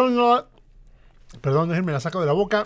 onda? 0.00 0.46
Perdón, 1.40 1.68
déjenme 1.68 1.92
la 1.92 2.00
saco 2.00 2.20
de 2.20 2.26
la 2.26 2.32
boca. 2.32 2.64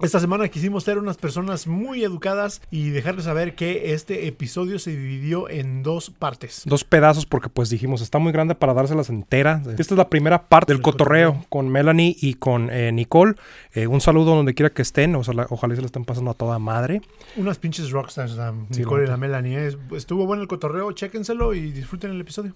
Esta 0.00 0.18
semana 0.18 0.48
quisimos 0.48 0.82
ser 0.82 0.98
unas 0.98 1.16
personas 1.16 1.68
muy 1.68 2.02
educadas 2.02 2.60
y 2.72 2.88
dejarles 2.88 3.26
saber 3.26 3.54
que 3.54 3.92
este 3.92 4.26
episodio 4.26 4.80
se 4.80 4.90
dividió 4.90 5.48
en 5.48 5.84
dos 5.84 6.10
partes. 6.10 6.62
Dos 6.64 6.82
pedazos 6.82 7.24
porque 7.24 7.48
pues 7.48 7.68
dijimos, 7.70 8.00
está 8.00 8.18
muy 8.18 8.32
grande 8.32 8.56
para 8.56 8.74
dárselas 8.74 9.10
enteras. 9.10 9.64
Esta 9.64 9.94
es 9.94 9.98
la 9.98 10.08
primera 10.08 10.48
parte 10.48 10.72
del 10.72 10.78
El 10.78 10.82
cotorreo, 10.82 11.28
cotorreo. 11.34 11.46
con 11.50 11.68
Melanie 11.68 12.16
y 12.20 12.34
con 12.34 12.68
eh, 12.70 12.90
Nicole. 12.90 13.34
Eh, 13.74 13.86
un 13.86 14.00
saludo 14.00 14.34
donde 14.34 14.54
quiera 14.54 14.70
que 14.70 14.82
estén, 14.82 15.14
o 15.14 15.22
sea, 15.22 15.34
la- 15.34 15.46
ojalá 15.50 15.76
se 15.76 15.82
la 15.82 15.86
estén 15.86 16.04
pasando 16.04 16.32
a 16.32 16.34
toda 16.34 16.58
madre. 16.58 17.02
Unas 17.36 17.58
pinches 17.58 17.90
rockstars, 17.90 18.32
la 18.32 18.52
Sí, 18.72 18.80
Nicole 18.80 19.04
y 19.04 19.06
la 19.06 19.12
la 19.12 19.16
Melanie. 19.18 19.68
¿eh? 19.68 19.76
Estuvo 19.94 20.26
bueno 20.26 20.42
el 20.42 20.48
cotorreo, 20.48 20.90
chéquenselo 20.92 21.54
y 21.54 21.70
disfruten 21.70 22.10
el 22.10 22.20
episodio. 22.20 22.54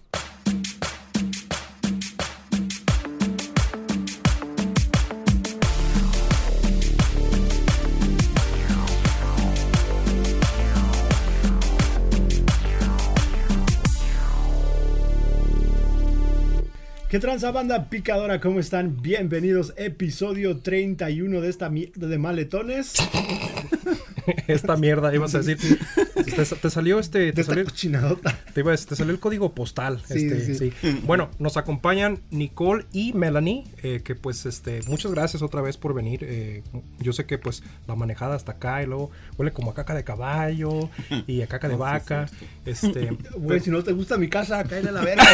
¿Qué 17.16 17.20
tranza 17.20 17.51
banda 17.51 17.88
picadora? 17.88 18.43
¿Cómo 18.43 18.61
están? 18.61 19.01
Bienvenidos, 19.01 19.73
episodio 19.79 20.59
31 20.59 21.41
de 21.41 21.48
esta 21.48 21.70
mierda 21.70 22.09
de 22.09 22.19
maletones. 22.19 22.93
Esta 24.48 24.77
mierda, 24.77 25.15
ibas 25.15 25.35
a 25.35 25.39
decir. 25.41 25.79
Te, 26.15 26.45
te 26.45 26.71
salió 26.71 26.98
este. 26.98 27.33
Te 27.33 27.45
salió, 27.45 27.65
te 27.66 28.61
iba 28.61 28.71
a 28.71 28.73
decir, 28.73 28.89
te 28.89 28.97
salió 28.97 29.12
el 29.12 29.21
código 29.21 29.55
postal. 29.55 30.02
Sí, 30.07 30.27
este, 30.27 30.55
sí. 30.55 30.73
sí. 30.80 31.01
Bueno, 31.05 31.30
nos 31.39 31.57
acompañan 31.57 32.21
Nicole 32.30 32.85
y 32.93 33.12
Melanie, 33.12 33.65
eh, 33.83 34.01
que 34.05 34.15
pues 34.15 34.47
este, 34.47 34.80
muchas 34.89 35.12
gracias 35.12 35.43
otra 35.43 35.61
vez 35.62 35.77
por 35.77 35.95
venir. 35.95 36.21
eh, 36.23 36.62
yo 36.99 37.12
sé 37.12 37.27
que 37.27 37.39
pues 37.39 37.63
la 37.87 37.95
manejada 37.95 38.35
hasta 38.35 38.52
acá 38.52 38.83
y 38.83 38.87
luego 38.87 39.10
huele 39.38 39.52
como 39.52 39.71
a 39.71 39.74
caca 39.74 39.95
de 39.95 40.05
caballo 40.05 40.88
y 41.27 41.43
a 41.43 41.46
caca 41.46 41.68
de 41.68 41.74
No, 41.77 41.85
sí, 41.85 41.90
vaca. 41.90 42.27
Este, 42.65 43.11
Güey, 43.37 43.61
si 43.61 43.71
no 43.71 43.83
te 43.83 43.93
gusta 43.93 44.16
mi 44.18 44.29
casa, 44.29 44.65
cállale 44.65 44.88
a 44.88 44.93
la 44.93 45.01
verga. 45.02 45.24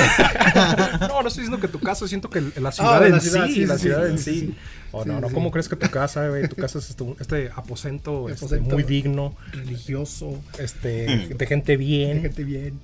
No, 1.09 1.23
no 1.23 1.29
estoy 1.29 1.45
diciendo 1.45 1.61
que 1.61 1.69
tu 1.69 1.79
casa, 1.81 2.06
siento 2.09 2.29
que 2.31 2.41
el- 2.41 2.53
la 2.61 2.73
ciudad 2.73 3.03
Ah, 3.03 3.06
en 3.06 3.12
la 3.12 3.21
ciudad, 3.21 3.47
sí, 3.47 3.55
sí, 3.55 3.67
la 3.67 3.79
ciudad 3.79 4.05
sí, 4.06 4.11
en 4.12 4.19
sí, 4.19 4.55
sí. 4.93 4.97
Oh, 4.98 5.03
Sí, 5.03 5.09
no, 5.09 5.21
no, 5.21 5.29
sí. 5.29 5.35
¿cómo 5.35 5.51
crees 5.51 5.69
que 5.69 5.77
tu 5.77 5.91
casa, 5.91 6.29
güey? 6.29 6.47
Tu 6.48 6.57
casa 6.57 6.79
es 6.79 6.91
este, 6.91 7.05
este 7.19 7.51
aposento, 7.57 8.29
este, 8.31 8.45
Aposento. 8.45 8.75
muy 8.75 8.83
digno, 8.85 9.34
Religioso. 9.53 10.41
este, 10.59 11.29
de 11.39 11.47
gente 11.47 11.77
bien. 11.77 12.23
Fíjate 12.23 12.45
bien. 12.45 12.79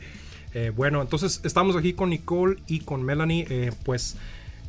Eh, 0.54 0.72
bueno, 0.74 1.02
entonces 1.02 1.40
estamos 1.44 1.76
aquí 1.76 1.92
con 1.92 2.10
Nicole 2.10 2.56
y 2.66 2.80
con 2.80 3.02
Melanie. 3.02 3.46
eh, 3.50 3.72
pues 3.84 4.16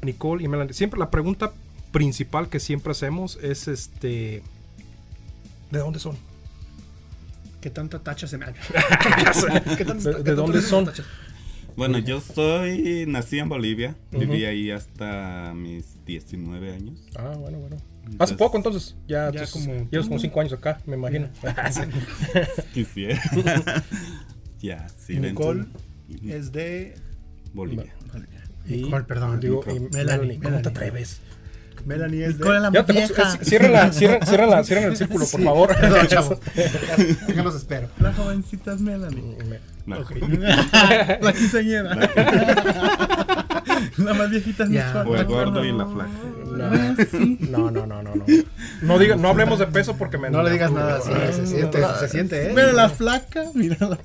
Nicole 0.01 0.43
y 0.43 0.47
Melanie. 0.47 0.73
Siempre 0.73 0.99
la 0.99 1.09
pregunta 1.09 1.51
principal 1.91 2.49
que 2.49 2.59
siempre 2.59 2.91
hacemos 2.91 3.37
es 3.41 3.67
este. 3.67 4.43
¿De 5.71 5.79
dónde 5.79 5.99
son? 5.99 6.17
¿Qué 7.61 7.69
tanta 7.69 7.99
tacha 7.99 8.25
se 8.27 8.37
me 8.37 8.45
ha... 8.45 8.53
¿Qué 9.77 9.83
¿De- 9.83 10.15
qué 10.15 10.23
de 10.23 10.33
dónde 10.35 10.61
son? 10.61 10.85
tachas? 10.85 11.05
Bueno, 11.79 11.97
yo 11.99 12.19
soy, 12.19 13.05
nací 13.07 13.39
en 13.39 13.47
Bolivia, 13.47 13.95
viví 14.11 14.43
ahí 14.43 14.69
hasta 14.69 15.53
mis 15.55 16.03
19 16.05 16.73
años. 16.73 16.99
Ah, 17.15 17.33
bueno, 17.39 17.57
bueno. 17.59 17.77
Hace 18.19 18.35
poco 18.35 18.57
entonces. 18.57 18.97
Ya, 19.07 19.31
Ya 19.31 19.43
entonces, 19.43 19.51
como- 19.65 19.89
llevas 19.89 20.07
como 20.07 20.19
cinco 20.19 20.41
años 20.41 20.51
acá, 20.51 20.81
me 20.85 20.95
imagino. 20.97 21.29
Quisiera. 22.73 23.21
ya, 24.59 24.87
sí. 24.97 25.17
Nicole 25.19 25.67
es 26.27 26.51
de... 26.51 26.95
Bolivia. 27.53 27.93
Y- 28.67 28.83
Nicole, 28.83 29.05
perdón. 29.05 29.39
Digo, 29.39 29.63
Nicole. 29.65 29.77
y 29.77 29.95
Melanie, 29.95 30.35
¿cómo 30.35 30.39
Melanie. 30.49 30.63
te 30.63 30.69
atreves? 30.69 31.21
Melanie 31.85 32.25
es 32.25 32.33
de... 32.37 32.43
Nicole 32.43 32.59
la 32.59 32.71
Ya 32.73 32.85
te 32.85 32.91
vieja. 32.91 33.31
c- 33.37 33.45
cierren, 33.45 33.71
la, 33.71 33.93
cierren, 33.93 34.25
cierren 34.27 34.49
la- 34.49 34.63
cierren 34.65 34.83
el 34.89 34.97
círculo, 34.97 35.25
por 35.25 35.39
Sí, 35.39 35.45
favor. 35.45 35.75
Perdón, 35.79 36.07
chavos. 36.07 36.39
Déjanos 37.25 37.55
espero. 37.55 37.87
La 38.01 38.11
jovencita 38.13 38.73
es 38.73 38.81
Melanie. 38.81 39.37
Me- 39.47 39.59
No. 39.89 39.97
la 41.21 41.33
quinceañera. 41.33 41.95
la 43.97 44.13
más 44.13 44.29
viejita 44.29 44.63
es. 44.65 44.69
Nicole. 44.69 45.09
O 45.09 45.15
el 45.15 45.27
¿de 45.27 45.33
gordo 45.33 45.65
y 45.65 45.71
la 45.71 45.85
flaca. 45.85 46.09
Sí. 47.09 47.37
No, 47.49 47.71
no, 47.71 47.85
no, 47.87 48.03
no, 48.03 48.15
no. 48.15 48.25
No, 48.81 48.99
diga, 48.99 49.15
no 49.15 49.29
hablemos 49.29 49.59
de 49.59 49.67
peso 49.67 49.95
porque 49.97 50.17
me. 50.17 50.29
No 50.29 50.43
le 50.43 50.51
digas 50.51 50.71
nada, 50.71 50.99
sí, 51.01 51.11
se 51.33 51.47
siente, 51.47 51.79
se 51.99 52.09
siente, 52.09 52.47
¿eh? 52.47 52.49
Mira 52.49 52.73
la 52.73 52.89
flaca, 52.89 53.45
mira 53.53 53.77
la 53.87 53.97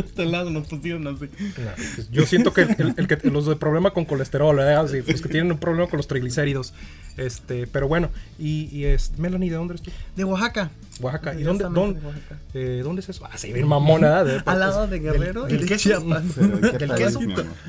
este 0.00 0.26
lado 0.26 0.50
nos 0.50 0.66
pusieron 0.66 1.06
así. 1.06 1.26
No, 1.58 1.70
pues 1.76 2.10
yo 2.10 2.26
siento 2.26 2.52
que, 2.52 2.62
el, 2.62 2.94
el 2.96 3.06
que 3.06 3.18
los 3.30 3.46
de 3.46 3.56
problema 3.56 3.92
con 3.92 4.04
colesterol, 4.04 4.56
¿verdad? 4.56 4.88
Sí, 4.88 5.02
los 5.06 5.22
que 5.22 5.28
tienen 5.28 5.52
un 5.52 5.58
problema 5.58 5.88
con 5.88 5.98
los 5.98 6.08
triglicéridos. 6.08 6.74
Este, 7.16 7.66
pero 7.66 7.86
bueno, 7.88 8.08
y, 8.38 8.68
y 8.74 8.84
es, 8.86 9.12
Melanie, 9.18 9.50
¿de 9.50 9.56
dónde 9.56 9.74
eres 9.74 9.82
tú? 9.82 9.90
De 10.16 10.24
Oaxaca. 10.24 10.70
Oaxaca. 11.00 11.34
¿Y 11.34 11.42
dónde, 11.42 11.64
dónde, 11.64 12.00
de 12.00 12.06
Oaxaca. 12.06 12.38
eh, 12.54 12.80
¿dónde 12.84 13.00
es 13.00 13.08
eso? 13.08 13.24
Ah, 13.30 13.36
sí, 13.36 13.52
bien 13.52 13.66
mamona. 13.66 14.22
¿eh? 14.22 14.42
Al 14.46 14.60
lado 14.60 14.86
de 14.86 14.98
Guerrero 15.00 15.44
del 15.44 15.56
y 15.56 15.58
de 15.62 15.66
queso. 15.66 15.88
Chiapas. 15.90 16.22
Pero, 16.36 16.56
¿y 16.56 16.60
qué 16.72 16.78
Del 16.78 16.94
queso. 16.94 17.20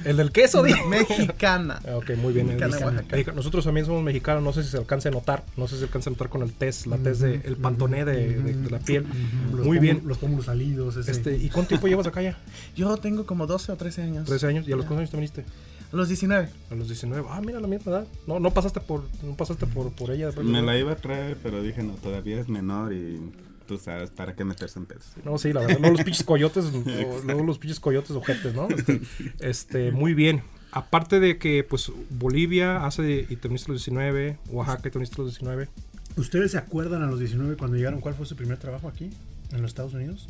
El 0.05 0.17
del 0.17 0.31
queso. 0.31 0.63
Mexicana. 0.89 1.79
Ah, 1.87 1.95
Ok, 1.97 2.11
muy 2.17 2.33
bien. 2.33 2.47
Mexicana, 2.47 2.77
Oaxaca. 2.85 3.31
Nosotros 3.33 3.65
también 3.65 3.85
somos 3.85 4.03
mexicanos, 4.03 4.43
no 4.43 4.53
sé 4.53 4.63
si 4.63 4.69
se 4.69 4.77
alcance 4.77 5.07
a 5.07 5.11
notar, 5.11 5.43
no 5.57 5.67
sé 5.67 5.75
si 5.75 5.79
se 5.79 5.85
alcanza 5.85 6.09
a 6.09 6.13
notar 6.13 6.29
con 6.29 6.41
el 6.43 6.51
test, 6.53 6.85
la 6.87 6.97
test 6.97 7.21
de, 7.21 7.41
el 7.45 7.55
pantoné 7.57 8.05
de, 8.05 8.35
de- 8.37 8.53
de 8.53 8.69
la 8.69 8.79
piel. 8.79 9.05
Los 9.53 9.65
Muy 9.65 9.79
bien. 9.79 10.01
Los 10.05 10.17
pómulos 10.17 10.45
salidos, 10.45 10.95
ese. 10.97 11.11
Este, 11.11 11.35
¿Y 11.37 11.49
cuánto 11.49 11.69
tiempo 11.69 11.87
llevas 11.87 12.07
acá 12.07 12.21
ya? 12.21 12.37
Yo 12.75 12.95
tengo 12.97 13.25
como 13.25 13.47
12 13.47 13.71
o 13.71 13.75
13 13.75 14.01
años. 14.03 14.25
13 14.27 14.47
años. 14.47 14.67
¿Y 14.67 14.73
a 14.73 14.75
los 14.75 14.85
cuántos 14.85 14.99
años 14.99 15.11
te 15.11 15.17
viniste? 15.17 15.45
A 15.91 15.95
los 15.95 16.07
19. 16.07 16.49
A 16.71 16.75
los 16.75 16.87
19. 16.87 17.25
Ah, 17.29 17.41
mira 17.45 17.59
la 17.59 17.67
misma 17.67 17.91
edad. 17.91 18.07
No, 18.27 18.39
no 18.39 18.51
pasaste 18.51 18.79
por, 18.79 19.03
no 19.23 19.35
pasaste 19.35 19.65
por, 19.67 19.91
por 19.91 20.11
ella. 20.11 20.27
después 20.27 20.45
de- 20.47 20.53
Me 20.53 20.61
la 20.61 20.77
iba 20.77 20.91
a 20.93 20.95
traer, 20.95 21.37
pero 21.43 21.61
dije, 21.61 21.83
no, 21.83 21.93
todavía 21.95 22.39
es 22.39 22.47
menor 22.47 22.93
y 22.93 23.19
tú 23.67 23.77
sabes, 23.77 24.09
¿para 24.09 24.35
qué 24.35 24.45
meterse 24.45 24.79
en 24.79 24.85
pedos? 24.85 25.03
No, 25.25 25.37
sí, 25.37 25.51
la 25.53 25.61
verdad. 25.61 25.77
Luego 25.79 25.95
los 25.97 26.03
pinches 26.05 26.23
coyotes, 26.23 26.65
o- 26.73 27.21
luego 27.25 27.43
los 27.43 27.57
pinches 27.57 27.79
coyotes 27.79 28.11
ojetes, 28.11 28.53
¿no? 28.55 28.67
Este, 28.69 29.01
este, 29.39 29.91
muy 29.91 30.13
bien. 30.13 30.43
Aparte 30.73 31.19
de 31.19 31.37
que, 31.37 31.65
pues, 31.65 31.91
Bolivia 32.09 32.85
hace 32.85 33.25
y 33.29 33.35
te 33.35 33.49
viniste 33.49 33.69
a 33.71 33.73
los 33.73 33.83
19, 33.83 34.37
Oaxaca 34.49 34.87
y 34.87 34.91
te 34.91 34.99
viniste 34.99 35.15
a 35.21 35.25
los 35.25 35.33
19. 35.33 35.67
¿Ustedes 36.15 36.51
se 36.51 36.57
acuerdan 36.57 37.03
a 37.03 37.07
los 37.07 37.19
19 37.19 37.57
cuando 37.57 37.75
llegaron 37.75 37.99
cuál 37.99 38.13
fue 38.15 38.25
su 38.25 38.35
primer 38.37 38.57
trabajo 38.57 38.87
aquí? 38.87 39.09
¿En 39.51 39.61
los 39.61 39.71
Estados 39.71 39.93
Unidos? 39.93 40.29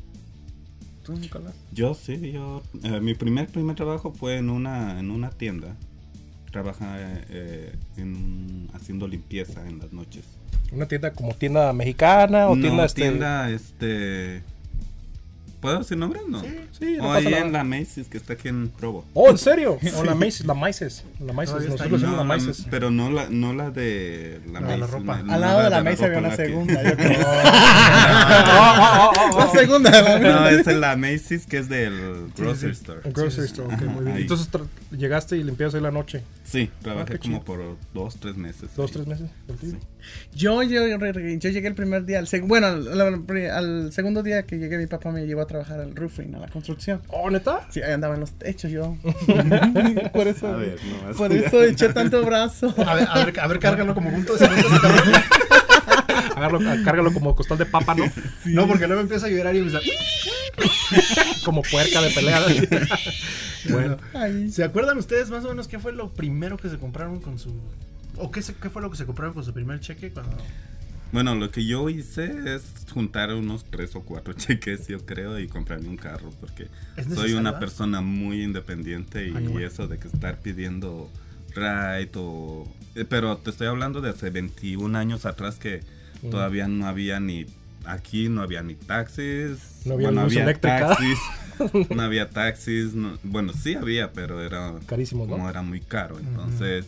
¿Tú, 1.13 1.19
Nicolás? 1.19 1.53
Yo 1.73 1.93
sí, 1.93 2.31
yo... 2.31 2.61
eh, 2.83 2.99
mi 3.01 3.13
primer, 3.15 3.47
primer 3.47 3.75
trabajo 3.75 4.13
fue 4.13 4.37
en 4.37 4.49
una, 4.49 4.99
en 4.99 5.11
una 5.11 5.29
tienda. 5.29 5.75
Trabaja 6.51 6.95
eh, 6.99 7.73
en- 7.97 8.69
haciendo 8.73 9.07
limpieza 9.07 9.67
en 9.67 9.79
las 9.79 9.91
noches. 9.91 10.23
Una 10.71 10.85
tienda 10.85 11.11
como 11.11 11.33
tienda 11.33 11.71
mexicana 11.73 12.47
o 12.47 12.55
no, 12.55 12.61
tienda 12.61 12.85
este. 12.85 13.01
tienda, 13.01 13.49
este... 13.49 14.43
¿Puedo 15.61 15.77
decir 15.79 15.95
nombre? 15.97 16.19
No. 16.27 16.41
Sí, 16.41 16.95
no 16.97 17.09
o 17.09 17.11
ahí 17.13 17.27
en 17.33 17.51
la 17.53 17.63
Macy's 17.63 18.07
que 18.09 18.17
está 18.17 18.33
aquí 18.33 18.47
en 18.47 18.69
Provo. 18.69 19.05
Oh, 19.13 19.29
¿en 19.29 19.37
serio? 19.37 19.77
O 19.97 20.03
la 20.03 20.15
Macy's, 20.15 20.43
la 20.45 20.53
Macy's. 20.55 21.03
La 21.19 21.33
Macy's, 21.33 21.55
está 21.55 21.69
nosotros 21.87 22.01
No, 22.01 22.17
la 22.17 22.23
Macy's. 22.23 22.65
pero 22.71 22.89
no 22.89 23.11
la, 23.11 23.29
no 23.29 23.53
la 23.53 23.69
de 23.69 24.41
la, 24.51 24.59
La 24.59 24.67
de 24.67 24.77
la 24.77 24.87
Macy's, 24.87 24.91
ropa. 24.99 25.21
no 25.21 25.33
Al 25.33 25.41
lado 25.41 25.63
de 25.63 25.69
la 25.69 25.83
mesa 25.83 26.05
había 26.07 26.17
una 26.19 26.35
segunda. 26.35 26.83
Yo 26.83 26.95
creo. 26.97 27.19
La 29.37 29.49
segunda 29.53 30.19
No, 30.19 30.47
es 30.47 30.67
en 30.67 30.81
la 30.81 30.95
Macy's 30.95 31.45
que 31.45 31.57
es 31.59 31.69
del 31.69 32.31
grocery 32.35 32.71
store. 32.71 33.01
Un 33.03 33.13
grocery 33.13 33.45
store, 33.47 33.73
ok, 33.75 33.81
muy 33.83 34.05
bien. 34.05 34.17
Entonces 34.17 34.49
llegaste 34.91 35.37
y 35.37 35.43
limpiaste 35.43 35.77
ahí 35.77 35.83
la 35.83 35.91
noche. 35.91 36.23
Sí, 36.43 36.69
trabajé 36.81 37.01
Ah, 37.01 37.11
qué 37.13 37.19
como 37.19 37.43
por 37.43 37.77
dos, 37.93 38.17
tres 38.19 38.35
meses. 38.35 38.69
Dos, 38.75 38.91
tres 38.91 39.07
meses. 39.07 39.29
Sí. 39.61 39.77
Yo, 40.33 40.63
yo, 40.63 40.85
yo 40.87 41.49
llegué 41.49 41.67
el 41.67 41.75
primer 41.75 42.05
día, 42.05 42.19
al 42.19 42.27
seg- 42.27 42.47
bueno, 42.47 42.67
al, 42.67 43.01
al- 43.01 43.49
al 43.51 43.91
segundo 43.91 44.23
día 44.23 44.43
que 44.43 44.57
llegué 44.57 44.77
mi 44.77 44.87
papá 44.87 45.11
me 45.11 45.25
llevó 45.25 45.41
a 45.41 45.47
trabajar 45.47 45.79
al 45.79 45.95
roofing, 45.95 46.35
a 46.35 46.39
la 46.39 46.47
construcción. 46.47 47.01
Oh, 47.09 47.29
¿neta? 47.29 47.67
Sí, 47.69 47.81
ahí 47.81 47.91
andaba 47.93 48.13
en 48.15 48.21
los 48.21 48.31
techos 48.33 48.71
yo. 48.71 48.97
por 50.13 50.27
eso, 50.27 50.47
A 50.47 50.57
ver, 50.57 50.77
no, 51.09 51.13
por 51.15 51.31
eso 51.33 51.63
eché 51.63 51.89
tanto 51.89 52.23
brazo. 52.25 52.73
A 52.85 52.95
ver, 52.95 53.07
a 53.09 53.25
ver, 53.25 53.39
a 53.39 53.47
ver 53.47 53.59
cárgalo 53.59 53.93
como 53.93 54.09
junto. 54.11 54.33
Agárralo- 56.35 56.83
cárgalo 56.83 57.13
como 57.13 57.35
costal 57.35 57.57
de 57.57 57.65
papa, 57.65 57.93
¿no? 57.95 58.05
No, 58.45 58.67
porque 58.67 58.87
luego 58.87 59.01
empieza 59.01 59.27
a 59.27 59.29
llorar 59.29 59.55
y 59.55 59.59
empieza... 59.59 59.79
Como 61.45 61.61
puerca 61.63 62.01
de 62.01 62.09
pelea. 62.11 62.41
bueno, 63.69 63.97
Ay. 64.13 64.49
¿Se 64.51 64.63
acuerdan 64.63 64.97
ustedes 64.97 65.29
más 65.29 65.43
o 65.45 65.49
menos 65.49 65.67
qué 65.67 65.79
fue 65.79 65.91
lo 65.93 66.09
primero 66.13 66.57
que 66.57 66.69
se 66.69 66.77
compraron 66.77 67.19
con 67.19 67.39
su... 67.39 67.53
¿O 68.17 68.31
qué, 68.31 68.41
se- 68.41 68.55
qué 68.55 68.69
fue 68.69 68.81
lo 68.81 68.89
que 68.91 68.97
se 68.97 69.05
compraron 69.05 69.33
con 69.33 69.43
su 69.43 69.53
primer 69.53 69.79
cheque 69.79 70.11
cuando... 70.11 70.35
Bueno, 71.11 71.35
lo 71.35 71.51
que 71.51 71.65
yo 71.65 71.89
hice 71.89 72.55
es 72.55 72.63
juntar 72.93 73.33
unos 73.33 73.65
tres 73.65 73.95
o 73.95 74.01
cuatro 74.01 74.33
cheques, 74.37 74.87
yo 74.87 75.05
creo, 75.05 75.39
y 75.39 75.47
comprarme 75.47 75.89
un 75.89 75.97
carro, 75.97 76.29
porque 76.39 76.67
¿Es 76.95 77.07
soy 77.13 77.33
una 77.33 77.51
ah? 77.51 77.59
persona 77.59 77.99
muy 78.01 78.41
independiente 78.43 79.27
y 79.27 79.31
Ah, 79.31 79.39
bueno. 79.41 79.59
eso 79.59 79.87
de 79.87 79.97
que 79.99 80.07
estar 80.07 80.39
pidiendo 80.39 81.09
ride 81.53 82.11
o... 82.15 82.65
eh, 82.95 83.03
Pero 83.07 83.35
te 83.37 83.49
estoy 83.49 83.67
hablando 83.67 83.99
de 83.99 84.09
hace 84.11 84.29
21 84.29 84.97
años 84.97 85.25
atrás 85.25 85.55
que 85.57 85.81
Mm. 86.23 86.29
todavía 86.29 86.67
no 86.67 86.85
había 86.87 87.19
ni... 87.19 87.47
Aquí 87.83 88.29
no 88.29 88.43
había 88.43 88.61
ni 88.61 88.75
taxis. 88.75 89.57
No 89.85 89.95
había 89.95 90.11
luz 90.11 90.35
eléctrica. 90.35 90.89
taxis. 90.89 91.17
no 91.89 92.01
había 92.03 92.29
taxis. 92.29 92.93
no- 92.93 93.17
bueno, 93.23 93.53
sí 93.53 93.73
había, 93.73 94.13
pero 94.13 94.39
era... 94.39 94.75
carísimo, 94.85 95.27
como 95.27 95.49
era 95.49 95.63
muy 95.63 95.79
caro. 95.81 96.19
Entonces, 96.19 96.85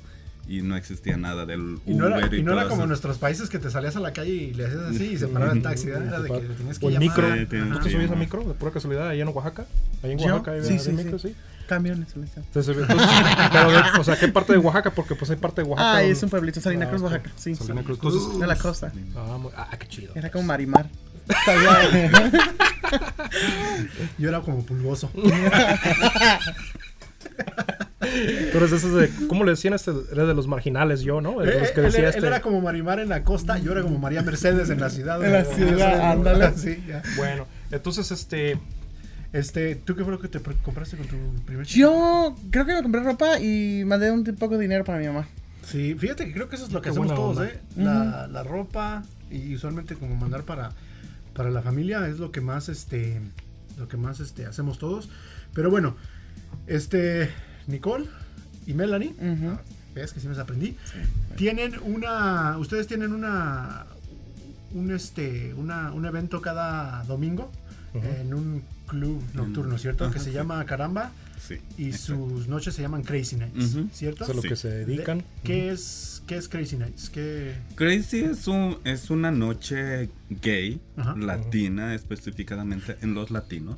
y 0.48 0.62
no 0.62 0.76
existía 0.76 1.16
nada 1.18 1.46
del 1.46 1.80
Y 1.86 1.94
no 1.94 2.08
era, 2.08 2.18
Uber 2.18 2.34
y, 2.34 2.38
y 2.40 2.44
no 2.44 2.52
era 2.54 2.68
como 2.68 2.84
en 2.84 2.90
nuestros 2.90 3.18
países 3.18 3.50
que 3.50 3.60
te 3.60 3.70
salías 3.72 3.96
a 3.96 4.00
la 4.02 4.12
calle 4.14 4.32
y 4.34 4.54
le 4.54 4.66
hacías 4.66 4.82
así 4.84 5.06
y 5.14 5.18
se 5.18 5.28
paraba 5.28 5.54
el 5.54 5.62
taxi. 5.64 5.88
¿verdad? 5.88 6.08
Era 6.08 6.20
de 6.22 6.30
que 6.30 6.48
le 6.48 6.54
tenías 6.56 6.80
que 6.80 6.86
O 6.86 6.90
el 6.90 6.96
llamar. 7.00 7.10
micro. 7.10 7.34
Sí, 7.36 7.46
¿Tú 7.74 7.80
te 7.80 7.90
subías 7.92 8.12
a 8.12 8.16
micro 8.16 8.44
de 8.44 8.54
pura 8.54 8.72
casualidad 8.72 9.08
ahí 9.10 9.22
en 9.22 9.28
Oaxaca? 9.30 9.66
Ahí 10.04 10.12
en. 10.12 10.20
Oaxaca 10.20 10.52
había 10.52 10.64
Sí, 10.64 10.80
sí, 10.80 10.92
micro, 10.92 11.18
sí. 11.20 11.30
sí. 11.30 11.36
Camiones. 11.68 12.10
Entonces, 12.14 12.36
entonces, 12.46 12.76
pero 13.54 13.72
de- 13.72 14.00
o 14.00 14.04
sea, 14.04 14.18
¿qué 14.20 14.28
parte 14.28 14.52
de 14.52 14.60
Oaxaca? 14.60 14.92
Porque 14.92 15.16
pues 15.16 15.32
hay 15.32 15.38
parte 15.38 15.62
de 15.64 15.68
Oaxaca. 15.70 15.92
Ah, 15.92 15.98
donde- 16.00 16.12
es 16.12 16.22
un 16.24 16.30
pueblito, 16.30 16.60
Salina 16.60 16.86
Ah, 16.88 16.90
Cruz. 16.90 17.02
Oaxaca. 17.04 17.32
Sí, 17.38 17.56
Salina 17.56 17.84
Cruz. 17.84 18.00
Entonces, 18.04 18.40
de 18.40 18.48
la 18.48 18.58
costa. 18.58 18.92
ah, 19.16 19.38
muy- 19.40 19.52
ah, 19.56 19.70
qué 19.80 19.88
chido. 19.88 20.12
Era 20.14 20.30
como 20.30 20.44
Marimar. 20.44 20.90
Yo 24.18 24.28
era 24.28 24.42
como 24.42 24.62
pulgoso. 24.66 25.10
Tú 28.52 28.58
eres 28.58 28.72
de 28.72 28.78
esos 28.78 28.94
de, 28.94 29.10
¿cómo 29.28 29.44
le 29.44 29.52
decían 29.52 29.74
este? 29.74 29.92
Era 30.12 30.26
de 30.26 30.34
los 30.34 30.48
marginales 30.48 31.02
yo, 31.02 31.22
¿no? 31.22 31.40
De 31.40 31.60
los 31.60 31.72
que 31.72 31.80
él, 31.80 31.86
decía 31.88 32.00
era, 32.02 32.10
este. 32.10 32.20
él 32.20 32.26
era 32.26 32.42
como 32.42 32.62
Marimar 32.62 33.00
en 33.00 33.10
la 33.10 33.24
costa, 33.24 33.58
yo 33.60 33.72
era 33.72 33.82
como 33.82 33.98
María 34.00 34.22
Mercedes 34.22 34.70
en 34.70 34.80
la 34.80 34.90
ciudad. 34.90 35.24
En 35.24 35.34
la 35.34 35.44
¿no? 35.44 35.50
ciudad, 35.56 36.12
ándale. 36.12 36.52
Sí, 36.58 36.84
ya. 36.88 37.02
Bueno, 37.18 37.48
entonces 37.72 38.12
este. 38.12 38.60
Este, 39.32 39.76
¿tú 39.76 39.96
qué 39.96 40.04
fue 40.04 40.12
lo 40.14 40.20
que 40.20 40.28
te 40.28 40.40
pr- 40.40 40.62
compraste 40.62 40.96
con 40.96 41.08
tu 41.08 41.16
primer 41.44 41.66
Yo 41.66 42.36
creo 42.52 42.66
que 42.68 42.74
me 42.76 42.84
compré 42.84 43.02
ropa 43.02 43.40
y 43.40 43.84
mandé 43.84 44.12
un 44.12 44.24
poco 44.24 44.58
de 44.58 44.62
dinero 44.62 44.84
para 44.84 45.00
mi 45.00 45.08
mamá. 45.08 45.28
Sí, 45.66 45.96
fíjate 45.96 46.26
que 46.26 46.34
creo 46.34 46.50
que 46.50 46.56
eso 46.56 46.66
es 46.68 46.72
lo 46.72 46.82
que 46.82 46.86
Qué 46.86 46.90
hacemos 46.92 47.16
todos, 47.16 47.38
onda. 47.38 47.50
¿eh? 47.50 47.60
La, 47.76 48.28
la 48.28 48.44
ropa 48.44 49.02
y 49.32 49.56
usualmente 49.56 49.96
como 49.96 50.16
mandar 50.16 50.44
para, 50.44 50.70
para 51.34 51.50
la 51.50 51.64
familia 51.64 52.08
es 52.08 52.20
lo 52.20 52.32
que 52.32 52.42
más, 52.42 52.70
este, 52.70 53.22
lo 53.80 53.88
que 53.88 53.98
más, 53.98 54.20
este, 54.20 54.46
hacemos 54.46 54.78
todos. 54.78 55.10
Pero 55.56 55.72
bueno, 55.72 55.96
este, 56.68 57.30
Nicole 57.68 58.06
y 58.66 58.74
Melanie, 58.74 59.14
ah, 59.22 59.60
ves 59.96 60.14
que 60.14 60.20
sí 60.20 60.28
me 60.28 60.38
aprendí, 60.40 60.76
tienen 61.36 61.76
una, 61.84 62.58
ustedes 62.58 62.88
tienen 62.88 63.14
una, 63.14 63.86
un, 64.74 64.92
este, 64.92 65.54
una, 65.54 65.92
un 65.92 66.06
evento 66.06 66.42
cada 66.42 67.04
domingo 67.04 67.52
en 67.94 68.34
un 68.34 68.64
club 68.88 69.22
nocturno, 69.34 69.78
¿cierto? 69.78 70.10
que 70.12 70.20
se 70.20 70.26
sí. 70.26 70.32
llama 70.32 70.64
Caramba 70.66 71.12
Sí, 71.46 71.56
y 71.78 71.88
exacto. 71.88 72.30
sus 72.30 72.48
noches 72.48 72.74
se 72.74 72.82
llaman 72.82 73.04
Crazy 73.04 73.36
Nights. 73.36 73.76
¿cierto? 73.92 74.24
Eso 74.24 74.32
es 74.32 74.36
lo 74.38 74.42
Sí. 74.44 74.48
que 74.50 74.56
se 74.56 74.70
dedican. 74.70 75.18
De- 75.18 75.26
¿Qué 75.44 75.72
es, 75.72 76.24
¿Qué 76.26 76.38
es 76.38 76.48
Crazy 76.48 76.78
Nights? 76.78 77.10
¿Qué... 77.10 77.54
Crazy 77.76 78.22
es, 78.24 78.48
un, 78.48 78.78
es 78.86 79.10
una 79.10 79.30
noche 79.30 80.10
gay, 80.30 80.80
latina 81.18 81.94
específicamente 81.96 82.96
en 83.02 83.14
los 83.14 83.30
latinos, 83.30 83.78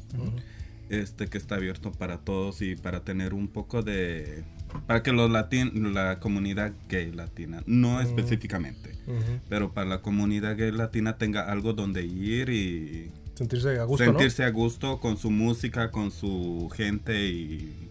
este 0.90 1.28
que 1.28 1.38
está 1.38 1.56
abierto 1.56 1.92
para 1.92 2.20
todos 2.20 2.62
y 2.62 2.76
para 2.76 3.04
tener 3.04 3.34
un 3.34 3.48
poco 3.48 3.82
de... 3.82 4.44
Para 4.88 5.04
que 5.04 5.12
los 5.12 5.32
latin, 5.32 5.94
la 5.94 6.20
comunidad 6.20 6.74
gay 6.90 7.12
latina, 7.12 7.64
no 7.66 8.02
específicamente, 8.02 8.92
Ujú. 9.08 9.40
pero 9.48 9.74
para 9.74 9.88
la 9.88 10.02
comunidad 10.02 10.58
gay 10.58 10.72
latina 10.72 11.18
tenga 11.18 11.50
algo 11.50 11.74
donde 11.74 12.04
ir 12.04 12.50
y 12.50 13.12
Sentirse 13.36 13.80
a 13.80 13.84
gusto, 13.84 14.04
sentirse 14.04 14.44
a 14.44 14.50
gusto 14.50 15.00
con 15.00 15.18
su 15.18 15.32
música, 15.32 15.92
con 15.92 16.12
su 16.12 16.70
gente 16.76 17.28
y, 17.28 17.90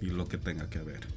y 0.00 0.06
lo 0.06 0.26
que 0.26 0.38
tenga 0.38 0.68
que 0.70 0.78
ver. 0.78 1.13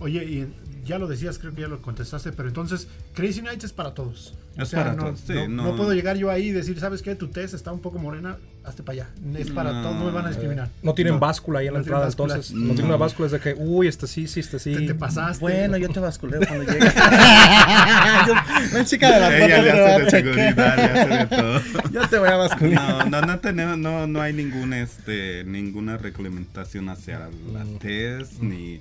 Oye, 0.00 0.24
y 0.24 0.46
ya 0.84 0.98
lo 0.98 1.08
decías, 1.08 1.38
creo 1.38 1.52
que 1.54 1.62
ya 1.62 1.68
lo 1.68 1.82
contestaste, 1.82 2.30
pero 2.32 2.48
entonces 2.48 2.86
Crazy 3.14 3.42
Nights 3.42 3.64
es 3.64 3.72
para 3.72 3.94
todos. 3.94 4.34
Es 4.56 4.70
para 4.70 4.92
no, 4.94 5.04
todos, 5.04 5.20
sí, 5.20 5.32
no, 5.34 5.48
no- 5.48 5.62
no 5.64 5.76
puedo 5.76 5.92
llegar 5.92 6.16
yo 6.16 6.30
ahí 6.30 6.48
y 6.48 6.52
decir, 6.52 6.78
¿sabes 6.80 7.00
qué? 7.02 7.14
Tu 7.14 7.28
test 7.28 7.54
está 7.54 7.70
un 7.72 7.80
poco 7.80 7.98
morena, 8.00 8.36
hazte 8.64 8.82
para 8.82 9.02
allá. 9.04 9.10
Es 9.38 9.50
para 9.52 9.72
No. 9.72 9.82
todos, 9.82 9.96
no 9.96 10.04
me 10.06 10.10
van 10.10 10.24
a 10.26 10.28
discriminar. 10.30 10.68
No 10.82 10.94
tienen 10.94 11.14
No. 11.14 11.20
báscula 11.20 11.60
ahí 11.60 11.68
en 11.68 11.74
la 11.74 11.78
entrada, 11.80 12.06
báscula. 12.06 12.34
entonces. 12.34 12.54
No, 12.54 12.60
No. 12.60 12.66
tienen 12.74 12.86
una 12.86 12.96
báscula, 12.96 13.26
es 13.26 13.32
de 13.32 13.40
que, 13.40 13.54
uy, 13.56 13.86
este 13.86 14.06
sí, 14.08 14.26
sí, 14.26 14.40
este 14.40 14.58
sí. 14.58 14.74
Te, 14.74 14.80
te 14.86 14.94
pasaste. 14.94 15.40
Bueno, 15.40 15.76
yo 15.76 15.88
te 15.90 16.00
basculeo 16.00 16.40
cuando 16.46 16.64
llegue. 16.72 16.86
Yo- 18.26 18.34
Ven, 18.74 18.84
chica 18.84 19.12
de 19.14 19.20
la 19.20 19.36
Ella 19.36 19.56
foto, 19.56 19.62
le 19.62 19.70
pero 19.70 19.84
hace 19.84 19.92
de 19.92 19.98
date 19.98 20.10
seguridad, 20.10 20.76
le 20.76 20.82
hace 20.82 21.08
de 21.08 21.26
todo. 21.36 21.60
que- 21.82 21.88
Yo 21.92 22.08
te 22.08 22.18
voy 22.18 22.28
a 22.28 22.36
basculear. 22.36 23.06
No, 23.08 23.20
no, 23.20 23.26
no 23.26 23.38
tenemos, 23.40 23.78
no, 23.78 24.06
no 24.06 24.20
hay 24.20 24.32
ningún, 24.32 24.72
este, 24.72 25.44
ninguna 25.44 25.98
reglamentación 25.98 26.88
hacia 26.88 27.28
la 27.52 27.64
Mm. 27.64 27.78
test 27.78 28.40
ni 28.40 28.80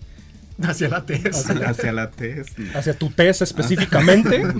Hacia 0.64 0.90
la 0.90 1.06
test. 1.06 1.50
hacia 1.50 1.92
la 1.94 2.10
ni- 2.58 2.70
Hacia 2.74 2.94
tu 2.98 3.10
test 3.12 3.42
específicamente. 3.44 4.44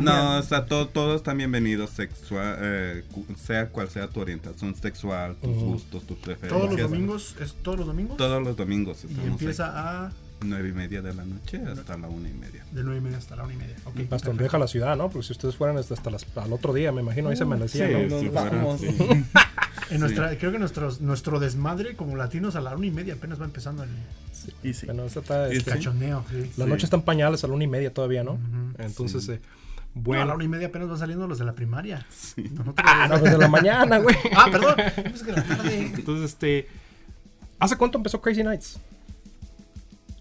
No, 0.00 0.38
o 0.38 0.42
sea, 0.42 0.64
todo, 0.66 0.86
todos 0.88 1.16
están 1.16 1.36
bienvenidos 1.36 1.90
sexual, 1.90 2.56
eh, 2.60 3.04
sea 3.44 3.68
cual 3.68 3.90
sea 3.90 4.06
tu 4.08 4.20
orientación 4.20 4.74
sexual, 4.74 5.36
tus 5.42 5.52
gustos, 5.56 6.04
tus 6.06 6.16
preferencias. 6.18 6.52
Todos 6.62 6.70
los 6.78 6.90
domingos, 6.90 7.36
¿es 7.40 7.54
todos 7.54 7.78
los 7.78 7.86
domingos? 7.88 8.16
Todos 8.16 8.42
los 8.42 8.56
domingos 8.56 9.04
y 9.04 9.26
empieza 9.26 10.04
a 10.06 10.12
nueve 10.42 10.68
y 10.70 10.72
media 10.72 11.02
de 11.02 11.12
la 11.12 11.24
noche 11.24 11.60
hasta 11.70 11.98
la 11.98 12.08
una 12.08 12.28
y 12.28 12.32
media. 12.32 12.64
de 12.72 12.82
9 12.82 12.98
y 12.98 13.00
media 13.02 13.18
hasta 13.18 13.36
la 13.36 13.42
1 13.44 13.52
y 13.52 13.56
media. 13.56 13.76
Ok, 13.84 13.96
Hasta 14.12 14.28
donde 14.28 14.44
deja 14.44 14.58
la 14.58 14.68
ciudad, 14.68 14.96
¿no? 14.96 15.10
Porque 15.10 15.26
si 15.26 15.32
ustedes 15.32 15.56
fueran 15.56 15.76
hasta, 15.76 15.92
hasta 15.94 16.08
las, 16.10 16.24
al 16.36 16.52
otro 16.52 16.72
día, 16.72 16.92
me 16.92 17.02
imagino, 17.02 17.28
ahí 17.28 17.36
se 17.36 17.44
me 17.44 17.58
decía, 17.58 17.88
Sí, 17.88 18.06
¿no? 18.08 18.18
fuera, 18.32 18.50
vamos. 18.50 18.80
sí. 18.80 18.86
En 19.90 20.00
nuestra, 20.00 20.36
creo 20.38 20.52
que 20.52 20.58
nuestros, 20.58 21.00
nuestro 21.00 21.40
desmadre 21.40 21.96
como 21.96 22.16
latinos 22.16 22.56
a 22.56 22.60
la 22.60 22.74
1 22.76 22.84
y 22.86 22.90
media 22.90 23.14
apenas 23.14 23.40
va 23.40 23.44
empezando 23.44 23.82
el, 23.82 23.90
Y 24.62 24.72
sí. 24.74 24.86
Bueno, 24.86 25.04
está, 25.04 25.48
este, 25.48 25.58
Sí. 25.72 25.76
cachoneo. 25.78 26.24
sí. 26.30 26.50
La 26.56 26.64
Sí. 26.64 26.70
noche 26.70 26.84
está 26.84 26.96
en 26.96 27.02
pañales 27.02 27.44
a 27.44 27.46
la 27.48 27.54
una 27.54 27.64
y 27.64 27.68
media 27.68 27.92
todavía, 27.92 28.24
¿no? 28.24 28.38
Entonces, 28.78 29.24
Sí. 29.24 29.32
eh, 29.32 29.40
Bueno, 29.94 30.22
a 30.22 30.26
la. 30.26 30.34
1 30.36 30.44
y 30.44 30.48
media 30.48 30.68
apenas 30.68 30.88
van 30.88 30.98
saliendo 30.98 31.26
los 31.26 31.38
de 31.40 31.44
la 31.44 31.52
primaria. 31.54 32.06
Sí. 32.10 32.42
Nosotros- 32.50 32.74
Ah, 32.78 33.08
no, 33.08 33.18
desde 33.18 33.36
la 33.38 33.48
mañana, 33.48 33.98
güey. 33.98 34.14
Ah, 34.36 34.48
perdón. 34.50 34.76
Que 34.76 35.32
tarde. 35.42 35.92
Entonces, 35.94 36.30
este. 36.30 36.68
¿Hace 37.58 37.76
cuánto 37.76 37.98
empezó 37.98 38.20
Crazy 38.20 38.42
Nights? 38.44 38.78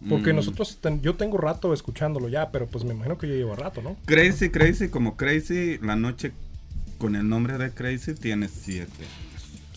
Porque 0.10 0.32
Mm. 0.34 0.38
nosotros, 0.38 0.78
ten- 0.82 1.02
yo 1.02 1.16
tengo 1.16 1.38
rato 1.38 1.74
escuchándolo 1.74 2.30
ya, 2.30 2.52
pero 2.52 2.68
pues 2.68 2.84
me 2.86 2.94
imagino 2.94 3.18
que 3.18 3.28
yo 3.28 3.36
llevo 3.36 3.56
rato, 3.56 3.82
¿no? 3.82 3.96
Crazy, 4.06 4.50
Crazy, 4.50 4.88
como 4.90 5.16
Crazy, 5.18 5.78
la 5.80 5.96
noche 5.96 6.32
con 6.98 7.16
el 7.16 7.28
nombre 7.28 7.58
de 7.58 7.72
Crazy 7.72 8.14
tiene 8.14 8.48
siete. 8.48 9.06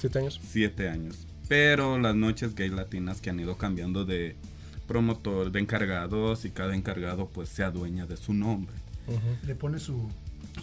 Siete 0.03 0.19
años. 0.19 0.41
Siete 0.51 0.89
años. 0.91 1.27
Pero 1.49 1.99
las 1.99 2.15
noches 2.15 2.55
gay 2.55 2.69
latinas 2.69 3.21
que 3.21 3.31
han 3.31 3.41
ido 3.41 3.57
cambiando 3.57 4.05
de 4.05 4.37
promotor, 4.87 5.51
de 5.53 5.61
encargados 5.61 6.45
y 6.45 6.51
cada 6.51 6.75
encargado 6.75 7.27
pues 7.29 7.49
se 7.49 7.63
adueña 7.63 8.07
de 8.07 8.17
su 8.17 8.35
nombre. 8.35 8.75
Le 9.47 9.55
pone 9.55 9.79
su. 9.79 10.09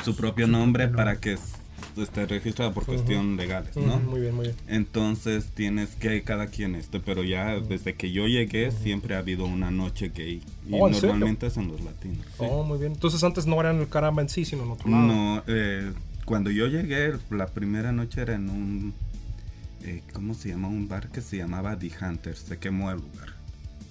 Su 0.03 0.15
propio 0.15 0.47
nombre 0.47 0.83
propio 0.85 0.97
para 0.97 1.13
nombre. 1.13 1.21
que 1.21 1.33
es- 1.33 1.53
esté 1.97 2.25
registrado 2.25 2.73
por 2.73 2.83
Ujú. 2.83 2.91
cuestión 2.93 3.37
legales, 3.37 3.75
¿no? 3.75 3.97
Muy 3.99 4.21
bien, 4.21 4.35
muy 4.35 4.47
bien. 4.47 4.55
Entonces 4.67 5.49
tienes 5.53 5.95
que 5.95 6.21
cada 6.23 6.47
quien 6.47 6.75
este, 6.75 6.99
pero 6.99 7.23
ya 7.23 7.59
desde 7.59 7.95
que 7.95 8.11
yo 8.11 8.27
llegué 8.27 8.71
siempre 8.71 9.15
ha 9.15 9.19
habido 9.19 9.45
una 9.45 9.71
noche 9.71 10.09
gay 10.13 10.41
y 10.67 10.73
Oh, 10.73 10.89
normalmente 10.89 11.49
son 11.49 11.67
los 11.69 11.81
latinos. 11.81 12.25
sí. 12.37 12.45
Oh, 12.49 12.63
muy 12.63 12.77
bien. 12.79 12.91
Entonces 12.93 13.23
antes 13.23 13.45
no 13.47 13.59
era 13.59 13.71
en 13.71 13.79
el 13.79 13.87
caramba 13.89 14.21
en 14.21 14.29
sí, 14.29 14.45
sino 14.45 14.63
en 14.63 14.71
otro 14.71 14.89
lado. 14.89 15.03
No, 15.07 15.43
eh, 15.47 15.91
cuando 16.25 16.51
yo 16.51 16.67
llegué, 16.67 17.13
la 17.31 17.47
primera 17.47 17.91
noche 17.91 18.21
era 18.21 18.35
en 18.35 18.49
un, 18.49 18.93
eh, 19.83 20.03
¿cómo 20.13 20.33
se 20.33 20.49
llama? 20.49 20.67
Un 20.67 20.87
bar 20.87 21.09
que 21.09 21.21
se 21.21 21.37
llamaba 21.37 21.77
The 21.77 21.91
Hunter. 22.01 22.35
Se 22.35 22.57
quemó 22.57 22.91
el 22.91 22.97
lugar. 22.97 23.29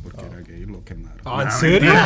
Porque 0.03 0.25
era 0.27 0.41
gay 0.43 0.63
y 0.63 0.67
lo 0.67 0.85
quemaron. 0.85 1.19
Ah, 1.25 1.43
¿en 1.43 1.49
No, 1.49 1.59
serio? 1.59 1.93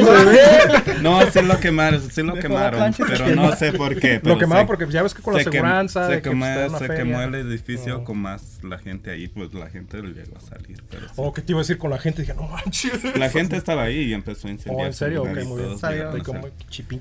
No, 1.02 1.30
sí 1.30 1.42
lo 1.42 1.60
quemaron, 1.60 2.10
sí 2.10 2.22
lo 2.22 2.34
quemaron, 2.34 2.94
pero 2.94 3.34
no 3.34 3.54
sé 3.54 3.72
por 3.72 3.98
qué. 3.98 4.20
Lo 4.22 4.38
se- 4.38 4.66
porque 4.66 4.86
ya 4.88 5.02
ves 5.02 5.14
que 5.14 5.22
con 5.22 5.34
la 5.34 5.40
se 5.40 5.46
quem- 5.50 5.52
seguranza. 5.52 6.08
Se, 6.08 6.22
quemó, 6.22 6.46
pues, 6.68 6.78
se 6.78 6.88
quemó 6.94 7.20
el 7.20 7.34
edificio 7.34 7.98
Oh. 7.98 8.04
con 8.04 8.18
más 8.18 8.60
la 8.62 8.78
gente 8.78 9.10
ahí, 9.10 9.28
pues 9.28 9.52
la 9.54 9.68
gente 9.68 10.00
le 10.02 10.10
llegó 10.14 10.36
a 10.36 10.40
salir. 10.40 10.82
Pero 10.90 11.06
sí. 11.08 11.14
Oh, 11.16 11.32
¿qué 11.32 11.42
te 11.42 11.52
iba 11.52 11.60
a 11.60 11.64
decir 11.64 11.78
con 11.78 11.90
la 11.90 11.98
gente? 11.98 12.22
Dije, 12.22 12.34
no 12.34 12.48
manches. 12.48 13.16
La 13.16 13.28
gente 13.30 13.56
estaba 13.56 13.82
ahí 13.82 14.02
y 14.04 14.14
empezó 14.14 14.48
a 14.48 14.52
incendiar. 14.52 14.84
Oh, 14.84 14.86
¿en 14.86 14.94
serio? 14.94 15.22
Ok, 15.22 15.44
muy 15.44 15.62
bien. 15.62 16.22
como 16.24 16.48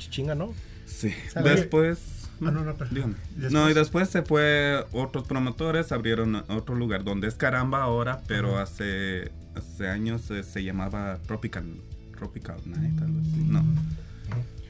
chinga, 0.10 0.36
¿no? 0.36 0.53
Sí. 0.86 1.13
Después. 1.43 2.00
Ah, 2.41 2.51
no, 2.51 2.63
no, 2.63 2.74
perdón. 2.75 2.93
Dígame. 2.96 3.13
Después- 3.31 3.51
No, 3.51 3.69
y 3.69 3.74
después 3.74 4.10
se 4.10 4.22
fue 4.22 4.84
otros 4.91 5.27
promotores, 5.27 5.91
abrieron 5.91 6.36
otro 6.50 6.75
lugar 6.75 7.03
donde 7.03 7.27
es 7.27 7.36
Caramba 7.36 7.81
ahora, 7.84 8.22
pero 8.27 8.58
hace, 8.60 9.31
hace 9.55 9.88
años 9.89 10.29
eh, 10.31 10.43
se 10.43 10.63
llamaba 10.63 11.19
Tropical, 11.27 11.65
Tropical 12.17 12.58
Night, 12.65 13.01
algo 13.01 13.19
así. 13.22 13.43
No, 13.48 13.63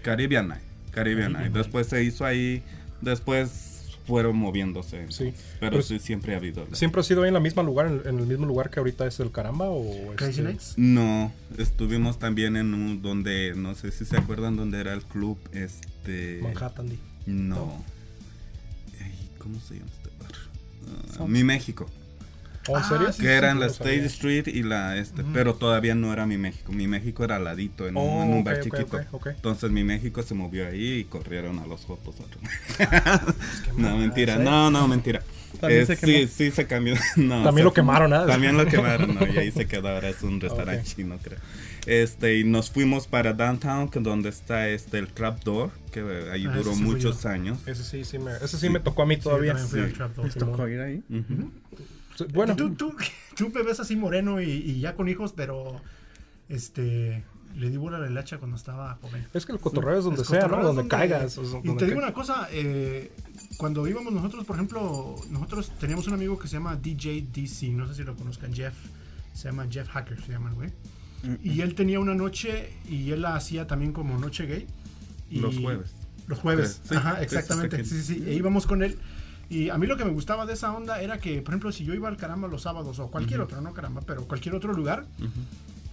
Caribbean 0.02 0.48
Night. 0.50 0.62
Caribbean 0.92 1.34
Night. 1.34 1.52
Después 1.54 1.88
se 1.88 2.04
hizo 2.04 2.26
ahí, 2.26 2.64
después 3.02 3.76
fueron 4.08 4.36
moviéndose. 4.38 5.06
Sí. 5.12 5.34
Pero 5.60 5.72
Pero 5.74 5.82
sí, 5.84 6.00
siempre 6.00 6.34
ha 6.34 6.38
habido. 6.38 6.66
la- 6.68 6.76
¿Siempre 6.76 7.02
ha 7.02 7.04
sido 7.04 7.22
ahí 7.22 7.28
en, 7.28 7.34
la 7.36 7.40
misma 7.40 7.62
lugar, 7.62 7.86
en, 7.88 8.02
en 8.08 8.20
el 8.20 8.26
mismo 8.26 8.48
lugar 8.48 8.72
que 8.72 8.80
ahorita 8.80 9.06
es 9.06 9.20
el 9.20 9.32
caramba? 9.32 9.66
O 9.70 9.84
Crazy 10.16 10.32
este- 10.40 10.44
Nights. 10.44 10.74
No, 10.78 11.32
estuvimos 11.60 12.18
también 12.18 12.56
en 12.58 12.74
un 12.74 13.02
donde, 13.04 13.54
no 13.56 13.76
sé 13.76 13.92
si 13.92 14.06
se 14.06 14.18
acuerdan 14.18 14.56
donde 14.56 14.80
era 14.80 14.94
el 14.94 15.04
club, 15.04 15.38
este... 15.52 16.40
Manhattan. 16.42 16.88
No. 17.30 17.84
Ay, 19.02 19.30
¿Cómo 19.38 19.60
se 19.60 19.76
llama 19.76 19.88
este 19.96 20.10
bar? 20.22 20.32
Ah, 21.20 21.26
Mi 21.28 21.44
México. 21.44 21.88
¿Oh, 22.68 22.78
en 22.78 22.84
Ah, 22.84 22.88
serio? 22.88 23.12
sí, 23.14 23.22
que 23.24 23.32
era 23.34 23.52
en 23.52 23.60
la 23.60 23.68
no 23.68 23.74
sabía. 23.74 23.94
State 23.94 24.06
Street 24.08 24.48
y 24.48 24.64
la 24.64 24.98
este, 24.98 25.24
pero 25.34 25.56
todavía 25.56 25.96
no 25.96 26.14
era 26.14 26.26
mi 26.28 26.38
México. 26.38 26.72
Mi 26.72 26.88
México 26.88 27.24
era 27.24 27.38
al 27.38 27.44
ladito 27.46 27.88
en, 27.88 27.98
un- 27.98 28.04
Oh, 28.04 28.24
en 28.24 28.34
un 28.34 28.40
ok, 28.42 28.46
bar 28.46 28.60
chiquito. 28.62 28.98
ok, 28.98 29.14
ok. 29.14 29.28
Entonces 29.28 29.72
mi 29.72 29.84
México 29.84 30.22
se 30.22 30.36
movió 30.36 30.68
ahí 30.68 31.00
y 31.00 31.04
corrieron 31.06 31.58
a 31.60 31.66
los 31.66 31.82
fotos. 31.82 32.16
qué 32.78 32.86
no, 33.78 33.90
mal, 33.90 33.98
mentira, 34.00 34.36
¿eh? 34.36 34.40
no, 34.40 34.70
no, 34.70 34.88
mentira. 34.88 35.24
También 35.60 35.82
Eh, 35.82 35.86
se 35.86 35.96
sí, 35.96 36.06
quemó. 36.06 36.28
sí 36.32 36.52
se 36.52 36.66
cambió. 36.68 36.96
No, 37.18 37.44
También 37.44 37.66
lo 37.66 37.74
quemaron, 37.74 38.14
¿ah? 38.14 38.26
También 38.26 38.56
lo 38.58 38.66
quemaron, 38.66 39.16
¿no? 39.16 39.28
Y 39.28 39.38
ahí 39.38 39.52
se 39.52 39.66
quedó, 39.68 39.90
ahora 39.90 40.10
es 40.10 40.22
un 40.22 40.40
restaurante 40.40 40.84
chino, 40.84 41.18
creo. 41.22 41.40
Este, 41.86 42.38
y 42.38 42.44
nos 42.44 42.70
fuimos 42.70 43.08
para 43.08 43.34
Downtown, 43.34 43.90
que 43.90 44.00
donde 44.00 44.30
está 44.30 44.68
este, 44.70 45.00
el 45.00 45.08
Trapdoor, 45.08 45.72
que 45.92 46.02
eh, 46.02 46.32
ahí 46.32 46.46
Ah, 46.48 46.56
duró 46.56 46.74
sí 46.76 46.82
muchos 46.84 47.26
años. 47.26 47.58
Ese 47.66 47.84
sí, 47.84 48.04
sí 48.06 48.20
me, 48.20 48.32
ese 48.36 48.58
sí 48.58 48.70
me 48.70 48.80
tocó 48.80 49.02
a 49.04 49.06
mí 49.06 49.18
todavía. 49.18 49.58
Sí. 49.58 49.78
Les 50.24 50.36
tocó 50.36 50.68
ir 50.68 50.82
ahí. 50.82 51.04
Bueno, 52.34 52.56
Tú, 52.56 52.76
tú, 52.76 52.96
tú 53.36 53.50
me 53.50 53.64
ves 53.64 53.80
así 53.80 53.96
moreno 53.96 54.42
y, 54.42 54.50
y 54.52 54.82
ya 54.82 54.94
con 54.96 55.08
hijos, 55.08 55.34
pero 55.36 55.82
este 56.50 57.24
le 57.56 57.70
di 57.70 57.78
bola 57.78 57.98
a 57.98 58.00
la 58.00 58.10
hilacha 58.10 58.38
cuando 58.38 58.56
estaba 58.58 58.98
joven. 59.02 59.26
es 59.34 59.46
que 59.46 59.52
el 59.52 59.60
cotorreo 59.60 59.98
es 60.00 60.06
donde 60.06 60.22
Es 60.22 60.28
sea, 60.28 60.48
¿no? 60.48 60.58
Donde 60.58 60.66
donde- 60.84 60.88
caigas. 60.88 61.38
Y 61.38 61.42
donde 61.68 61.74
te 61.76 61.86
digo 61.86 61.98
una 62.00 62.14
cosa, 62.14 62.48
eh, 62.52 63.12
cuando 63.58 63.88
íbamos 63.88 64.14
nosotros, 64.14 64.46
por 64.46 64.56
ejemplo, 64.56 65.16
nosotros 65.30 65.72
teníamos 65.80 66.08
un 66.08 66.14
amigo 66.14 66.38
que 66.40 66.48
se 66.48 66.54
llama 66.54 66.76
DJ 66.76 67.28
DC, 67.34 67.70
no 67.70 67.88
sé 67.88 67.96
si 67.96 68.04
lo 68.04 68.16
conozcan, 68.16 68.54
Jeff, 68.54 68.74
se 69.34 69.50
llama 69.50 69.68
Jeff 69.70 69.88
Hacker, 69.90 70.22
se 70.24 70.32
llama 70.32 70.50
el 70.50 70.56
güey. 70.56 70.70
Y 71.44 71.60
él 71.62 71.76
tenía 71.76 72.00
una 72.00 72.16
noche 72.16 72.72
y 72.88 73.12
él 73.12 73.22
la 73.24 73.36
hacía 73.36 73.68
también 73.68 73.92
como 73.92 74.18
noche 74.18 74.46
gay. 74.46 74.68
Y 75.30 75.40
Los 75.40 75.58
jueves. 75.58 75.92
Los 76.28 76.40
jueves, 76.40 76.82
Sí, 76.88 76.96
ajá, 76.96 77.18
sí, 77.18 77.24
exactamente. 77.24 77.84
sí, 77.84 78.02
Sí, 78.02 78.16
sí. 78.20 78.24
E 78.26 78.34
íbamos 78.36 78.66
con 78.68 78.84
él. 78.84 78.98
Y 79.50 79.70
a 79.70 79.78
mí 79.78 79.88
lo 79.88 79.98
que 79.98 80.06
me 80.06 80.12
gustaba 80.12 80.46
de 80.46 80.54
esa 80.54 80.72
onda 80.72 81.02
era 81.02 81.18
que, 81.20 81.42
por 81.42 81.54
ejemplo, 81.54 81.72
si 81.72 81.84
yo 81.84 81.94
iba 81.96 82.08
al 82.08 82.18
caramba 82.18 82.48
los 82.48 82.62
sábados 82.62 83.00
o 83.00 83.08
cualquier 83.10 83.42
otro, 83.42 83.60
no 83.62 83.74
caramba, 83.74 84.02
pero 84.06 84.26
cualquier 84.28 84.54
otro 84.56 84.72
lugar, 84.74 85.06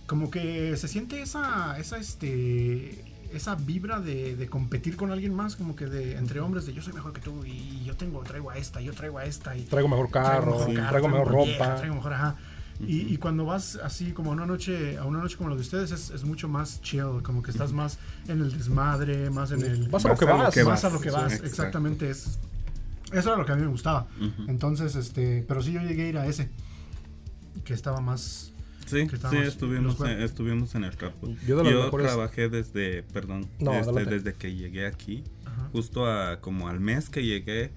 como 0.07 0.31
que 0.31 0.77
se 0.77 0.89
siente 0.89 1.21
esa, 1.23 1.79
esa, 1.79 1.99
este, 1.99 3.05
esa 3.33 3.55
vibra 3.57 4.01
de, 4.01 4.37
de 4.37 4.47
competir 4.49 4.97
con 4.97 5.11
alguien 5.11 5.35
más, 5.35 5.57
como 5.57 5.75
que 5.77 5.87
de 5.87 6.17
entre 6.17 6.41
hombres, 6.41 6.67
de 6.67 6.73
yo 6.75 6.83
soy 6.83 6.93
mejor 6.93 7.13
que 7.13 7.21
tú 7.21 7.45
y 7.45 7.83
yo 7.85 7.97
tengo, 7.97 8.23
traigo 8.23 8.51
a 8.51 8.57
esta, 8.57 8.81
yo 8.81 8.93
traigo 8.93 9.19
a 9.19 9.25
esta 9.25 9.57
y 9.57 9.63
Traigo 9.65 9.89
mejor 9.89 10.11
carro, 10.11 10.59
mejor 10.69 10.89
traigo 10.89 11.09
mejor 11.09 11.45
vieja, 11.45 11.65
ropa. 11.65 11.77
traigo 11.77 11.95
mejor, 11.97 12.13
ajá. 12.13 12.37
Y, 12.79 13.13
y 13.13 13.17
cuando 13.17 13.47
vas 13.47 13.77
así 13.83 14.13
como 14.13 14.31
a 14.31 14.35
una 14.35 14.45
noche, 14.45 14.99
a 14.99 15.05
una 15.07 15.21
noche 15.21 15.37
como 15.39 15.49
la 15.49 15.57
de 15.57 15.63
ustedes, 15.63 15.91
es, 15.93 16.11
es 16.11 16.25
mucho 16.25 16.47
más 16.47 16.83
chill, 16.83 17.23
como 17.23 17.43
que 17.43 17.51
estás 17.51 17.73
más 17.73 17.99
en 18.29 18.43
el 18.43 18.53
desmadre, 18.57 19.31
más 19.31 19.51
en 19.51 19.63
el 19.63 19.89
Vas 19.89 20.05
a 20.05 20.09
lo 20.09 20.17
que 20.17 20.27
vas. 20.27 20.53
que 20.55 20.63
vas 20.63 20.85
a 20.85 20.89
vas, 20.89 20.93
lo 20.95 21.01
que 21.01 21.09
sí, 21.09 21.15
vas, 21.17 21.25
exacto. 21.33 21.47
exactamente 21.47 22.11
es 22.11 22.39
eso 23.13 23.29
era 23.31 23.39
lo 23.39 23.47
que 23.47 23.53
a 23.53 23.57
mí 23.57 23.63
me 23.63 23.69
gustaba. 23.69 24.09
Ujú. 24.21 24.51
Entonces, 24.51 24.95
este, 24.97 25.45
pero 25.49 25.63
sí 25.63 25.73
yo 25.73 25.81
llegué 25.81 26.03
a 26.05 26.09
ir 26.09 26.19
a 26.19 26.27
ese 26.27 26.51
que 27.65 27.73
estaba 27.73 28.01
más 28.01 28.53
Sí, 28.87 29.07
sí, 29.31 29.37
estuvimos, 29.38 30.00
en, 30.00 30.23
estuvimos 30.23 30.75
en 30.76 30.85
el 30.85 30.97
Trapdoor. 30.97 31.35
Yo 31.47 31.57
de 31.62 31.64
mejores- 31.64 32.07
trabajé 32.07 32.49
desde, 32.49 33.02
perdón, 33.02 33.49
No, 33.59 33.75
este, 33.75 34.05
desde 34.05 34.35
que 34.35 34.55
llegué 34.55 34.87
aquí, 34.87 35.25
Ajá. 35.45 35.69
justo 35.73 36.07
a 36.07 36.40
como 36.40 36.69
al 36.69 36.78
mes 36.81 37.09
que 37.11 37.25
llegué, 37.25 37.73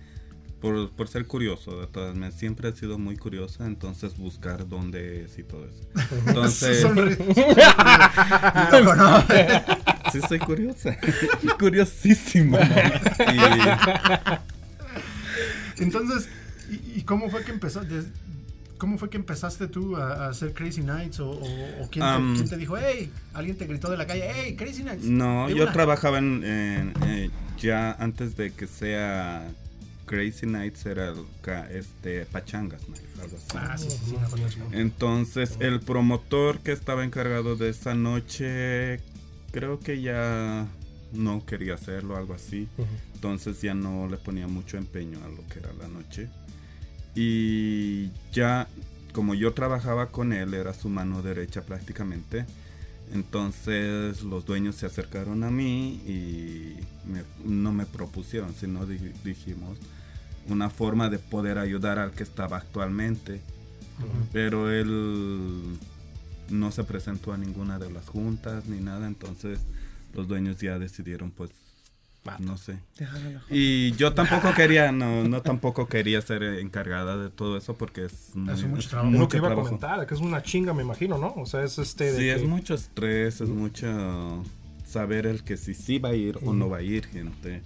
por, 0.61 0.91
por 0.91 1.07
ser 1.07 1.25
curioso, 1.25 1.79
de 1.79 1.87
todas 1.87 2.13
maneras, 2.15 2.35
siempre 2.37 2.67
he 2.69 2.73
sido 2.73 2.99
muy 2.99 3.15
curiosa, 3.15 3.65
entonces 3.65 4.17
buscar 4.17 4.67
dónde 4.67 5.23
es 5.23 5.39
y 5.39 5.43
todo 5.43 5.65
eso. 5.65 5.87
Entonces, 6.27 6.81
Sonríe. 6.81 7.15
Loco, 8.71 8.95
¿no? 8.95 9.21
sí 10.11 10.19
soy 10.27 10.37
curiosa, 10.39 10.97
curiosísima. 11.59 12.59
Entonces, 15.77 16.29
¿y, 16.69 16.99
y 16.99 17.03
cómo 17.03 17.29
fue 17.29 17.43
que 17.43 17.51
empezó? 17.51 17.81
¿Cómo 18.79 18.97
fue 18.97 19.09
que 19.11 19.17
empezaste 19.17 19.67
tú 19.67 19.95
a, 19.97 20.25
a 20.25 20.29
hacer 20.29 20.53
Crazy 20.53 20.81
Nights? 20.81 21.19
¿O, 21.19 21.29
o- 21.29 21.83
o 21.83 21.89
quién, 21.91 22.03
te, 22.05 22.11
Am. 22.11 22.35
quién 22.35 22.49
te 22.49 22.57
dijo, 22.57 22.75
hey, 22.77 23.11
alguien 23.33 23.55
te 23.57 23.67
gritó 23.67 23.91
de 23.91 23.97
la 23.97 24.07
calle, 24.07 24.27
hey, 24.33 24.55
Crazy 24.55 24.83
Nights? 24.83 25.03
No, 25.05 25.47
yo 25.49 25.63
una"? 25.63 25.71
trabajaba 25.73 26.17
en, 26.17 26.43
en, 26.43 26.93
eh, 27.05 27.29
ya 27.61 27.91
antes 27.99 28.35
de 28.37 28.51
que 28.51 28.65
sea 28.67 29.47
Crazy 30.05 30.47
Nights 30.47 30.85
era 30.87 31.13
este 31.71 32.25
Pachangas 32.25 32.87
Night, 32.89 33.03
algo 33.21 33.37
así. 33.37 33.57
Ah, 33.57 33.77
sí, 33.77 33.89
sí, 33.89 33.97
sí. 34.07 34.15
Entonces, 34.71 35.57
el 35.59 35.81
promotor 35.81 36.59
que 36.59 36.71
estaba 36.71 37.03
encargado 37.03 37.55
de 37.57 37.69
esa 37.69 37.93
noche, 37.93 39.01
creo 39.51 39.79
que 39.79 40.01
ya 40.01 40.65
no 41.11 41.45
quería 41.45 41.73
hacerlo, 41.75 42.15
algo 42.15 42.33
así. 42.33 42.67
Entonces 43.13 43.61
ya 43.61 43.73
no 43.73 44.07
le 44.07 44.15
ponía 44.17 44.47
mucho 44.47 44.77
empeño 44.77 45.19
a 45.25 45.27
lo 45.27 45.45
que 45.49 45.59
era 45.59 45.73
la 45.73 45.87
noche. 45.89 46.29
Y 47.21 48.11
ya, 48.31 48.67
como 49.11 49.33
yo 49.35 49.53
trabajaba 49.53 50.05
con 50.07 50.31
él, 50.31 50.53
era 50.53 50.73
su 50.73 50.87
mano 50.87 51.21
derecha 51.21 51.63
prácticamente. 51.63 52.45
Entonces 53.13 54.23
los 54.23 54.45
dueños 54.45 54.75
se 54.75 54.85
acercaron 54.85 55.43
a 55.43 55.51
mí 55.51 55.95
y 56.07 56.75
me- 57.05 57.23
no 57.43 57.73
me 57.73 57.85
propusieron, 57.85 58.53
sino 58.53 58.85
di- 58.85 59.11
dijimos 59.25 59.77
una 60.47 60.69
forma 60.69 61.09
de 61.09 61.19
poder 61.19 61.57
ayudar 61.57 61.99
al 61.99 62.11
que 62.11 62.23
estaba 62.23 62.55
actualmente. 62.57 63.41
Pero 64.31 64.71
él 64.71 65.77
no 66.49 66.71
se 66.71 66.85
presentó 66.85 67.33
a 67.33 67.37
ninguna 67.37 67.79
de 67.79 67.91
las 67.91 68.07
juntas 68.07 68.65
ni 68.67 68.79
nada, 68.79 69.07
entonces 69.07 69.59
los 70.13 70.25
dueños 70.29 70.57
ya 70.59 70.79
decidieron 70.79 71.31
pues 71.31 71.49
no 72.39 72.57
sé. 72.57 72.77
Y 73.49 73.91
yo 73.93 74.13
tampoco 74.13 74.53
quería, 74.53 74.91
no, 74.91 75.23
no 75.23 75.41
tampoco 75.41 75.87
quería 75.87 76.21
ser 76.21 76.43
encargada 76.43 77.17
de 77.17 77.29
todo 77.29 77.57
eso 77.57 77.75
porque 77.77 78.05
es, 78.05 78.31
muy- 78.35 78.53
mucho 78.65 78.79
es 78.79 78.87
trabajo. 78.87 79.07
Es 79.09 79.13
lo 79.13 79.19
mucho 79.19 79.29
que 79.29 79.37
iba 79.37 79.51
a 79.51 79.55
comentar, 79.55 80.05
que 80.07 80.13
es 80.13 80.19
una 80.21 80.43
chinga, 80.43 80.73
me 80.73 80.83
imagino, 80.83 81.17
¿no? 81.17 81.33
O 81.37 81.45
sea, 81.45 81.63
es 81.63 81.77
este. 81.79 82.11
de 82.11 82.17
Sí, 82.19 82.29
es 82.29 82.41
que- 82.41 82.47
mucho 82.47 82.73
estrés, 82.75 83.41
es 83.41 83.49
mucho 83.49 84.43
saber 84.85 85.25
el 85.27 85.43
que 85.43 85.55
si 85.57 85.73
sí 85.73 85.99
va 85.99 86.09
a 86.09 86.15
ir 86.15 86.37
o 86.43 86.53
no 86.53 86.67
va 86.69 86.77
a 86.77 86.81
ir, 86.81 87.05
gente. 87.07 87.61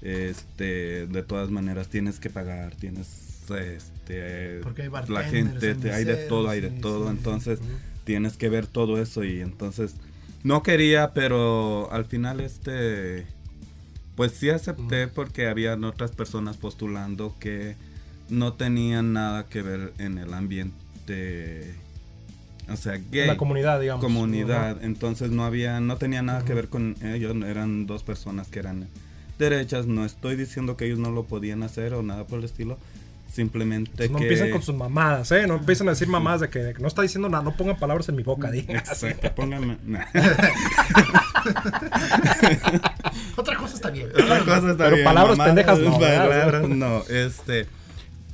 Este, 0.00 1.06
de 1.06 1.22
todas 1.22 1.50
maneras 1.50 1.88
tienes 1.88 2.18
que 2.20 2.28
pagar, 2.30 2.74
tienes 2.76 3.40
este 3.50 4.60
Porque 4.62 4.82
hay 4.82 4.88
la 5.08 5.24
gente, 5.24 5.70
hay 5.70 5.74
te- 5.76 5.92
hay 5.92 6.04
de 6.04 6.16
todo, 6.28 6.48
hay 6.48 6.60
de 6.60 6.70
todo, 6.70 7.04
sí, 7.10 7.16
entonces 7.16 7.58
tienes 8.04 8.36
que 8.36 8.48
ver 8.48 8.66
todo 8.66 9.00
eso 9.00 9.24
y 9.24 9.40
entonces 9.40 9.94
no 10.42 10.62
quería, 10.62 11.12
pero 11.12 11.90
al 11.92 12.04
final 12.04 12.40
este 12.40 13.26
pues 14.14 14.32
sí 14.32 14.50
acepté 14.50 15.08
porque 15.08 15.48
habían 15.48 15.84
otras 15.84 16.12
personas 16.12 16.56
postulando 16.56 17.34
que 17.40 17.76
no 18.28 18.54
tenían 18.54 19.12
nada 19.12 19.46
que 19.48 19.62
ver 19.62 19.92
en 19.98 20.18
el 20.18 20.34
ambiente 20.34 21.74
o 22.70 22.76
sea, 22.76 23.00
gay 23.10 23.26
la 23.26 23.36
comunidad, 23.36 23.80
digamos. 23.80 24.04
comunidad, 24.04 24.76
Ajá. 24.76 24.80
entonces 24.82 25.30
no 25.30 25.44
había, 25.44 25.80
no 25.80 25.96
tenía 25.96 26.22
nada 26.22 26.44
que 26.44 26.54
ver 26.54 26.68
con 26.68 26.96
ellos, 27.02 27.34
eran 27.44 27.86
dos 27.86 28.04
personas 28.04 28.48
que 28.48 28.60
eran 28.60 28.88
derechas, 29.38 29.86
no 29.86 30.04
estoy 30.04 30.36
diciendo 30.36 30.76
que 30.76 30.86
ellos 30.86 30.98
no 30.98 31.10
lo 31.10 31.24
podían 31.24 31.64
hacer 31.64 31.94
o 31.94 32.02
nada 32.02 32.24
por 32.24 32.38
el 32.38 32.44
estilo, 32.44 32.78
simplemente 33.30 33.90
Entonces, 33.90 34.10
no 34.12 34.18
que... 34.18 34.24
empiecen 34.24 34.50
con 34.52 34.62
sus 34.62 34.76
mamadas, 34.76 35.32
¿eh? 35.32 35.46
No 35.46 35.56
empiecen 35.56 35.88
a 35.88 35.90
decir 35.90 36.06
mamadas 36.06 36.42
de 36.42 36.50
que, 36.50 36.60
de 36.60 36.74
que 36.74 36.80
no 36.80 36.86
está 36.88 37.02
diciendo 37.02 37.28
nada, 37.28 37.42
no 37.42 37.56
pongan 37.56 37.76
palabras 37.78 38.08
en 38.08 38.16
mi 38.16 38.22
boca, 38.22 38.50
diga. 38.50 38.74
Exacto, 38.78 39.34
pónganme... 39.34 39.78
Otra 43.36 43.56
cosa 43.56 43.74
está 43.74 43.90
bien. 43.90 44.08
Otra 44.08 44.40
cosa 44.40 44.70
está 44.70 44.84
Pero 44.84 44.96
bien, 44.96 45.04
palabras 45.04 45.38
mamadas, 45.38 45.54
pendejas 45.54 45.78
no, 45.80 45.98
palabras 45.98 46.68
no, 46.68 47.02
este... 47.08 47.66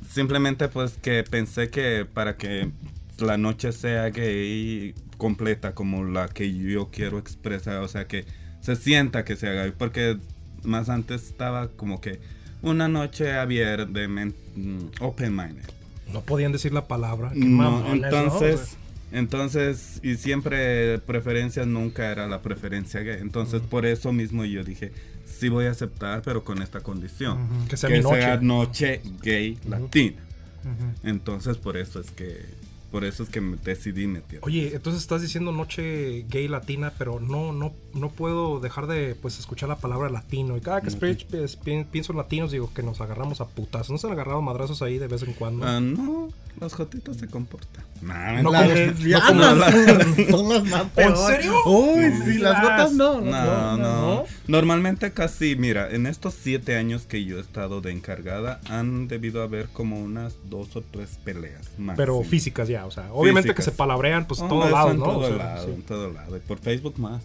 Simplemente 0.09 0.67
pues 0.69 0.97
que 0.99 1.23
pensé 1.23 1.69
que 1.69 2.03
para 2.11 2.35
que 2.35 2.71
la 3.19 3.37
noche 3.37 3.71
sea 3.71 4.09
gay 4.09 4.95
completa 5.17 5.75
como 5.75 6.03
la 6.03 6.29
que 6.29 6.51
yo 6.51 6.89
quiero 6.91 7.19
expresar, 7.19 7.77
o 7.83 7.87
sea 7.87 8.07
que 8.07 8.25
se 8.59 8.75
sienta 8.75 9.23
que 9.23 9.35
sea 9.35 9.51
gay, 9.51 9.71
porque 9.77 10.17
más 10.63 10.89
antes 10.89 11.27
estaba 11.27 11.67
como 11.67 12.01
que 12.01 12.19
una 12.63 12.87
noche 12.87 13.33
abierta, 13.33 13.85
mm, 13.85 14.91
open 14.99 15.35
minded. 15.35 15.69
No 16.11 16.21
podían 16.21 16.51
decir 16.51 16.73
la 16.73 16.87
palabra. 16.87 17.31
Entonces, 17.35 18.77
entonces, 19.11 19.99
y 20.03 20.15
siempre 20.15 20.99
preferencia 20.99 21.65
nunca 21.65 22.11
era 22.11 22.27
la 22.27 22.41
preferencia 22.41 23.01
gay. 23.01 23.17
Entonces, 23.21 23.61
por 23.61 23.85
eso 23.85 24.11
mismo 24.13 24.45
yo 24.45 24.63
dije, 24.63 24.91
sí 25.25 25.49
voy 25.49 25.65
a 25.65 25.71
aceptar, 25.71 26.21
pero 26.21 26.43
con 26.43 26.61
esta 26.61 26.81
condición. 26.81 27.67
Que 27.67 27.77
sea 27.77 27.89
mi 27.89 28.03
sea 28.03 28.37
noche. 28.37 29.01
gay 29.21 29.57
latina. 29.67 30.21
Ujú. 30.61 31.07
Entonces, 31.09 31.57
por 31.57 31.77
eso 31.77 31.99
es 31.99 32.11
que, 32.11 32.45
por 32.91 33.03
eso 33.05 33.23
es 33.23 33.29
que 33.29 33.41
me 33.41 33.57
decidí 33.57 34.07
meter. 34.07 34.39
Oye, 34.43 34.71
entonces 34.75 35.01
estás 35.01 35.21
diciendo 35.21 35.51
noche 35.51 36.25
gay 36.29 36.47
latina, 36.47 36.91
pero 36.97 37.19
no, 37.19 37.51
no, 37.53 37.73
no 37.93 38.09
puedo 38.09 38.59
dejar 38.59 38.87
de 38.87 39.15
pues 39.15 39.39
escuchar 39.39 39.69
la 39.69 39.77
palabra 39.77 40.09
latino. 40.09 40.57
Y 40.57 40.61
cada 40.61 40.81
que 40.81 40.89
espe- 40.89 41.25
pues, 41.29 41.55
pi- 41.55 41.83
pienso 41.91 42.11
en 42.13 42.17
latinos, 42.17 42.51
digo 42.51 42.71
que 42.73 42.83
nos 42.83 43.01
agarramos 43.01 43.41
a 43.41 43.47
putas. 43.47 43.89
¿No 43.89 43.97
se 43.97 44.07
han 44.07 44.13
agarrado 44.13 44.41
madrazos 44.41 44.81
ahí 44.81 44.97
de 44.97 45.07
vez 45.07 45.23
en 45.23 45.33
cuando? 45.33 45.65
Ah, 45.67 45.79
no, 45.79 46.29
los 46.59 46.73
jotitos 46.73 47.17
se 47.17 47.27
comportan. 47.27 47.85
Nah, 48.01 48.41
No 48.41 48.51
Las 48.51 48.67
no 48.67 48.73
lesbianas 48.73 49.27
son, 49.27 50.29
son 50.29 50.49
las 50.53 50.63
más 50.65 50.83
peores. 50.91 51.19
serio? 51.19 51.53
Uy, 51.65 52.11
sí, 52.25 52.37
las 52.39 52.61
gotas 52.61 52.93
no. 52.93 53.19
No, 53.21 53.77
no, 53.77 54.23
Normalmente 54.47 55.11
casi, 55.11 55.55
mira, 55.55 55.89
en 55.91 56.05
estos 56.07 56.33
siete 56.33 56.75
años 56.75 57.03
que 57.05 57.23
yo 57.25 57.37
he 57.37 57.41
estado 57.41 57.81
de 57.81 57.91
encargada, 57.91 58.59
han 58.69 59.07
debido 59.07 59.43
haber 59.43 59.67
como 59.69 59.99
unas 59.99 60.35
dos 60.49 60.75
o 60.75 60.81
tres 60.81 61.19
peleas 61.23 61.69
más. 61.77 61.97
Pero 61.97 62.21
físicas 62.23 62.67
ya, 62.67 62.78
o 62.85 62.91
sea, 62.91 63.11
obviamente 63.13 63.53
que 63.53 63.61
se 63.61 63.71
palabrean, 63.71 64.25
pues 64.25 64.39
Oh, 64.41 64.47
todos 64.47 64.65
eso 64.67 64.75
lados, 64.75 64.91
en 64.93 64.99
¿no? 64.99 65.05
todo 65.05 65.17
O 65.19 65.27
sea, 65.27 65.35
lado, 65.37 65.65
sí. 65.65 65.71
en 65.73 65.81
todo 65.83 66.11
lado. 66.11 66.37
Y 66.37 66.39
por 66.41 66.59
Facebook 66.59 66.99
más. 66.99 67.21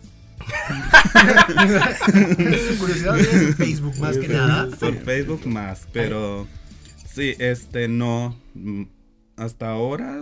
Su 2.68 2.78
curiosidad 2.78 3.18
es 3.18 3.56
Facebook 3.56 3.98
más 3.98 4.18
que 4.18 4.28
nada. 4.28 4.68
Por 4.80 4.94
Facebook 4.96 5.46
más, 5.46 5.86
pero 5.92 6.46
Sí, 7.06 7.34
este, 7.38 7.88
no. 7.88 8.36
mm, 8.54 8.82
Hasta 9.36 9.70
ahora, 9.70 10.20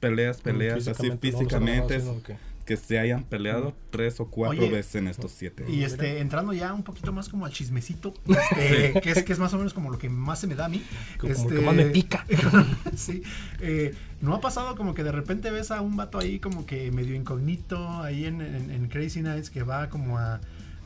peleas, 0.00 0.40
peleas, 0.40 0.86
así 0.88 1.10
Mm, 1.10 1.18
Físicamente, 1.18 1.98
no, 1.98 1.98
físicamente, 1.98 1.98
no, 1.98 2.04
no, 2.04 2.12
no, 2.12 2.18
no, 2.20 2.47
que 2.68 2.76
se 2.76 2.98
hayan 2.98 3.24
peleado 3.24 3.74
tres 3.90 4.20
o 4.20 4.26
cuatro 4.26 4.58
Oye, 4.60 4.70
veces 4.70 4.96
en 4.96 5.08
estos 5.08 5.32
siete. 5.32 5.64
Y 5.68 5.84
este, 5.84 6.20
entrando 6.20 6.52
ya 6.52 6.74
un 6.74 6.82
poquito 6.82 7.12
más 7.12 7.30
como 7.30 7.46
al 7.46 7.52
chismecito, 7.52 8.12
este, 8.28 9.00
que, 9.00 9.10
es, 9.10 9.22
que 9.24 9.32
es 9.32 9.38
más 9.38 9.54
o 9.54 9.56
menos 9.56 9.72
como 9.72 9.90
lo 9.90 9.96
que 9.98 10.10
más 10.10 10.38
se 10.38 10.46
me 10.46 10.54
da 10.54 10.66
a 10.66 10.68
mí. 10.68 10.82
Como 11.18 11.32
este, 11.32 11.54
que 11.54 11.60
más 11.62 11.74
me 11.74 11.86
pica. 11.86 12.26
sí. 12.94 13.22
eh, 13.60 13.94
¿No 14.20 14.34
ha 14.34 14.40
pasado 14.42 14.76
como 14.76 14.92
que 14.92 15.02
de 15.02 15.12
repente 15.12 15.50
ves 15.50 15.70
a 15.70 15.80
un 15.80 15.96
vato 15.96 16.18
ahí 16.18 16.38
como 16.40 16.66
que 16.66 16.92
medio 16.92 17.14
incógnito 17.14 18.02
ahí 18.02 18.26
en, 18.26 18.42
en- 18.42 18.70
en 18.70 18.88
Crazy 18.88 19.22
Nights 19.22 19.48
que 19.50 19.62
va 19.62 19.88
como 19.88 20.18
a... 20.18 20.40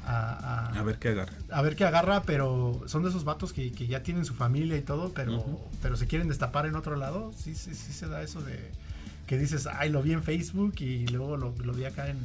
A, 0.05 0.69
a- 0.75 0.79
A 0.79 0.83
ver 0.83 0.99
qué 0.99 1.09
agarra. 1.09 1.33
a 1.51 1.63
ver 1.63 1.75
qué 1.77 1.85
agarra, 1.85 2.23
pero 2.23 2.81
son 2.87 3.03
de 3.03 3.09
esos 3.09 3.25
vatos 3.25 3.53
que, 3.53 3.73
que 3.73 3.87
ya 3.87 4.03
tienen 4.03 4.25
su 4.25 4.35
familia 4.35 4.77
y 4.77 4.83
todo, 4.83 5.13
pero, 5.15 5.45
pero 5.81 5.97
se 5.97 6.07
quieren 6.07 6.29
destapar 6.29 6.67
en 6.67 6.75
otro 6.77 6.97
lado. 6.97 7.33
Sí, 7.37 7.55
sí, 7.55 7.75
sí 7.75 7.93
se 7.93 8.07
da 8.09 8.23
eso 8.23 8.41
de 8.41 8.59
que 9.33 9.39
dices, 9.39 9.67
ay, 9.67 9.89
lo 9.89 10.03
vi 10.03 10.13
en 10.13 10.23
Facebook 10.23 10.75
y 10.81 11.07
luego 11.07 11.39
lo, 11.39 11.55
lo 11.65 11.73
vi 11.73 11.87
acá 11.87 12.07
en... 12.11 12.19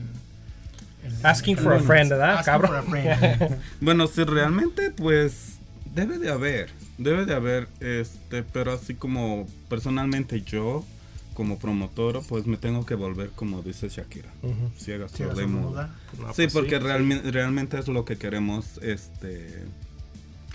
en- 1.06 1.26
Asking 1.26 1.58
en 1.58 1.64
for 1.64 1.74
a 1.74 1.80
friend. 1.80 2.10
¿verdad, 2.10 2.32
Asking 2.40 2.44
cabrón? 2.52 2.70
for 2.70 2.78
a 2.80 2.84
friend. 2.84 3.56
Bueno, 3.80 4.08
sí, 4.08 4.26
realmente, 4.26 4.92
pues, 4.92 5.60
debe 5.96 6.20
de 6.20 6.30
haber, 6.30 6.70
debe 6.98 7.26
de 7.26 7.34
haber, 7.34 7.70
este, 7.80 8.44
pero 8.44 8.74
así 8.74 8.94
como 8.94 9.48
personalmente 9.70 10.42
yo, 10.42 10.84
como 11.34 11.58
promotor, 11.58 12.22
pues 12.28 12.46
me 12.46 12.58
tengo 12.58 12.86
que 12.86 12.96
volver, 12.96 13.30
como 13.30 13.62
dice 13.62 13.88
Shakira, 13.88 14.30
Ujú. 14.44 14.70
ciega, 14.78 15.08
Sí, 15.08 15.20
sorda 15.24 15.42
y 15.44 15.46
eso 15.46 15.48
no 15.54 15.60
muda. 15.70 15.82
da. 15.84 15.96
No, 16.28 16.34
Sí, 16.34 16.42
pues 16.44 16.54
porque 16.56 16.78
realme- 16.78 17.22
realmente 17.32 17.80
es 17.80 17.88
lo 17.88 18.04
que 18.04 18.18
queremos, 18.18 18.80
este, 18.82 19.64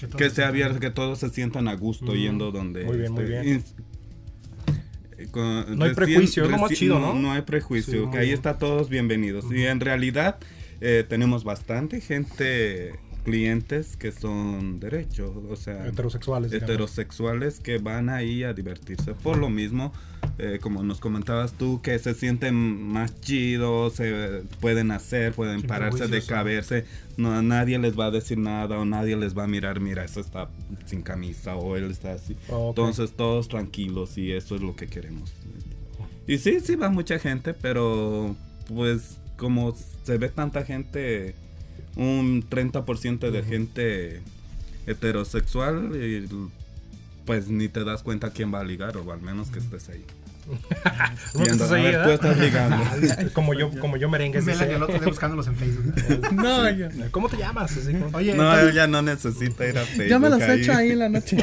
todo 0.00 0.16
que 0.18 0.28
se 0.28 0.35
sea 0.37 0.49
abierto, 0.49 0.80
que 0.80 0.90
todos 0.90 1.18
se 1.21 1.30
sientan 1.30 1.66
a 1.68 1.75
gusto 1.76 2.14
yendo 2.14 2.50
donde. 2.52 2.85
muy 2.85 2.99
bien, 2.99 3.12
muy 3.12 3.23
este, 3.23 3.42
bien. 3.42 3.64
Con- 5.31 5.79
No 5.79 5.85
hay 5.85 5.95
prejuicio, 5.95 6.45
es 6.45 6.50
lo 6.50 6.59
más 6.59 6.73
chido, 6.73 6.99
¿no? 6.99 7.14
No 7.14 7.33
hay 7.33 7.43
prejuicio, 7.43 8.05
Sí, 8.05 8.11
que 8.11 8.19
ahí 8.19 8.31
está 8.31 8.59
todos 8.59 8.88
bienvenidos. 8.88 9.45
Y 9.52 9.64
en 9.67 9.81
realidad 9.81 10.38
eh, 10.81 11.05
tenemos 11.09 11.45
bastante 11.45 12.00
gente, 12.00 12.95
clientes 13.23 13.97
que 13.97 14.12
son 14.12 14.81
derechos, 14.81 15.31
o 15.49 15.57
sea, 15.57 15.87
Heterosexuales. 15.87 16.50
digamos. 16.50 16.71
heterosexuales 16.71 17.61
que 17.61 17.79
van 17.79 18.09
ahí 18.09 18.45
a 18.45 18.52
divertirse. 18.52 19.14
Por 19.14 19.38
lo 19.38 19.50
mismo, 19.50 19.93
eh, 20.38 20.59
como 20.61 20.83
nos 20.83 21.00
comentabas 21.00 21.52
tú, 21.52 21.81
que 21.83 21.99
se 21.99 22.14
sienten 22.14 22.55
más 22.55 23.21
chidos, 23.21 23.95
se 23.95 24.43
pueden 24.61 24.91
hacer, 24.91 25.33
pueden 25.35 25.61
Sin 25.61 25.69
pararse 25.69 26.09
de 26.09 26.23
caberse, 26.23 26.85
no, 27.17 27.43
nadie 27.43 27.79
les 27.79 27.99
va 27.99 28.07
a 28.07 28.11
decir 28.11 28.38
nada 28.38 28.79
o 28.79 28.85
nadie 28.85 29.17
les 29.17 29.37
va 29.37 29.45
a 29.45 29.49
mirar, 29.49 29.81
mira, 29.81 30.05
eso 30.05 30.21
está 30.21 30.49
sin 30.87 31.02
camisa 31.02 31.57
o 31.57 31.76
él 31.76 31.91
está 31.91 32.12
así. 32.12 32.37
Ok. 32.49 32.71
Entonces 32.71 33.12
todos 33.12 33.49
tranquilos 33.49 34.19
y 34.19 34.33
eso 34.33 34.57
es 34.57 34.62
lo 34.62 34.75
que 34.75 34.87
queremos. 34.87 35.33
Y 36.26 36.38
sí, 36.38 36.61
sí 36.61 36.76
va 36.76 36.88
mucha 36.88 37.19
gente, 37.19 37.52
pero 37.52 38.37
pues 38.69 39.19
como 39.37 39.75
se 40.05 40.19
ve 40.19 40.29
tanta 40.29 40.64
gente, 40.64 41.35
un 41.96 42.44
30% 42.49 43.30
de 43.30 43.42
gente 43.42 44.20
heterosexual, 44.87 45.92
y, 45.96 46.28
pues 47.25 47.49
ni 47.49 47.68
te 47.68 47.84
das 47.84 48.02
cuenta 48.02 48.30
quién 48.30 48.52
va 48.52 48.61
a 48.61 48.64
ligar 48.64 48.96
o 48.96 49.12
al 49.12 49.20
menos 49.20 49.50
que 49.50 49.58
estés 49.61 49.88
ahí. 49.90 50.04
Viendo, 51.34 51.52
estás 51.52 51.70
a 51.70 51.75
ahí, 51.76 51.82
ver, 51.84 51.92
¿verdad? 51.92 52.04
tú 52.06 52.11
estás 52.12 52.38
ligando. 52.38 52.76
como 53.32 53.54
yo, 53.54 53.70
como 53.78 53.96
yo 53.96 54.08
merengues. 54.08 54.44
Melanie 54.44 54.66
dice. 54.66 54.76
el 54.76 54.82
otro 54.82 54.99
día 54.99 55.08
buscándolos 55.08 55.46
en 55.46 55.56
Facebook. 55.56 55.94
No, 56.32 56.68
yo, 56.70 56.88
¿Cómo 57.12 57.28
te 57.28 57.37
llamas? 57.37 57.76
Así 57.76 57.92
como- 57.92 58.16
Oye, 58.18 58.34
No, 58.34 58.42
entonces- 58.52 58.72
ella 58.75 58.87
no 58.88 59.02
necesita 59.02 59.68
ir 59.68 59.78
a 59.78 59.82
Facebook. 59.82 60.08
yo 60.08 60.18
me 60.18 60.28
los 60.30 60.40
he 60.42 60.54
hecho 60.54 60.72
ahí 60.72 60.90
en 60.90 60.99
la 60.99 61.08
noche. 61.11 61.37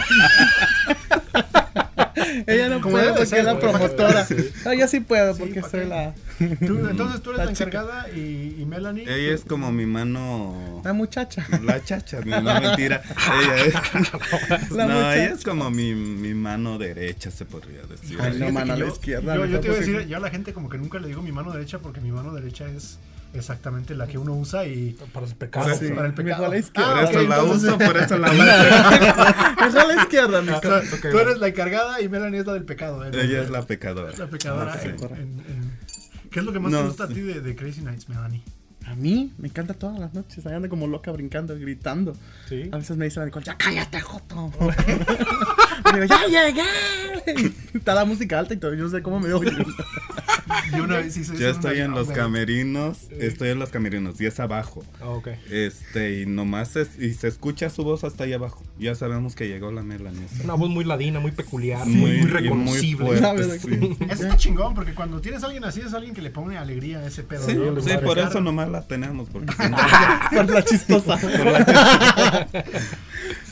Ella 2.47 2.69
no 2.69 2.81
Como 2.81 2.93
puede 2.97 3.13
porque 3.13 3.39
es 3.39 3.45
la 3.45 3.59
promotora. 3.59 4.27
No, 4.65 4.73
yo 4.73 4.87
sí 4.87 4.99
puedo 4.99 5.35
porque 5.37 5.61
¿para 5.61 5.71
soy 5.71 5.79
qué? 5.81 5.85
la, 5.87 6.13
tú- 6.47 6.87
entonces 6.89 7.21
tú 7.21 7.31
eres 7.31 7.45
La 7.45 7.51
encargada 7.51 8.07
y, 8.09 8.55
y 8.59 8.65
Melanie. 8.65 9.03
Ella 9.03 9.33
es 9.33 9.45
como 9.45 9.71
mi 9.71 9.85
mano... 9.85 10.81
la 10.83 10.93
muchacha. 10.93 11.45
La 11.63 11.83
chacha, 11.83 12.19
no, 12.25 12.41
no, 12.41 12.61
mentira. 12.61 13.01
Ella 13.41 13.55
es, 13.65 13.73
La 14.71 14.85
no, 14.87 14.93
muchacha. 14.95 15.15
ella 15.15 15.33
es 15.33 15.43
como 15.43 15.69
mi, 15.71 15.93
mi 15.93 16.33
mano 16.33 16.77
derecha, 16.77 17.31
se 17.31 17.45
podría 17.45 17.81
decir. 17.83 18.17
Ay, 18.21 18.37
no, 18.39 18.51
mano, 18.51 18.73
a 18.73 18.77
la 18.77 18.85
yo- 18.85 18.91
izquierda, 18.93 19.35
Yo, 19.35 19.45
yo 19.45 19.59
te 19.59 19.67
iba 19.67 19.75
a 19.75 19.79
decir, 19.79 20.07
yo 20.07 20.17
a 20.17 20.19
la 20.19 20.29
gente 20.29 20.53
como 20.53 20.69
que 20.69 20.77
nunca 20.77 20.99
le 20.99 21.07
digo 21.09 21.21
mi 21.21 21.31
mano 21.31 21.51
derecha 21.51 21.79
porque 21.79 22.01
mi 22.01 22.11
mano 22.11 22.33
derecha 22.33 22.65
es 22.69 22.99
exactamente 23.31 23.93
la 23.93 24.07
que 24.07 24.17
uno 24.17 24.33
usa 24.33 24.65
y 24.65 24.97
Para 25.13 25.27
el 25.27 25.35
pecado. 25.35 25.75
Sí. 25.75 25.89
para 25.89 26.07
el 26.07 26.15
pecado. 26.15 26.45
A 26.45 26.49
la 26.49 26.57
izquierda. 26.57 26.89
Por 26.89 26.99
Ah, 26.99 27.03
eso 27.11 27.19
ok, 27.19 27.29
la 27.29 27.35
entonces- 27.37 27.69
uso, 27.69 27.77
por 27.77 27.97
eso 27.97 28.17
la 28.17 28.31
uso. 28.31 29.67
Es 29.67 29.75
a 29.75 29.85
la 29.85 29.95
izquierda, 30.01 30.41
mi 30.41 30.49
O 30.49 30.59
sea, 30.59 30.81
tú 31.11 31.19
eres 31.19 31.37
la 31.37 31.47
encargada 31.49 32.01
y 32.01 32.09
Melanie 32.09 32.39
es 32.39 32.47
la 32.47 32.53
del 32.53 32.63
pecado. 32.65 33.05
¿eh? 33.05 33.11
Ella 33.13 33.43
es 33.43 33.51
la 33.51 33.61
pecadora. 33.67 34.11
La 34.17 34.25
pecadora. 34.27 34.73
Ah, 34.73 34.79
sí. 34.81 34.87
en- 34.89 34.95
en- 34.95 35.43
en- 35.47 35.58
¿Qué 36.31 36.39
es 36.39 36.45
lo 36.45 36.51
que 36.53 36.59
más 36.59 36.71
No, 36.71 36.79
te 36.81 36.87
gusta 36.87 37.07
sí. 37.07 37.13
a 37.13 37.15
ti 37.15 37.21
de, 37.21 37.41
de 37.41 37.55
Crazy 37.55 37.81
Nights, 37.81 38.07
Melanie? 38.09 38.43
A 38.85 38.95
mí 38.95 39.33
me 39.37 39.47
encanta 39.49 39.73
todas 39.73 39.99
las 39.99 40.13
noches. 40.13 40.45
Ahí 40.45 40.53
ando 40.53 40.67
como 40.69 40.87
loca 40.87 41.11
brincando, 41.11 41.55
gritando. 41.59 42.13
Sí. 42.47 42.69
A 42.71 42.77
veces 42.77 42.97
me 42.97 43.05
dice 43.05 43.19
la 43.19 43.25
Nicole, 43.27 43.45
ya 43.45 43.55
cállate, 43.57 43.99
Joto. 44.01 44.51
y 44.59 45.93
digo, 45.93 46.05
ya 46.05 46.25
llegué. 46.27 47.53
Está 47.73 47.93
la 47.93 48.05
música 48.05 48.39
alta 48.39 48.53
y 48.53 48.57
todo. 48.57 48.73
Yo 48.73 48.85
no 48.85 48.89
sé 48.89 49.03
cómo 49.03 49.19
me 49.19 49.31
oye. 49.33 49.51
Y 50.75 50.79
una 50.79 50.97
vez 50.97 51.15
hice 51.17 51.33
Yo 51.37 51.47
eso 51.49 51.59
estoy 51.59 51.75
una- 51.77 51.85
en 51.85 51.91
los 51.91 52.07
camerinos, 52.09 53.07
estoy 53.19 53.49
en 53.49 53.59
los 53.59 53.69
camerinos 53.69 54.19
y 54.21 54.25
es 54.25 54.39
abajo. 54.39 54.83
Ah, 55.01 55.09
ok. 55.09 55.29
Este, 55.49 56.21
y 56.21 56.25
nomás 56.25 56.75
es- 56.75 56.99
y 56.99 57.13
se 57.13 57.27
escucha 57.27 57.69
su 57.69 57.83
voz 57.83 58.03
hasta 58.03 58.23
ahí 58.25 58.33
abajo. 58.33 58.63
Ya 58.77 58.95
sabemos 58.95 59.35
que 59.35 59.47
llegó 59.47 59.71
la 59.71 59.83
Melanie. 59.83 60.25
Una 60.43 60.53
voz 60.53 60.69
muy 60.69 60.83
ladina, 60.85 61.19
muy 61.19 61.31
peculiar, 61.31 61.83
Sí, 61.83 61.89
muy, 61.91 62.11
muy 62.11 62.21
muy 62.21 62.29
reconocible. 62.29 63.05
fuerte, 63.05 63.45
La 63.45 63.59
sí. 63.59 63.97
Eso 64.09 64.23
está 64.23 64.37
chingón 64.37 64.73
porque 64.73 64.93
cuando 64.93 65.19
tienes 65.21 65.43
a 65.43 65.47
alguien 65.47 65.63
así 65.63 65.81
es 65.81 65.93
alguien 65.93 66.13
que 66.13 66.21
le 66.21 66.29
pone 66.29 66.57
alegría 66.57 66.99
a 66.99 67.07
ese 67.07 67.23
pedo. 67.23 67.45
Sí, 67.45 67.53
¿no? 67.55 67.79
sí, 67.81 67.89
madre. 67.89 68.05
por 68.05 68.19
eso 68.19 68.41
nomás 68.41 68.69
la 68.69 68.85
tenemos, 68.87 69.29
porque 69.29 69.53
si 69.53 69.69
no- 69.69 69.77
Con 70.35 70.47
la 70.53 70.63
chistosa. 70.63 71.17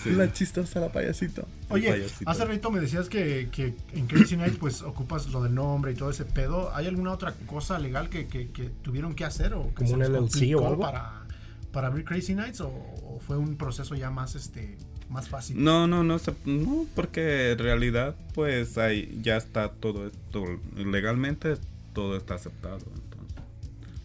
sí. 0.09 0.15
La 0.15 0.31
chistosa, 0.33 0.79
la 0.79 0.91
payasito. 0.91 1.45
Oye, 1.69 1.89
payasito. 1.91 2.29
hace 2.29 2.45
rato 2.45 2.71
me 2.71 2.79
decías 2.79 3.09
que, 3.09 3.49
que 3.51 3.73
en 3.93 4.07
Crazy 4.07 4.37
Nights 4.37 4.57
pues 4.59 4.81
ocupas 4.81 5.27
lo 5.27 5.43
del 5.43 5.53
nombre 5.55 5.91
y 5.91 5.95
todo 5.95 6.09
ese 6.09 6.25
pedo. 6.25 6.73
¿Hay 6.75 6.87
alguna 6.87 7.11
otra 7.11 7.33
cosa 7.45 7.79
legal 7.79 8.09
que, 8.09 8.27
que- 8.27 8.49
que 8.49 8.69
tuvieron 8.81 9.13
que 9.15 9.25
hacer 9.25 9.53
o 9.53 9.67
que 9.69 9.85
¿Como 9.85 9.87
se 9.89 9.93
un 9.95 9.99
les 10.01 10.09
LLC 10.09 10.15
o 10.17 10.21
complicó 10.29 10.67
algo? 10.67 10.81
para, 10.81 11.23
para 11.71 11.87
abrir 11.87 12.05
Crazy 12.05 12.35
Nights 12.35 12.61
o, 12.61 12.67
o 12.69 13.19
fue 13.25 13.37
un 13.37 13.55
proceso 13.57 13.95
ya 13.95 14.09
más 14.11 14.35
este 14.35 14.77
más 15.09 15.29
fácil? 15.29 15.63
No, 15.63 15.87
no, 15.87 16.03
no, 16.03 16.19
se- 16.19 16.33
no, 16.45 16.85
porque 16.93 17.51
en 17.53 17.59
realidad, 17.59 18.15
pues 18.33 18.77
ahí 18.77 19.17
ya 19.21 19.37
está 19.37 19.69
todo 19.71 20.05
esto, 20.05 20.43
legalmente 20.75 21.55
todo 21.93 22.17
está 22.17 22.35
aceptado. 22.35 22.79
Entonces, 22.93 23.43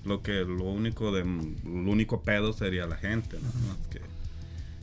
lo 0.05 0.23
que, 0.23 0.45
lo 0.45 0.65
único 0.65 1.11
de, 1.11 1.25
lo 1.25 1.91
único 1.91 2.23
pedo 2.23 2.53
sería 2.53 2.87
la 2.87 2.97
gente, 2.97 3.37
¿no? 3.43 3.49
Más 3.69 3.79
que, 3.88 4.01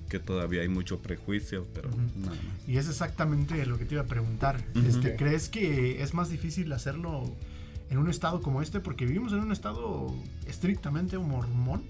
que 0.09 0.19
todavía 0.19 0.61
hay 0.61 0.67
mucho 0.67 0.99
prejuicio, 0.99 1.67
pero 1.73 1.89
nada 1.89 2.31
más. 2.31 2.67
Y 2.67 2.77
es 2.77 2.89
exactamente 2.89 3.65
lo 3.65 3.77
que 3.77 3.85
te 3.85 3.95
iba 3.95 4.03
a 4.03 4.07
preguntar. 4.07 4.61
Ujú. 4.75 4.87
este, 4.87 5.11
Ok. 5.11 5.17
¿Crees 5.17 5.49
que 5.49 6.01
es 6.01 6.13
más 6.13 6.29
difícil 6.29 6.71
hacerlo 6.73 7.33
en 7.89 7.97
un 7.97 8.09
estado 8.09 8.41
como 8.41 8.61
este? 8.61 8.79
Porque 8.79 9.05
vivimos 9.05 9.31
en 9.31 9.39
un 9.39 9.51
estado 9.51 10.13
estrictamente 10.47 11.17
mormón. 11.17 11.83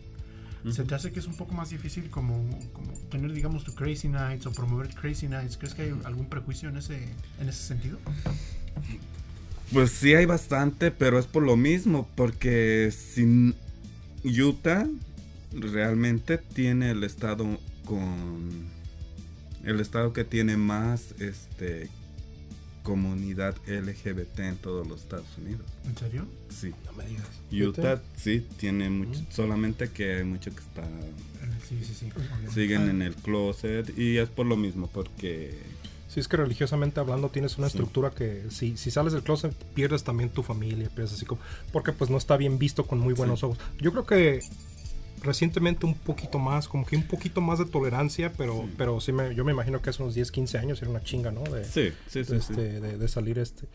¿Se 0.71 0.83
te 0.83 0.93
hace 0.93 1.13
que 1.13 1.19
es 1.19 1.25
un 1.25 1.35
poco 1.35 1.53
más 1.53 1.69
difícil 1.69 2.09
como, 2.09 2.43
como 2.73 2.91
tener, 3.09 3.31
digamos, 3.31 3.63
tu 3.63 3.73
Crazy 3.73 4.09
Nights 4.09 4.45
o 4.45 4.51
promover 4.51 4.93
Crazy 4.93 5.29
Nights? 5.29 5.55
¿Crees 5.57 5.73
que 5.73 5.83
hay 5.83 5.95
algún 6.03 6.25
prejuicio 6.25 6.67
en 6.67 6.75
ese, 6.75 7.01
en 7.39 7.47
ese 7.47 7.63
sentido? 7.63 7.97
Pues 9.71 9.91
sí 9.91 10.13
hay 10.15 10.25
bastante, 10.25 10.91
pero 10.91 11.17
es 11.17 11.27
por 11.27 11.43
lo 11.43 11.55
mismo, 11.55 12.09
porque 12.15 12.91
sin 12.91 13.55
Utah 14.25 14.85
realmente 15.53 16.37
tiene 16.37 16.91
el 16.91 17.03
estado 17.05 17.57
con 17.89 18.67
el 19.63 19.79
estado 19.79 20.13
que 20.13 20.23
tiene 20.23 20.55
más 20.57 21.13
este 21.19 21.89
comunidad 22.83 23.55
LGBT 23.67 24.39
en 24.39 24.57
todos 24.57 24.87
los 24.87 25.01
Estados 25.01 25.27
Unidos. 25.37 25.61
¿En 25.85 25.97
serio? 25.97 26.25
Sí. 26.49 26.73
No 26.85 26.93
me 26.93 27.05
digas. 27.05 27.27
Utah 27.51 28.01
sí 28.15 28.45
tiene 28.57 28.89
mucho, 28.89 29.21
solamente 29.29 29.89
que 29.89 30.15
hay 30.17 30.23
mucho 30.23 30.51
que 30.51 30.59
está 30.61 30.83
Sí, 31.67 31.79
sí, 31.83 31.93
sí. 31.93 32.09
siguen 32.53 32.89
en 32.89 33.01
el 33.01 33.15
closet 33.15 33.95
y 33.97 34.17
es 34.17 34.29
por 34.29 34.45
lo 34.45 34.55
mismo 34.57 34.87
porque 34.87 35.59
Sí, 36.07 36.19
es 36.19 36.27
que 36.27 36.37
religiosamente 36.37 36.99
hablando 36.99 37.29
tienes 37.29 37.59
una 37.59 37.67
Sí. 37.69 37.73
estructura 37.77 38.09
que 38.09 38.45
si, 38.49 38.75
si 38.77 38.89
sales 38.89 39.13
del 39.13 39.21
closet 39.21 39.53
pierdes 39.75 40.03
también 40.03 40.29
tu 40.31 40.41
familia, 40.41 40.89
pierdes 40.89 41.13
así 41.13 41.23
como... 41.25 41.39
Porque 41.71 41.91
pues 41.93 42.09
no 42.09 42.17
está 42.17 42.35
bien 42.37 42.57
visto 42.57 42.87
con 42.87 42.97
muy 42.99 43.13
buenos 43.13 43.41
Sí. 43.41 43.45
ojos. 43.45 43.59
Yo 43.79 43.91
creo 43.91 44.05
que 44.07 44.39
recientemente 45.23 45.85
un 45.85 45.93
poquito 45.95 46.39
más, 46.39 46.67
como 46.67 46.85
que 46.85 46.95
un 46.95 47.03
poquito 47.03 47.41
más 47.41 47.59
de 47.59 47.65
tolerancia, 47.65 48.31
pero 48.37 48.53
Sí. 48.63 48.73
pero 48.77 48.99
sí 49.01 49.11
me, 49.11 49.33
yo 49.35 49.43
me 49.45 49.51
imagino 49.51 49.81
que 49.81 49.89
hace 49.89 50.01
unos 50.03 50.15
10, 50.15 50.31
15 50.31 50.57
años 50.57 50.81
era 50.81 50.89
una 50.91 51.01
chinga, 51.03 51.31
¿no? 51.31 51.41
De, 51.43 51.63
sí, 51.65 51.89
sí, 52.07 52.23
sí, 52.23 52.33
de, 52.33 52.41
sí. 52.41 52.51
este, 52.51 52.79
de, 52.79 52.97
de 52.97 53.07
salir 53.07 53.39
este. 53.39 53.67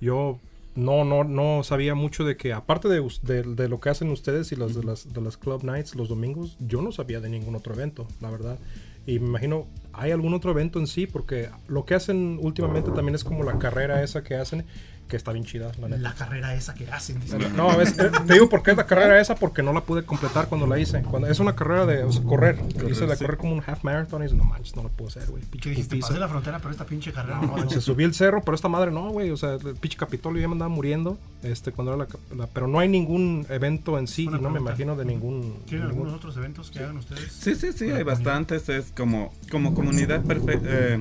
Yo 0.00 0.38
no, 0.76 1.04
no, 1.04 1.24
no 1.24 1.62
sabía 1.64 1.94
mucho 1.94 2.24
de 2.24 2.36
que, 2.36 2.52
aparte 2.52 2.88
de, 2.88 3.00
de 3.44 3.68
lo 3.68 3.80
que 3.80 3.88
hacen 3.90 4.08
ustedes 4.10 4.52
y 4.52 4.56
las, 4.56 4.74
de, 4.74 4.84
las, 4.84 5.12
de 5.12 5.20
las 5.20 5.36
club 5.36 5.64
nights 5.64 5.94
los 5.96 6.08
domingos, 6.08 6.56
yo 6.60 6.80
no 6.80 6.92
sabía 6.92 7.20
de 7.20 7.28
ningún 7.28 7.56
otro 7.56 7.74
evento, 7.74 8.06
la 8.20 8.30
verdad. 8.30 8.58
Y 9.06 9.18
me 9.18 9.26
imagino, 9.28 9.66
¿hay 9.92 10.12
algún 10.12 10.32
otro 10.34 10.52
evento 10.52 10.78
en 10.78 10.86
sí? 10.86 11.06
Porque 11.06 11.48
lo 11.66 11.84
que 11.84 11.94
hacen 11.94 12.38
últimamente 12.40 12.90
también 12.92 13.14
es 13.14 13.24
como 13.24 13.42
la 13.42 13.58
carrera 13.58 14.02
esa 14.04 14.22
que 14.22 14.36
hacen, 14.36 14.64
que 15.10 15.16
está 15.18 15.32
bien 15.32 15.44
chida, 15.44 15.70
la 15.78 15.88
neta. 15.88 16.00
La 16.00 16.14
carrera 16.14 16.54
esa 16.54 16.72
que 16.72 16.90
hacen. 16.90 17.20
dice. 17.20 17.36
No, 17.50 17.78
es- 17.82 17.98
eh, 17.98 18.10
te 18.26 18.32
digo 18.32 18.48
por 18.48 18.62
qué 18.62 18.70
es 18.70 18.76
la 18.78 18.86
carrera 18.86 19.20
esa, 19.20 19.34
porque 19.34 19.62
no 19.62 19.74
la 19.74 19.82
pude 19.82 20.04
completar 20.04 20.48
cuando 20.48 20.66
la 20.66 20.78
hice. 20.78 21.02
Cuando, 21.02 21.28
es 21.28 21.38
una 21.40 21.54
carrera 21.54 21.84
de 21.84 22.04
o 22.04 22.12
sea, 22.12 22.22
correr. 22.22 22.58
hice 22.90 23.06
la 23.06 23.16
sí. 23.16 23.24
correr 23.24 23.36
como 23.36 23.52
un 23.52 23.62
half 23.66 23.84
marathon 23.84 24.22
y 24.22 24.24
dice, 24.24 24.36
no 24.36 24.44
manches, 24.44 24.74
no 24.76 24.84
la 24.84 24.88
puedo 24.88 25.08
hacer, 25.08 25.26
güey. 25.28 25.42
Pinche. 25.44 25.74
Pasé 26.00 26.18
la 26.18 26.28
frontera, 26.28 26.58
pero 26.58 26.70
esta 26.70 26.86
pinche 26.86 27.12
carrera 27.12 27.40
no 27.42 27.56
a 27.56 27.68
Se 27.68 27.80
subí 27.82 28.04
el 28.04 28.14
cerro, 28.14 28.40
pero 28.42 28.54
esta 28.54 28.68
madre 28.68 28.90
no, 28.90 29.10
güey. 29.10 29.30
O 29.30 29.36
sea, 29.36 29.54
el 29.54 29.74
pinche 29.74 29.98
Capitolio 29.98 30.40
ya 30.40 30.48
me 30.48 30.52
andaba 30.52 30.68
muriendo. 30.70 31.18
Este, 31.42 31.72
cuando 31.72 31.94
era 31.94 32.06
la, 32.36 32.46
Pero 32.46 32.68
no 32.68 32.78
hay 32.78 32.88
ningún 32.88 33.44
evento 33.50 33.98
en 33.98 34.06
sí. 34.06 34.24
Y 34.24 34.28
no 34.28 34.48
me 34.50 34.60
imagino 34.60 34.94
de 34.96 35.04
ningún. 35.04 35.56
¿Tienen 35.66 35.88
ningún- 35.88 36.06
algunos 36.06 36.14
otros 36.14 36.36
eventos 36.36 36.70
que 36.70 36.78
hagan 36.78 36.98
ustedes? 36.98 37.32
Sí, 37.32 37.54
sí, 37.56 37.72
sí, 37.72 37.90
hay 37.90 38.02
bastantes. 38.04 38.68
Es 38.68 38.92
como, 38.96 39.32
como 39.50 39.74
comunidad 39.74 40.22
perfecta. 40.22 41.00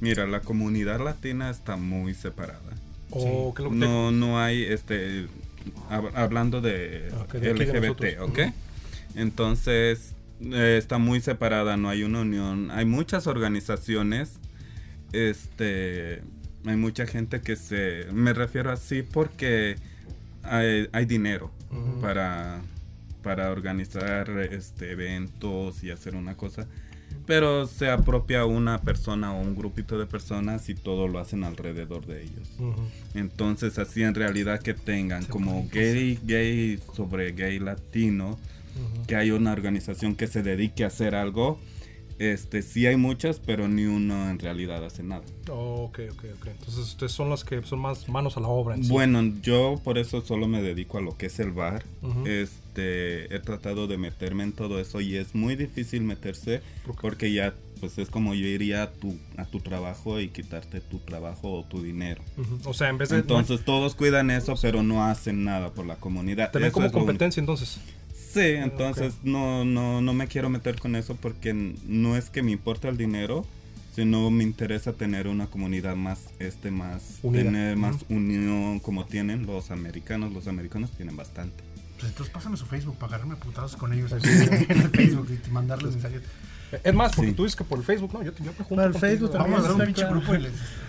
mira, 0.00 0.26
la 0.26 0.40
comunidad 0.40 1.00
latina 1.04 1.50
está 1.50 1.76
muy 1.76 2.14
separada. 2.14 2.60
O, 3.14 3.54
¿qué 3.54 3.62
es 3.62 3.64
lo 3.64 3.70
que 3.70 3.76
te- 3.78 3.86
No, 3.86 4.10
no 4.12 4.40
hay, 4.40 4.62
este, 4.64 5.26
hab- 5.90 6.10
hablando 6.14 6.60
de 6.60 7.10
de 7.32 7.40
de 7.40 7.50
LGBT, 7.54 7.80
nosotros. 7.80 8.14
¿ok? 8.28 8.38
Entonces, 9.16 10.14
eh, 10.40 10.76
está 10.78 10.98
muy 10.98 11.20
separada, 11.20 11.76
no 11.76 11.88
hay 11.88 12.02
una 12.02 12.20
unión. 12.22 12.70
Hay 12.72 12.84
muchas 12.84 13.26
organizaciones, 13.26 14.32
este, 15.12 16.22
hay 16.66 16.76
mucha 16.76 17.06
gente 17.06 17.40
que 17.40 17.56
se, 17.56 18.06
me 18.12 18.32
refiero 18.32 18.70
así 18.72 19.02
porque 19.02 19.76
hay, 20.42 20.88
hay 20.92 21.06
dinero 21.06 21.50
para, 22.00 22.60
para 23.22 23.50
organizar 23.50 24.28
este, 24.50 24.92
eventos 24.92 25.82
y 25.84 25.90
hacer 25.90 26.14
una 26.16 26.36
cosa. 26.36 26.66
Pero 27.26 27.66
se 27.66 27.88
apropia 27.88 28.44
una 28.44 28.80
persona 28.82 29.32
o 29.32 29.40
un 29.40 29.56
grupito 29.56 29.98
de 29.98 30.06
personas 30.06 30.68
y 30.68 30.74
todo 30.74 31.08
lo 31.08 31.18
hacen 31.18 31.44
alrededor 31.44 32.06
de 32.06 32.22
ellos. 32.22 32.48
Entonces, 33.14 33.78
así 33.78 34.02
en 34.02 34.14
realidad 34.14 34.60
que 34.60 34.74
tengan 34.74 35.24
como 35.24 35.66
gay, 35.72 36.18
gay 36.22 36.78
sobre 36.94 37.32
gay 37.32 37.58
latino, 37.58 38.38
que 39.06 39.16
hay 39.16 39.30
una 39.30 39.52
organización 39.52 40.16
que 40.16 40.26
se 40.26 40.42
dedique 40.42 40.84
a 40.84 40.88
hacer 40.88 41.14
algo. 41.14 41.58
Este, 42.18 42.62
sí 42.62 42.86
hay 42.86 42.96
muchas, 42.96 43.40
pero 43.40 43.66
ni 43.68 43.86
uno 43.86 44.30
en 44.30 44.38
realidad 44.38 44.84
hace 44.84 45.02
nada. 45.02 45.24
Oh, 45.50 45.84
ok, 45.88 46.00
ok, 46.12 46.24
ok. 46.36 46.46
Entonces 46.46 46.78
ustedes 46.78 47.12
son 47.12 47.28
las 47.28 47.44
que 47.44 47.62
son 47.62 47.80
más 47.80 48.08
manos 48.08 48.36
a 48.36 48.40
la 48.40 48.48
obra. 48.48 48.76
En 48.76 48.84
sí. 48.84 48.90
Bueno, 48.90 49.22
yo 49.42 49.80
por 49.82 49.98
eso 49.98 50.20
solo 50.20 50.46
me 50.46 50.62
dedico 50.62 50.98
a 50.98 51.00
lo 51.00 51.16
que 51.16 51.26
es 51.26 51.40
el 51.40 51.50
bar. 51.50 51.84
Este, 52.24 53.34
he 53.34 53.40
tratado 53.40 53.86
de 53.86 53.98
meterme 53.98 54.44
en 54.44 54.52
todo 54.52 54.78
eso 54.78 55.00
y 55.00 55.16
es 55.16 55.34
muy 55.34 55.56
difícil 55.56 56.02
meterse 56.02 56.62
porque 57.00 57.32
ya, 57.32 57.54
pues 57.80 57.98
es 57.98 58.10
como 58.10 58.34
yo 58.34 58.46
iría 58.46 58.84
a 58.84 58.92
tu, 58.92 59.18
a 59.36 59.44
tu 59.44 59.60
trabajo 59.60 60.20
y 60.20 60.28
quitarte 60.28 60.80
tu 60.80 60.98
trabajo 60.98 61.52
o 61.52 61.64
tu 61.64 61.82
dinero. 61.82 62.22
O 62.64 62.74
sea, 62.74 62.90
en 62.90 62.98
vez 62.98 63.08
de. 63.08 63.16
Entonces 63.16 63.64
todos 63.64 63.94
cuidan 63.94 64.30
eso, 64.30 64.54
pero 64.62 64.82
no 64.82 65.04
hacen 65.04 65.44
nada 65.44 65.70
por 65.72 65.84
la 65.86 65.96
comunidad. 65.96 66.54
Eso 66.56 66.72
como 66.72 66.92
competencia 66.92 67.40
entonces. 67.40 67.80
Sí, 68.34 68.40
entonces 68.40 69.14
no, 69.22 69.64
no, 69.64 70.00
no 70.00 70.12
me 70.12 70.26
quiero 70.26 70.50
meter 70.50 70.80
con 70.80 70.96
eso 70.96 71.14
porque 71.14 71.54
no 71.54 72.16
es 72.16 72.30
que 72.30 72.42
me 72.42 72.50
importa 72.50 72.88
el 72.88 72.96
dinero, 72.96 73.46
sino 73.94 74.28
me 74.32 74.42
interesa 74.42 74.92
tener 74.92 75.28
una 75.28 75.46
comunidad 75.46 75.94
más, 75.94 76.24
este, 76.40 76.72
más, 76.72 77.20
Unida. 77.22 77.44
tener 77.44 77.76
más 77.76 78.04
unión 78.08 78.80
como 78.80 79.06
tienen 79.06 79.46
los 79.46 79.70
americanos. 79.70 80.32
Los 80.32 80.48
americanos 80.48 80.90
tienen 80.90 81.16
bastante. 81.16 81.62
Pues 81.98 82.10
entonces 82.10 82.34
pásame 82.34 82.56
su 82.56 82.66
Facebook 82.66 82.96
para 82.96 83.14
agarrarme 83.14 83.34
a 83.34 83.36
putazos 83.38 83.76
con 83.76 83.92
ellos 83.92 84.10
en 84.10 84.24
el 84.24 84.90
Facebook 84.90 85.28
y 85.30 85.50
mandarles 85.50 85.92
mensajes. 85.92 86.22
Es 86.82 86.94
más, 86.94 87.14
porque 87.14 87.30
Sí. 87.30 87.36
tú 87.36 87.44
dices 87.44 87.56
que 87.56 87.64
por 87.64 87.78
el 87.78 87.84
Facebook, 87.84 88.12
no, 88.12 88.22
yo, 88.22 88.32
te- 88.32 88.42
yo 88.42 88.50
me 88.58 88.64
junto 88.64 88.82
el 88.84 88.92
contigo. 88.92 89.00
Facebook 89.00 89.30
también. 89.32 89.52
Vamos 89.52 89.66
a 89.68 89.72
hacer 89.74 89.88
un 89.88 89.94
claro. 89.94 90.20
grupo 90.20 90.34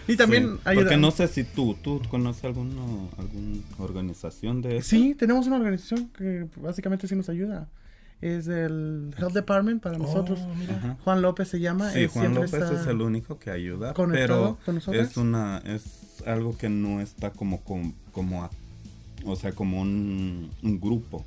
y 0.07 0.15
también 0.17 0.43
Sí, 0.43 0.59
ayuda. 0.65 0.83
Porque 0.83 0.97
no 0.97 1.11
sé 1.11 1.27
si 1.27 1.43
tú, 1.43 1.75
tú 1.83 2.01
conoces 2.09 2.43
alguna, 2.43 2.81
alguna 3.17 3.59
organización 3.79 4.61
de 4.61 4.77
eso. 4.77 4.89
Sí, 4.89 5.15
tenemos 5.15 5.47
una 5.47 5.57
organización 5.57 6.09
que 6.17 6.47
básicamente 6.57 7.07
sí 7.07 7.15
nos 7.15 7.29
ayuda. 7.29 7.67
Es 8.21 8.47
el 8.47 9.13
Health 9.17 9.33
Department 9.33 9.83
para 9.83 9.97
nosotros. 9.97 10.39
Oh, 10.41 10.55
mira. 10.55 10.75
Ajá. 10.77 10.97
Juan 11.03 11.21
López 11.21 11.49
se 11.49 11.59
llama. 11.59 11.91
Sí, 11.91 11.99
él 11.99 12.07
Juan 12.07 12.33
López 12.33 12.53
está- 12.53 12.81
es 12.81 12.87
el 12.87 13.01
único 13.01 13.37
que 13.37 13.51
ayuda, 13.51 13.93
conectado 13.93 14.55
pero 14.57 14.65
con 14.65 14.75
nosotros. 14.75 15.07
es 15.09 15.17
una 15.17 15.57
es 15.65 16.23
algo 16.25 16.57
que 16.57 16.69
no 16.69 17.01
está 17.01 17.31
como 17.31 17.61
com- 17.63 17.93
como 18.13 18.43
a- 18.45 18.49
o 19.25 19.35
sea, 19.35 19.51
como 19.53 19.81
un, 19.81 20.51
un 20.63 20.79
grupo. 20.79 21.25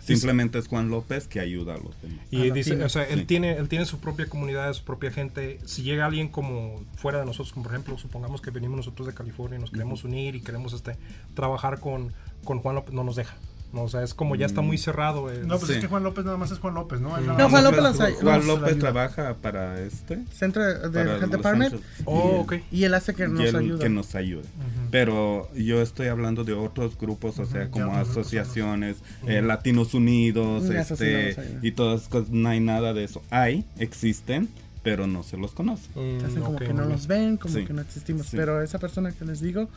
Simplemente 0.00 0.58
es 0.58 0.68
Juan 0.68 0.88
López 0.90 1.26
que 1.28 1.40
ayuda 1.40 1.74
a 1.74 1.78
los 1.78 2.00
demás. 2.02 2.18
Y 2.30 2.50
dice, 2.50 2.82
o 2.84 2.88
sea, 2.88 3.04
él 3.04 3.20
Sí. 3.20 3.24
tiene, 3.26 3.52
él 3.56 3.68
tiene 3.68 3.84
su 3.84 3.98
propia 3.98 4.26
comunidad, 4.26 4.72
su 4.72 4.84
propia 4.84 5.10
gente. 5.10 5.58
Si 5.64 5.82
llega 5.82 6.06
alguien 6.06 6.28
como 6.28 6.82
fuera 6.96 7.18
de 7.20 7.26
nosotros, 7.26 7.52
como 7.52 7.64
por 7.64 7.72
ejemplo, 7.72 7.98
supongamos 7.98 8.40
que 8.40 8.50
venimos 8.50 8.76
nosotros 8.78 9.06
de 9.06 9.14
California 9.14 9.58
y 9.58 9.60
nos 9.60 9.70
queremos 9.70 10.04
unir 10.04 10.34
y 10.36 10.40
queremos 10.40 10.72
este 10.72 10.96
trabajar 11.34 11.80
con, 11.80 12.12
con 12.44 12.60
Juan 12.60 12.74
López, 12.76 12.94
no 12.94 13.04
nos 13.04 13.16
deja. 13.16 13.36
No, 13.72 13.82
o 13.82 13.88
sea, 13.88 14.02
es 14.02 14.14
como 14.14 14.34
ya 14.34 14.46
está 14.46 14.62
muy 14.62 14.78
cerrado. 14.78 15.30
el- 15.30 15.46
No, 15.46 15.56
pues 15.58 15.68
Sí. 15.68 15.72
es 15.74 15.80
que 15.80 15.86
Juan 15.86 16.02
López 16.02 16.24
nada 16.24 16.36
más 16.36 16.50
es 16.50 16.58
Juan 16.58 16.74
López, 16.74 17.00
¿no? 17.00 17.10
Nada 17.20 17.38
No, 17.38 17.48
Juan 17.48 17.62
López 17.64 17.82
los- 17.82 17.96
Juan 17.96 18.38
los- 18.38 18.46
López 18.60 18.78
trabaja 18.78 19.36
para 19.40 19.80
este 19.80 20.18
Centro 20.32 20.62
de 20.64 21.00
Health 21.00 21.20
Los 21.20 21.30
Department. 21.30 21.74
Oh, 22.04 22.36
y- 22.36 22.40
ok. 22.40 22.54
Y 22.72 22.84
él 22.84 22.94
hace 22.94 23.14
que 23.14 23.24
y 23.24 23.28
nos 23.28 23.40
él 23.44 23.56
ayuda. 23.56 23.78
que 23.78 23.88
nos 23.88 24.14
ayude. 24.16 24.42
Pero 24.90 25.48
yo 25.54 25.80
estoy 25.82 26.08
hablando 26.08 26.42
de 26.44 26.52
otros 26.52 26.98
grupos, 26.98 27.38
o 27.38 27.46
sea, 27.46 27.64
ya 27.64 27.70
como 27.70 27.92
grupos 27.92 28.08
asociaciones, 28.10 28.96
eh, 29.26 29.40
Latinos 29.42 29.94
Unidos, 29.94 30.64
Mm, 30.64 30.72
no 30.72 30.80
este, 30.80 31.36
y 31.62 31.72
todas 31.72 32.00
esas 32.00 32.08
cosas, 32.10 32.30
no 32.30 32.48
hay 32.48 32.60
nada 32.60 32.92
de 32.92 33.04
eso. 33.04 33.22
Hay, 33.30 33.64
existen, 33.78 34.48
pero 34.82 35.06
no 35.06 35.22
se 35.22 35.36
los 35.36 35.52
conoce. 35.52 35.88
Mm, 35.94 36.24
Hacen 36.24 36.42
como 36.42 36.58
que 36.58 36.68
no 36.68 36.74
bien. 36.82 36.88
nos 36.88 37.06
ven, 37.06 37.36
como 37.36 37.54
Sí. 37.54 37.64
que 37.66 37.72
no 37.72 37.82
existimos. 37.82 38.26
Sí. 38.26 38.36
Pero 38.36 38.62
esa 38.62 38.78
persona 38.78 39.12
que 39.12 39.24
les 39.24 39.40
digo, 39.40 39.68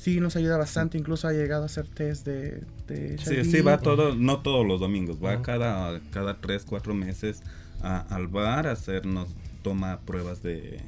sí 0.00 0.20
nos 0.20 0.36
ayuda 0.36 0.56
bastante. 0.56 0.96
Incluso 0.96 1.26
ha 1.28 1.32
llegado 1.32 1.64
a 1.64 1.66
hacer 1.66 1.86
test 1.88 2.24
de, 2.24 2.62
de 2.86 3.18
Sí, 3.18 3.34
HIV. 3.34 3.44
sí, 3.44 3.60
va 3.62 3.78
todo, 3.80 4.14
no 4.14 4.40
todos 4.42 4.64
los 4.66 4.78
domingos, 4.80 5.18
va 5.22 5.42
cada, 5.42 6.00
cada 6.12 6.40
tres, 6.40 6.64
cuatro 6.64 6.94
meses 6.94 7.42
a- 7.82 8.00
al 8.14 8.28
bar 8.28 8.66
a 8.68 8.72
hacernos, 8.72 9.28
toma 9.62 10.00
pruebas 10.06 10.42
de. 10.42 10.80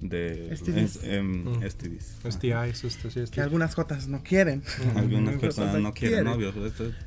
De 0.00 0.48
STDs. 0.56 0.96
es- 0.96 1.04
em. 1.04 1.62
STDs. 1.62 2.16
STIs, 2.24 2.84
este, 2.84 3.10
sí, 3.10 3.30
Que 3.30 3.40
algunas 3.42 3.74
jotas 3.74 4.08
no 4.08 4.22
quieren. 4.22 4.62
Algunas 4.96 5.36
personas 5.36 5.78
no 5.80 5.92
quieren 5.92 6.26
es- 6.26 6.36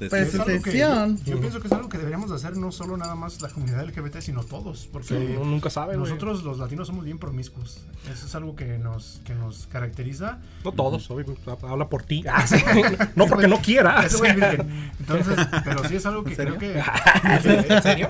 Pues, 0.09 0.13
Es 0.13 0.33
algo 0.35 0.45
que- 0.45 0.51
Atención. 0.53 1.17
yo 1.25 1.39
pienso 1.39 1.59
que 1.59 1.67
es 1.67 1.73
algo 1.73 1.89
que 1.89 1.97
deberíamos 1.97 2.29
de 2.29 2.35
hacer 2.35 2.55
no 2.57 2.71
solo 2.71 2.95
nada 2.97 3.15
más 3.15 3.41
la 3.41 3.49
comunidad 3.49 3.81
LGBT, 3.83 4.21
sino 4.21 4.43
todos. 4.43 4.87
Porque 4.91 5.07
Sí, 5.09 5.15
uno 5.15 5.45
nunca 5.45 5.69
sabe, 5.69 5.97
nosotros 5.97 6.43
los 6.43 6.59
latinos 6.59 6.87
somos 6.87 7.03
bien 7.05 7.17
promiscuos. 7.17 7.81
Eso 8.11 8.25
es 8.27 8.35
algo 8.35 8.55
que 8.55 8.77
nos, 8.77 9.21
que 9.25 9.33
nos 9.33 9.67
caracteriza. 9.67 10.39
No 10.63 10.71
todos, 10.71 11.09
obvio, 11.09 11.35
habla 11.63 11.89
por 11.89 12.03
ti. 12.03 12.23
Ah, 12.29 12.45
no 13.15 13.25
porque 13.27 13.47
no 13.47 13.59
quiera. 13.59 14.05
Entonces, 14.99 15.47
pero 15.63 15.87
sí 15.87 15.95
es 15.95 16.05
algo 16.05 16.23
que 16.23 16.31
¿En 16.31 16.35
serio? 16.35 16.55
creo 16.57 16.73
que. 16.73 17.73
¿En 17.73 17.81
serio? 17.83 18.07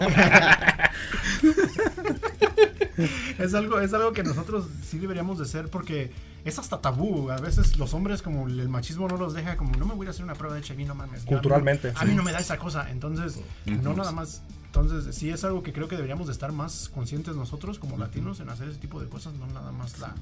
es 3.40 3.54
algo, 3.54 3.80
es 3.80 3.94
algo 3.94 4.14
que 4.14 4.24
nosotros 4.24 4.66
sí 4.86 5.00
deberíamos 5.00 5.40
de 5.40 5.46
ser 5.46 5.70
porque 5.70 6.12
es 6.46 6.60
hasta 6.60 6.82
tabú. 6.82 7.30
A 7.32 7.38
veces 7.38 7.78
los 7.78 7.94
hombres, 7.94 8.22
como 8.22 8.48
el 8.48 8.70
machismo 8.70 9.08
no 9.08 9.18
los 9.18 9.34
deja, 9.34 9.58
como 9.58 9.76
no 9.78 9.86
me 9.86 9.94
voy 9.96 10.08
a 10.08 10.10
hacer 10.12 10.24
una 10.24 10.36
prueba 10.36 10.56
de 10.56 10.62
HIV, 10.62 10.88
no 10.88 10.96
mames. 10.96 11.24
Culturalmente, 11.26 11.94
A 11.96 12.04
mí, 12.04 12.12
sí. 12.12 12.16
no 12.16 12.24
me 12.24 12.32
da 12.32 12.40
esa 12.40 12.58
cosa. 12.58 12.90
Entonces, 12.90 13.40
no 13.66 13.94
nada 13.94 14.12
más. 14.12 14.42
Entonces, 14.76 15.14
sí 15.14 15.30
es 15.30 15.44
algo 15.44 15.62
que 15.62 15.72
creo 15.72 15.88
que 15.88 15.96
deberíamos 15.96 16.26
de 16.26 16.34
estar 16.34 16.52
más 16.52 16.90
conscientes 16.90 17.36
nosotros 17.36 17.78
como 17.78 17.96
latinos 17.96 18.40
en 18.40 18.50
hacer 18.50 18.70
ese 18.70 18.80
tipo 18.80 19.00
de 19.00 19.08
cosas, 19.08 19.36
no 19.36 19.46
nada 19.46 19.72
más 19.72 20.00
la, 20.00 20.16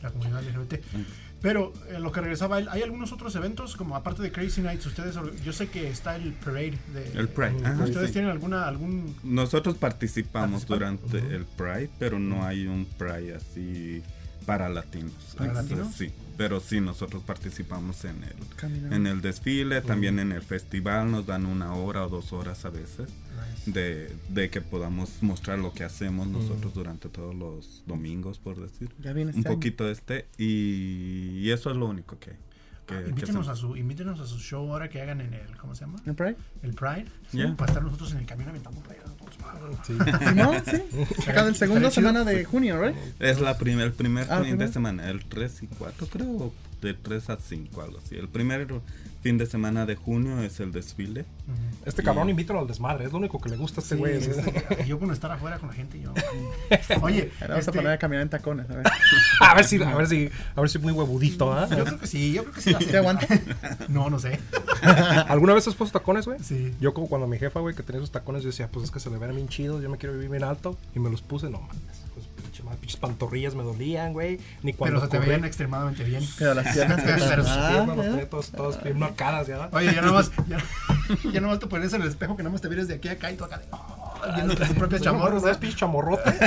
la 0.00 0.10
comunidad 0.10 0.40
LGBT. 0.44 0.74
Pero 1.42 1.72
en 1.88 2.04
lo 2.04 2.12
que 2.12 2.20
regresaba 2.20 2.60
él, 2.60 2.68
¿hay 2.70 2.82
algunos 2.82 3.10
otros 3.10 3.34
eventos 3.34 3.74
como 3.74 3.96
aparte 3.96 4.22
de 4.22 4.30
Crazy 4.30 4.60
Nights? 4.60 4.86
Ustedes, 4.86 5.16
yo 5.44 5.52
sé 5.52 5.66
que 5.66 5.88
está 5.88 6.14
el 6.14 6.32
parade 6.32 6.78
de 6.94 7.10
El 7.12 7.28
Pride, 7.28 7.56
ajá, 7.64 7.82
¿Ustedes 7.82 8.06
sí. 8.06 8.12
tienen 8.12 8.30
alguna 8.30 8.68
algún 8.68 9.16
Nosotros 9.24 9.76
participamos 9.76 10.64
¿Participan? 10.64 11.00
durante 11.10 11.34
el 11.34 11.44
Pride, 11.44 11.90
pero 11.98 12.20
no 12.20 12.46
hay 12.46 12.68
un 12.68 12.86
Pride 12.86 13.34
así 13.34 14.00
para 14.46 14.68
latinos. 14.68 15.34
¿Para 15.36 15.54
latinos? 15.54 15.92
Sí, 15.92 16.12
pero 16.36 16.60
sí, 16.60 16.80
nosotros 16.80 17.24
participamos 17.24 18.04
en 18.04 18.22
el, 18.22 18.92
en 18.92 19.08
el 19.08 19.22
desfile, 19.22 19.80
también 19.80 20.20
en 20.20 20.30
el 20.30 20.42
festival, 20.42 21.10
nos 21.10 21.26
dan 21.26 21.46
una 21.46 21.74
hora 21.74 22.06
o 22.06 22.08
dos 22.08 22.32
horas 22.32 22.64
a 22.64 22.70
veces 22.70 23.08
de, 23.72 24.14
de 24.28 24.50
que 24.50 24.60
podamos 24.60 25.22
mostrar 25.22 25.58
lo 25.58 25.72
que 25.72 25.84
hacemos 25.84 26.26
nosotros 26.26 26.74
durante 26.74 27.08
todos 27.08 27.34
los 27.34 27.82
domingos, 27.86 28.38
por 28.38 28.60
decir. 28.60 28.90
Ya 29.00 29.12
viene 29.12 29.32
Un 29.32 29.38
este 29.38 29.48
año. 29.48 29.56
poquito 29.56 29.84
de 29.84 29.92
este 29.92 30.26
y, 30.38 31.38
y 31.40 31.50
eso 31.50 31.70
es 31.70 31.76
lo 31.76 31.86
único 31.86 32.18
que, 32.18 32.32
que, 32.86 32.94
que 33.04 33.08
invítenos 33.10 33.48
a 33.48 33.56
su 33.56 33.76
invítenos 33.76 34.20
a 34.20 34.26
su 34.26 34.38
show 34.38 34.70
ahora 34.72 34.88
que 34.88 35.00
hagan 35.02 35.20
en 35.20 35.34
el 35.34 35.56
¿cómo 35.56 35.74
se 35.74 35.82
llama? 35.82 35.98
¿En 36.06 36.14
Pride? 36.14 36.36
El 36.62 36.74
Pride. 36.74 37.06
Para 37.56 37.70
estar 37.72 37.82
nosotros 37.82 38.12
en 38.12 38.18
el 38.18 38.26
camión 38.26 38.48
aventando. 38.48 38.80
Sí. 39.86 39.96
¿Simón? 40.28 40.62
Sí. 40.64 41.24
Cada 41.26 41.48
el 41.48 41.56
segundo 41.56 41.90
semana 41.90 42.24
de 42.24 42.44
junio, 42.44 42.80
¿right? 42.80 42.96
Es 43.18 43.40
la 43.40 43.58
primer, 43.58 43.86
el 43.86 43.92
primer 43.92 44.26
Ah, 44.30 44.42
fin 44.42 44.58
de 44.58 44.68
semana, 44.68 45.08
el 45.10 45.24
3 45.24 45.62
y 45.62 45.66
4 45.66 46.06
creo, 46.08 46.52
de 46.82 46.94
3 46.94 47.30
a 47.30 47.36
5, 47.36 47.82
algo 47.82 47.98
así. 47.98 48.16
El 48.16 48.28
primer 48.28 48.66
fin 49.22 49.36
de 49.36 49.46
semana 49.46 49.84
de 49.84 49.96
junio 49.96 50.40
es 50.42 50.60
el 50.60 50.72
desfile. 50.72 51.24
Este 51.84 52.02
cabrón 52.02 52.30
invítalo 52.30 52.60
al 52.60 52.66
desmadre, 52.66 53.06
es 53.06 53.12
lo 53.12 53.18
único 53.18 53.40
que 53.40 53.48
le 53.48 53.56
gusta 53.56 53.80
a 53.80 53.82
este 53.82 53.96
güey. 53.96 54.16
Este, 54.16 54.84
yo 54.86 54.98
con 54.98 55.10
estar 55.10 55.30
afuera 55.32 55.58
con 55.58 55.68
la 55.68 55.74
gente, 55.74 56.00
yo. 56.00 56.12
Oye, 57.02 57.30
Ahora 57.40 57.54
vamos 57.54 57.60
este, 57.60 57.70
a 57.70 57.74
poner 57.74 57.92
a 57.92 57.98
caminar 57.98 58.22
en 58.22 58.28
tacones, 58.28 58.70
a 58.70 58.76
ver. 58.76 58.86
a 59.40 59.54
ver 59.54 59.64
si, 59.64 59.82
a 59.82 59.94
ver 59.94 60.06
si, 60.06 60.30
a 60.54 60.60
ver 60.60 60.70
si 60.70 60.78
muy 60.78 60.92
huevudito, 60.92 61.52
¿ah? 61.52 61.68
yo 61.70 61.84
creo 61.84 61.98
que 61.98 62.06
sí, 62.06 62.32
yo 62.32 62.42
creo 62.44 62.54
que 62.54 62.60
sí. 62.60 62.74
¿Te 62.74 62.96
aguanta? 62.98 63.26
No, 63.88 64.08
no 64.08 64.18
sé. 64.18 64.38
¿Alguna 65.28 65.54
vez 65.54 65.66
has 65.66 65.74
puesto 65.74 65.98
tacones, 65.98 66.26
güey? 66.26 66.38
Sí. 66.40 66.74
Yo 66.80 66.94
como 66.94 67.08
cuando 67.08 67.26
mi 67.26 67.38
jefa, 67.38 67.60
güey, 67.60 67.74
que 67.74 67.82
tenía 67.82 67.98
esos 67.98 68.12
tacones, 68.12 68.42
yo 68.42 68.50
decía, 68.50 68.68
pues 68.68 68.84
es 68.84 68.90
que 68.90 69.00
se 69.00 69.10
le 69.10 69.17
ven 69.18 69.34
bien 69.34 69.48
chidos, 69.48 69.82
yo 69.82 69.90
me 69.90 69.98
quiero 69.98 70.14
vivir 70.14 70.30
bien 70.30 70.44
alto. 70.44 70.76
Y 70.94 70.98
me 70.98 71.10
los 71.10 71.22
puse, 71.22 71.50
no 71.50 71.60
mames. 71.60 72.04
Pues 72.14 72.26
pinche 72.26 72.62
madre, 72.62 72.78
pinches 72.78 72.96
pantorrillas 72.98 73.54
me 73.54 73.62
dolían, 73.62 74.12
güey. 74.12 74.40
Ni 74.62 74.72
cuando 74.72 75.00
Pero 75.00 75.10
se 75.10 75.18
te 75.18 75.24
veían 75.24 75.44
extremadamente 75.44 76.04
bien. 76.04 76.22
Pero 76.38 76.54
las 76.54 76.74
piernas 76.74 77.00
Pero 77.04 77.44
sus 77.44 77.56
piernas 77.56 77.98
¿eh? 77.98 78.08
tenía 78.10 78.30
todas, 78.30 78.50
todas 78.50 78.82
bien 78.82 78.98
marcadas, 78.98 79.46
¿ya? 79.46 79.68
Oye, 79.72 79.94
ya 79.94 80.02
nomás, 80.02 80.30
ya, 80.48 80.58
ya 81.32 81.40
nomás 81.40 81.58
te 81.58 81.66
pones 81.66 81.92
en 81.92 82.02
el 82.02 82.08
espejo 82.08 82.36
que 82.36 82.42
nomás 82.42 82.60
te 82.60 82.68
vienes 82.68 82.88
de 82.88 82.94
aquí 82.94 83.08
a 83.08 83.12
acá 83.12 83.30
y 83.30 83.36
tú 83.36 83.44
acá 83.44 83.58
de. 83.58 83.64
Oh, 83.70 83.97
viendo 84.34 84.54
tus 84.56 84.68
propios 84.70 85.00
chamorros. 85.02 85.42
¿Sabes, 85.42 85.56
pinche 85.58 85.76
chamorrote? 85.76 86.30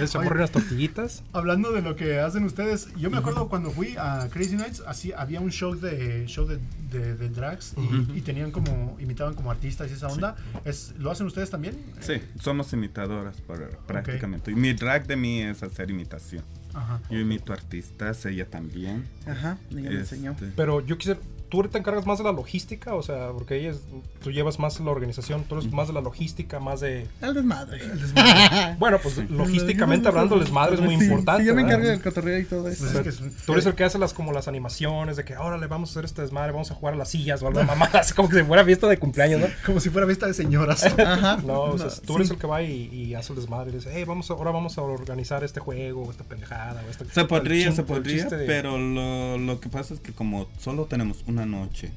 ¿Es 0.00 0.12
chamorro 0.12 0.36
y 0.36 0.38
unas 0.38 0.50
tortillitas? 0.52 1.22
Hablando 1.32 1.72
de 1.72 1.82
lo 1.82 1.96
que 1.96 2.20
hacen 2.20 2.44
ustedes, 2.44 2.88
yo 2.96 3.10
me 3.10 3.18
acuerdo 3.18 3.48
cuando 3.48 3.70
fui 3.70 3.96
a 3.98 4.28
Crazy 4.32 4.54
Nights, 4.56 4.82
así 4.86 5.12
había 5.12 5.40
un 5.40 5.50
show 5.50 5.74
de 5.74 6.26
show 6.26 6.46
de, 6.46 6.58
de, 6.90 7.16
de 7.16 7.28
drags 7.28 7.74
y, 7.76 8.18
y 8.18 8.20
tenían 8.20 8.50
como 8.52 8.96
imitaban 9.00 9.34
como 9.34 9.50
artistas 9.50 9.90
y 9.90 9.94
esa 9.94 10.06
onda. 10.08 10.36
Es, 10.64 10.94
¿Lo 10.98 11.10
hacen 11.10 11.26
ustedes 11.26 11.50
también? 11.50 11.76
Sí, 12.00 12.22
somos 12.40 12.72
imitadoras 12.72 13.40
para- 13.40 13.68
prácticamente. 13.86 14.52
Y 14.52 14.54
mi 14.54 14.72
drag 14.74 15.06
de 15.06 15.16
mí 15.16 15.42
es 15.42 15.62
hacer 15.62 15.90
imitación. 15.90 16.44
Ajá. 16.72 17.00
Yo 17.10 17.18
imito 17.18 17.52
artistas, 17.52 18.24
ella 18.26 18.48
también. 18.48 19.04
Ajá, 19.26 19.58
ella 19.70 19.80
me 19.80 19.86
Este, 19.88 19.98
enseñó. 20.16 20.36
Pero 20.54 20.86
yo 20.86 20.96
quisiera, 20.98 21.18
tú 21.50 21.58
ahorita 21.58 21.78
encargas 21.78 22.06
más 22.06 22.18
de 22.18 22.24
la 22.24 22.32
logística, 22.32 22.94
o 22.94 23.02
sea, 23.02 23.28
porque 23.32 23.56
ella 23.56 23.70
es, 23.70 23.80
tú 24.22 24.30
llevas 24.30 24.58
más 24.58 24.78
la 24.80 24.90
organización, 24.90 25.44
tú 25.44 25.56
eres 25.58 25.70
más 25.72 25.88
de 25.88 25.92
la 25.94 26.00
logística, 26.00 26.58
más 26.60 26.80
de... 26.80 27.06
El 27.20 27.34
desmadre. 27.34 27.80
Bueno, 28.78 28.98
pues 29.02 29.18
logísticamente 29.30 30.08
hablando, 30.08 30.34
el 30.36 30.42
desmadre 30.42 30.74
es 30.76 30.80
muy 30.80 30.96
Sí, 30.96 31.04
importante. 31.04 31.42
Sí, 31.42 31.48
yo 31.48 31.54
me 31.54 31.62
¿verdad? 31.62 31.78
encargo 31.78 31.90
del 31.92 32.02
cotorreo 32.02 32.38
y 32.38 32.44
todo 32.44 32.68
eso. 32.68 32.78
Pues 32.84 32.90
O 32.90 32.92
sea, 32.92 33.00
es 33.10 33.18
que 33.18 33.26
es- 33.26 33.36
tú 33.44 33.52
eres 33.52 33.66
el 33.66 33.74
que 33.74 33.84
hace 33.84 33.98
las 33.98 34.12
como 34.14 34.32
las 34.32 34.48
animaciones 34.48 35.16
de 35.16 35.24
que 35.24 35.34
ahora 35.34 35.58
le 35.58 35.66
vamos 35.66 35.90
a 35.90 35.92
hacer 35.92 36.04
este 36.04 36.22
desmadre, 36.22 36.52
vamos 36.52 36.70
a 36.70 36.74
jugar 36.74 36.94
a 36.94 36.96
las 36.96 37.08
sillas 37.10 37.42
o 37.42 37.48
algo 37.48 37.62
mamada, 37.64 38.00
así 38.00 38.14
como 38.14 38.28
que 38.28 38.36
si 38.38 38.42
fuera 38.44 38.64
fiesta 38.64 38.86
de 38.86 38.98
cumpleaños, 38.98 39.40
¿no? 39.40 39.46
Como 39.66 39.80
si 39.80 39.90
fuera 39.90 40.06
vista 40.06 40.26
de 40.26 40.34
señoras. 40.34 40.84
Ajá. 40.98 41.38
No, 41.44 41.62
o 41.62 41.78
sea, 41.78 41.86
No, 41.88 41.92
tú 41.92 42.12
sí. 42.12 42.14
eres 42.16 42.30
el 42.30 42.38
que 42.38 42.46
va 42.46 42.62
y, 42.62 42.86
y 42.92 43.14
hace 43.14 43.32
el 43.32 43.38
desmadre 43.40 43.70
y 43.70 43.74
dice, 43.74 43.90
hey, 43.92 44.04
vamos 44.06 44.30
a- 44.30 44.34
ahora 44.34 44.50
vamos 44.50 44.78
a 44.78 44.82
organizar 44.82 45.42
este 45.44 45.60
juego, 45.60 46.02
o 46.04 46.10
esta 46.10 46.24
pendejada, 46.24 46.82
o 46.86 46.90
esta... 46.90 47.04
Se 47.06 47.24
podría, 47.24 47.68
el 47.68 47.74
se 47.74 47.80
el 47.82 47.86
podría, 47.86 48.28
pero 48.28 48.78
lo, 48.78 49.38
lo 49.38 49.60
que 49.60 49.68
pasa 49.68 49.94
es 49.94 50.00
que 50.00 50.12
como 50.12 50.46
solo 50.58 50.84
tenemos 50.86 51.24
una 51.26 51.39
noche 51.46 51.92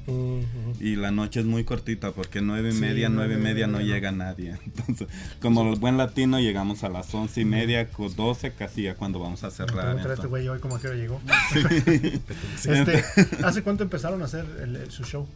y 0.80 0.96
la 0.96 1.10
noche 1.10 1.40
es 1.40 1.46
muy 1.46 1.64
cortita 1.64 2.12
porque 2.12 2.40
nueve 2.40 2.70
y 2.70 2.72
Sí, 2.72 2.80
media, 2.80 3.08
nueve 3.08 3.34
y 3.34 3.38
media 3.38 3.66
no 3.66 3.80
llega 3.80 4.10
nadie. 4.12 4.56
Entonces, 4.66 5.08
como 5.40 5.70
el 5.72 5.78
buen 5.78 5.96
latino 5.96 6.40
llegamos 6.40 6.84
a 6.84 6.88
las 6.88 7.14
once 7.14 7.40
y 7.40 7.44
media, 7.44 7.88
doce 8.16 8.52
casi 8.52 8.82
ya 8.82 8.94
cuando 8.94 9.18
vamos 9.18 9.44
a 9.44 9.50
cerrar. 9.50 9.86
A 9.86 9.90
este 9.92 10.02
entonces. 10.02 10.26
güey 10.26 10.48
hoy 10.48 10.58
como 10.60 10.78
hora 10.88 10.96
llegó. 10.96 11.20
Este, 12.64 13.04
¿Hace 13.44 13.62
cuánto 13.62 13.82
empezaron 13.84 14.22
a 14.22 14.24
hacer 14.26 14.44
el- 14.62 14.76
el- 14.76 14.90
su 14.90 15.04
show? 15.04 15.26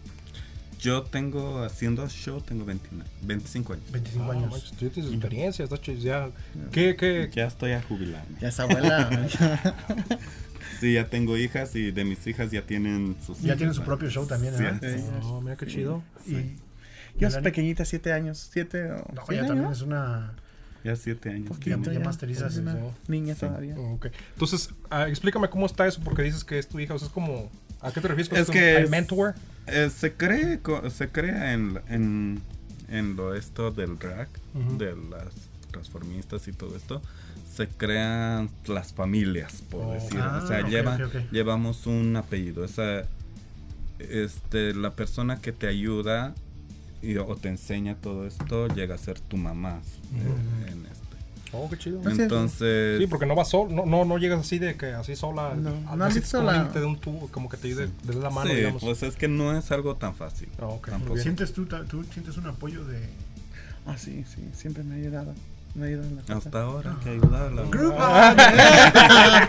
Yo 0.81 1.03
tengo 1.03 1.65
haciendo 1.65 2.09
show, 2.09 2.41
tengo 2.41 2.65
29, 2.65 3.11
25 3.23 3.73
años. 3.73 3.91
25 3.91 4.25
Ah, 4.25 4.33
años. 4.33 4.51
manches, 4.53 4.71
tú 4.71 4.89
tienes 4.89 5.11
experiencia, 5.13 5.65
estás 5.65 5.81
ya. 6.01 6.31
¿Qué, 6.71 6.95
qué? 6.95 7.29
Ya 7.35 7.47
estoy 7.49 7.73
a 7.73 7.83
jubilarme. 7.83 8.37
Ya 8.41 8.47
es 8.49 8.61
abuela. 8.61 9.11
Sí, 10.81 10.93
ya 10.95 11.09
tengo 11.09 11.37
hijas 11.37 11.75
y 11.77 11.91
de 11.91 12.05
mis 12.05 12.27
hijas 12.27 12.51
ya 12.51 12.63
tienen 12.63 13.17
sus 13.25 13.41
Ya 13.41 13.57
tienen 13.57 13.75
su 13.75 13.83
propio 13.83 14.09
show 14.11 14.27
también, 14.27 14.57
Sí, 14.57 14.63
¿verdad? 14.63 14.81
sí. 14.97 15.03
No, 15.21 15.41
mira 15.41 15.57
qué 15.57 15.67
chido. 15.67 16.03
Y 16.27 16.33
Yo 17.19 17.27
es 17.29 17.35
Melanie- 17.35 17.43
pequeñita, 17.43 17.85
siete 17.85 18.13
años. 18.13 18.49
Siete 18.53 18.91
o. 18.93 18.97
No, 19.13 19.23
¿siete 19.27 19.43
ya 19.43 19.47
también 19.49 19.71
es 19.73 19.83
una. 19.83 20.35
Ya 20.85 20.95
siete 20.95 21.31
años. 21.31 21.49
Ya- 21.61 21.77
Poquito 21.77 21.93
ya 21.93 22.01
masterizas, 22.01 22.53
es 22.53 22.59
una 22.61 22.75
sí. 22.75 22.79
Niña 23.09 23.35
Sí. 23.35 23.41
todavía. 23.41 23.77
Ok. 23.79 24.07
Entonces, 24.35 24.71
ah, 24.91 25.09
explícame 25.09 25.51
cómo 25.51 25.67
está 25.67 25.87
eso, 25.89 26.01
porque 26.05 26.23
dices 26.23 26.45
que 26.45 26.59
es 26.59 26.69
tu 26.69 26.79
hija, 26.79 26.95
o 26.95 26.99
sea, 26.99 27.09
es 27.09 27.13
como... 27.15 27.51
¿A 27.81 27.91
qué 27.93 28.01
te 28.01 28.09
refieres 28.09 28.29
con 28.29 28.39
Es 28.39 28.49
que 28.51 28.77
¿Al 28.77 28.85
es- 28.85 28.91
mentor? 28.91 29.35
Eh, 29.67 29.91
se 29.95 30.13
cree 30.15 30.61
co- 30.61 30.89
se 30.91 31.09
crea 31.09 31.53
en, 31.53 31.81
en, 31.89 32.41
en 32.89 33.17
lo 33.17 33.35
esto 33.35 33.71
del 33.73 33.99
drag, 33.99 34.29
Ujú. 34.55 34.79
de 34.79 34.95
las 34.97 35.29
transformistas 35.73 36.47
y 36.49 36.53
todo 36.53 36.77
esto, 36.77 37.03
se 37.59 37.69
crean 37.69 38.49
las 38.67 38.93
familias, 38.95 39.63
por 39.71 39.85
Oh. 39.85 39.93
decir. 39.93 40.19
Ah, 40.21 40.41
o 40.43 40.47
sea, 40.47 40.61
ok, 40.61 40.69
lleva- 40.69 40.95
ok, 40.95 41.03
ok. 41.07 41.31
llevamos 41.33 41.87
un 41.87 42.17
apellido. 42.17 42.65
Esa, 42.65 43.03
este, 43.99 44.75
la 44.75 44.93
persona 44.93 45.41
que 45.41 45.53
te 45.53 45.67
ayuda 45.67 46.35
y, 47.03 47.17
o 47.17 47.37
te 47.37 47.49
enseña 47.49 47.97
todo 47.97 48.27
esto 48.27 48.69
llega 48.69 48.95
a 48.95 48.99
ser 48.99 49.19
tu 49.21 49.37
mamá. 49.37 49.81
eh, 50.15 50.71
en 50.73 50.87
este. 50.87 50.99
Oh, 51.53 51.69
qué 51.71 51.79
chido. 51.79 52.01
Entonces, 52.09 52.99
Sí, 53.01 53.07
porque 53.07 53.25
no 53.27 53.35
vas 53.35 53.49
solo, 53.49 53.71
no, 53.75 53.87
no, 53.87 54.05
no 54.05 54.19
llegas 54.19 54.41
así 54.41 54.59
de 54.59 54.77
que 54.77 54.87
así 54.93 55.17
sola. 55.17 55.55
No, 55.55 55.97
no 55.97 56.05
así 56.05 56.21
sola. 56.23 56.65
dé 56.73 56.85
un 56.85 56.99
tubo, 56.99 57.29
como 57.29 57.49
que 57.49 57.57
te 57.57 57.69
ayude, 57.69 57.89
dé 58.05 58.15
la 58.15 58.31
mano, 58.31 58.51
sí, 58.51 58.57
digamos. 58.57 58.83
pues 58.83 59.03
es 59.03 59.17
que 59.17 59.29
no 59.29 59.57
es 59.57 59.71
algo 59.73 59.97
tan 59.97 60.15
fácil. 60.15 60.49
Ok, 60.61 60.91
tampoco. 60.91 61.15
muy 61.15 61.15
bien. 61.15 61.23
¿Sientes 61.37 61.53
tú, 61.55 61.65
tú 61.67 62.05
sientes 62.13 62.37
un 62.37 62.47
apoyo 62.47 62.85
de. 62.85 63.01
Ah, 63.87 63.97
sí, 63.97 64.25
sí. 64.35 64.43
Siempre 64.55 64.83
me 64.85 64.95
ha 64.95 64.99
ayudado. 64.99 65.33
Me 65.79 65.85
ha 65.85 65.89
ayudado 65.89 66.09
en 66.09 66.17
la 66.17 66.23
casa. 66.23 66.35
Hasta 66.39 66.63
ahora 66.63 66.91
hay 66.93 67.05
que 67.05 67.11
ayudarla. 67.11 67.63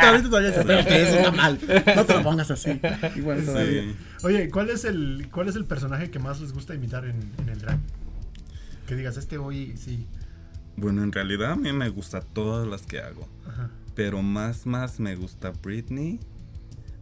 Ahorita 0.07 0.29
todavía 0.29 0.53
te 0.53 0.59
espero 0.59 0.85
que 0.87 1.01
eso 1.01 1.15
está 1.17 1.31
mal. 1.31 1.59
No 1.95 2.05
te 2.05 2.13
lo 2.13 2.23
pongas 2.23 2.51
así. 2.51 2.79
Igual 3.15 3.45
todavía. 3.45 3.81
Sí. 3.81 3.95
Oye, 4.23 4.49
¿cuál 4.49 4.69
es 4.69 4.85
el 4.85 5.27
cuál 5.31 5.49
es 5.49 5.55
el 5.55 5.65
personaje 5.65 6.11
que 6.11 6.19
más 6.19 6.39
les 6.39 6.53
gusta 6.53 6.75
imitar 6.75 7.05
en, 7.05 7.31
en 7.39 7.49
el 7.49 7.59
drag? 7.59 7.79
Que 8.85 8.95
digas, 8.95 9.17
este 9.17 9.39
hoy 9.39 9.75
sí. 9.75 10.05
Bueno, 10.77 11.03
en 11.03 11.11
realidad 11.11 11.53
a 11.53 11.55
mí 11.55 11.73
me 11.73 11.89
gusta 11.89 12.21
todas 12.21 12.67
las 12.67 12.83
que 12.83 12.99
hago. 12.99 13.27
Ajá. 13.47 13.69
Pero 13.95 14.21
más, 14.21 14.65
más 14.65 14.99
me 14.99 15.15
gusta 15.15 15.51
Britney, 15.63 16.19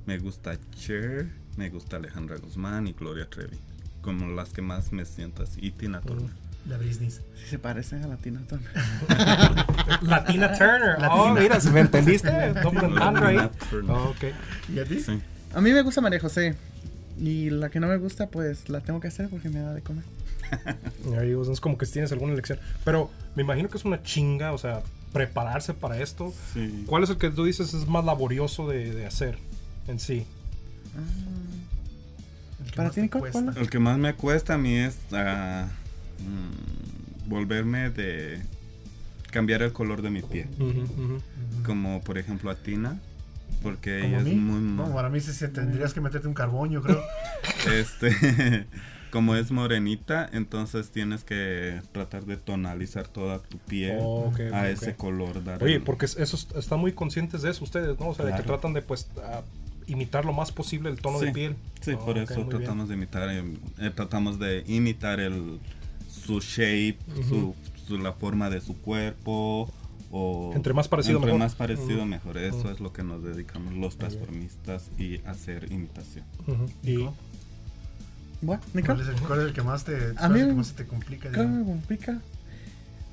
me 0.05 0.17
gusta 0.17 0.57
Cher, 0.71 1.29
me 1.57 1.69
gusta 1.69 1.97
Alejandra 1.97 2.37
Guzmán 2.37 2.87
y 2.87 2.93
Gloria 2.93 3.29
Trevi. 3.29 3.59
Como 4.01 4.27
las 4.33 4.49
que 4.49 4.61
más 4.61 4.91
me 4.93 5.05
siento 5.05 5.43
así. 5.43 5.59
Y 5.61 5.71
Tina 5.71 5.99
Turner. 6.01 6.31
La 6.67 6.77
Britney. 6.77 7.09
Sí 7.09 7.21
se 7.49 7.59
parecen 7.59 8.03
a 8.03 8.07
la 8.07 8.17
Tina 8.17 8.41
Turner. 8.47 8.69
Latina 10.01 10.51
Turner. 10.53 10.99
Latina. 10.99 11.13
Oh, 11.13 11.33
mira, 11.33 11.57
¿me 11.71 11.79
entendiste? 11.79 12.29
Ahí. 12.29 12.53
Latina 12.53 13.51
Turner. 13.69 13.91
Oh, 13.91 14.09
ok. 14.09 14.23
¿Y 14.73 14.79
a 14.79 14.85
ti? 14.85 14.99
Sí. 14.99 15.21
A 15.53 15.61
mí 15.61 15.71
me 15.71 15.81
gusta 15.81 16.01
María 16.01 16.19
José. 16.19 16.55
Y 17.19 17.49
la 17.49 17.69
que 17.69 17.79
no 17.79 17.87
me 17.87 17.97
gusta, 17.97 18.27
pues 18.27 18.69
la 18.69 18.81
tengo 18.81 18.99
que 18.99 19.07
hacer 19.07 19.29
porque 19.29 19.49
me 19.49 19.59
da 19.59 19.73
de 19.73 19.81
comer. 19.81 20.03
Ahí, 21.19 21.33
es 21.51 21.59
como 21.59 21.77
que 21.77 21.85
tienes 21.85 22.11
alguna 22.11 22.33
elección. 22.33 22.59
Pero 22.83 23.09
me 23.35 23.43
imagino 23.43 23.69
que 23.69 23.77
es 23.77 23.85
una 23.85 24.03
chinga, 24.03 24.51
o 24.51 24.57
sea, 24.57 24.81
prepararse 25.13 25.73
para 25.73 25.99
esto. 25.99 26.33
Sí. 26.53 26.83
¿Cuál 26.85 27.03
es 27.03 27.09
el 27.09 27.17
que 27.17 27.29
tú 27.29 27.45
dices 27.45 27.73
es 27.73 27.87
más 27.87 28.03
laborioso 28.05 28.67
de, 28.67 28.93
de 28.93 29.05
hacer 29.05 29.37
en 29.87 29.99
sí? 29.99 30.27
El 32.63 32.71
que 32.71 32.75
Para 32.75 32.87
más 32.89 32.95
ti, 32.95 33.01
te 33.01 33.01
Nicole, 33.03 33.21
cuesta. 33.21 33.51
¿cuál 33.51 33.57
El 33.57 33.69
que 33.69 33.79
más 33.79 33.97
me 33.97 34.13
cuesta 34.13 34.55
a 34.55 34.57
mí 34.57 34.75
es 34.77 34.97
ah, 35.13 35.67
mm, 36.19 37.29
volverme 37.29 37.89
de 37.89 38.41
cambiar 39.31 39.61
el 39.61 39.73
color 39.73 40.01
de 40.01 40.09
mi 40.09 40.21
piel. 40.21 40.47
Como 41.65 42.01
por 42.01 42.17
ejemplo 42.17 42.49
a 42.51 42.55
Tina. 42.55 42.99
Porque 43.63 44.01
¿Como 44.01 44.07
ella 44.17 44.17
a 44.17 44.29
es 44.29 44.35
muy... 44.37 44.59
No, 44.61 44.93
para 44.93 45.09
mí 45.09 45.19
sí, 45.19 45.33
sí, 45.33 45.47
tendrías 45.47 45.91
que 45.93 45.99
meterte 45.99 46.27
un 46.27 46.33
carbón, 46.35 46.69
yo 46.69 46.81
creo. 46.81 47.01
Este, 47.73 48.67
como 49.11 49.35
es 49.35 49.51
morenita, 49.51 50.29
entonces 50.31 50.91
tienes 50.91 51.23
que 51.23 51.81
tratar 51.91 52.25
de 52.25 52.37
tonalizar 52.37 53.07
toda 53.07 53.39
tu 53.39 53.57
piel 53.57 53.97
Oh, 54.01 54.31
a 54.53 54.69
ese 54.69 54.95
color. 54.95 55.43
dar 55.43 55.61
Oye, 55.63 55.75
el- 55.75 55.81
porque 55.81 56.05
es- 56.05 56.17
eso 56.17 56.35
es- 56.35 56.47
están 56.55 56.79
muy 56.79 56.91
conscientes 56.93 57.41
de 57.41 57.49
eso 57.49 57.63
ustedes, 57.63 57.99
¿no? 57.99 58.09
O 58.09 58.15
sea, 58.15 58.25
de 58.25 58.35
que 58.35 58.43
tratan 58.43 58.73
de 58.73 58.81
pues 58.83 59.09
a- 59.23 59.41
imitar 59.87 60.23
lo 60.25 60.33
más 60.33 60.51
posible 60.51 60.89
el 60.89 60.97
tono 61.01 61.19
de 61.19 61.31
piel. 61.31 61.55
Sí, 61.81 61.93
Oh, 61.93 62.05
por 62.05 62.17
eso 62.19 62.35
bien. 62.35 62.49
tratamos 62.49 62.89
de 62.89 62.93
imitar, 62.95 63.29
eh, 63.31 63.43
eh, 63.79 63.91
tratamos 63.95 64.37
de 64.39 64.63
imitar 64.67 65.19
el 65.19 65.59
su 66.25 66.39
shape, 66.39 66.97
su, 67.27 67.55
su- 67.87 67.97
la 67.97 68.13
forma 68.13 68.49
de 68.49 68.61
su 68.61 68.75
cuerpo. 68.77 69.71
O 70.09 70.51
Entre 70.55 70.73
más 70.73 70.87
parecido, 70.87 71.17
entre 71.17 71.27
mejor. 71.33 71.39
más 71.39 71.55
parecido 71.55 72.05
mejor. 72.05 72.37
Eso 72.37 72.59
Ujú. 72.59 72.69
es 72.69 72.79
lo 72.79 72.93
que 72.93 73.03
nos 73.03 73.23
dedicamos 73.23 73.73
los 73.73 73.97
transformistas 73.97 74.89
y 74.97 75.17
hacer 75.27 75.69
imitación. 75.71 76.23
Y 76.83 76.93
¿No? 76.93 77.13
Bueno, 78.41 78.61
¿Cuál 78.85 79.01
es 79.01 79.07
el, 79.07 79.15
cuál 79.21 79.39
es 79.41 79.45
el 79.47 79.53
que 79.53 79.61
más 79.63 79.83
te, 79.83 80.11
es 80.11 80.29
mí 80.29 80.39
el 80.39 80.47
que 80.49 80.53
más 80.53 80.67
se 80.67 80.73
te 80.75 80.85
complica? 80.85 81.29
Creo 81.29 81.33
que 81.33 81.39
digamos? 81.49 81.65
me 81.67 81.71
complica. 81.73 82.21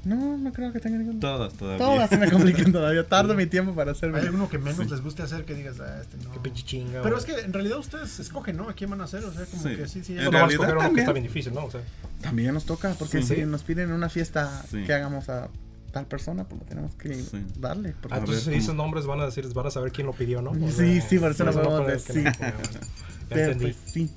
No, 0.04 0.36
no 0.36 0.52
creo 0.52 0.72
que 0.72 0.80
tenga 0.80 0.98
ningún. 0.98 1.18
Todas 1.20 1.54
todavía. 1.54 1.78
Todas 1.84 2.10
se 2.10 2.18
me 2.18 2.30
complican 2.30 2.72
todavía. 2.72 3.04
Tardo 3.08 3.34
mi 3.34 3.46
tiempo 3.46 3.74
para 3.74 3.92
hacerme. 3.92 4.18
¿Hay 4.18 4.26
alguno 4.26 4.48
que 4.48 4.58
menos 4.58 4.84
Sí. 4.84 4.90
les 4.90 5.00
guste 5.00 5.22
hacer 5.22 5.44
que 5.44 5.54
digas, 5.54 5.80
ah, 5.80 6.00
este 6.00 6.16
no? 6.18 6.30
qué 6.32 6.40
pinche 6.40 6.62
chinga. 6.64 7.02
Pero 7.02 7.16
o- 7.16 7.18
es 7.18 7.24
que 7.24 7.32
en 7.40 7.52
realidad 7.52 7.78
ustedes 7.78 8.20
escogen, 8.20 8.56
¿no? 8.56 8.68
¿A 8.68 8.74
quién 8.74 8.90
van 8.90 9.00
a 9.00 9.04
hacer? 9.04 9.24
O 9.24 9.32
sea, 9.32 9.46
como 9.46 9.62
Sí. 9.62 9.76
que 9.76 9.88
sí, 9.88 10.04
sí. 10.04 10.12
En 10.12 10.18
a 10.20 10.30
realidad 10.30 10.50
escoger 10.50 10.72
uno 10.74 10.80
que 10.80 10.86
también. 10.86 11.02
está 11.04 11.12
bien 11.12 11.22
difícil, 11.24 11.54
¿no? 11.54 11.64
O 11.64 11.70
sea, 11.70 11.80
También 12.20 12.54
nos 12.54 12.64
toca, 12.64 12.94
porque 12.98 13.22
Sí. 13.22 13.34
si 13.36 13.44
nos 13.44 13.62
piden 13.62 13.92
una 13.92 14.08
fiesta 14.08 14.62
Sí. 14.70 14.82
que 14.84 14.92
hagamos 14.94 15.28
a 15.28 15.48
tal 15.92 16.06
persona, 16.06 16.44
pues 16.44 16.60
lo 16.60 16.66
tenemos 16.66 16.94
que 16.96 17.14
Sí. 17.14 17.44
darle. 17.58 17.94
Ah, 18.10 18.18
entonces 18.18 18.44
si 18.44 18.50
dices 18.50 18.74
nombres 18.74 19.06
van 19.06 19.20
a 19.20 19.26
decir, 19.26 19.46
van 19.54 19.66
a 19.66 19.70
saber 19.70 19.92
quién 19.92 20.06
lo 20.06 20.12
pidió, 20.12 20.42
¿no? 20.42 20.50
O 20.50 20.70
Sí, 20.70 21.00
sí, 21.00 21.18
por 21.18 21.30
eso 21.30 21.44
no 21.44 21.52
no 21.52 21.62
podemos 21.62 21.86
decir. 21.86 22.24
no, 22.24 23.58
pues, 23.58 23.76
sí. 23.86 24.10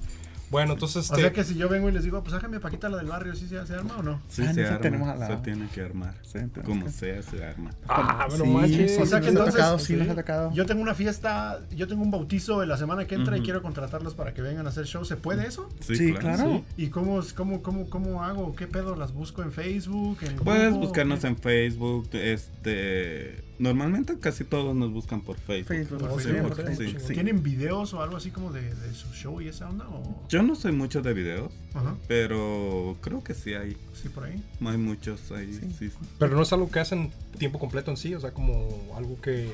Bueno, 0.50 0.74
entonces 0.74 0.98
O 1.10 1.14
este, 1.14 1.22
sea 1.22 1.34
que 1.34 1.44
si 1.44 1.56
yo 1.56 1.68
vengo 1.68 1.90
y 1.90 1.92
les 1.92 2.04
digo, 2.04 2.22
pues 2.24 2.34
sácame 2.34 2.60
Paquita 2.60 2.88
la 2.90 2.98
del 2.98 3.08
barrio, 3.08 3.36
¿sí 3.36 3.48
se, 3.48 3.66
se 3.68 3.74
arma 3.74 3.98
o 3.98 4.04
no? 4.04 4.22
Sí, 4.30 4.44
Ah, 4.48 4.54
se 4.54 4.62
no, 4.64 4.70
sí 4.70 4.82
tenemos 4.82 5.08
a 5.08 5.12
arma. 5.12 5.28
la- 5.30 5.36
Se 5.38 5.44
tiene 5.44 5.68
que 5.68 5.82
armar. 5.82 6.14
Sí, 6.22 6.40
Como 6.64 6.86
que- 6.86 6.92
sea, 6.92 7.22
se 7.22 7.44
arma. 7.44 7.72
Ah, 7.90 8.28
Sí, 8.30 8.38
no 8.40 8.46
manches. 8.46 8.96
sí, 8.96 9.02
O 9.02 9.06
sea 9.06 9.20
que 9.20 9.28
entonces- 9.30 9.54
tocado, 9.56 9.80
sí, 9.80 9.86
sí. 9.88 9.96
nos 9.96 10.10
ha 10.10 10.16
tocado. 10.16 10.52
Yo 10.54 10.66
tengo 10.66 10.82
una 10.82 10.94
fiesta, 10.96 11.60
yo 11.76 11.88
tengo 11.88 12.02
un 12.02 12.12
bautizo 12.12 12.64
en 12.64 12.70
la 12.70 12.78
semana 12.78 13.06
que 13.06 13.16
entra 13.16 13.38
y 13.38 13.42
quiero 13.42 13.62
contratarlos 13.62 14.14
para 14.16 14.34
que 14.34 14.42
vengan 14.42 14.66
a 14.66 14.70
hacer 14.70 14.86
show. 14.86 15.04
¿Se 15.04 15.16
puede 15.18 15.48
eso? 15.48 15.70
Sí, 15.82 16.14
claro. 16.14 16.64
¿Y 16.78 16.88
cómo, 16.88 17.22
cómo, 17.36 17.62
cómo, 17.62 17.90
cómo 17.90 18.24
hago? 18.24 18.56
¿Qué 18.56 18.68
pedo? 18.68 18.96
¿Las 18.96 19.14
busco 19.14 19.44
en 19.44 19.52
Facebook? 19.52 20.18
En 20.22 20.36
Puedes 20.38 20.70
Google, 20.72 20.86
buscarnos 20.88 21.24
en 21.26 21.38
Facebook, 21.38 22.10
este, 22.14 23.44
normalmente 23.60 24.18
casi 24.20 24.44
todos 24.44 24.76
nos 24.76 24.92
buscan 24.92 25.22
por 25.22 25.38
Facebook. 25.38 25.68
Facebook, 25.76 26.00
Por 26.08 26.22
Sí, 26.22 26.30
Facebook, 26.30 26.56
porque 26.56 26.76
sí. 26.76 26.96
sí. 27.06 27.14
¿Tienen 27.14 27.42
videos 27.44 27.94
o 27.94 28.02
algo 28.02 28.18
así 28.18 28.30
como 28.32 28.52
de, 28.52 28.62
de 28.74 28.94
su 28.94 29.08
show 29.14 29.42
y 29.42 29.48
esa 29.48 29.70
onda? 29.70 29.88
O... 29.88 30.26
Yo 30.30 30.44
no 30.44 30.56
soy 30.56 30.72
mucho 30.74 31.02
de 31.02 31.14
videos, 31.14 31.52
Ajá, 31.74 31.96
pero 32.08 32.98
creo 33.02 33.24
que 33.24 33.34
sí 33.34 33.54
hay, 33.54 33.76
sí, 34.02 34.10
por 34.10 34.26
ahí. 34.26 34.44
hay 34.66 34.78
muchos 34.78 35.32
ahí. 35.32 35.54
Sí. 35.54 35.90
Sí. 35.90 35.92
pero 36.20 36.36
no 36.36 36.42
es 36.44 36.54
algo 36.54 36.70
que 36.70 36.80
hacen 36.80 37.12
tiempo 37.38 37.60
completo 37.60 37.92
en 37.92 37.98
sí, 37.98 38.14
o 38.14 38.20
sea, 38.20 38.32
como 38.32 38.68
algo 38.96 39.20
que 39.22 39.50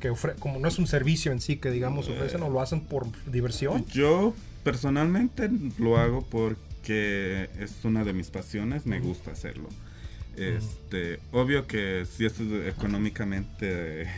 que 0.00 0.10
ofre- 0.10 0.34
como 0.38 0.58
no 0.58 0.68
es 0.68 0.78
un 0.78 0.86
servicio 0.86 1.32
en 1.32 1.40
sí 1.40 1.56
que 1.56 1.70
digamos 1.70 2.08
ofrecen 2.08 2.42
o 2.42 2.50
lo 2.50 2.60
hacen 2.60 2.82
por 2.82 3.06
diversión. 3.32 3.86
Yo 3.86 4.34
personalmente 4.62 5.50
lo 5.78 5.96
hago 5.96 6.22
porque 6.22 7.48
es 7.58 7.84
una 7.84 8.04
de 8.04 8.12
mis 8.12 8.28
pasiones, 8.28 8.84
me 8.84 9.00
gusta 9.00 9.30
hacerlo. 9.30 9.68
Este, 10.36 11.20
obvio 11.32 11.66
que 11.66 12.06
si 12.06 12.26
es 12.26 12.34
económicamente 12.66 14.08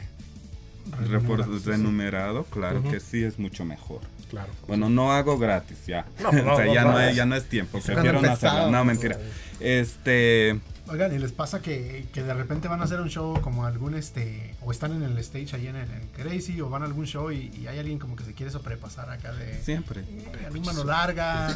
Remunerado, 1.65 2.45
claro 2.45 2.81
Ujú. 2.81 2.91
que 2.91 3.01
sí 3.01 3.25
es 3.25 3.39
mucho 3.39 3.65
mejor. 3.65 4.01
Claro. 4.31 4.53
Bueno, 4.67 4.89
no 4.89 5.13
hago 5.13 5.39
gratis 5.39 5.87
ya. 5.87 6.07
No, 6.21 6.33
no, 6.33 6.53
o 6.55 6.57
sea, 6.57 6.67
no, 6.67 6.75
ya, 6.75 6.85
no, 6.85 7.01
es, 7.01 7.17
ya 7.17 7.27
no 7.27 7.37
es 7.37 7.45
tiempo. 7.47 7.81
Se 7.81 7.93
Prefiero 7.93 8.21
no 8.21 8.31
hacerlo. 8.31 8.71
No, 8.71 8.85
mentira. 8.85 9.19
Este, 9.61 10.61
Oigan, 10.89 11.13
¿y 11.13 11.19
les 11.19 11.33
pasa 11.33 11.61
que, 11.61 12.07
que 12.13 12.23
de 12.23 12.33
repente 12.33 12.69
van 12.69 12.81
a 12.81 12.85
hacer 12.85 13.01
un 13.01 13.09
show 13.09 13.41
como 13.41 13.65
algún 13.67 13.95
este, 13.95 14.55
o 14.63 14.71
están 14.71 14.93
en 14.93 15.03
el 15.03 15.19
stage 15.19 15.57
ahí 15.57 15.67
en, 15.67 15.75
el, 15.77 15.91
en 15.91 16.09
Crazy 16.15 16.61
o 16.61 16.71
van 16.71 16.83
a 16.83 16.87
algún 16.87 17.07
show 17.07 17.33
y, 17.33 17.51
y 17.61 17.67
hay 17.67 17.79
alguien 17.81 17.99
como 17.99 18.15
que 18.15 18.23
se 18.25 18.35
quiere 18.35 18.53
sobrepasar 18.53 19.11
acá 19.11 19.33
de 19.33 19.61
siempre. 19.63 20.03
eh, 20.03 20.61
mano 20.65 20.85
larga? 20.85 21.53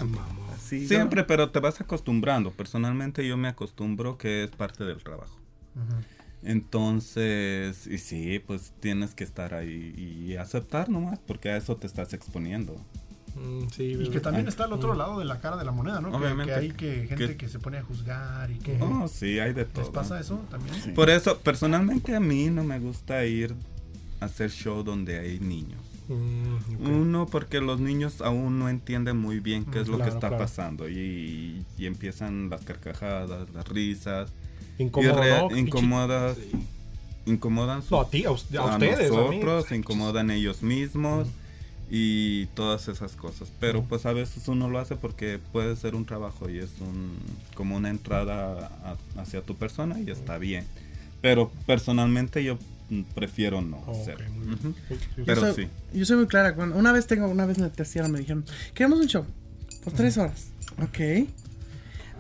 Sí, 0.61 0.87
Siempre, 0.89 1.23
pero 1.25 1.51
te 1.51 1.61
vas 1.61 1.81
acostumbrando. 1.81 2.51
Personalmente 2.51 3.27
yo 3.27 3.37
me 3.37 3.49
acostumbro 3.49 4.19
que 4.19 4.45
es 4.45 4.51
parte 4.51 4.85
del 4.85 5.03
trabajo. 5.03 5.37
Entonces, 6.43 7.87
y 7.87 7.99
sí, 7.99 8.39
pues 8.45 8.73
tienes 8.81 9.15
que 9.15 9.25
estar 9.25 9.55
ahí 9.55 9.95
y 10.29 10.37
aceptar 10.37 10.89
nomás, 10.89 11.19
porque 11.27 11.51
a 11.51 11.57
eso 11.57 11.77
te 11.77 11.87
estás 11.87 12.13
exponiendo. 12.15 12.77
Mm, 13.41 13.69
sí, 13.71 13.97
Y 13.99 14.11
que 14.11 14.21
también 14.21 14.47
está 14.49 14.67
el 14.67 14.73
otro 14.73 14.95
lado 14.95 15.19
de 15.19 15.25
la 15.25 15.41
cara 15.41 15.57
de 15.57 15.65
la 15.65 15.73
moneda, 15.73 16.01
¿no? 16.01 16.11
Que- 16.11 16.17
Obviamente. 16.19 16.53
Que, 16.53 16.59
hay 16.59 16.71
que 16.73 17.07
gente 17.09 17.27
Que- 17.29 17.37
que 17.37 17.49
se 17.49 17.59
pone 17.59 17.79
a 17.79 17.83
juzgar 17.83 18.51
y 18.51 18.59
que... 18.59 18.79
Oh, 18.83 19.09
sí, 19.09 19.39
hay 19.39 19.53
de 19.55 19.65
todo. 19.65 19.83
¿Les 19.85 19.91
pasa 19.93 20.21
eso 20.21 20.41
también? 20.51 20.75
Sí. 20.83 20.91
Por 20.91 21.09
eso, 21.11 21.39
personalmente 21.39 22.15
a 22.15 22.21
mí 22.21 22.51
no 22.51 22.65
me 22.65 22.79
gusta 22.79 23.25
ir 23.25 23.55
a 24.21 24.27
hacer 24.27 24.51
show 24.51 24.83
donde 24.83 25.19
hay 25.19 25.41
niños. 25.41 25.81
Mm, 26.09 26.55
ok. 26.75 26.81
Uno, 26.91 27.27
porque 27.27 27.61
los 27.61 27.81
niños 27.81 28.21
aún 28.21 28.59
no 28.59 28.69
entienden 28.69 29.17
muy 29.17 29.41
bien 29.41 29.65
qué 29.65 29.79
Mm, 29.79 29.83
es 29.83 29.89
lo 29.89 29.97
claro, 29.97 30.11
que 30.11 30.15
está 30.17 30.29
claro. 30.29 30.43
pasando 30.45 30.89
y, 30.89 31.65
y 31.79 31.87
empiezan 31.87 32.51
las 32.51 32.63
carcajadas, 32.63 33.49
las 33.55 33.69
risas, 33.69 34.31
incomodas, 34.79 36.37
Sí. 36.37 36.51
incomodan 37.27 37.83
sus- 37.83 37.91
No, 37.93 38.01
a 38.01 38.11
ti, 38.11 38.25
a, 38.25 38.29
a 38.29 38.33
ustedes, 38.33 39.11
a 39.11 39.15
mí. 39.15 39.37
nosotros, 39.39 39.67
se 39.67 39.77
incomodan 39.77 40.31
ellos 40.31 40.63
mismos 40.63 41.29
y 41.91 42.47
todas 42.55 42.87
esas 42.89 43.13
cosas. 43.17 43.49
Pero 43.59 43.83
pues 43.83 44.07
a 44.07 44.13
veces 44.13 44.47
uno 44.49 44.69
lo 44.69 44.79
hace 44.79 44.95
porque 44.97 45.41
puede 45.53 45.75
ser 45.77 45.95
un 45.95 46.05
trabajo 46.07 46.49
y 46.49 46.59
es 46.59 46.71
un 46.81 47.17
como 47.55 47.77
una 47.77 47.91
entrada 47.91 48.71
a- 48.85 49.21
hacia 49.21 49.43
tu 49.43 49.57
persona 49.57 49.99
y 50.01 50.11
está 50.11 50.39
bien. 50.39 50.65
Pero 51.21 51.51
personalmente 51.67 52.43
yo 52.45 52.59
prefiero 53.15 53.61
no 53.61 53.83
Oh. 53.87 53.95
Sí, 54.05 54.13
sí, 54.89 55.23
Pero 55.27 55.41
yo 55.43 55.49
sí. 55.49 55.55
soy, 55.55 55.99
Yo 55.99 56.07
soy 56.07 56.17
muy 56.17 56.27
clara. 56.27 56.55
Cuando, 56.55 56.77
una 56.77 56.93
vez 56.93 57.07
tengo, 57.07 57.27
una 57.29 57.47
vez 57.47 57.59
en 57.59 57.65
el 57.65 57.71
tercero 57.71 58.09
me 58.09 58.19
dijeron, 58.21 58.45
queremos 58.75 58.99
un 59.01 59.07
show 59.07 59.25
por 59.85 59.93
tres 59.93 60.17
horas. 60.19 60.47
Ok. 60.83 61.29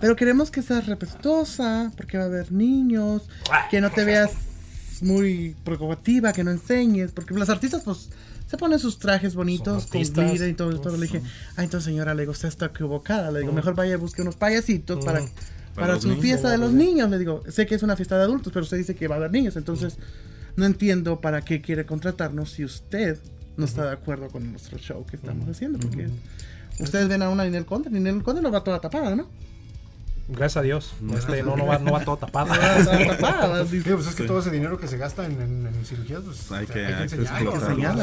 Pero 0.00 0.16
queremos 0.16 0.50
que 0.50 0.62
seas 0.62 0.86
respetuosa, 0.86 1.92
porque 1.96 2.16
va 2.18 2.24
a 2.24 2.26
haber 2.26 2.52
niños, 2.52 3.22
que 3.70 3.80
no 3.80 3.90
te 3.90 4.04
veas 4.04 4.30
muy 5.02 5.54
preocupativa, 5.64 6.32
que 6.32 6.42
no 6.44 6.50
enseñes, 6.50 7.12
porque 7.12 7.34
los 7.34 7.48
artistas 7.50 7.82
pues 7.84 8.08
se 8.50 8.58
ponen 8.58 8.80
sus 8.80 8.98
trajes 8.98 9.36
bonitos, 9.36 9.86
con 9.86 10.00
glitter 10.02 10.48
y 10.48 10.54
todo, 10.54 10.80
todo. 10.80 10.96
Le 10.96 11.06
dije, 11.06 11.22
ah, 11.56 11.62
entonces 11.62 11.84
señora, 11.84 12.14
le 12.14 12.22
digo, 12.22 12.32
usted 12.32 12.48
está 12.48 12.66
equivocada. 12.66 13.30
Le 13.30 13.40
digo, 13.40 13.52
mejor 13.52 13.76
vaya 13.76 13.92
y 13.92 13.96
busque 13.96 14.22
unos 14.22 14.34
payasitos 14.34 15.04
para, 15.04 15.20
Para 15.20 15.30
para 15.74 16.00
su 16.00 16.08
niños. 16.08 16.20
fiesta 16.22 16.50
de 16.50 16.58
los 16.58 16.72
niños. 16.72 17.08
Le 17.10 17.18
digo, 17.20 17.42
sé 17.48 17.64
que 17.66 17.76
es 17.76 17.84
una 17.84 17.94
fiesta 17.94 18.16
de 18.16 18.24
adultos, 18.24 18.52
pero 18.52 18.64
usted 18.64 18.76
dice 18.76 18.96
que 18.96 19.06
va 19.06 19.14
a 19.14 19.18
haber 19.18 19.30
niños, 19.30 19.54
entonces 19.54 19.98
no 20.56 20.66
entiendo 20.66 21.20
para 21.20 21.42
qué 21.42 21.60
quiere 21.60 21.86
contratarnos 21.86 22.50
si 22.50 22.64
usted 22.64 23.20
no 23.56 23.66
está 23.66 23.84
de 23.84 23.92
acuerdo 23.92 24.26
con 24.30 24.50
nuestro 24.50 24.78
show 24.78 25.06
que 25.06 25.14
estamos 25.14 25.48
haciendo. 25.48 25.78
Porque 25.78 26.08
ustedes 26.80 27.06
ven 27.06 27.22
a 27.22 27.28
una 27.28 27.44
Ninel 27.44 27.66
Conde, 27.66 27.88
Ninel 27.88 28.24
Conde 28.24 28.42
no 28.42 28.50
va 28.50 28.64
toda 28.64 28.80
tapada, 28.80 29.14
¿no? 29.14 29.28
Gracias 30.30 30.56
a 30.56 30.62
Dios. 30.62 30.92
Este, 31.16 31.42
no, 31.42 31.56
no 31.56 31.66
va, 31.66 31.78
no 31.78 31.92
va 31.92 32.04
todo 32.04 32.16
tapado. 32.16 32.54
Sí, 33.66 33.80
pues 33.84 34.06
es 34.06 34.14
que 34.14 34.22
Sí. 34.22 34.26
todo 34.26 34.40
ese 34.40 34.50
dinero 34.50 34.78
que 34.78 34.86
se 34.86 34.96
gasta 34.96 35.26
en, 35.26 35.40
en, 35.40 35.66
en 35.66 35.84
cirugías, 35.84 36.22
pues 36.24 36.50
Hay 36.52 36.66
que- 36.66 36.84
hay 36.86 37.08
que 37.08 37.14
enseñarlo. 37.16 37.52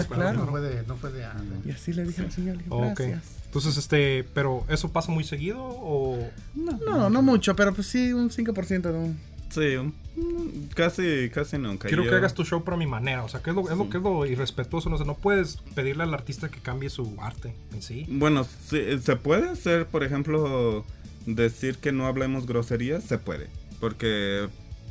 ¿no? 0.02 0.08
Claro. 0.08 0.40
No 0.46 0.48
fue 0.48 0.62
de, 0.62 0.84
no 0.88 0.96
fue 0.98 1.12
de, 1.12 1.26
ah, 1.26 1.36
Y 1.66 1.72
así 1.72 1.94
le 1.94 2.04
dije 2.04 2.22
al 2.24 2.32
señor, 2.32 2.58
gracias. 2.70 3.24
Entonces, 3.46 3.78
este, 3.78 4.26
pero 4.34 4.64
¿eso 4.70 4.90
pasa 4.92 5.12
muy 5.12 5.24
seguido 5.24 5.60
o...? 5.62 6.18
No, 6.56 7.10
no 7.10 7.22
mucho, 7.22 7.56
pero 7.56 7.74
pues 7.74 7.88
sí, 7.88 8.12
un 8.14 8.30
5% 8.30 8.82
de 8.82 8.98
un... 8.98 9.18
Sí, 9.50 9.78
un- 9.78 9.94
mm, 10.18 10.68
casi, 10.76 11.30
casi 11.34 11.58
nunca. 11.58 11.88
Quiero 11.88 12.04
que 12.04 12.14
hagas 12.14 12.34
tu 12.34 12.44
show, 12.44 12.62
pero 12.66 12.76
a 12.76 12.78
mi 12.78 12.86
manera. 12.86 13.24
O 13.24 13.30
sea, 13.30 13.42
¿qué 13.42 13.52
es 13.52 13.56
lo, 13.56 13.70
es 13.72 13.78
lo 13.78 13.90
que 13.90 13.98
es 13.98 14.04
lo 14.04 14.26
irrespetuoso? 14.26 14.90
No, 14.90 14.98
sé, 14.98 15.06
no 15.06 15.14
puedes 15.16 15.58
pedirle 15.74 16.04
al 16.04 16.14
artista 16.14 16.50
que 16.50 16.60
cambie 16.60 16.90
su 16.90 17.16
arte 17.22 17.56
en 17.74 17.82
sí. 17.82 18.06
Bueno, 18.10 18.44
sí, 18.70 18.82
se 19.02 19.16
puede 19.16 19.48
hacer, 19.50 19.86
por 19.88 20.04
ejemplo, 20.04 20.84
decir 21.28 21.78
que 21.78 21.92
no 21.92 22.08
hablemos 22.08 22.48
groserías, 22.48 23.04
se 23.04 23.20
puede, 23.20 23.48
porque 23.80 24.48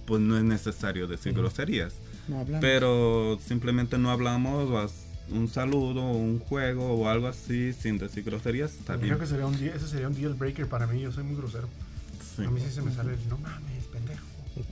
pues 0.07 0.20
no 0.22 0.37
es 0.38 0.44
necesario 0.44 1.09
decir 1.09 1.33
groserías, 1.33 1.94
No 2.29 2.38
hablamos. 2.40 2.61
pero 2.61 3.38
simplemente 3.44 3.99
no 3.99 4.11
hablamos, 4.12 4.92
un 5.31 5.49
saludo, 5.49 6.03
un 6.12 6.38
juego 6.38 6.92
o 6.94 7.09
algo 7.09 7.27
así 7.27 7.72
sin 7.72 7.99
decir 7.99 8.22
groserías, 8.22 8.75
está 8.75 8.94
bien. 8.94 9.09
Creo 9.09 9.18
que 9.18 9.27
sería 9.27 9.46
un, 9.46 9.55
ese 9.55 9.88
sería 9.88 10.07
un 10.07 10.14
deal 10.14 10.35
breaker 10.35 10.68
para 10.68 10.87
mí. 10.87 11.01
Yo 11.01 11.11
soy 11.11 11.25
muy 11.25 11.35
grosero. 11.35 11.68
Sí. 12.37 12.44
A 12.44 12.51
mí 12.51 12.61
sí 12.61 12.70
se 12.70 12.83
me 12.83 12.92
sale 12.94 13.14
el 13.14 13.29
no 13.29 13.38
mames. 13.38 13.76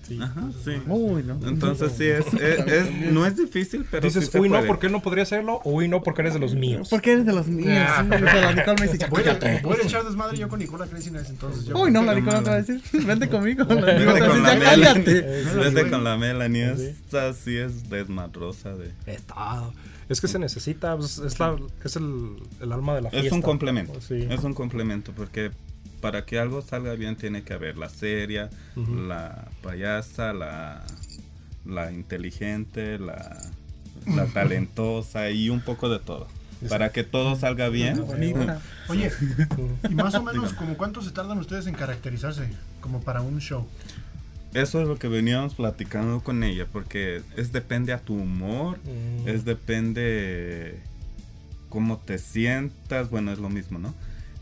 Sí. 0.06 0.18
Ajá, 0.20 0.42
sí. 0.64 0.72
Uy, 0.86 1.22
no. 1.22 1.38
Entonces 1.46 1.92
sí, 1.96 2.04
es, 2.04 2.26
es- 2.34 2.66
es- 2.66 3.12
no 3.12 3.26
es 3.26 3.36
difícil, 3.36 3.86
pero 3.90 4.06
Dices, 4.06 4.26
sí 4.26 4.30
se 4.32 4.40
uy, 4.40 4.48
no, 4.48 4.62
porque 4.64 4.86
él 4.86 4.92
no 4.92 5.00
podría 5.02 5.22
hacerlo, 5.24 5.60
o 5.64 5.70
uy, 5.72 5.88
no, 5.88 6.02
porque 6.02 6.22
eres 6.22 6.34
de 6.34 6.40
los 6.40 6.54
míos. 6.54 6.88
¿Por 6.88 7.00
qué 7.00 7.12
eres 7.12 7.26
de 7.26 7.32
los 7.32 7.46
míos? 7.46 7.68
Ah, 7.88 8.04
Sí, 8.08 8.14
o 8.14 8.18
sea, 8.18 8.40
la 8.40 8.52
Nicole 8.52 8.76
me 8.80 8.86
dice, 8.86 8.98
"Ya 8.98 9.08
Voy 9.08 9.22
a, 9.22 9.38
cállate". 9.38 9.60
voy 9.62 9.76
a 9.80 9.82
echar 9.84 10.04
desmadre 10.04 10.36
yo 10.38 10.48
con 10.48 10.58
Nicola 10.58 10.86
Crazy 10.86 11.10
entonces. 11.28 11.64
Yo 11.66 11.78
Uy, 11.78 11.90
no, 11.90 12.02
la 12.02 12.14
Pero 12.14 12.24
Nicole 12.24 12.42
te 12.42 12.50
va 12.50 12.56
a 12.56 12.62
decir, 12.62 12.82
vente 13.06 13.28
conmigo. 13.28 13.64
Vete 13.64 14.18
con 14.20 14.42
la 14.42 14.54
Melanie. 14.54 15.04
Sí. 15.84 15.90
con 15.90 16.04
la 16.04 16.16
Melanie, 16.16 16.72
esta 16.72 17.32
sí 17.34 17.56
es 17.56 17.88
desmadrosa 17.90 18.74
de... 18.74 18.92
Está. 19.06 19.70
Es 20.08 20.20
que 20.20 20.28
se 20.28 20.38
necesita, 20.38 20.96
pues, 20.96 21.18
es, 21.18 21.38
la, 21.40 21.56
es 21.82 21.96
el, 21.96 22.36
el 22.60 22.72
alma 22.72 22.94
de 22.94 23.02
la 23.02 23.10
fiesta. 23.10 23.26
Es 23.26 23.32
un 23.32 23.40
complemento. 23.40 24.00
Sí. 24.02 24.26
Es 24.28 24.44
un 24.44 24.52
complemento 24.52 25.12
porque 25.16 25.50
para 26.04 26.26
que 26.26 26.38
algo 26.38 26.60
salga 26.60 26.92
bien 26.96 27.16
tiene 27.16 27.44
que 27.44 27.54
haber 27.54 27.78
la 27.78 27.88
seria, 27.88 28.50
la 28.76 29.48
payasa, 29.62 30.34
la, 30.34 30.84
la 31.64 31.92
inteligente, 31.92 32.98
la, 32.98 33.40
la 34.14 34.26
talentosa 34.26 35.30
y 35.30 35.48
un 35.48 35.62
poco 35.62 35.88
de 35.88 36.00
todo. 36.00 36.28
Para 36.68 36.92
que 36.92 37.04
todo 37.04 37.36
salga 37.36 37.70
bien. 37.70 38.04
Oye, 38.88 39.10
y 39.88 39.94
más 39.94 40.14
o 40.14 40.22
menos, 40.22 40.52
como 40.52 40.76
¿cuánto 40.76 41.00
se 41.00 41.10
tardan 41.10 41.38
ustedes 41.38 41.66
en 41.68 41.74
caracterizarse? 41.74 42.50
Como 42.82 43.00
para 43.00 43.22
un 43.22 43.40
show. 43.40 43.66
Eso 44.52 44.82
es 44.82 44.86
lo 44.86 44.98
que 44.98 45.08
veníamos 45.08 45.54
platicando 45.54 46.20
con 46.22 46.44
ella, 46.44 46.66
porque 46.70 47.22
es 47.38 47.50
depende 47.50 47.94
a 47.94 47.98
tu 47.98 48.12
humor, 48.14 48.76
Mm. 48.84 49.26
es 49.26 49.46
depende 49.46 50.80
cómo 51.70 51.96
te 51.96 52.18
sientas, 52.18 53.08
bueno, 53.08 53.32
es 53.32 53.38
lo 53.38 53.48
mismo, 53.48 53.78
¿no? 53.78 53.94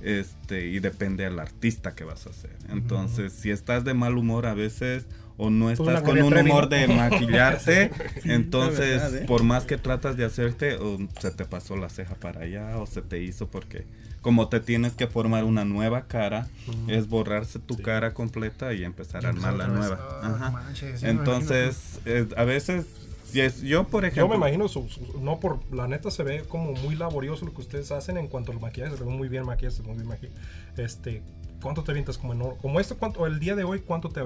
Este, 0.02 0.66
y 0.66 0.80
depende 0.80 1.24
al 1.26 1.38
artista 1.38 1.94
que 1.94 2.04
vas 2.04 2.26
a 2.26 2.30
hacer. 2.30 2.56
Entonces, 2.68 3.32
si 3.32 3.50
estás 3.50 3.84
de 3.84 3.94
mal 3.94 4.16
humor 4.18 4.46
a 4.46 4.54
veces, 4.54 5.06
o 5.36 5.50
no 5.50 5.66
Pues 5.66 5.80
estás 5.80 6.02
con 6.02 6.20
un 6.20 6.36
humor 6.36 6.68
de 6.68 6.88
maquillarte, 6.88 7.90
la 8.24 8.34
entonces 8.34 9.00
verdad, 9.00 9.16
¿eh? 9.16 9.24
por 9.26 9.42
más 9.44 9.64
que 9.64 9.78
tratas 9.78 10.16
de 10.16 10.24
hacerte, 10.24 10.76
o 10.76 10.98
se 11.20 11.30
te 11.30 11.44
pasó 11.44 11.76
la 11.76 11.88
ceja 11.88 12.14
para 12.16 12.42
allá 12.42 12.76
o 12.78 12.86
se 12.86 13.02
te 13.02 13.22
hizo 13.22 13.48
porque 13.48 13.86
como 14.20 14.48
te 14.48 14.60
tienes 14.60 14.92
que 14.92 15.08
formar 15.08 15.42
una 15.44 15.64
nueva 15.64 16.06
cara, 16.06 16.46
es 16.86 17.08
borrarse 17.08 17.58
tu 17.58 17.76
cara 17.76 18.14
completa 18.14 18.72
y 18.72 18.84
empezar 18.84 19.26
a 19.26 19.30
armar 19.30 19.54
la 19.54 19.66
nueva. 19.66 19.98
Ah, 20.22 20.32
Ajá. 20.34 20.50
manches. 20.52 21.02
Entonces, 21.02 21.98
eh, 22.04 22.28
a 22.36 22.44
veces, 22.44 22.86
si 23.24 23.40
es, 23.40 23.60
yo 23.62 23.84
por 23.84 24.04
ejemplo... 24.04 24.24
Yo 24.24 24.28
me 24.28 24.36
imagino, 24.36 24.68
su, 24.68 24.88
su- 24.88 25.20
no 25.20 25.40
por 25.40 25.58
la 25.72 25.88
neta 25.88 26.10
se 26.10 26.22
ve 26.22 26.42
como 26.48 26.72
muy 26.72 26.94
laborioso 26.96 27.44
lo 27.46 27.52
que 27.54 27.60
ustedes 27.62 27.90
hacen 27.92 28.16
en 28.18 28.28
cuanto 28.28 28.52
al 28.52 28.60
maquillaje, 28.60 28.96
se 28.96 29.04
ve 29.04 29.10
muy 29.10 29.28
bien 29.28 29.44
maquillaje, 29.46 29.82
muy 29.82 29.94
bien 29.94 30.06
maquillaje. 30.08 30.36
Este, 30.76 31.22
¿cuánto 31.62 31.82
te 31.84 31.90
avientas 31.92 32.18
como 32.18 32.32
en 32.32 32.40
hor- 32.40 32.56
como 32.60 32.80
esto 32.80 32.96
cuánto 32.98 33.26
el 33.26 33.38
día 33.40 33.54
de 33.56 33.64
hoy 33.64 33.80
cuánto 33.80 34.08
te 34.08 34.20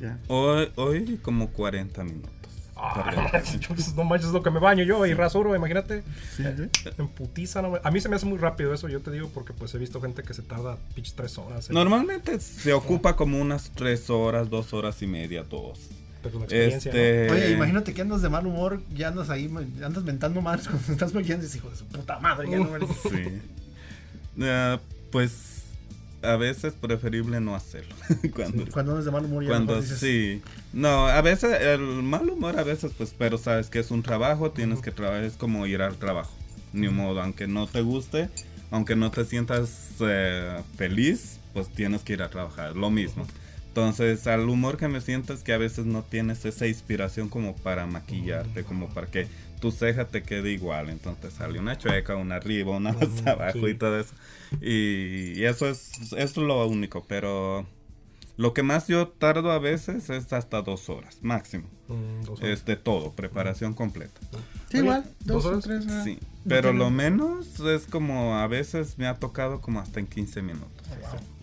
ya. 0.00 0.18
Hoy, 0.28 0.68
hoy 0.76 1.18
como 1.22 1.48
40 1.50 2.04
minutos. 2.04 2.30
Ah, 2.78 3.10
no 3.96 4.04
manches, 4.04 4.28
es 4.28 4.34
lo 4.34 4.42
que 4.42 4.50
me 4.50 4.60
baño 4.60 4.84
yo 4.84 5.06
y 5.06 5.14
rasuro, 5.14 5.56
imagínate. 5.56 6.02
Sí, 6.36 6.44
sí. 6.44 6.90
En 6.98 7.08
putiza, 7.08 7.62
no 7.62 7.70
me- 7.70 7.80
A 7.82 7.90
mí 7.90 8.00
se 8.02 8.10
me 8.10 8.16
hace 8.16 8.26
muy 8.26 8.36
rápido 8.36 8.74
eso, 8.74 8.86
yo 8.88 9.00
te 9.00 9.10
digo, 9.10 9.30
porque 9.32 9.54
pues 9.54 9.74
he 9.74 9.78
visto 9.78 9.98
gente 10.02 10.22
que 10.22 10.34
se 10.34 10.42
tarda 10.42 10.76
pinches 10.94 11.14
tres 11.14 11.38
horas. 11.38 11.70
en- 11.70 11.74
Normalmente 11.74 12.38
se 12.38 12.74
ocupa 12.74 13.16
como 13.16 13.40
unas 13.40 13.70
3 13.70 14.10
horas, 14.10 14.50
2 14.50 14.74
horas 14.74 15.00
y 15.00 15.06
media, 15.06 15.42
dos. 15.42 15.88
Pero 16.26 16.38
la 16.38 16.44
experiencia, 16.44 16.90
Este... 16.90 17.30
Oye, 17.30 17.52
imagínate 17.52 17.94
que 17.94 18.02
andas 18.02 18.22
de 18.22 18.28
mal 18.28 18.46
humor, 18.46 18.80
ya 18.94 19.08
andas 19.08 19.30
ahí, 19.30 19.50
andas 19.84 20.04
mentando 20.04 20.40
mal 20.40 20.60
cuando 20.64 20.92
estás 20.92 21.14
maquillando 21.14 21.44
y 21.44 21.46
dices, 21.46 21.56
hijo 21.56 21.70
de 21.70 21.76
su 21.76 21.86
puta 21.86 22.18
madre, 22.18 22.50
ya 22.50 22.58
no 22.58 22.74
eres. 22.74 22.88
Sí. 23.02 23.40
Eh, 24.38 24.78
pues 25.10 25.56
a 26.22 26.36
veces 26.36 26.74
preferible 26.74 27.40
no 27.40 27.54
hacerlo. 27.54 27.94
cuando 28.34 28.64
Cuando 28.70 28.92
andas 28.92 29.04
de 29.04 29.10
mal 29.10 29.24
humor, 29.24 29.44
ya 29.44 29.50
cuando 29.50 29.80
dices, 29.80 29.98
sí. 29.98 30.42
No, 30.72 31.06
a 31.06 31.20
veces 31.22 31.60
el 31.60 31.80
mal 31.80 32.28
humor 32.28 32.58
a 32.58 32.64
veces 32.64 32.92
pues 32.96 33.14
pero 33.16 33.38
sabes 33.38 33.70
que 33.70 33.78
es 33.78 33.90
un 33.90 34.02
trabajo, 34.02 34.50
tienes 34.50 34.80
que 34.80 34.90
trabajar, 34.90 35.24
es 35.24 35.34
como 35.34 35.66
ir 35.66 35.82
al 35.82 35.96
trabajo. 35.96 36.32
Ni 36.72 36.88
modo, 36.88 37.22
aunque 37.22 37.46
no 37.46 37.66
te 37.66 37.80
guste, 37.80 38.28
aunque 38.70 38.96
no 38.96 39.10
te 39.10 39.24
sientas 39.24 39.90
eh, 40.00 40.60
feliz, 40.76 41.38
pues 41.54 41.68
tienes 41.68 42.02
que 42.02 42.14
ir 42.14 42.22
a 42.22 42.28
trabajar, 42.28 42.76
lo 42.76 42.90
mismo. 42.90 43.26
Entonces, 43.76 44.26
al 44.26 44.48
humor 44.48 44.78
que 44.78 44.88
me 44.88 45.02
sientas 45.02 45.42
que 45.42 45.52
a 45.52 45.58
veces 45.58 45.84
no 45.84 46.02
tienes 46.02 46.46
esa 46.46 46.66
inspiración 46.66 47.28
como 47.28 47.54
para 47.56 47.84
maquillarte, 47.84 48.64
como 48.64 48.88
para 48.88 49.06
que 49.08 49.28
tu 49.60 49.70
ceja 49.70 50.06
te 50.06 50.22
quede 50.22 50.50
igual. 50.50 50.88
Entonces 50.88 51.34
sale 51.34 51.58
una 51.58 51.76
chueca, 51.76 52.16
una 52.16 52.36
arriba, 52.36 52.74
una 52.74 52.94
más 52.94 53.26
abajo 53.26 53.66
sí. 53.66 53.72
y 53.72 53.74
todo 53.74 54.00
eso. 54.00 54.14
Y, 54.62 55.38
y 55.38 55.44
eso 55.44 55.68
es, 55.68 55.92
eso 56.12 56.16
es 56.16 56.36
lo 56.38 56.66
único, 56.66 57.04
pero 57.06 57.66
lo 58.38 58.54
que 58.54 58.62
más 58.62 58.88
yo 58.88 59.08
tardo 59.08 59.52
a 59.52 59.58
veces 59.58 60.08
es 60.08 60.32
hasta 60.32 60.62
dos 60.62 60.88
horas, 60.88 61.18
máximo. 61.20 61.68
Mm, 61.88 62.24
dos 62.24 62.40
horas. 62.40 62.60
Es 62.60 62.64
de 62.64 62.76
todo, 62.76 63.12
preparación 63.12 63.74
completa. 63.74 64.18
Sí, 64.70 64.78
Oye, 64.78 64.78
igual, 64.78 65.04
¿dos 65.22 65.42
dos 65.42 65.44
o 65.44 65.48
horas? 65.48 65.64
tres 65.64 65.84
horas. 65.84 66.02
Sí, 66.04 66.18
pero 66.48 66.72
lo 66.72 66.88
menos 66.88 67.60
es 67.60 67.84
como 67.84 68.36
a 68.36 68.46
veces 68.46 68.96
me 68.96 69.06
ha 69.06 69.16
tocado 69.16 69.60
como 69.60 69.80
hasta 69.80 70.00
en 70.00 70.06
15 70.06 70.40
minutos. 70.40 70.86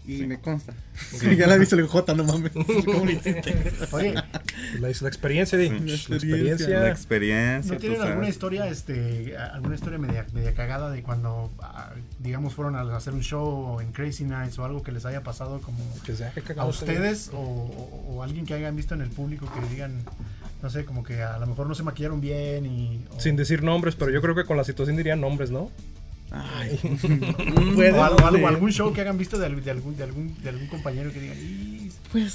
Y 0.05 0.17
Sí. 0.17 0.27
me 0.27 0.37
consta. 0.39 0.73
ya 1.37 1.47
la 1.47 1.55
he 1.55 1.59
visto 1.59 1.75
el 1.77 1.87
J, 1.87 2.13
no 2.13 2.25
mames. 2.25 2.51
¿Cómo 2.85 3.05
lo 3.05 3.11
hiciste? 3.11 3.55
Oye, 3.91 4.13
La, 4.13 4.23
la 4.79 4.89
experiencia, 4.89 5.57
de, 5.57 5.67
Sí. 5.69 6.05
la 6.09 6.15
experiencia. 6.17 6.79
La 6.79 6.89
experiencia. 6.89 7.73
¿no 7.73 7.79
tienen 7.79 8.01
alguna 8.01 8.15
sabes. 8.17 8.29
historia, 8.29 8.67
este, 8.67 9.37
alguna 9.37 9.75
historia 9.75 9.97
media, 9.99 10.25
media 10.33 10.53
cagada 10.53 10.91
de 10.91 11.01
cuando, 11.03 11.51
ah, 11.61 11.91
digamos, 12.19 12.53
fueron 12.53 12.75
a 12.75 12.81
hacer 12.95 13.13
un 13.13 13.21
show 13.21 13.79
en 13.79 13.93
Crazy 13.93 14.25
Nights 14.25 14.59
o 14.59 14.65
algo 14.65 14.83
que 14.83 14.91
les 14.91 15.05
haya 15.05 15.23
pasado 15.23 15.61
como 15.61 15.79
que 16.05 16.15
sea, 16.15 16.31
qué 16.33 16.43
a 16.57 16.65
ustedes 16.65 17.29
o, 17.33 17.37
o- 17.39 18.15
o 18.15 18.23
alguien 18.23 18.45
que 18.45 18.53
hayan 18.53 18.75
visto 18.75 18.93
en 18.93 19.01
el 19.01 19.09
público 19.09 19.49
que 19.53 19.73
digan, 19.73 20.03
no 20.61 20.69
sé, 20.69 20.83
como 20.85 21.03
que 21.03 21.23
a 21.23 21.37
lo 21.37 21.47
mejor 21.47 21.67
no 21.67 21.75
se 21.75 21.83
maquillaron 21.83 22.19
bien 22.19 22.65
y... 22.65 23.05
o- 23.15 23.19
Sin 23.21 23.35
decir 23.37 23.63
nombres, 23.63 23.95
pero 23.95 24.11
yo 24.11 24.21
creo 24.21 24.35
que 24.35 24.43
con 24.43 24.57
la 24.57 24.63
situación 24.65 24.97
dirían 24.97 25.21
nombres, 25.21 25.49
¿no? 25.49 25.71
Ay. 26.33 26.79
o 27.71 27.75
Puede 27.75 27.89
algo, 27.89 28.25
algo- 28.25 28.47
algún 28.47 28.71
show 28.71 28.91
que 28.91 29.01
hayan 29.01 29.17
visto 29.17 29.37
de, 29.37 29.45
al- 29.45 29.63
de 29.63 29.71
algún, 29.71 29.95
de, 29.95 30.03
algún, 30.03 30.35
de 30.41 30.49
algún 30.49 30.67
compañero 30.67 31.13
que 31.13 31.19
digan, 31.21 31.37
"Y, 31.37 31.91
Pues 32.11 32.33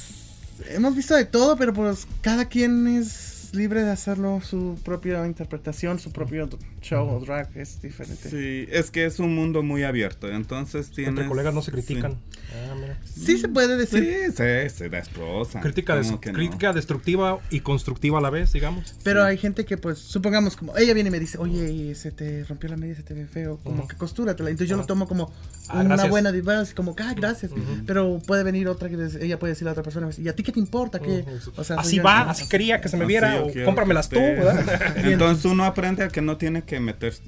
hemos 0.70 0.94
visto 0.94 1.14
de 1.16 1.24
todo, 1.24 1.57
pero 1.57 1.72
pues 1.74 2.07
cada 2.20 2.44
quien 2.46 2.86
es 2.86 3.51
libre 3.53 3.82
de 3.82 3.90
hacerlo 3.90 4.40
su 4.42 4.78
propia 4.84 5.26
interpretación, 5.26 5.99
su 5.99 6.12
propio 6.12 6.49
show 6.89 7.09
o 7.09 7.20
drag, 7.20 7.49
es 7.57 7.80
diferente. 7.82 8.28
Sí, 8.30 8.36
Sí, 8.39 8.68
es 8.70 8.91
que 8.91 9.05
es 9.05 9.18
un 9.18 9.34
mundo 9.34 9.62
muy 9.62 9.82
abierto, 9.82 10.30
entonces 10.30 10.91
tienes... 10.91 11.11
Entre 11.11 11.26
colegas 11.26 11.53
no 11.55 11.61
se 11.62 11.70
sí. 11.70 11.72
critican. 11.72 12.12
Ah, 12.51 12.74
mira. 12.80 12.97
se 13.05 13.49
puede 13.49 13.74
Sí, 13.86 14.01
decir, 14.01 14.30
sí, 14.32 14.70
se 14.70 14.89
destroza. 14.89 15.61
Crítica, 15.61 15.97
des- 15.97 16.12
crítica 16.32 16.72
destructiva 16.72 17.41
y 17.51 17.61
constructiva 17.61 18.18
a 18.18 18.20
la 18.22 18.30
vez, 18.30 18.53
digamos. 18.53 18.95
pero 19.03 19.22
hay 19.22 19.36
gente 19.36 19.64
que 19.66 19.76
pues, 19.76 19.99
supongamos 19.99 20.57
como, 20.57 20.74
ella 20.76 20.95
viene 20.95 21.09
y 21.09 21.11
me 21.11 21.20
dice, 21.20 21.36
oye, 21.39 21.95
se 21.95 22.11
te 22.11 22.45
rompió 22.45 22.70
la 22.70 22.76
media, 22.76 22.95
se 22.95 23.03
te 23.03 23.12
ve 23.12 23.26
feo, 23.26 23.59
como 23.62 23.80
Ujú. 23.80 23.89
que 23.89 23.97
costúratela. 23.97 24.49
Entonces 24.49 24.70
yo 24.70 24.76
lo 24.76 24.82
Ajá. 24.82 24.89
tomo 24.89 25.07
como 25.09 25.30
Ah, 25.68 25.80
una 25.80 25.84
gracias. 25.89 26.11
buena 26.11 26.32
diva, 26.32 26.61
así 26.61 26.72
como, 26.74 26.97
ah, 26.99 27.12
gracias. 27.14 27.53
Pero 27.86 28.18
puede 28.26 28.43
venir 28.45 28.68
otra 28.68 28.89
que 28.89 28.97
ella 29.20 29.39
puede 29.39 29.53
decirle 29.53 29.68
a 29.68 29.72
otra 29.72 29.82
persona, 29.82 30.09
¿y 30.16 30.28
a 30.28 30.34
ti 30.34 30.43
qué 30.43 30.53
te 30.53 30.61
importa? 30.61 30.99
que 31.01 31.11
Ujú. 31.20 31.53
O 31.59 31.64
sea, 31.64 31.76
así 31.76 31.97
yo, 31.97 32.03
va, 32.05 32.30
así 32.30 32.49
quería 32.49 32.80
que 32.80 32.89
se 32.89 32.97
me 32.97 33.05
viera, 33.05 33.43
o 33.43 33.51
cómpramelas 33.66 34.09
tú. 34.09 34.18
Entonces 34.97 35.45
uno 35.45 35.64
aprende 35.64 36.05
a 36.05 36.09
que 36.09 36.22
no 36.22 36.36
tiene 36.39 36.62
que 36.62 36.78
meterse, 36.81 37.22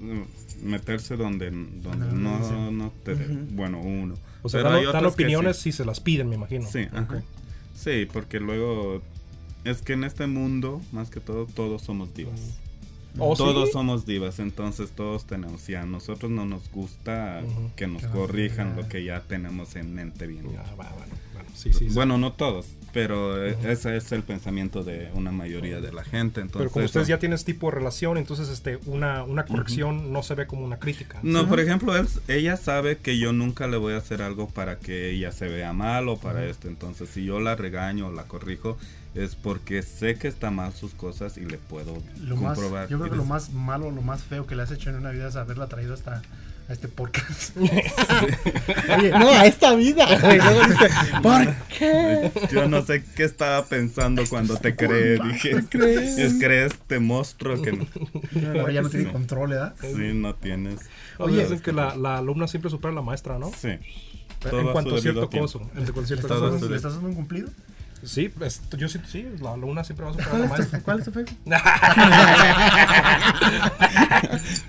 meterse 0.62 1.16
donde, 1.16 1.50
donde 1.50 2.06
No, 2.12 2.38
no, 2.38 2.70
no 2.70 2.92
te. 3.04 3.12
Ujú. 3.14 3.46
Bueno, 3.52 3.80
uno. 3.80 4.14
O 4.42 4.48
sea, 4.48 4.60
Pero 4.60 4.70
dan, 4.70 4.78
hay 4.78 4.86
dan 4.86 4.96
otros 4.96 5.16
que 5.16 5.24
opiniones 5.24 5.56
sí. 5.56 5.72
si 5.72 5.78
se 5.78 5.84
las 5.84 6.00
piden, 6.00 6.28
me 6.28 6.36
imagino. 6.36 6.66
Sí, 6.68 6.86
ajá. 6.92 7.22
Sí, 7.74 8.06
porque 8.12 8.40
luego 8.40 9.02
es 9.64 9.82
que 9.82 9.94
en 9.94 10.04
este 10.04 10.26
mundo, 10.26 10.80
más 10.92 11.10
que 11.10 11.20
todo, 11.20 11.46
todos 11.46 11.82
somos 11.82 12.14
divas. 12.14 12.58
¿O 13.18 13.34
sí? 13.34 13.42
todos 13.42 13.72
somos 13.72 14.06
divas, 14.06 14.38
entonces 14.38 14.90
todos 14.90 15.24
tenemos. 15.26 15.68
Y 15.68 15.74
a 15.74 15.84
nosotros 15.84 16.30
no 16.30 16.44
nos 16.44 16.70
gusta 16.70 17.42
que 17.76 17.86
nos 17.86 18.02
Que 18.02 18.08
corrijan 18.08 18.76
lo 18.76 18.88
que 18.88 19.04
ya 19.04 19.20
tenemos 19.20 19.76
en 19.76 19.94
mente 19.94 20.26
bien. 20.26 20.46
Ah, 20.58 20.74
va, 20.78 20.90
bueno, 20.96 21.14
bueno, 21.34 21.48
sí, 21.54 21.72
sí, 21.72 21.88
sí. 21.88 21.94
Bueno, 21.94 22.18
no 22.18 22.32
todos, 22.32 22.66
pero 22.92 23.44
ese 23.44 23.96
es 23.96 24.12
el 24.12 24.22
pensamiento 24.22 24.82
de 24.82 25.10
una 25.14 25.30
mayoría 25.32 25.80
de 25.80 25.92
la 25.92 26.04
gente. 26.04 26.40
Entonces, 26.40 26.58
pero 26.58 26.70
como 26.70 26.84
ustedes 26.84 27.08
ya 27.08 27.18
tienen 27.18 27.34
este 27.36 27.52
tipo 27.52 27.68
de 27.70 27.76
relación, 27.76 28.16
entonces 28.18 28.48
este 28.48 28.78
una, 28.86 29.22
una 29.24 29.44
corrección 29.44 30.12
no 30.12 30.22
se 30.22 30.34
ve 30.34 30.46
como 30.46 30.64
una 30.64 30.78
crítica. 30.78 31.18
No, 31.22 31.48
por 31.48 31.60
ejemplo, 31.60 31.96
él- 31.96 32.08
ella 32.28 32.56
sabe 32.56 32.98
que 32.98 33.18
yo 33.18 33.32
nunca 33.32 33.66
le 33.66 33.76
voy 33.76 33.94
a 33.94 33.98
hacer 33.98 34.22
algo 34.22 34.48
para 34.48 34.78
que 34.78 35.10
ella 35.10 35.32
se 35.32 35.48
vea 35.48 35.72
mal 35.72 36.08
o 36.08 36.16
para 36.18 36.44
esto. 36.46 36.68
Entonces, 36.68 37.08
si 37.10 37.24
yo 37.24 37.40
la 37.40 37.56
regaño 37.56 38.08
o 38.08 38.12
la 38.12 38.24
corrijo, 38.24 38.78
es 39.14 39.34
porque 39.34 39.82
sé 39.82 40.14
que 40.16 40.28
está 40.28 40.50
mal 40.50 40.72
sus 40.72 40.94
cosas 40.94 41.36
y 41.36 41.44
le 41.44 41.58
puedo 41.58 42.00
Lo 42.24 42.36
más, 42.36 42.56
comprobar. 42.56 42.88
yo 42.88 42.98
creo 42.98 43.10
que 43.10 43.16
lo 43.16 43.24
más 43.24 43.52
malo, 43.52 43.90
lo 43.90 44.02
más 44.02 44.22
feo 44.22 44.46
que 44.46 44.54
le 44.54 44.62
has 44.62 44.70
hecho 44.70 44.90
en 44.90 44.96
una 44.96 45.10
vida 45.10 45.28
es 45.28 45.36
haberla 45.36 45.66
traído 45.66 45.94
hasta 45.94 46.22
a 46.70 46.72
este 46.72 46.86
podcast. 46.88 47.56
Oye, 47.56 49.10
no, 49.10 49.28
a 49.28 49.44
esta 49.46 49.74
vida. 49.74 50.06
güey. 50.20 50.38
Luego 50.38 50.60
dice, 50.68 50.88
¿por 51.22 51.54
qué? 51.76 52.30
Yo 52.52 52.68
no 52.68 52.82
sé 52.84 53.02
qué 53.16 53.24
estaba 53.24 53.64
pensando 53.66 54.22
cuando 54.28 54.56
te 54.56 54.76
creé. 54.76 55.18
Dije, 55.22 55.62
¿Te 55.62 55.78
crees? 55.78 56.18
es 56.18 56.34
creé 56.34 56.66
este 56.66 57.00
monstruo 57.00 57.60
que 57.60 57.70
Ahora 58.58 58.72
ya 58.72 58.82
no 58.82 58.88
tiene 58.88 59.10
control, 59.12 59.50
¿verdad? 59.50 59.74
sí 59.80 60.12
no 60.14 60.34
tienes. 60.36 60.80
Oye, 61.18 61.42
dicen 61.42 61.60
que 61.60 61.72
la, 61.72 61.96
la 61.96 62.18
alumna 62.18 62.46
siempre 62.46 62.70
supera 62.70 62.92
a 62.92 62.94
la 62.94 63.02
maestra, 63.02 63.38
¿no? 63.38 63.50
Sí. 63.58 63.68
en 63.68 63.80
Todo 64.38 64.72
cuanto 64.72 64.96
a 64.96 65.00
cierto 65.00 65.28
coso. 65.28 65.60
En 65.76 65.84
cuanto 65.84 66.00
a 66.02 66.06
cierto 66.06 66.28
Todo 66.28 66.40
coso. 66.40 66.56
a 66.56 66.58
su 66.60 66.64
¿Le 66.66 66.70
de- 66.70 66.76
estás 66.76 66.92
dando 66.94 67.08
un 67.08 67.14
cumplido? 67.14 67.48
Sí, 68.04 68.32
es- 68.40 68.62
yo 68.78 68.88
siento, 68.88 69.08
sí, 69.10 69.26
la 69.42 69.52
alumna 69.52 69.84
siempre 69.84 70.04
va 70.06 70.10
a 70.10 70.14
superar 70.14 70.28
a 70.28 70.38
¿Cuál 70.38 70.42
la 70.42 70.48
maestra. 70.56 70.80
cuál 70.80 70.98
es 71.00 71.04
tu 71.04 71.12
Facebook? 71.12 71.36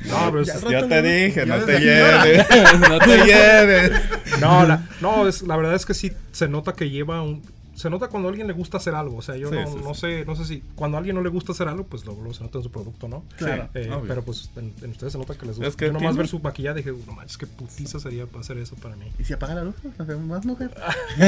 No, 0.06 0.32
pero 0.32 0.44
Ya 0.44 0.54
es- 0.54 0.90
te 0.90 1.02
dije, 1.02 1.46
no 1.46 1.60
te 1.60 1.80
lleves. 1.80 2.46
no 2.90 3.00
te 3.00 3.18
lleves. 3.26 3.92
No, 4.40 4.66
la, 4.66 4.82
no 5.00 5.28
es, 5.28 5.42
la 5.44 5.56
verdad 5.56 5.76
es 5.76 5.86
que 5.86 5.94
sí 5.94 6.12
se 6.32 6.48
nota 6.48 6.74
que 6.74 6.90
lleva 6.90 7.22
un... 7.22 7.42
Se 7.74 7.89
nota 7.89 8.07
cuando 8.09 8.28
a 8.28 8.32
alguien 8.32 8.47
le 8.47 8.53
gusta 8.53 8.78
hacer 8.78 8.93
algo. 8.95 9.17
O 9.17 9.22
sea, 9.22 9.36
yo 9.38 9.49
Sí, 9.49 9.55
no, 9.55 9.67
sí, 9.67 9.78
no 9.84 9.93
sí. 9.93 10.01
sé, 10.01 10.26
no 10.26 10.36
sé 10.36 10.45
si 10.45 10.61
cuando 10.76 10.97
a 10.97 10.99
alguien 10.99 11.15
no 11.15 11.22
le 11.24 11.30
gusta 11.30 11.53
hacer 11.53 11.67
algo, 11.67 11.84
pues 11.86 12.05
luego, 12.05 12.19
luego 12.22 12.34
se 12.36 12.43
nota 12.43 12.57
en 12.57 12.63
su 12.63 12.72
producto, 12.72 13.07
¿no? 13.07 13.24
Claro. 13.38 13.69
Eh, 13.74 13.89
pero 14.07 14.24
pues 14.24 14.49
en, 14.57 14.74
en 14.82 14.91
ustedes 14.91 15.13
se 15.13 15.17
nota 15.19 15.36
que 15.36 15.45
les 15.45 15.55
gusta. 15.55 15.67
Es 15.69 15.76
que 15.76 15.86
yo 15.86 15.93
nomás 15.93 16.09
tiene- 16.09 16.17
ver 16.17 16.28
su 16.28 16.39
maquillaje 16.39 16.78
dije, 16.78 16.93
no 17.07 17.13
manches, 17.13 17.38
qué 17.38 17.47
putiza 17.47 17.99
sería 17.99 18.26
para 18.26 18.41
hacer 18.41 18.57
eso 18.57 18.76
para 18.76 18.95
mí. 18.95 19.05
¿Y 19.17 19.24
si 19.24 19.34
apaga 19.34 19.55
la 19.55 19.63
luz? 19.63 19.76
¿Nos 19.97 20.07
vemos 20.07 20.26
más 20.26 20.45
mujer? 20.45 20.72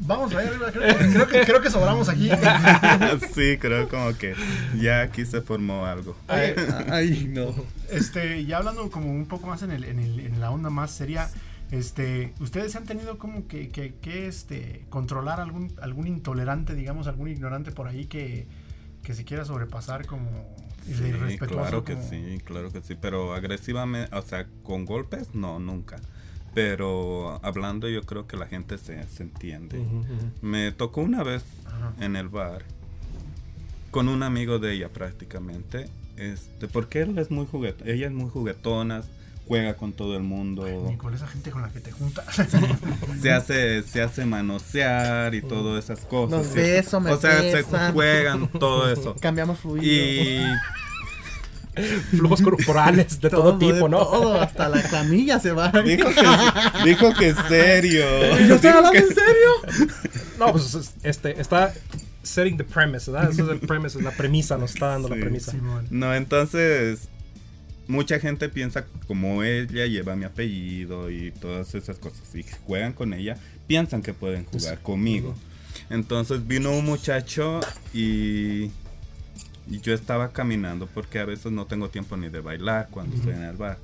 Vamos 0.00 0.32
a 0.32 0.36
ver, 0.38 0.52
creo, 0.72 0.72
que- 0.72 1.12
creo 1.12 1.26
que, 1.28 1.40
creo 1.42 1.60
que 1.62 1.70
sobramos 1.70 2.08
aquí. 2.08 2.30
sí, 3.34 3.58
creo 3.58 3.88
como 3.88 4.16
que 4.16 4.34
ya 4.80 5.02
aquí 5.02 5.24
se 5.24 5.40
formó 5.42 5.86
algo. 5.86 6.16
Ay, 6.28 7.28
no. 7.30 7.54
este, 7.90 8.44
ya 8.44 8.58
hablando 8.58 8.90
como 8.90 9.10
un 9.10 9.26
poco 9.26 9.46
más 9.46 9.62
en, 9.62 9.70
el, 9.72 9.84
en, 9.84 9.98
el, 9.98 10.20
en 10.20 10.40
la 10.40 10.50
onda 10.50 10.70
más 10.70 10.90
seria, 10.90 11.28
este, 11.70 12.32
¿ustedes 12.40 12.76
han 12.76 12.84
tenido 12.84 13.18
como 13.18 13.46
que, 13.48 13.68
que, 13.70 13.94
que, 13.94 14.26
este, 14.28 14.84
controlar 14.88 15.40
algún, 15.40 15.72
algún 15.80 16.06
intolerante, 16.06 16.74
digamos, 16.74 17.06
algún 17.06 17.28
ignorante 17.28 17.72
por 17.72 17.88
ahí 17.88 18.06
que, 18.06 18.46
que 19.02 19.14
se 19.14 19.24
quiera 19.24 19.44
sobrepasar 19.44 20.06
como 20.06 20.28
Sí, 20.84 20.92
irrespetuoso? 21.04 21.62
claro 21.62 21.84
que 21.84 21.94
como- 21.94 22.08
sí, 22.08 22.38
claro 22.44 22.70
que 22.70 22.80
sí, 22.82 22.94
pero 23.00 23.34
agresivamente, 23.34 24.14
o 24.14 24.22
sea, 24.22 24.46
con 24.62 24.84
golpes, 24.84 25.34
no, 25.34 25.58
nunca. 25.58 25.96
pero 26.54 27.38
hablando 27.44 27.86
yo 27.88 28.02
creo 28.04 28.26
que 28.26 28.36
la 28.38 28.46
gente 28.46 28.78
se, 28.78 29.02
se 29.08 29.22
entiende. 29.24 29.84
Me 30.40 30.72
tocó 30.72 31.02
una 31.02 31.22
vez 31.22 31.44
Ajá. 31.66 31.92
en 32.00 32.16
el 32.16 32.28
bar 32.28 32.62
con 33.90 34.08
un 34.08 34.22
amigo 34.22 34.58
de 34.58 34.72
ella 34.74 34.88
prácticamente, 34.90 35.88
este, 36.16 36.66
porque 36.68 37.00
él 37.02 37.18
es 37.18 37.30
muy 37.30 37.46
juguetón, 37.46 37.88
ella 37.88 38.06
es 38.06 38.12
muy 38.12 38.30
juguetona, 38.30 39.02
juega 39.46 39.74
con 39.74 39.92
todo 39.92 40.16
el 40.16 40.22
mundo, 40.22 40.66
Nicole, 40.88 41.16
esa 41.16 41.26
gente 41.28 41.50
con 41.50 41.62
la 41.62 41.68
que 41.68 41.80
te 41.80 41.92
juntas. 41.92 42.24
se 43.22 43.32
hace, 43.32 43.82
se 43.84 44.02
hace 44.02 44.24
manosear 44.24 45.34
y 45.34 45.42
todas 45.42 45.84
esas 45.84 46.00
cosas. 46.04 46.38
Los 46.38 46.46
¿sí? 46.48 46.54
beso, 46.58 47.00
me 47.00 47.12
o 47.12 47.20
sea, 47.20 47.40
se 47.42 47.62
juegan 47.92 48.48
todo 48.48 48.90
eso. 48.92 49.14
Cambiamos 49.20 49.60
fluido. 49.60 49.84
Y 49.84 50.40
Flujos 52.16 52.40
corporales 52.40 53.20
de 53.20 53.28
todo, 53.28 53.58
tipo, 53.58 53.74
de 53.74 53.88
¿no? 53.90 53.98
todo, 53.98 54.40
hasta 54.40 54.68
la 54.70 54.82
camilla 54.82 55.38
se 55.38 55.52
va. 55.52 55.70
dijo 55.84 56.08
que, 56.08 56.84
dijo 56.88 57.12
que 57.12 57.34
serio. 57.48 58.04
¿Yo 58.48 58.54
estoy 58.54 58.70
hablando 58.70 58.92
que- 58.92 58.98
en 58.98 59.08
serio? 59.08 59.90
No, 60.38 60.52
pues 60.52 60.74
es- 60.74 60.94
este 61.02 61.38
está 61.38 61.74
setting 62.22 62.56
the 62.56 62.64
premise, 62.64 63.10
¿verdad? 63.10 63.30
Esa 63.30 63.42
es 63.42 63.48
el 63.50 63.60
premise, 63.60 63.98
es 63.98 64.04
la 64.04 64.10
premisa, 64.10 64.56
nos 64.56 64.72
está 64.72 64.86
dando 64.86 65.08
Sí. 65.08 65.14
la 65.14 65.20
premisa. 65.20 65.52
No, 65.90 66.14
entonces 66.14 67.08
mucha 67.88 68.18
gente 68.18 68.48
piensa 68.48 68.86
como 69.06 69.42
ella 69.42 69.86
lleva 69.86 70.16
mi 70.16 70.24
apellido 70.24 71.10
y 71.10 71.30
todas 71.32 71.74
esas 71.74 71.98
cosas 71.98 72.34
y 72.34 72.44
juegan 72.66 72.92
con 72.92 73.14
ella, 73.14 73.36
piensan 73.66 74.02
que 74.02 74.12
pueden 74.12 74.44
jugar 74.44 74.80
conmigo. 74.82 75.34
Entonces 75.90 76.46
vino 76.46 76.72
un 76.72 76.84
muchacho 76.84 77.60
y, 77.92 78.70
y 79.68 79.80
yo 79.82 79.94
estaba 79.94 80.32
caminando 80.32 80.86
porque 80.86 81.18
a 81.18 81.24
veces 81.24 81.52
no 81.52 81.66
tengo 81.66 81.90
tiempo 81.90 82.16
ni 82.16 82.28
de 82.28 82.40
bailar 82.40 82.88
cuando 82.90 83.16
estoy 83.16 83.34
en 83.34 83.44
el 83.44 83.56
bar. 83.56 83.78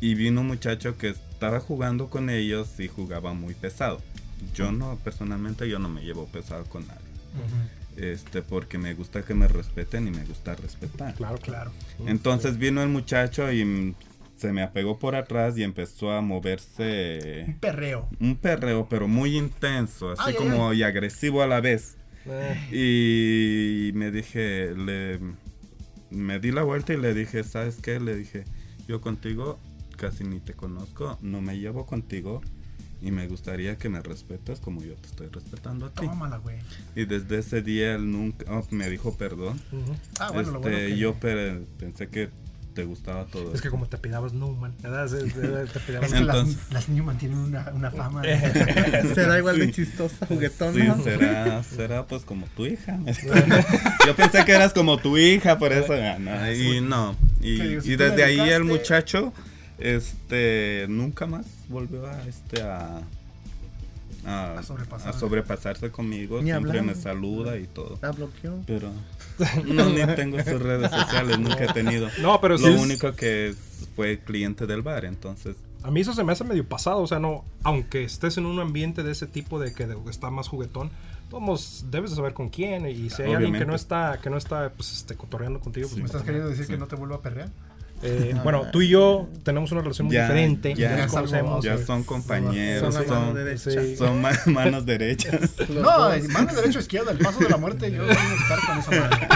Y 0.00 0.14
vino 0.14 0.40
un 0.40 0.48
muchacho 0.48 0.98
que 0.98 1.10
estaba 1.10 1.60
jugando 1.60 2.10
con 2.10 2.28
ellos 2.28 2.80
y 2.80 2.88
jugaba 2.88 3.32
muy 3.34 3.54
pesado. 3.54 4.02
Yo 4.54 4.72
no, 4.72 4.96
personalmente 5.04 5.68
yo 5.68 5.78
no 5.78 5.88
me 5.88 6.02
llevo 6.02 6.26
pesado 6.26 6.64
con 6.64 6.86
nadie. 6.86 7.00
Este, 7.96 8.42
porque 8.42 8.78
me 8.78 8.94
gusta 8.94 9.22
que 9.22 9.34
me 9.34 9.48
respeten 9.48 10.08
y 10.08 10.10
me 10.10 10.24
gusta 10.24 10.54
respetar. 10.54 11.14
Claro, 11.14 11.38
Claro. 11.38 11.72
Entonces 12.06 12.56
vino 12.58 12.82
el 12.82 12.88
muchacho 12.88 13.52
y 13.52 13.94
se 14.36 14.52
me 14.52 14.62
apegó 14.62 14.98
por 14.98 15.14
atrás 15.14 15.56
y 15.58 15.62
empezó 15.62 16.10
a 16.10 16.20
Un 16.20 16.28
moverse 16.28 17.56
perreo. 17.60 18.08
un 18.18 18.36
perreo, 18.36 18.88
pero 18.88 19.06
muy 19.08 19.36
intenso, 19.36 20.10
así 20.10 20.22
Ay, 20.24 20.34
ay, 20.38 20.42
como 20.48 20.72
y 20.72 20.82
agresivo 20.82 21.42
a 21.42 21.46
la 21.46 21.60
vez. 21.60 21.96
Eh, 22.26 23.90
Y 23.90 23.92
me 23.96 24.10
dije, 24.10 24.74
le, 24.74 25.20
me 26.10 26.38
di 26.40 26.50
la 26.50 26.62
vuelta 26.62 26.92
y 26.92 26.96
le 26.96 27.14
dije, 27.14 27.44
¿sabes 27.44 27.76
qué? 27.76 28.00
Le 28.00 28.16
dije, 28.16 28.44
yo 28.88 29.00
contigo 29.00 29.58
casi 29.96 30.24
ni 30.24 30.40
te 30.40 30.54
conozco, 30.54 31.18
no 31.20 31.40
me 31.40 31.58
llevo 31.58 31.86
contigo 31.86 32.40
y 33.02 33.10
me 33.10 33.26
gustaría 33.26 33.76
que 33.76 33.88
me 33.88 34.00
respetes 34.00 34.60
como 34.60 34.82
yo 34.82 34.94
te 34.94 35.08
estoy 35.08 35.28
respetando 35.28 35.86
a 35.86 35.90
ti. 35.90 36.06
Tómala, 36.06 36.36
güey. 36.38 36.56
Y 36.94 37.04
desde 37.04 37.38
ese 37.40 37.60
día 37.62 37.94
él 37.96 38.10
nunca 38.10 38.44
oh, 38.50 38.64
me 38.70 38.88
dijo 38.88 39.16
perdón. 39.16 39.60
Ah, 40.20 40.30
bueno, 40.32 40.52
lo 40.52 40.58
Este, 40.58 40.70
bueno 40.70 40.88
que... 40.88 40.96
yo 40.98 41.14
pe- 41.14 41.62
pensé 41.78 42.08
que 42.08 42.30
te 42.74 42.84
gustaba 42.84 43.26
todo. 43.26 43.52
Es 43.52 43.60
que 43.60 43.68
como 43.68 43.86
te 43.86 43.98
pidabas 43.98 44.32
Newman, 44.32 44.72
¿verdad? 44.80 45.06
Te 45.72 45.80
pidabas 45.80 46.08
Es 46.10 46.14
que 46.18 46.24
las, 46.24 46.36
Entonces- 46.38 46.72
las 46.72 46.88
niñas 46.88 47.04
mantienen 47.04 47.38
una, 47.38 47.70
una 47.74 47.90
fama. 47.90 48.22
Será 49.14 49.38
igual 49.38 49.58
de 49.58 49.66
Sí. 49.66 49.72
chistosa, 49.72 50.24
juguetona. 50.26 50.96
Sí, 50.96 51.02
será, 51.02 51.62
será 51.64 52.06
pues 52.06 52.22
como 52.24 52.46
tu 52.56 52.64
hija. 52.64 52.98
Yo 54.06 54.16
pensé 54.16 54.44
que 54.46 54.52
eras 54.52 54.72
como 54.72 54.96
tu 54.98 55.18
hija, 55.18 55.58
por 55.58 55.72
eso. 55.72 55.92
ah, 55.92 56.16
no, 56.18 56.52
y 56.52 56.80
no. 56.80 57.14
Y, 57.42 57.96
desde 57.96 58.24
ahí 58.24 58.38
el 58.40 58.64
muchacho, 58.64 59.32
este, 59.78 60.86
nunca 60.88 61.26
más 61.26 61.44
volvió 61.72 62.06
a, 62.06 62.22
este, 62.28 62.62
a, 62.62 63.00
a, 64.24 64.58
A 64.58 64.62
sobrepasar. 64.62 65.08
a 65.08 65.12
sobrepasarse 65.18 65.90
conmigo. 65.90 66.38
Ni 66.38 66.50
Siempre 66.50 66.78
hablar. 66.78 66.94
me 66.94 67.00
saluda 67.00 67.58
y 67.58 67.66
todo. 67.66 67.98
La 68.00 68.12
bloqueó. 68.12 68.60
Pero 68.66 68.90
no, 69.66 69.90
ni 69.90 70.06
tengo 70.14 70.38
sus 70.38 70.62
redes 70.62 70.90
sociales, 70.90 71.38
nunca 71.38 71.64
he 71.64 71.72
tenido. 71.72 72.08
No, 72.20 72.40
pero 72.40 72.56
sí 72.58 72.64
Lo 72.66 72.70
es- 72.76 72.80
único 72.82 73.12
que 73.14 73.54
fue 73.96 74.20
cliente 74.20 74.66
del 74.66 74.82
bar, 74.82 75.04
entonces 75.04 75.56
A 75.82 75.90
mí 75.90 76.00
eso 76.00 76.12
se 76.14 76.22
me 76.22 76.32
hace 76.32 76.44
medio 76.44 76.64
pasado, 76.68 76.98
o 77.00 77.06
sea, 77.08 77.18
no, 77.18 77.44
aunque 77.64 78.04
estés 78.04 78.36
en 78.38 78.46
un 78.46 78.60
ambiente 78.60 79.02
de 79.02 79.10
ese 79.10 79.26
tipo 79.26 79.58
de 79.58 79.74
que 79.74 79.88
está 80.08 80.30
más 80.30 80.46
juguetón, 80.48 80.90
todos 81.28 81.86
debes 81.90 82.10
de 82.10 82.16
saber 82.16 82.34
con 82.34 82.50
quién 82.50 82.86
y 82.88 83.10
si 83.10 83.22
hay 83.22 83.32
alguien 83.32 83.52
que 83.54 83.60
no 83.60 83.72
Obviamente. 83.74 83.76
está 83.76 84.18
que 84.22 84.28
no 84.30 84.36
está 84.36 84.70
pues 84.70 84.92
este 84.92 85.16
cotorreando 85.16 85.58
contigo, 85.60 85.88
pues 85.88 85.96
¿Me 85.96 86.00
no 86.02 86.06
estás 86.06 86.20
pasa 86.20 86.26
queriendo 86.26 86.50
decir 86.50 86.66
Sí. 86.66 86.72
que 86.72 86.78
no 86.78 86.86
te 86.86 86.94
vuelva 86.96 87.16
a 87.16 87.20
perrear? 87.22 87.48
Eh, 88.04 88.34
bueno, 88.42 88.64
tú 88.72 88.82
y 88.82 88.88
yo 88.88 89.28
tenemos 89.44 89.70
una 89.72 89.80
relación 89.82 90.06
muy 90.08 90.14
Ya, 90.16 90.22
diferente, 90.22 90.74
ya. 90.74 90.96
ya, 90.96 91.02
nos 91.04 91.12
conocemos. 91.12 91.64
ya 91.64 91.78
son 91.78 92.02
compañeros, 92.02 92.92
Son 92.94 93.06
mano 93.08 93.26
son, 93.26 93.34
derecha. 93.34 93.70
sí. 93.70 93.96
son 93.96 94.20
ma- 94.20 94.32
manos 94.46 94.84
derechas. 94.86 95.40
No, 95.68 95.82
dos. 96.10 96.28
mano 96.30 96.52
derecho 96.52 96.80
izquierda, 96.80 97.12
el 97.12 97.18
paso 97.18 97.38
de 97.38 97.48
la 97.48 97.56
muerte, 97.58 97.92
yo 97.92 98.02
voy 98.04 98.10
a 98.10 98.34
estar 98.42 98.58
con 98.66 98.78
esa 98.78 98.90
madre. 98.90 99.28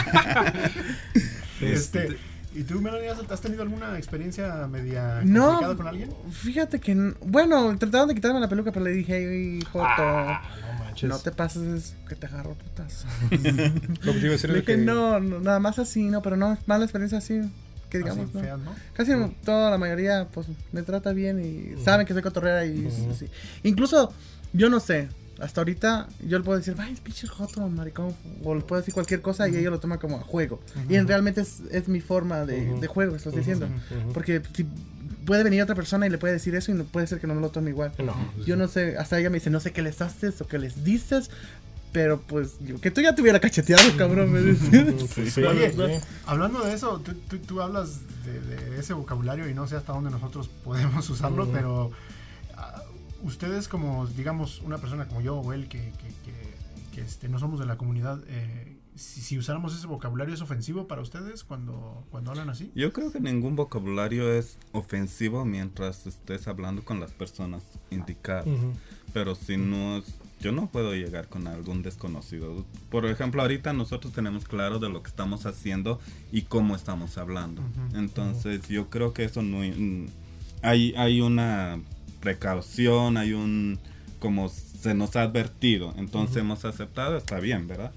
este, 1.61 2.17
¿Y 2.55 2.62
tú, 2.62 2.81
Melanie, 2.81 3.11
has 3.11 3.41
tenido 3.43 3.62
alguna 3.62 3.99
experiencia 3.99 4.67
media 4.67 5.21
No, 5.25 5.47
complicada 5.49 5.77
con 5.77 5.87
alguien? 5.89 6.11
fíjate 6.33 6.81
que, 6.81 6.95
bueno, 7.21 7.77
trataron 7.79 8.09
de 8.09 8.14
quitarme 8.14 8.41
la 8.41 8.49
peluca, 8.49 8.73
pero 8.73 8.85
le 8.87 8.93
dije, 8.93 9.29
hey, 9.31 9.61
Joto, 9.71 9.85
Ah, 9.87 10.43
no 10.79 10.85
manches. 10.85 11.09
no 11.11 11.19
te 11.19 11.33
pases 11.33 11.95
que 12.09 12.14
te 12.14 12.27
agarro 12.27 12.55
putas. 12.55 13.05
Lo 13.31 14.12
que 14.14 14.19
te 14.19 14.27
iba 14.27 14.29
a 14.29 14.33
decir 14.33 14.51
Le 14.51 14.61
es 14.61 14.67
dije, 14.67 14.79
que 14.79 14.85
no, 14.85 15.21
no, 15.21 15.39
nada 15.41 15.61
más 15.61 15.79
así, 15.79 16.05
no, 16.05 16.23
pero 16.23 16.37
no, 16.39 16.57
mala 16.67 16.85
experiencia 16.85 17.19
así, 17.19 17.43
que 17.99 18.05
digamos, 18.05 18.24
Así, 18.26 18.36
no. 18.36 18.40
feas, 18.42 18.59
¿no? 18.61 18.74
Casi 18.94 19.12
toda 19.44 19.70
la 19.70 19.78
mayoría, 19.78 20.28
pues, 20.32 20.47
me 20.72 20.82
trata 20.82 21.12
bien 21.12 21.40
y 21.40 21.82
saben 21.82 22.07
que 22.07 22.12
soy 22.12 22.22
cotorrera 22.22 22.64
y 22.64 22.90
sí. 22.90 23.26
Incluso, 23.62 24.12
yo 24.53 24.68
no 24.68 24.80
sé, 24.80 25.09
hasta 25.40 25.61
ahorita 25.61 26.09
yo 26.26 26.38
le 26.38 26.44
puedo 26.44 26.59
decir, 26.59 26.74
ay, 26.78 26.97
pinche 27.03 27.26
joto, 27.26 27.68
maricón, 27.68 28.14
o 28.42 28.55
le 28.55 28.62
puedo 28.62 28.80
decir 28.80 28.94
cualquier 28.94 29.20
cosa 29.20 29.49
y 29.49 29.57
ellos 29.57 29.72
lo 29.72 29.80
toman 29.80 29.99
como 29.99 30.16
a 30.16 30.20
juego. 30.22 30.61
Y 30.88 30.94
en 30.97 31.07
realmente 31.07 31.42
es, 31.42 31.61
es 31.70 31.88
mi 31.88 32.01
forma 32.01 32.47
de, 32.47 32.78
de 32.80 32.86
juego, 32.86 33.16
estás 33.16 33.34
diciendo. 33.34 33.68
Porque 34.14 34.42
si 34.55 34.66
puede 35.26 35.42
venir 35.42 35.61
otra 35.62 35.74
persona 35.74 36.07
y 36.07 36.11
le 36.11 36.18
puede 36.18 36.34
decir 36.34 36.55
eso 36.55 36.70
y 36.70 36.74
no 36.74 36.84
puede 36.84 37.07
ser 37.07 37.20
que 37.20 37.26
no 37.26 37.34
lo 37.34 37.51
tome 37.51 37.70
igual. 37.70 37.92
No, 38.03 38.14
Yo 38.47 38.57
no 38.57 38.68
sé, 38.68 38.97
hasta 38.97 39.18
ella 39.18 39.28
me 39.28 39.34
dice, 39.38 39.51
no 39.51 39.61
sé 39.61 39.72
qué 39.72 39.82
les 39.82 40.01
haces 40.01 40.40
o 40.40 40.47
qué 40.47 40.59
les 40.59 40.84
dices, 40.84 41.30
pero 41.97 42.20
pues, 42.20 42.59
yo- 42.61 42.78
que 42.78 42.90
tú 42.90 43.01
ya 43.01 43.14
te 43.14 43.22
hubiera 43.22 43.40
cacheteado, 43.40 43.97
cabrón, 43.97 44.30
me 44.30 44.42
dice. 44.42 44.94
Sí, 45.14 45.30
sí, 45.30 45.42
Oye, 45.44 45.72
sí. 45.72 46.07
hablando 46.26 46.62
de 46.62 46.74
eso, 46.74 47.01
tú, 47.01 47.14
tú- 47.26 47.38
tú 47.38 47.62
hablas 47.62 48.01
de, 48.26 48.38
de 48.38 48.78
ese 48.78 48.92
vocabulario 48.92 49.49
y 49.49 49.55
no 49.55 49.66
sé 49.66 49.76
hasta 49.76 49.94
dónde 49.94 50.11
nosotros 50.11 50.49
podemos 50.62 51.09
usarlo, 51.09 51.44
Ujú. 51.44 51.53
pero 51.53 51.90
ah, 52.55 52.82
ustedes 53.22 53.66
como, 53.68 54.07
digamos, 54.09 54.61
una 54.61 54.76
persona 54.76 55.09
como 55.09 55.22
yo 55.22 55.36
o 55.36 55.55
él 55.55 55.68
que, 55.68 55.78
que- 55.78 56.14
que- 56.22 56.55
que, 56.94 57.01
este, 57.01 57.30
no 57.30 57.38
somos 57.38 57.59
de 57.61 57.64
la 57.64 57.78
comunidad, 57.78 58.20
eh, 58.28 58.76
si, 58.94 59.22
si 59.22 59.38
usáramos 59.38 59.74
ese 59.74 59.86
vocabulario 59.86 60.34
es 60.34 60.42
ofensivo 60.42 60.86
para 60.86 61.01
ustedes 61.01 61.44
cuando, 61.44 62.05
cuando 62.11 62.30
hablan 62.30 62.51
así. 62.51 62.70
Yo 62.74 62.92
creo 62.92 63.11
que 63.11 63.20
ningún 63.20 63.57
vocabulario 63.57 64.30
es 64.32 64.59
ofensivo 64.72 65.47
mientras 65.47 66.07
estés 66.07 66.47
hablando 66.47 66.84
con 66.84 67.01
las 67.01 67.12
personas 67.12 67.62
indicadas. 67.90 68.47
Ujú. 68.47 68.72
Pero 69.14 69.34
si 69.34 69.57
no 69.57 69.97
es, 69.99 70.14
yo 70.41 70.53
no 70.53 70.68
puedo 70.68 70.95
llegar 70.95 71.28
con 71.28 71.47
algún 71.47 71.82
desconocido. 71.82 72.64
Por 72.91 73.07
ejemplo, 73.07 73.43
ahorita 73.43 73.72
nosotros 73.72 74.12
tenemos 74.12 74.45
claro 74.45 74.78
de 74.78 74.89
lo 74.89 75.03
que 75.03 75.09
estamos 75.09 75.47
haciendo 75.47 75.99
y 76.30 76.43
cómo 76.43 76.76
estamos 76.76 77.16
hablando. 77.18 77.62
Entonces, 77.95 78.68
yo 78.68 78.91
creo 78.91 79.12
que 79.12 79.24
eso 79.24 79.43
no 79.43 79.59
mm, 79.59 80.07
hay 80.62 80.95
hay 80.97 81.20
una 81.20 81.80
precaución, 82.20 83.16
hay 83.16 83.32
un 83.32 83.78
como 84.18 84.49
se 84.49 84.95
nos 84.95 85.16
ha 85.16 85.22
advertido. 85.22 85.95
Entonces 85.97 86.37
hemos 86.39 86.64
aceptado, 86.64 87.16
está 87.16 87.41
bien, 87.41 87.66
¿verdad? 87.68 87.93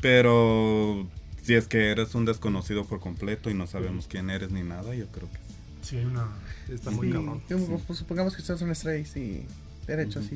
Pero 0.00 1.06
si 1.42 1.54
es 1.54 1.66
que 1.68 1.90
eres 1.90 2.14
un 2.14 2.24
desconocido 2.24 2.84
por 2.84 3.00
completo 3.00 3.50
y 3.50 3.54
no 3.54 3.66
sabemos 3.66 4.06
quién 4.08 4.30
eres 4.30 4.50
ni 4.50 4.62
nada, 4.62 4.94
yo 4.94 5.06
creo 5.08 5.28
que 5.30 5.38
sí. 5.38 5.54
Sí, 5.82 5.96
hay 5.96 6.04
una... 6.04 6.28
Está 6.68 6.90
muy 6.90 7.06
Sí, 7.08 7.12
cabrón. 7.14 7.42
pues, 7.86 7.98
supongamos 7.98 8.34
que 8.34 8.42
ustedes 8.42 8.60
son 8.60 8.74
strays 8.74 9.16
y 9.16 9.44
derechos 9.86 10.26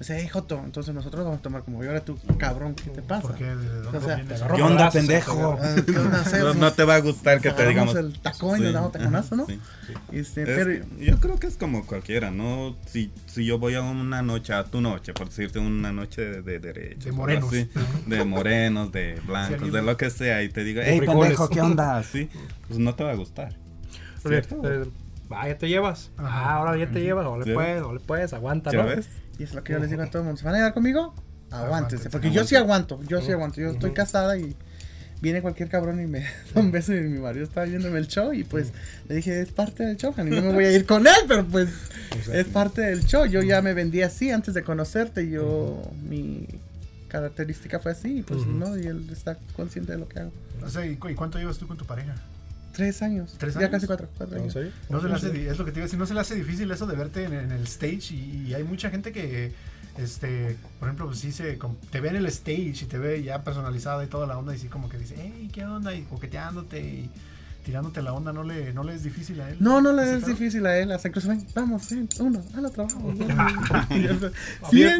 y 0.00 0.04
pues 0.04 0.10
hey 0.10 0.28
Joto, 0.28 0.62
entonces 0.64 0.94
nosotros 0.94 1.24
vamos 1.24 1.40
a 1.40 1.42
tomar 1.42 1.64
como 1.64 1.82
yo 1.82 1.88
ahora 1.90 2.04
tú, 2.04 2.16
cabrón, 2.38 2.74
¿qué 2.76 2.88
te 2.90 3.02
pasa? 3.02 3.22
¿Por 3.28 3.34
qué? 3.36 3.44
¿De 3.46 3.54
dónde 3.82 3.98
O 3.98 4.00
sea, 4.00 4.14
viene 4.14 4.28
te 4.28 4.34
eso? 4.36 4.44
agarró 4.44 4.56
¿Qué 4.56 4.62
onda, 4.62 4.90
pendejo? 4.92 5.58
Ah, 5.60 5.74
¿qué 5.84 5.98
onda? 5.98 6.54
No, 6.54 6.72
te 6.72 6.84
va 6.84 6.94
a 6.94 7.00
gustar 7.00 7.40
que 7.40 7.50
te 7.50 7.66
digamos. 7.66 7.96
el 7.96 8.18
tacón 8.20 8.60
y 8.60 8.62
nos 8.62 8.72
damos 8.74 8.92
taconazo, 8.92 9.34
¿no? 9.34 9.46
Sí. 9.46 9.58
Este, 10.12 10.42
Es- 10.42 10.48
pero 10.48 10.86
yo 11.00 11.18
creo 11.18 11.40
que 11.40 11.48
es 11.48 11.56
como 11.56 11.84
cualquiera, 11.84 12.30
¿no? 12.30 12.76
Si, 12.86 13.10
si 13.26 13.44
yo 13.44 13.58
voy 13.58 13.74
a 13.74 13.80
una 13.82 14.22
noche, 14.22 14.52
a 14.52 14.62
tu 14.64 14.80
noche, 14.80 15.12
por 15.14 15.28
decirte 15.30 15.58
una 15.58 15.90
noche 15.92 16.22
de, 16.22 16.42
de 16.42 16.58
derechos. 16.60 17.04
De 17.04 17.12
morenos. 17.12 17.48
así, 17.48 17.68
de 18.06 18.24
morenos, 18.24 18.92
de 18.92 19.20
blancos, 19.26 19.72
de 19.72 19.82
lo 19.82 19.96
que 19.96 20.10
sea, 20.10 20.44
y 20.44 20.48
te 20.48 20.62
digo, 20.62 20.80
hey, 20.84 20.98
frijoles". 20.98 21.20
pendejo, 21.22 21.48
¿qué 21.50 21.60
onda? 21.60 21.96
Así, 21.98 22.28
pues 22.68 22.78
no 22.78 22.94
te 22.94 23.02
va 23.02 23.10
a 23.10 23.14
gustar. 23.16 23.56
¿Cierto? 24.24 24.60
eh, 24.64 24.88
va, 25.32 25.48
ya 25.48 25.58
te 25.58 25.68
llevas. 25.68 26.10
Ah, 26.18 26.54
ahora 26.56 26.76
ya 26.76 26.88
te 26.90 27.00
llevas. 27.00 27.26
O 27.26 27.36
le 27.38 27.44
Sí. 27.46 27.52
puedes, 27.52 27.82
o 27.82 27.92
le 27.94 28.00
puedes, 28.00 28.32
aguanta, 28.32 28.70
¿Ya 28.70 28.78
¿no? 28.82 28.86
ves? 28.86 29.08
Y 29.38 29.44
es 29.44 29.54
lo 29.54 29.62
que 29.64 29.72
yo 29.72 29.78
les 29.78 29.90
digo 29.90 30.02
a 30.02 30.06
todo 30.10 30.22
el 30.22 30.26
mundo, 30.26 30.38
¿se 30.38 30.44
van 30.44 30.54
a 30.54 30.58
llevar 30.58 30.74
conmigo? 30.74 31.14
Aguántense, 31.50 32.10
porque 32.10 32.30
yo 32.30 32.44
sí 32.44 32.56
aguanto, 32.56 33.00
yo 33.04 33.20
sí 33.22 33.32
aguanto, 33.32 33.60
yo 33.60 33.70
estoy 33.70 33.92
casada 33.92 34.36
y 34.36 34.54
viene 35.20 35.40
cualquier 35.42 35.68
cabrón 35.68 36.00
y 36.00 36.06
me 36.06 36.20
da 36.54 36.60
un 36.60 36.70
beso 36.70 36.94
y 36.94 37.00
mi 37.00 37.18
marido 37.18 37.44
estaba 37.44 37.66
viéndome 37.66 37.98
el 37.98 38.06
show 38.06 38.32
y 38.32 38.44
pues 38.44 38.72
le 39.08 39.16
dije, 39.16 39.40
es 39.40 39.50
parte 39.52 39.84
del 39.84 39.96
show, 39.96 40.14
honey, 40.16 40.34
no 40.40 40.42
me 40.48 40.52
voy 40.52 40.64
a 40.66 40.72
ir 40.72 40.84
con 40.86 41.06
él, 41.06 41.14
pero 41.26 41.46
pues 41.46 41.68
es 42.32 42.46
parte 42.46 42.82
del 42.82 43.04
show. 43.04 43.24
Yo 43.26 43.42
ya 43.42 43.62
me 43.62 43.72
vendí 43.74 44.02
así 44.02 44.30
antes 44.30 44.54
de 44.54 44.62
conocerte, 44.62 45.28
yo, 45.30 45.82
mi 46.02 46.46
característica 47.08 47.78
fue 47.80 47.92
así, 47.92 48.18
y 48.18 48.22
pues 48.22 48.46
no, 48.46 48.76
y 48.78 48.86
él 48.86 49.08
está 49.10 49.38
consciente 49.56 49.92
de 49.92 49.98
lo 49.98 50.08
que 50.08 50.20
hago. 50.20 50.32
O 50.62 50.68
sea, 50.68 50.84
¿y, 50.86 50.96
cu- 50.96 51.08
y 51.08 51.14
cuánto 51.14 51.38
llevas 51.38 51.56
tú 51.58 51.66
con 51.66 51.76
tu 51.78 51.86
pareja? 51.86 52.14
Tres 52.78 53.02
años. 53.02 53.34
¿Tres 53.38 53.54
Ya 53.54 53.60
años? 53.60 53.70
casi 53.72 53.86
cuatro. 53.88 54.08
cuatro 54.16 54.36
¿En 54.36 54.42
años. 54.42 54.52
serio? 54.52 54.70
No 54.88 55.00
se 55.00 55.08
le 55.08 55.14
hace, 55.14 55.48
es 55.50 55.58
lo 55.58 55.64
que 55.64 55.72
te 55.72 55.80
iba 55.80 55.84
a 55.84 55.86
decir, 55.88 55.98
no 55.98 56.06
se 56.06 56.14
le 56.14 56.20
hace 56.20 56.34
difícil 56.36 56.70
eso 56.70 56.86
de 56.86 56.94
verte 56.96 57.24
en, 57.24 57.32
en 57.32 57.50
el 57.50 57.64
stage 57.64 58.14
y, 58.14 58.46
y 58.48 58.54
hay 58.54 58.62
mucha 58.62 58.88
gente 58.88 59.10
que, 59.12 59.52
este, 59.98 60.56
por 60.78 60.88
ejemplo, 60.88 61.06
pues 61.06 61.18
sí 61.18 61.32
se, 61.32 61.58
te 61.90 62.00
ve 62.00 62.08
en 62.10 62.16
el 62.16 62.26
stage 62.26 62.74
y 62.82 62.86
te 62.86 62.96
ve 62.98 63.20
ya 63.24 63.42
personalizada 63.42 64.04
y 64.04 64.06
toda 64.06 64.28
la 64.28 64.38
onda 64.38 64.54
y 64.54 64.58
sí 64.58 64.68
como 64.68 64.88
que 64.88 64.96
dice, 64.96 65.16
hey, 65.18 65.50
¿qué 65.52 65.64
onda? 65.66 65.92
Y 65.92 66.02
coqueteándote 66.02 66.80
y 66.80 67.10
tirándote 67.64 68.00
la 68.00 68.12
onda, 68.14 68.32
¿no 68.32 68.44
le, 68.44 68.72
no 68.72 68.82
le 68.84 68.94
es 68.94 69.02
difícil 69.02 69.40
a 69.40 69.50
él? 69.50 69.56
No, 69.60 69.80
no 69.82 69.92
le 69.92 70.02
¿Ese 70.04 70.14
es 70.18 70.24
pedo? 70.24 70.30
difícil 70.36 70.64
a 70.64 70.78
él. 70.78 70.90
Hasta 70.92 71.08
incluso 71.08 71.28
ven, 71.28 71.44
vamos, 71.54 71.90
ven, 71.90 72.08
uno, 72.20 72.42
al 72.56 72.64
otro, 72.64 72.86
vamos. 72.86 73.18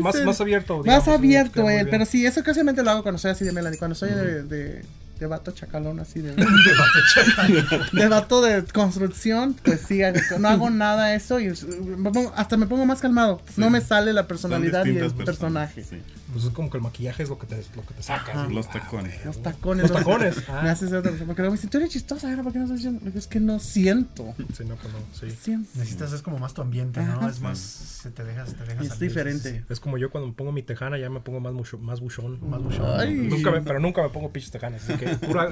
Más, 0.01 0.25
más 0.25 0.41
abierto. 0.41 0.79
Más 0.79 0.85
digamos, 0.85 1.05
queda 1.05 1.15
abierto 1.15 1.71
él, 1.71 1.89
pero 1.91 2.05
sí, 2.05 2.27
eso 2.27 2.41
ocasionalmente 2.41 2.83
lo 2.83 2.91
hago 2.91 3.03
cuando 3.03 3.19
soy 3.19 3.31
así 3.31 3.45
de 3.45 3.53
Melanie, 3.53 3.79
cuando 3.79 3.95
soy 3.95 4.11
de, 4.11 4.43
de, 4.43 4.85
de 5.19 5.27
vato 5.27 5.51
chacalón, 5.53 6.01
así 6.01 6.21
de, 6.21 6.35
de 7.93 8.09
vato 8.09 8.41
de 8.43 8.65
construcción, 8.65 9.55
pues 9.65 9.81
sí, 9.87 10.01
no 10.39 10.49
hago 10.49 10.71
nada 10.71 11.15
eso 11.15 11.41
y 11.41 11.53
me 11.97 12.11
hasta 12.37 12.57
me 12.57 12.67
pongo 12.67 12.87
más 12.87 13.01
calmado. 13.01 13.41
No 13.57 13.71
me 13.71 13.81
sale 13.81 14.13
la 14.13 14.23
Son 14.23 14.29
personalidad 14.29 14.85
y 14.87 14.97
el 14.99 15.13
personaje. 15.13 15.85
sí. 15.85 16.01
Pues 16.31 16.45
es 16.45 16.51
como 16.51 16.69
que 16.69 16.77
el 16.77 16.83
maquillaje 16.83 17.23
es 17.23 17.31
lo 17.31 17.39
que 17.39 17.47
te, 17.47 17.57
lo 17.75 17.87
que 17.87 17.95
te 17.95 18.03
saca. 18.03 18.47
Los 18.49 18.69
tacones. 18.71 19.25
Los 19.25 19.43
tacones. 19.43 19.85
Los 19.91 19.93
tacones. 19.99 20.37
Me 20.49 20.55
Ah. 20.69 20.73
haces 20.73 20.89
otra 20.93 21.11
persona. 21.11 21.25
Porque 21.27 21.41
luego 21.41 21.53
me 21.53 21.57
dicen, 21.57 21.71
tú 21.71 21.79
eres 21.79 21.89
chistosa, 21.89 22.29
¿ahora 22.29 22.43
¿por 22.43 22.53
qué 22.53 22.59
no 22.59 22.65
estás 22.67 22.77
diciendo? 22.81 23.11
Es 23.19 23.27
que 23.27 23.41
no 23.41 23.59
siento. 23.59 24.35
Sí, 24.55 24.65
no, 24.67 24.77
pues 24.77 24.93
no, 24.93 24.99
sí. 25.19 25.35
Siento. 25.43 25.71
Necesitas, 25.77 26.13
es 26.13 26.21
como 26.21 26.39
más 26.39 26.53
tu 26.53 26.61
ambiente, 26.61 27.01
¿no? 27.01 27.13
Ajá. 27.13 27.31
Es 27.31 27.41
más, 27.41 27.59
se 27.59 28.11
te 28.11 28.25
dejas, 28.25 28.53
te 28.55 28.63
dejas 28.63 28.83
Es 28.85 28.89
salir, 28.91 29.09
diferente. 29.09 29.65
Es 29.71 29.81
como 29.81 29.97
yo 29.97 30.11
cuando 30.11 30.29
me 30.29 30.35
pongo 30.35 30.53
mi 30.53 30.63
tejana 30.63 30.99
ya 30.99 31.09
me 31.09 31.21
pongo 31.21 31.41
más, 31.41 31.55
mucho, 31.55 31.79
más 31.79 32.01
buchón. 32.01 32.39
Más 32.47 32.63
buchón. 32.63 32.85
Ay. 33.01 33.15
Nunca 33.15 33.51
me- 33.51 33.63
pero 33.63 33.81
nunca 33.81 34.03
me 34.03 34.11
pongo 34.11 34.31
pinches 34.31 34.51
tejanas. 34.51 34.83
Así 34.85 34.99
que 34.99 35.08
pura, 35.27 35.51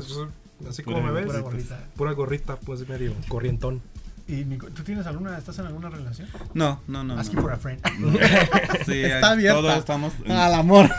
así 0.69 0.83
como 0.83 0.99
Pura- 1.01 1.13
me 1.13 1.13
ves, 1.13 1.27
Pura 1.27 1.39
pura, 1.41 2.13
gorrita. 2.13 2.13
gorrita, 2.15 2.57
pues 2.57 2.89
medio 2.89 3.13
corrientón. 3.29 3.83
¿Y 4.29 4.45
Nico, 4.45 4.67
tú 4.71 4.83
tienes 4.83 5.07
alguna, 5.07 5.39
estás 5.39 5.57
en 5.61 5.67
alguna 5.67 5.89
relación? 5.89 6.29
No, 6.53 6.83
no, 6.89 7.05
no. 7.05 7.17
Asking 7.17 7.37
no. 7.37 7.43
for 7.43 7.53
a 7.53 7.57
friend. 7.59 7.81
Sí, 8.85 8.93
Está 9.05 9.31
abierta. 9.31 9.61
Todos 9.61 9.79
estamos. 9.79 10.15
Al 10.29 10.55
amor. 10.55 10.91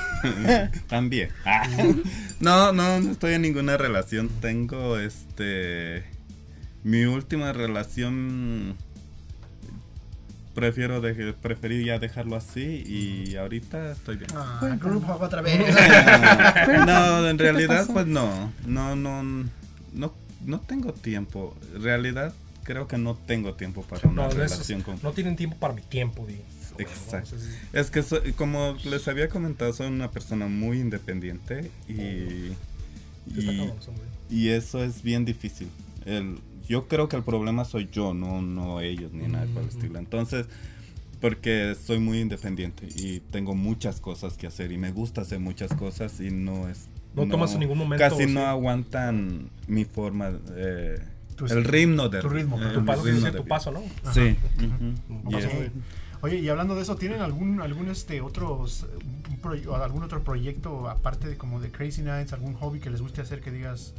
También. 0.87 1.29
Ah. 1.45 1.67
No, 2.39 2.71
no, 2.71 3.01
no 3.01 3.11
estoy 3.11 3.33
en 3.33 3.41
ninguna 3.41 3.75
relación. 3.75 4.29
Tengo 4.39 4.97
este. 4.97 6.05
Mi 6.83 7.03
última 7.03 7.51
relación. 7.51 8.77
Prefiero 10.57 11.01
de, 11.01 11.33
preferí 11.33 11.85
ya 11.85 11.99
dejarlo 11.99 12.35
así 12.35 12.83
y 12.83 13.35
ahorita 13.35 13.91
estoy 13.91 14.15
bien. 14.17 14.31
Ah, 14.33 14.59
hug 14.83 15.21
otra 15.21 15.43
vez. 15.43 15.59
No, 16.87 17.29
en 17.29 17.37
¿Qué 17.37 17.43
te 17.43 17.51
realidad 17.51 17.85
pues 17.93 18.07
no, 18.07 18.51
no, 18.65 18.95
no, 18.95 19.21
no, 19.93 20.13
no 20.43 20.59
tengo 20.61 20.93
tiempo. 20.93 21.55
En 21.75 21.83
realidad 21.83 22.33
creo 22.63 22.87
que 22.87 22.97
no 22.97 23.13
tengo 23.13 23.53
tiempo 23.53 23.83
para 23.83 24.09
una 24.09 24.23
No, 24.23 24.29
relación 24.31 24.81
con... 24.81 24.99
no 25.03 25.11
tienen 25.11 25.35
tiempo 25.35 25.57
para 25.57 25.75
mi 25.75 25.83
tiempo, 25.83 26.25
digo. 26.27 26.41
Exacto. 26.79 27.35
Es 27.71 27.91
que 27.91 28.01
soy- 28.01 28.33
como 28.33 28.75
les 28.83 29.07
había 29.07 29.29
comentado, 29.29 29.71
soy 29.73 29.85
una 29.89 30.09
persona 30.09 30.47
muy 30.47 30.79
independiente 30.79 31.69
y, 31.87 31.93
y, 33.27 33.71
y 34.31 34.49
eso 34.49 34.83
es 34.83 35.03
bien 35.03 35.23
difícil. 35.23 35.69
El, 36.05 36.39
yo 36.67 36.87
creo 36.87 37.07
que 37.09 37.15
el 37.15 37.23
problema 37.23 37.65
soy 37.65 37.89
yo, 37.91 38.13
no, 38.13 38.41
no 38.41 38.81
ellos 38.81 39.11
ni 39.13 39.27
nada 39.27 39.45
por 39.53 39.63
el 39.63 39.69
estilo. 39.69 39.99
Entonces, 39.99 40.45
porque 41.21 41.75
soy 41.81 41.99
muy 41.99 42.19
independiente 42.19 42.87
y 42.95 43.19
tengo 43.31 43.55
muchas 43.55 43.99
cosas 43.99 44.37
que 44.37 44.47
hacer 44.47 44.71
y 44.71 44.77
me 44.77 44.91
gusta 44.91 45.21
hacer 45.21 45.39
muchas 45.39 45.73
cosas 45.73 46.19
y 46.19 46.29
no 46.31 46.69
es... 46.69 46.87
No 47.15 47.27
tomas 47.27 47.53
en 47.53 47.61
ningún 47.61 47.79
momento, 47.79 48.03
Casi 48.07 48.25
sí. 48.27 48.33
no 48.33 48.41
aguantan 48.45 49.49
mi 49.67 49.85
forma, 49.85 50.31
eh, 50.55 50.99
el 51.49 51.63
ritmo 51.63 52.09
de 52.09 52.21
tu 52.21 52.29
ritmo, 52.29 52.61
eh, 52.61 52.71
tu 52.73 52.85
paso, 52.85 53.03
ritmo 53.03 53.19
sí, 53.21 53.25
de 53.25 53.31
tu 53.31 53.45
paso, 53.45 53.71
¿no? 53.71 53.81
Sí. 54.13 54.37
Un 54.59 54.65
ujú, 55.21 55.29
y 55.29 55.33
paso 55.33 55.47
es- 55.47 55.53
muy- 55.55 55.71
Oye, 56.21 56.39
y 56.39 56.49
hablando 56.49 56.75
de 56.75 56.81
eso, 56.81 56.95
¿tienen 56.95 57.21
algún 57.21 57.61
algún 57.61 57.89
este 57.89 58.21
otros 58.21 58.85
un 59.29 59.39
proy- 59.39 59.65
o 59.67 59.75
algún 59.75 60.01
otro 60.03 60.23
proyecto 60.23 60.89
aparte 60.89 61.27
de 61.27 61.37
como 61.37 61.59
de 61.59 61.69
Crazy 61.71 62.01
Nights, 62.01 62.33
algún 62.33 62.53
hobby 62.55 62.79
que 62.79 62.89
les 62.89 63.01
guste 63.01 63.21
hacer 63.21 63.39
que 63.39 63.51
digas 63.51 63.93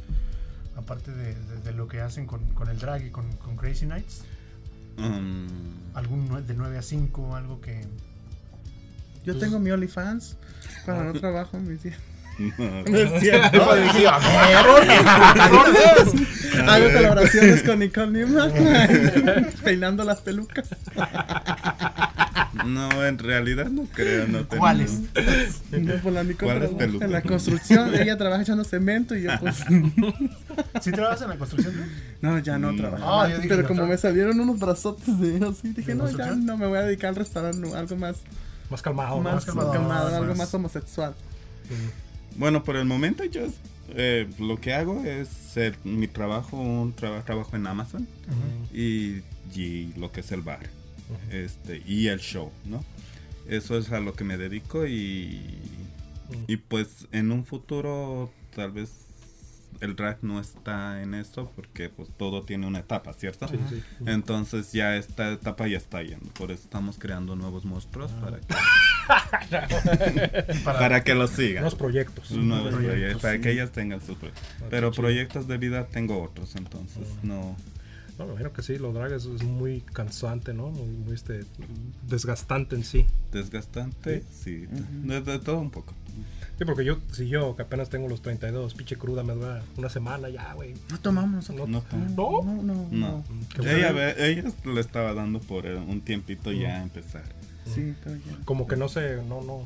aparte 0.79 1.11
de, 1.11 1.35
de- 1.35 1.61
de 1.63 1.71
lo 1.73 1.87
que 1.87 2.01
hacen 2.01 2.25
con, 2.25 2.43
con 2.53 2.69
el 2.69 2.79
drag 2.79 3.05
y 3.05 3.09
con, 3.11 3.31
con 3.37 3.55
Crazy 3.55 3.85
Nights? 3.85 4.23
um, 4.97 5.47
¿Algún 5.93 6.45
de 6.47 6.53
9 6.53 6.77
a 6.77 6.81
5, 6.81 7.35
algo 7.35 7.61
que 7.61 7.81
Yo 9.23 9.33
Pues- 9.33 9.39
tengo 9.39 9.59
mi 9.59 9.71
OnlyFans 9.71 10.35
cuando 10.85 11.03
no 11.05 11.13
trabajo 11.19 11.57
en 11.57 11.67
mis 11.67 11.83
días. 11.83 11.97
no. 12.57 12.83
No 12.83 12.97
es 12.97 13.19
cierto. 13.21 13.57
No, 13.57 13.75
dije, 13.75 14.07
a 14.07 14.17
ver, 14.17 14.57
Hago 16.69 16.93
colaboraciones 16.93 17.63
con 17.63 17.79
Nicole 17.79 18.11
Newman. 18.11 18.53
Peinando 19.63 20.03
las 20.05 20.21
pelucas. 20.21 20.69
No, 22.65 23.05
en 23.05 23.17
realidad 23.19 23.67
no 23.69 23.83
creo. 23.93 24.27
No 24.27 24.45
tengo- 24.45 24.59
¿Cuáles? 24.61 24.99
No, 24.99 25.93
pues 26.01 26.13
la 26.15 26.23
Nicole 26.23 26.35
¿Cuáles 26.51 26.69
trabaja 26.69 26.77
pelucas? 26.77 27.05
en 27.05 27.11
la 27.11 27.21
construcción. 27.21 27.95
Ella 27.95 28.17
trabaja 28.17 28.41
echando 28.41 28.63
cemento 28.63 29.15
y 29.15 29.23
yo 29.23 29.31
pues... 29.39 29.57
¿Sí 30.81 30.91
trabajas 30.91 31.21
en 31.21 31.29
la 31.29 31.37
construcción? 31.37 31.73
tú? 31.73 31.79
No, 32.21 32.39
ya 32.39 32.57
no 32.57 32.71
Mm. 32.73 32.77
trabajo. 32.77 33.03
Ah, 33.05 33.17
más, 33.23 33.29
yo 33.29 33.35
dije, 33.37 33.49
pero 33.49 33.61
¿no 33.63 33.67
como 33.67 33.81
tra- 33.83 33.87
me 33.89 33.97
salieron 33.97 34.39
unos 34.39 34.59
brazotes 34.59 35.19
de 35.19 35.45
así, 35.47 35.69
dije, 35.69 35.91
¿De 35.91 35.95
no, 35.95 36.09
ya 36.09 36.35
no 36.35 36.57
me 36.57 36.67
voy 36.67 36.77
a 36.77 36.81
dedicar 36.83 37.09
al 37.09 37.15
restaurante, 37.15 37.57
no, 37.59 37.73
algo 37.75 37.95
más, 37.95 38.17
Más 38.69 38.81
calmado, 38.81 39.19
más, 39.19 39.33
más 39.35 39.45
calmado, 39.45 39.71
calmado, 39.71 40.15
algo 40.15 40.35
más- 40.35 40.53
homosexual. 40.53 41.13
Bueno, 42.35 42.63
por 42.63 42.75
el 42.75 42.85
momento 42.85 43.23
yo 43.25 43.41
eh, 43.95 44.27
lo 44.39 44.59
que 44.61 44.73
hago 44.73 45.03
es 45.03 45.29
eh, 45.55 45.73
mi 45.83 46.07
trabajo, 46.07 46.57
un 46.57 46.93
traba- 46.93 47.23
trabajo 47.23 47.55
en 47.55 47.65
Amazon 47.67 48.07
y, 48.73 49.21
y 49.55 49.93
lo 49.97 50.11
que 50.11 50.19
es 50.21 50.31
el 50.31 50.41
bar 50.41 50.59
este 51.31 51.81
y 51.85 52.07
el 52.07 52.19
show, 52.19 52.51
¿no? 52.65 52.83
Eso 53.47 53.77
es 53.77 53.91
a 53.91 53.99
lo 53.99 54.13
que 54.13 54.23
me 54.23 54.37
dedico 54.37 54.85
y, 54.85 55.41
y 56.47 56.57
pues 56.57 57.07
en 57.11 57.31
un 57.31 57.45
futuro 57.45 58.31
tal 58.55 58.71
vez 58.71 58.91
el 59.81 59.95
drag 59.95 60.17
no 60.23 60.39
está 60.41 61.01
en 61.01 61.13
eso 61.13 61.51
porque 61.55 61.89
pues 61.89 62.09
todo 62.17 62.43
tiene 62.43 62.67
una 62.67 62.79
etapa, 62.79 63.13
¿cierto? 63.13 63.47
Sí, 63.47 63.57
sí. 63.69 63.81
Entonces 64.05 64.71
ya 64.73 64.97
esta 64.97 65.31
etapa 65.31 65.67
ya 65.67 65.77
está 65.77 66.03
yendo, 66.03 66.29
por 66.33 66.51
eso 66.51 66.63
estamos 66.63 66.97
creando 66.99 67.35
nuevos 67.35 67.63
monstruos 67.65 68.11
Ah. 68.17 68.21
para, 68.21 68.39
que, 68.39 68.53
Para, 70.63 70.79
para 70.79 71.03
que 71.03 71.15
lo 71.15 71.27
sigan. 71.27 71.63
Unos 71.63 71.75
proyectos. 71.75 72.29
Nuevos 72.31 72.69
proyectos, 72.73 72.91
proyectos, 72.93 73.21
para 73.21 73.39
que 73.39 73.51
ellas 73.51 73.71
tengan 73.71 74.01
sus 74.01 74.17
proyectos. 74.17 74.43
Ah, 74.61 74.65
Pero 74.69 74.91
proyectos 74.91 75.47
de 75.47 75.57
vida 75.57 75.87
tengo 75.87 76.21
otros, 76.21 76.55
entonces 76.55 77.07
no. 77.23 77.55
No, 78.19 78.25
me 78.25 78.31
imagino 78.31 78.51
que 78.51 78.61
sí, 78.61 78.77
los 78.77 78.93
drag 78.93 79.13
es, 79.13 79.25
es 79.25 79.43
muy 79.43 79.79
cansante, 79.79 80.53
¿no? 80.53 80.67
Muy, 80.67 80.87
muy, 80.87 81.15
este, 81.15 81.45
desgastante 82.05 82.75
en 82.75 82.83
sí. 82.83 83.05
Desgastante, 83.31 84.23
sí, 84.29 84.67
de, 84.67 85.21
de 85.21 85.39
todo 85.39 85.59
un 85.59 85.71
poco. 85.71 85.93
Sí, 86.57 86.65
porque 86.65 86.83
yo, 86.83 86.97
si 87.13 87.29
yo 87.29 87.55
que 87.55 87.61
apenas 87.61 87.89
tengo 87.89 88.09
los 88.09 88.21
32, 88.21 88.73
pinche 88.73 88.97
cruda, 88.97 89.23
me 89.23 89.33
dura 89.33 89.63
una 89.77 89.89
semana 89.89 90.27
ya, 90.27 90.51
güey. 90.53 90.73
No 90.91 90.99
tomamos 90.99 91.49
No. 91.49 91.65
No, 91.65 91.83
¿No? 91.93 92.43
No, 92.43 92.43
no, 92.43 92.63
no. 92.63 92.87
no. 92.91 93.23
Qué 93.55 93.61
Ella, 93.61 94.11
ella 94.17 94.51
le 94.65 94.81
estaba 94.81 95.13
dando 95.13 95.39
por 95.39 95.65
eh, 95.65 95.77
un 95.77 96.01
tiempito 96.01 96.51
ya 96.51 96.83
empezar. 96.83 97.23
Sí, 97.73 97.95
pero 98.03 98.17
ya. 98.17 98.37
Como 98.43 98.67
que 98.67 98.75
no 98.75 98.89
se, 98.89 99.23
no, 99.23 99.41
no, 99.41 99.65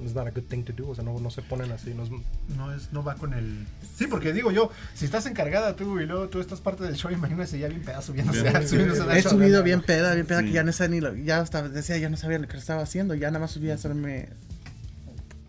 it's 0.00 0.14
not 0.14 0.26
a 0.26 0.30
good 0.30 0.46
thing 0.48 0.62
to 0.64 0.72
do, 0.72 0.88
o 0.88 0.94
sea, 0.94 1.04
no, 1.04 1.18
no 1.20 1.30
se 1.30 1.42
ponen 1.42 1.70
así, 1.72 1.94
no 1.94 2.02
es, 2.04 2.10
no 2.56 2.72
es 2.74 2.92
no 2.92 3.02
va 3.04 3.14
con 3.14 3.32
el 3.34 3.66
Sí, 3.96 4.06
porque 4.08 4.32
digo 4.32 4.50
yo, 4.50 4.70
si 4.94 5.04
estás 5.04 5.26
encargada 5.26 5.76
tú 5.76 6.00
y 6.00 6.06
luego 6.06 6.28
tú 6.28 6.40
estás 6.40 6.60
parte 6.60 6.82
del 6.84 6.96
show, 6.96 7.10
imagínese 7.12 7.58
ya 7.58 7.68
bien 7.68 7.82
pedazo 7.82 8.08
subiéndose, 8.08 8.42
Bien. 8.42 8.68
subiéndose 8.68 9.02
al 9.02 9.16
He 9.16 9.22
show, 9.22 9.32
subido 9.32 9.58
¿no? 9.58 9.64
bien 9.64 9.82
peda, 9.82 10.14
bien 10.14 10.26
peda, 10.26 10.40
Sí. 10.40 10.46
que 10.46 10.52
ya 10.52 10.64
no 10.64 10.72
sé 10.72 10.88
ni 10.88 11.00
lo, 11.00 11.14
ya 11.14 11.40
hasta 11.40 11.68
decía, 11.68 11.96
ya 11.98 12.08
no 12.10 12.16
sabía 12.16 12.38
lo 12.38 12.48
que 12.48 12.56
estaba 12.56 12.82
haciendo, 12.82 13.14
ya 13.14 13.28
nada 13.30 13.40
más 13.40 13.52
subía 13.52 13.72
a 13.72 13.76
hacerme 13.76 14.28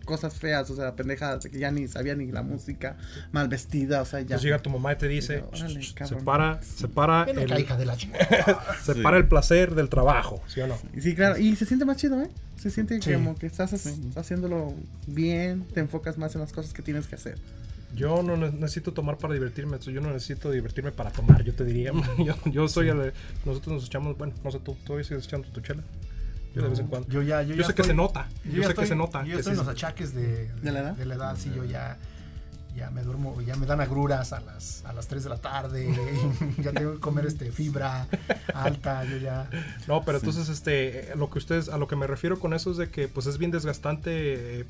cosas 0.06 0.34
feas, 0.38 0.70
o 0.70 0.76
sea, 0.76 0.96
pendejadas, 0.96 1.42
de 1.44 1.50
que 1.50 1.58
ya 1.58 1.70
ni 1.70 1.86
sabía 1.88 2.14
ni 2.14 2.32
la 2.32 2.42
música, 2.42 2.96
mal 3.32 3.48
vestida, 3.48 4.00
o 4.00 4.06
sea, 4.06 4.20
ya. 4.20 4.22
Entonces 4.22 4.44
llega 4.44 4.58
tu 4.60 4.70
mamá 4.70 4.94
y 4.94 4.96
te 4.96 5.08
dice, 5.08 5.44
Ven 7.26 7.38
acá, 7.40 7.54
el, 7.56 7.60
hija 7.60 7.76
de 7.76 7.84
la 7.84 7.96
Sí. 8.82 8.92
el 9.18 9.28
placer 9.28 9.74
del 9.74 9.90
trabajo, 9.90 10.42
¿sí 10.46 10.60
o 10.62 10.66
no? 10.66 10.78
Y 10.94 11.02
Sí, 11.02 11.14
claro, 11.14 11.36
y 11.38 11.54
se 11.56 11.66
siente 11.66 11.84
más 11.84 11.98
chido, 11.98 12.22
¿eh? 12.22 12.30
Se 12.56 12.70
siente 12.70 13.00
Sí. 13.02 13.12
como 13.12 13.36
que 13.36 13.46
estás 13.46 13.72
hac- 13.74 14.16
haciéndolo 14.16 14.72
bien, 15.06 15.64
te 15.74 15.80
enfocas 15.80 16.16
más 16.16 16.34
en 16.34 16.40
las 16.40 16.52
cosas 16.54 16.72
que 16.72 16.80
tienes 16.82 17.06
que 17.06 17.16
hacer. 17.16 17.36
Yo 17.94 18.22
no 18.22 18.36
ne- 18.36 18.50
necesito 18.52 18.92
tomar 18.92 19.16
para 19.18 19.34
divertirme, 19.34 19.78
yo 19.78 20.00
no 20.00 20.12
necesito 20.12 20.50
divertirme 20.50 20.92
para 20.92 21.10
tomar, 21.10 21.42
yo 21.44 21.54
te 21.54 21.64
diría. 21.64 21.92
Yo, 22.18 22.34
yo 22.46 22.68
soy 22.68 22.88
el, 22.88 23.12
nosotros 23.44 23.74
nos 23.74 23.86
echamos, 23.86 24.16
bueno, 24.18 24.32
no 24.44 24.50
sé, 24.50 24.58
tú 24.60 24.76
todavía 24.84 25.04
sigues 25.06 25.24
echando 25.24 25.48
tu 25.48 25.60
chela. 25.60 25.82
Yo 26.56 26.62
de 26.62 26.68
vez 26.70 26.78
en 26.78 26.86
cuando. 26.86 27.08
Yo 27.08 27.22
ya, 27.22 27.42
yo 27.42 27.54
Yo 27.54 27.60
ya 27.62 27.66
sé 27.68 27.74
que 27.74 27.84
se 27.84 27.94
nota, 27.94 28.28
yo, 28.44 28.62
sé 28.62 28.68
estoy- 28.70 28.82
que 28.84 28.88
se 28.88 28.96
nota. 28.96 29.24
Yo 29.24 29.38
estoy 29.38 29.52
en 29.52 29.58
los 29.58 29.68
achaques 29.68 30.14
de, 30.14 30.50
¿De 30.52 30.72
la 30.72 30.80
edad? 30.80 30.92
De 30.94 31.04
la 31.06 31.14
edad, 31.14 31.36
sí, 31.38 31.52
yo 31.54 31.64
ya 31.64 31.98
ya 32.74 32.90
me 32.90 33.02
duermo, 33.02 33.40
ya 33.40 33.56
me 33.56 33.64
dan 33.64 33.80
agruras 33.80 34.34
a 34.34 34.40
las, 34.40 34.84
a 34.84 34.92
las 34.92 35.08
3 35.08 35.24
de 35.24 35.30
la 35.30 35.38
tarde, 35.38 35.88
ya 36.58 36.72
tengo 36.72 36.92
que 36.94 37.00
comer 37.00 37.24
este 37.24 37.50
fibra 37.50 38.06
alta, 38.52 39.02
yo 39.04 39.16
ya... 39.16 39.48
No, 39.88 40.04
pero 40.04 40.18
entonces, 40.18 40.50
este, 40.50 41.10
lo 41.16 41.30
que 41.30 41.38
ustedes, 41.38 41.70
a 41.70 41.78
lo 41.78 41.88
que 41.88 41.96
me 41.96 42.06
refiero 42.06 42.38
con 42.38 42.52
eso 42.52 42.70
es 42.70 42.76
de 42.76 42.90
que, 42.90 43.08
pues, 43.08 43.24
es 43.26 43.38
bien 43.38 43.50
desgastante, 43.50 44.60
eh, 44.60 44.66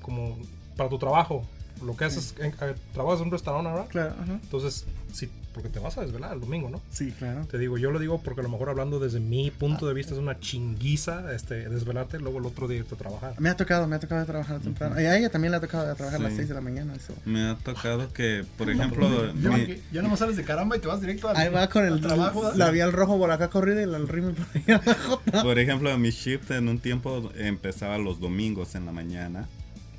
como 0.00 0.38
para 0.76 0.88
tu 0.88 0.98
trabajo. 0.98 1.44
Lo 1.84 1.96
que 1.96 2.04
haces, 2.04 2.34
en- 2.38 2.52
eh, 2.60 2.74
trabajas 2.92 3.20
en 3.20 3.26
un 3.26 3.32
restaurante 3.32 3.70
ahora. 3.70 3.84
Claro, 3.86 4.14
ajá. 4.20 4.32
Entonces, 4.42 4.84
sí, 5.12 5.28
porque 5.54 5.68
te 5.68 5.78
vas 5.80 5.96
a 5.98 6.02
desvelar 6.02 6.32
el 6.34 6.40
domingo, 6.40 6.68
¿no? 6.70 6.80
Sí, 6.92 7.10
claro. 7.12 7.44
Te 7.46 7.58
digo, 7.58 7.76
yo 7.78 7.90
lo 7.90 7.98
digo 7.98 8.20
porque 8.22 8.40
a 8.40 8.44
lo 8.44 8.48
mejor 8.50 8.68
hablando 8.68 9.00
desde 9.00 9.18
mi 9.18 9.50
punto 9.50 9.88
de 9.88 9.94
vista 9.94 10.12
es 10.12 10.18
una 10.20 10.38
chinguiza, 10.38 11.32
este, 11.34 11.68
desvelarte, 11.68 12.18
luego 12.20 12.38
el 12.38 12.46
otro 12.46 12.68
día 12.68 12.78
irte 12.78 12.94
a 12.94 12.98
trabajar. 12.98 13.34
Me 13.38 13.48
ha 13.48 13.56
tocado, 13.56 13.86
me 13.86 13.96
ha 13.96 13.98
tocado 13.98 14.24
trabajar 14.26 14.60
temprano. 14.60 15.00
Y 15.00 15.04
a 15.06 15.16
ella 15.18 15.30
también 15.30 15.50
le 15.50 15.56
ha 15.56 15.60
tocado 15.60 15.92
trabajar 15.96 16.20
a 16.20 16.22
las 16.24 16.32
Sí. 16.32 16.36
6 16.38 16.48
de 16.48 16.54
la 16.54 16.60
mañana. 16.60 16.94
Eso. 16.94 17.14
Me 17.24 17.48
ha 17.48 17.56
tocado 17.56 18.12
que, 18.12 18.44
por 18.58 18.70
ejemplo, 18.70 19.08
mi- 19.34 19.66
que- 19.66 19.80
ya 19.92 20.02
nomás 20.02 20.18
sales 20.20 20.36
de 20.36 20.44
caramba 20.44 20.76
y 20.76 20.80
te 20.80 20.86
vas 20.86 21.00
directo 21.00 21.28
al, 21.28 21.36
Ahí 21.36 21.48
va 21.48 21.68
con 21.68 21.84
el 21.84 22.00
trabajo. 22.00 22.52
labial 22.54 22.92
rojo 22.92 23.18
por 23.18 23.30
acá 23.30 23.48
corrido 23.48 23.80
y 23.80 23.84
el 23.84 24.06
rímel 24.06 24.34
por 24.34 24.46
ahí 24.54 24.74
abajo. 24.74 25.20
Por 25.42 25.58
ejemplo, 25.58 25.96
mi 25.98 26.10
shift 26.10 26.50
en 26.52 26.68
un 26.68 26.78
tiempo 26.78 27.30
empezaba 27.36 27.98
los 27.98 28.20
domingos 28.20 28.74
en 28.76 28.86
la 28.86 28.92
mañana, 28.92 29.48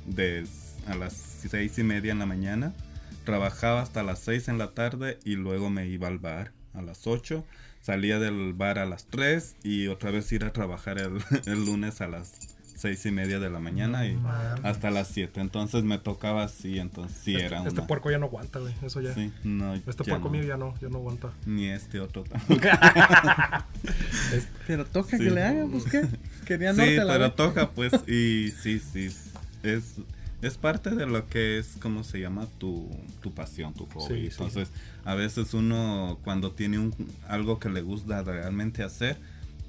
de 0.06 0.46
a 0.88 0.94
las 0.96 1.12
seis 1.48 1.78
y 1.78 1.84
media 1.84 2.12
en 2.12 2.18
la 2.18 2.26
mañana, 2.26 2.72
trabajaba 3.24 3.82
hasta 3.82 4.02
las 4.02 4.18
seis 4.20 4.48
en 4.48 4.58
la 4.58 4.72
tarde 4.72 5.18
y 5.24 5.36
luego 5.36 5.70
me 5.70 5.86
iba 5.86 6.08
al 6.08 6.18
bar 6.18 6.52
a 6.74 6.82
las 6.82 7.06
8, 7.06 7.44
salía 7.82 8.18
del 8.18 8.52
bar 8.54 8.78
a 8.78 8.86
las 8.86 9.04
3 9.06 9.56
y 9.62 9.88
otra 9.88 10.10
vez 10.10 10.30
ir 10.32 10.44
a 10.44 10.52
trabajar 10.52 10.98
el, 10.98 11.22
el 11.46 11.64
lunes 11.66 12.00
a 12.00 12.08
las 12.08 12.32
seis 12.76 13.06
y 13.06 13.12
media 13.12 13.38
de 13.38 13.48
la 13.48 13.60
mañana 13.60 14.06
y 14.06 14.18
hasta 14.64 14.90
las 14.90 15.06
7. 15.08 15.40
Entonces 15.40 15.84
me 15.84 15.98
tocaba 15.98 16.42
así, 16.42 16.80
entonces 16.80 17.16
sí 17.22 17.34
este, 17.34 17.46
era 17.46 17.58
este 17.58 17.70
una... 17.78 17.86
puerco 17.86 18.10
ya 18.10 18.18
no 18.18 18.26
aguanta, 18.26 18.58
güey. 18.58 18.74
Eso 18.82 19.00
ya. 19.00 19.14
Sí, 19.14 19.30
no, 19.44 19.74
Este 19.74 19.92
ya 19.92 19.96
puerco 20.04 20.24
no. 20.24 20.30
mío 20.30 20.42
ya 20.42 20.56
no, 20.56 20.74
ya 20.80 20.88
no 20.88 20.96
aguanta. 20.96 21.30
Ni 21.46 21.68
este 21.68 22.00
otro 22.00 22.24
tampoco. 22.24 22.60
Pero 24.66 24.84
toca 24.86 25.16
Sí. 25.16 25.24
que 25.24 25.30
le 25.30 25.42
hagan, 25.44 25.70
pues 25.70 25.84
qué. 25.84 26.02
Quería 26.46 26.74
Sí, 26.74 26.96
la 26.96 27.06
pero 27.06 27.24
vez. 27.26 27.36
toca 27.36 27.70
pues 27.70 27.92
y 28.08 28.50
sí, 28.50 28.80
sí, 28.80 29.14
es, 29.62 29.94
es 30.42 30.58
parte 30.58 30.90
de 30.90 31.06
lo 31.06 31.28
que 31.28 31.58
es, 31.58 31.76
¿cómo 31.80 32.04
se 32.04 32.18
llama? 32.20 32.46
Tu, 32.58 32.90
tu 33.22 33.32
pasión, 33.32 33.72
tu 33.74 33.86
hobby. 33.86 34.06
Sí, 34.08 34.20
sí. 34.22 34.26
Entonces, 34.30 34.68
a 35.04 35.14
veces 35.14 35.54
uno 35.54 36.18
cuando 36.24 36.50
tiene 36.52 36.78
un, 36.78 36.94
algo 37.28 37.58
que 37.58 37.68
le 37.70 37.80
gusta 37.80 38.22
realmente 38.22 38.82
hacer, 38.82 39.16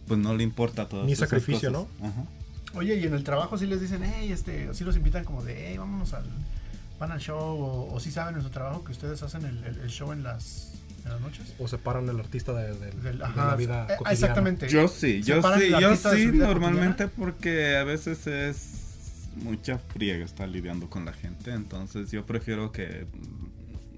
pues 0.07 0.19
no 0.19 0.35
le 0.35 0.43
importa 0.43 0.89
todo. 0.89 1.05
Ni 1.05 1.15
sacrificio, 1.15 1.69
¿no? 1.71 1.87
Oye, 2.75 2.95
y 2.97 3.03
en 3.05 3.13
el 3.13 3.23
trabajo 3.23 3.57
sí 3.57 3.67
les 3.67 3.79
dicen, 3.81 4.01
hey, 4.03 4.31
este, 4.31 4.67
o 4.69 4.73
sí 4.73 4.83
los 4.83 4.95
invitan 4.97 5.23
como 5.25 5.43
de, 5.43 5.67
hey, 5.69 5.77
vámonos 5.77 6.13
al, 6.13 6.25
van 6.99 7.11
al 7.11 7.19
show, 7.19 7.37
o, 7.39 7.93
o 7.93 7.99
sí 7.99 8.09
saben 8.09 8.35
en 8.35 8.41
su 8.41 8.49
trabajo 8.49 8.83
que 8.83 8.91
ustedes 8.91 9.21
hacen 9.21 9.45
el, 9.45 9.63
el- 9.63 9.77
el 9.79 9.89
show 9.89 10.11
en 10.11 10.23
las, 10.23 10.71
en 11.05 11.11
las 11.11 11.21
noches. 11.21 11.53
O 11.59 11.67
separan 11.67 12.09
el 12.09 12.19
artista 12.19 12.51
de, 12.53 12.73
de- 12.73 12.89
Del- 12.93 13.19
de 13.19 13.23
ajá, 13.23 13.45
la 13.51 13.55
vida 13.55 13.83
eh, 13.83 13.95
cotidiana. 13.97 14.11
Exactamente. 14.11 14.69
Yo 14.69 14.87
sí, 14.87 15.21
yo 15.21 15.35
Separan 15.35 15.59
sí, 15.59 15.69
yo 15.69 15.95
sí, 15.95 16.25
normalmente 16.33 17.07
porque 17.07 17.77
a 17.77 17.83
veces 17.83 18.25
es 18.25 18.82
mucha 19.35 19.77
friega 19.77 20.23
estar 20.23 20.47
lidiando 20.47 20.89
con 20.89 21.05
la 21.05 21.13
gente, 21.13 21.51
entonces 21.53 22.11
yo 22.11 22.25
prefiero 22.25 22.71
que 22.71 23.07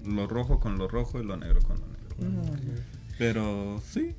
lo 0.04 0.26
rojo 0.26 0.60
con 0.60 0.78
lo 0.78 0.88
rojo 0.88 1.20
y 1.20 1.24
lo 1.24 1.36
negro 1.36 1.60
con 1.62 1.80
lo 1.80 1.86
negro. 1.86 2.82
Pero 3.18 3.80
sí, 3.84 4.14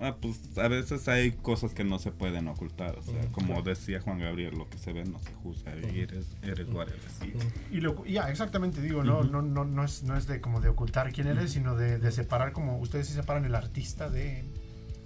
ah, 0.00 0.16
pues, 0.20 0.56
a 0.58 0.68
veces 0.68 1.08
hay 1.08 1.32
cosas 1.32 1.74
que 1.74 1.84
no 1.84 1.98
se 1.98 2.10
pueden 2.12 2.48
ocultar. 2.48 2.96
O 2.98 3.02
sea, 3.02 3.26
como 3.32 3.62
decía 3.62 4.00
Juan 4.00 4.18
Gabriel, 4.18 4.54
lo 4.56 4.68
que 4.68 4.78
se 4.78 4.92
ve 4.92 5.04
no 5.04 5.18
se 5.18 5.32
juzga. 5.34 5.72
Y 5.92 6.00
eres, 6.00 6.26
eres 6.42 6.68
whatever, 6.68 7.00
sí. 7.20 7.32
Y 7.70 7.80
lo, 7.80 8.04
ya, 8.04 8.30
exactamente, 8.30 8.80
digo, 8.80 9.02
no, 9.02 9.22
no, 9.24 9.42
no, 9.42 9.64
no 9.64 9.84
es, 9.84 10.02
no 10.02 10.16
es 10.16 10.26
de 10.26 10.40
como 10.40 10.60
de 10.60 10.68
ocultar 10.68 11.12
quién 11.12 11.26
eres, 11.26 11.52
sino 11.52 11.74
de, 11.74 11.98
de 11.98 12.12
separar 12.12 12.52
como, 12.52 12.78
ustedes 12.78 13.06
sí 13.08 13.14
separan 13.14 13.44
el 13.44 13.54
artista 13.54 14.08
de, 14.10 14.44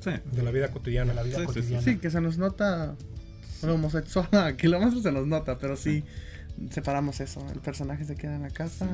Sí. 0.01 0.11
De 0.32 0.43
la 0.43 0.51
vida 0.51 0.68
cotidiana. 0.72 1.11
de 1.11 1.14
la 1.14 1.22
vida 1.22 1.36
Sí, 1.38 1.43
sí, 1.43 1.53
sí. 1.53 1.61
cotidiana. 1.61 1.82
Sí, 1.84 1.99
que 1.99 2.11
se 2.11 2.20
nos 2.20 2.36
nota 2.36 2.97
lo 3.67 3.75
homosexual 3.75 4.29
a 4.33 4.57
kilómetros 4.57 5.03
se 5.03 5.13
nos 5.13 5.27
nota, 5.27 5.59
pero 5.59 5.77
sí 5.77 6.05
separamos 6.71 7.21
eso. 7.21 7.45
El 7.53 7.61
personaje 7.61 8.05
se 8.05 8.15
queda 8.15 8.37
en 8.37 8.43
la 8.43 8.51
casa. 8.51 8.87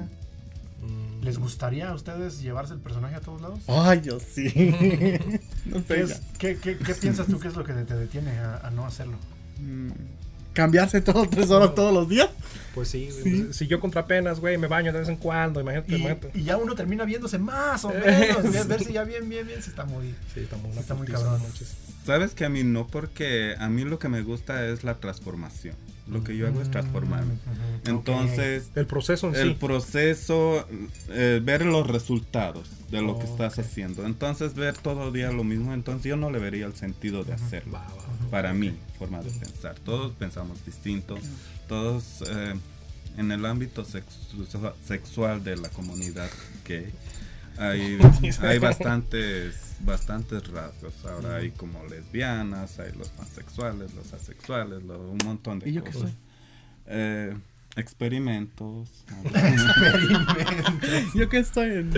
Mm, 0.83 1.25
¿Les 1.25 1.39
gustaría 1.39 1.89
a 1.91 1.95
ustedes 1.95 2.41
llevarse 2.41 2.73
el 2.75 2.81
personaje 2.81 3.17
a 3.17 3.21
todos 3.21 3.41
lados? 3.43 3.61
Ay, 3.67 4.01
yo 4.03 4.21
sí. 4.21 4.45
no 5.67 5.85
¿Qué, 5.85 6.07
sé. 6.07 6.13
es- 6.15 6.21
qué, 6.39 6.57
qué- 6.57 6.77
qué 6.79 6.95
piensas 6.95 7.27
tú 7.27 7.39
que 7.41 7.49
es 7.49 7.57
lo 7.57 7.65
que 7.65 7.73
te 7.73 7.95
detiene 7.95 8.39
a, 8.39 8.59
a 8.67 8.71
no 8.71 8.87
hacerlo? 8.87 9.17
Mm, 9.61 9.91
Cambiarse 10.53 11.01
todos 11.01 11.29
tres 11.31 11.51
horas 11.51 11.75
todos 11.75 11.93
los 11.93 12.09
días. 12.09 12.29
Pues 12.75 12.89
sí, 12.89 13.09
pues, 13.23 13.57
si 13.57 13.67
yo 13.67 13.81
contra 13.81 14.07
penas, 14.07 14.39
güey, 14.41 14.57
me 14.59 14.67
baño 14.69 14.93
de 14.93 15.01
vez 15.01 15.09
en 15.09 15.17
cuando, 15.17 15.61
imagínate, 15.61 15.93
Y, 15.93 15.97
imagínate. 15.97 16.31
y 16.39 16.45
ya 16.45 16.57
uno 16.57 16.75
termina 16.75 17.05
viéndose 17.05 17.39
más 17.39 17.85
o 17.85 17.89
menos, 17.91 18.43
ver- 18.53 18.67
verse 18.67 18.93
ya 18.93 19.05
bien, 19.05 19.29
bien, 19.29 19.47
bien, 19.47 19.63
si 19.63 19.71
está 19.71 19.85
muy... 19.85 20.15
Sí, 20.35 20.41
está 20.41 20.57
muy, 20.59 20.77
Está 20.79 20.95
muy 20.95 21.07
cabrón. 21.07 21.41
Sabes 22.07 22.35
que 22.35 22.45
a 22.45 22.49
mí 22.49 22.63
no, 22.65 22.87
porque 22.87 23.55
a 23.59 23.69
mí 23.69 23.85
lo 23.85 23.99
que 23.99 24.09
me 24.09 24.23
gusta 24.23 24.67
es 24.67 24.85
la 24.85 24.95
transformación. 24.95 25.75
Lo 26.07 26.25
que 26.25 26.35
yo 26.39 26.47
hago 26.47 26.63
es 26.63 26.71
transformarme. 26.71 27.35
Ujú, 27.35 27.91
Entonces, 27.91 28.71
El 28.75 28.87
proceso 28.87 29.29
en 29.29 29.35
el 29.35 29.49
sí. 29.51 29.57
proceso, 29.61 30.67
eh, 31.11 31.41
ver 31.45 31.67
los 31.67 31.87
resultados 31.87 32.71
de 32.91 33.03
lo 33.03 33.19
que 33.19 33.27
estás 33.27 33.59
haciendo. 33.59 34.07
Entonces, 34.07 34.55
ver 34.55 34.75
todo 34.75 35.13
día 35.13 35.31
lo 35.33 35.45
mismo, 35.45 35.75
entonces 35.75 36.05
yo 36.05 36.17
no 36.17 36.31
le 36.31 36.39
vería 36.39 36.65
el 36.65 36.75
sentido 36.75 37.25
de 37.25 37.35
hacerlo. 37.35 37.75
Va, 37.75 37.81
va. 37.81 38.08
Para 38.31 38.53
mí, 38.53 38.77
forma 38.99 39.21
de 39.23 39.31
pensar. 39.31 39.75
Todos 39.85 40.13
pensamos 40.13 40.65
distinto. 40.65 41.17
Todos 41.69 42.23
eh, 42.29 42.55
en 43.17 43.33
el 43.33 43.45
ámbito 43.47 43.85
sexu- 43.85 44.73
sexual 44.85 45.43
de 45.45 45.57
la 45.57 45.69
comunidad 45.71 46.31
gay 46.67 46.93
hay, 47.59 47.99
hay 48.43 48.59
bastantes 48.59 49.55
bastantes 49.81 50.47
rasgos. 50.49 50.95
Ahora 51.05 51.37
hay 51.37 51.51
como 51.51 51.85
lesbianas, 51.87 52.79
hay 52.79 52.93
los 52.93 53.09
pansexuales, 53.11 53.93
los 53.95 54.13
asexuales, 54.13 54.83
lo- 54.85 55.11
un 55.11 55.19
montón 55.25 55.59
de 55.61 55.71
¿Y 55.71 55.73
yo 55.75 55.85
qué 55.85 55.91
cosas. 55.93 56.11
soy? 56.11 56.19
Eh, 56.87 57.37
experimentos. 57.79 59.05
Yo 61.15 61.29
que 61.29 61.39
estoy 61.39 61.71
en 61.71 61.91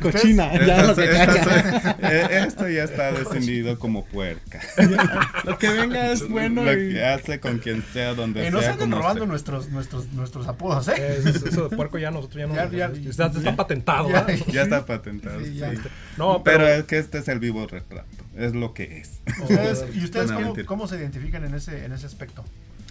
cochina. 0.00 0.52
ya 0.66 0.82
lo, 0.84 0.94
que 0.94 1.04
estas- 1.04 1.46
caiga. 1.46 1.96
eh, 2.02 2.44
esto 2.46 2.68
ya 2.68 2.84
está 2.84 3.12
decidido 3.12 3.78
como 3.78 4.04
puerca. 4.04 4.60
Lo 5.44 5.58
que 5.58 5.68
venga 5.70 6.12
es 6.12 6.28
bueno. 6.28 6.64
Lo 6.64 6.72
y- 6.72 6.92
que 6.94 7.04
hace 7.04 7.40
con 7.40 7.58
quien 7.58 7.82
sea, 7.92 8.14
donde 8.14 8.46
Eh, 8.46 8.50
no 8.50 8.58
se 8.58 8.64
sea. 8.64 8.72
anden 8.74 8.90
robando 8.92 9.20
sea. 9.22 9.26
nuestros, 9.28 9.68
nuestros, 9.70 10.12
nuestros 10.12 10.46
apodos, 10.48 10.88
¿eh? 10.88 10.94
Eh, 10.98 11.22
Eso, 11.24 11.46
eso 11.48 11.68
de 11.68 11.76
puerco 11.76 11.98
ya 11.98 12.10
nosotros 12.10 12.40
ya 12.40 12.46
no. 12.46 12.54
Ya, 12.54 12.70
ya, 12.70 13.10
está, 13.10 13.26
está 13.26 13.56
patentado, 13.56 14.10
ya. 14.10 14.26
Ya 14.52 14.62
está 14.62 14.84
patentado. 14.86 15.40
Sí, 15.40 15.52
sí. 15.52 15.58
ya. 15.58 15.72
No, 16.16 16.42
pero, 16.42 16.58
pero. 16.64 16.68
es 16.68 16.84
que 16.84 16.98
este 16.98 17.18
es 17.18 17.28
el 17.28 17.38
vivo 17.38 17.66
retrato. 17.66 18.08
Es 18.36 18.54
lo 18.54 18.72
que 18.74 18.98
es. 18.98 19.20
Ustedes- 19.42 19.84
¿Y 19.94 20.04
ustedes 20.04 20.30
cómo, 20.32 20.54
cómo 20.66 20.86
se 20.88 20.96
identifican 20.96 21.44
en 21.44 21.54
ese, 21.54 21.84
en 21.84 21.92
ese 21.92 22.06
aspecto? 22.06 22.44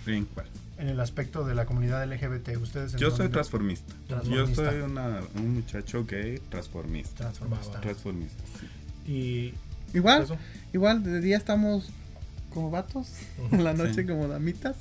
¿En 0.06 0.26
cuál? 0.26 0.48
En 0.80 0.90
el 0.90 1.00
aspecto 1.00 1.44
de 1.44 1.56
la 1.56 1.66
comunidad 1.66 2.04
LGBT. 2.06 2.56
¿Ustedes 2.62 2.94
Yo 2.94 3.10
soy 3.10 3.30
transformista. 3.30 3.94
Transformista. 4.08 4.64
Yo 4.64 4.72
soy 4.72 4.82
una- 4.82 5.22
un 5.36 5.56
muchacho 5.56 6.06
gay 6.06 6.40
transformista. 6.50 7.16
Transformista. 7.32 7.82
Transformista, 7.82 8.44
sí. 9.06 9.12
Y. 9.12 9.54
Igual, 9.98 10.24
eso. 10.24 10.38
igual, 10.74 11.02
de 11.04 11.20
día 11.22 11.38
estamos 11.38 11.90
como 12.54 12.70
vatos, 12.70 13.10
en 13.52 13.64
la 13.64 13.74
noche 13.74 14.02
Sí. 14.02 14.06
como 14.06 14.28
damitas. 14.28 14.76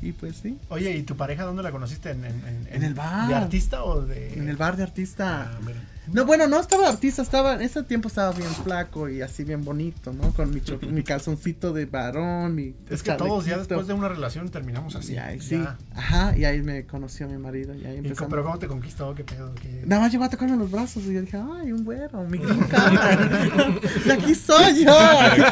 Y 0.00 0.12
pues 0.12 0.36
sí, 0.36 0.56
Oye, 0.68 0.96
¿y 0.96 1.02
tu 1.02 1.16
pareja 1.16 1.42
dónde 1.42 1.62
la 1.64 1.72
conociste? 1.72 2.10
¿En, 2.10 2.24
en, 2.24 2.34
en- 2.46 2.68
En 2.70 2.82
el 2.84 2.94
bar. 2.94 3.26
¿De 3.28 3.34
artista 3.34 3.82
o 3.82 4.02
de...? 4.02 4.34
en 4.34 4.48
el 4.48 4.56
bar 4.56 4.76
de 4.76 4.84
artista. 4.84 5.50
Ah, 5.52 5.58
mira. 5.66 5.80
No, 6.12 6.24
bueno, 6.24 6.46
no 6.48 6.58
estaba 6.60 6.88
artista, 6.88 7.22
estaba, 7.22 7.54
en 7.54 7.62
ese 7.62 7.82
tiempo 7.82 8.08
estaba 8.08 8.32
bien 8.32 8.48
flaco 8.50 9.08
y 9.08 9.20
así 9.22 9.44
bien 9.44 9.64
bonito, 9.64 10.12
¿no? 10.12 10.32
Con 10.32 10.50
mi, 10.52 10.60
mi 10.90 11.02
calzoncito 11.02 11.72
de 11.72 11.86
varón, 11.86 12.54
mi 12.54 12.74
Es 12.90 13.02
que 13.02 13.12
todos 13.12 13.44
ya 13.46 13.58
después 13.58 13.86
de 13.86 13.92
una 13.94 14.08
relación 14.08 14.48
terminamos 14.48 14.94
así. 14.96 15.14
Y 15.14 15.18
ahí 15.18 15.40
sí, 15.40 15.56
ya. 15.58 15.76
ajá, 15.94 16.36
y 16.36 16.44
ahí 16.44 16.62
me 16.62 16.84
conoció 16.86 17.28
mi 17.28 17.36
marido 17.38 17.74
y 17.74 17.84
ahí 17.84 17.96
empezamos. 17.98 18.30
pero 18.30 18.42
¿cómo 18.44 18.58
te 18.58 18.66
conquistó? 18.68 19.14
¿Qué 19.14 19.24
pedo? 19.24 19.54
¿Qué... 19.54 19.82
Nada 19.86 20.02
más 20.02 20.12
llegó 20.12 20.24
a 20.24 20.30
tocarme 20.30 20.56
los 20.56 20.70
brazos 20.70 21.02
y 21.04 21.12
yo 21.14 21.20
dije, 21.20 21.36
ay, 21.36 21.72
un 21.72 21.84
güero, 21.84 22.24
mi 22.24 22.38
y 24.06 24.10
aquí 24.10 24.34
soy 24.34 24.84
yo, 24.84 24.96
aquí 25.20 25.42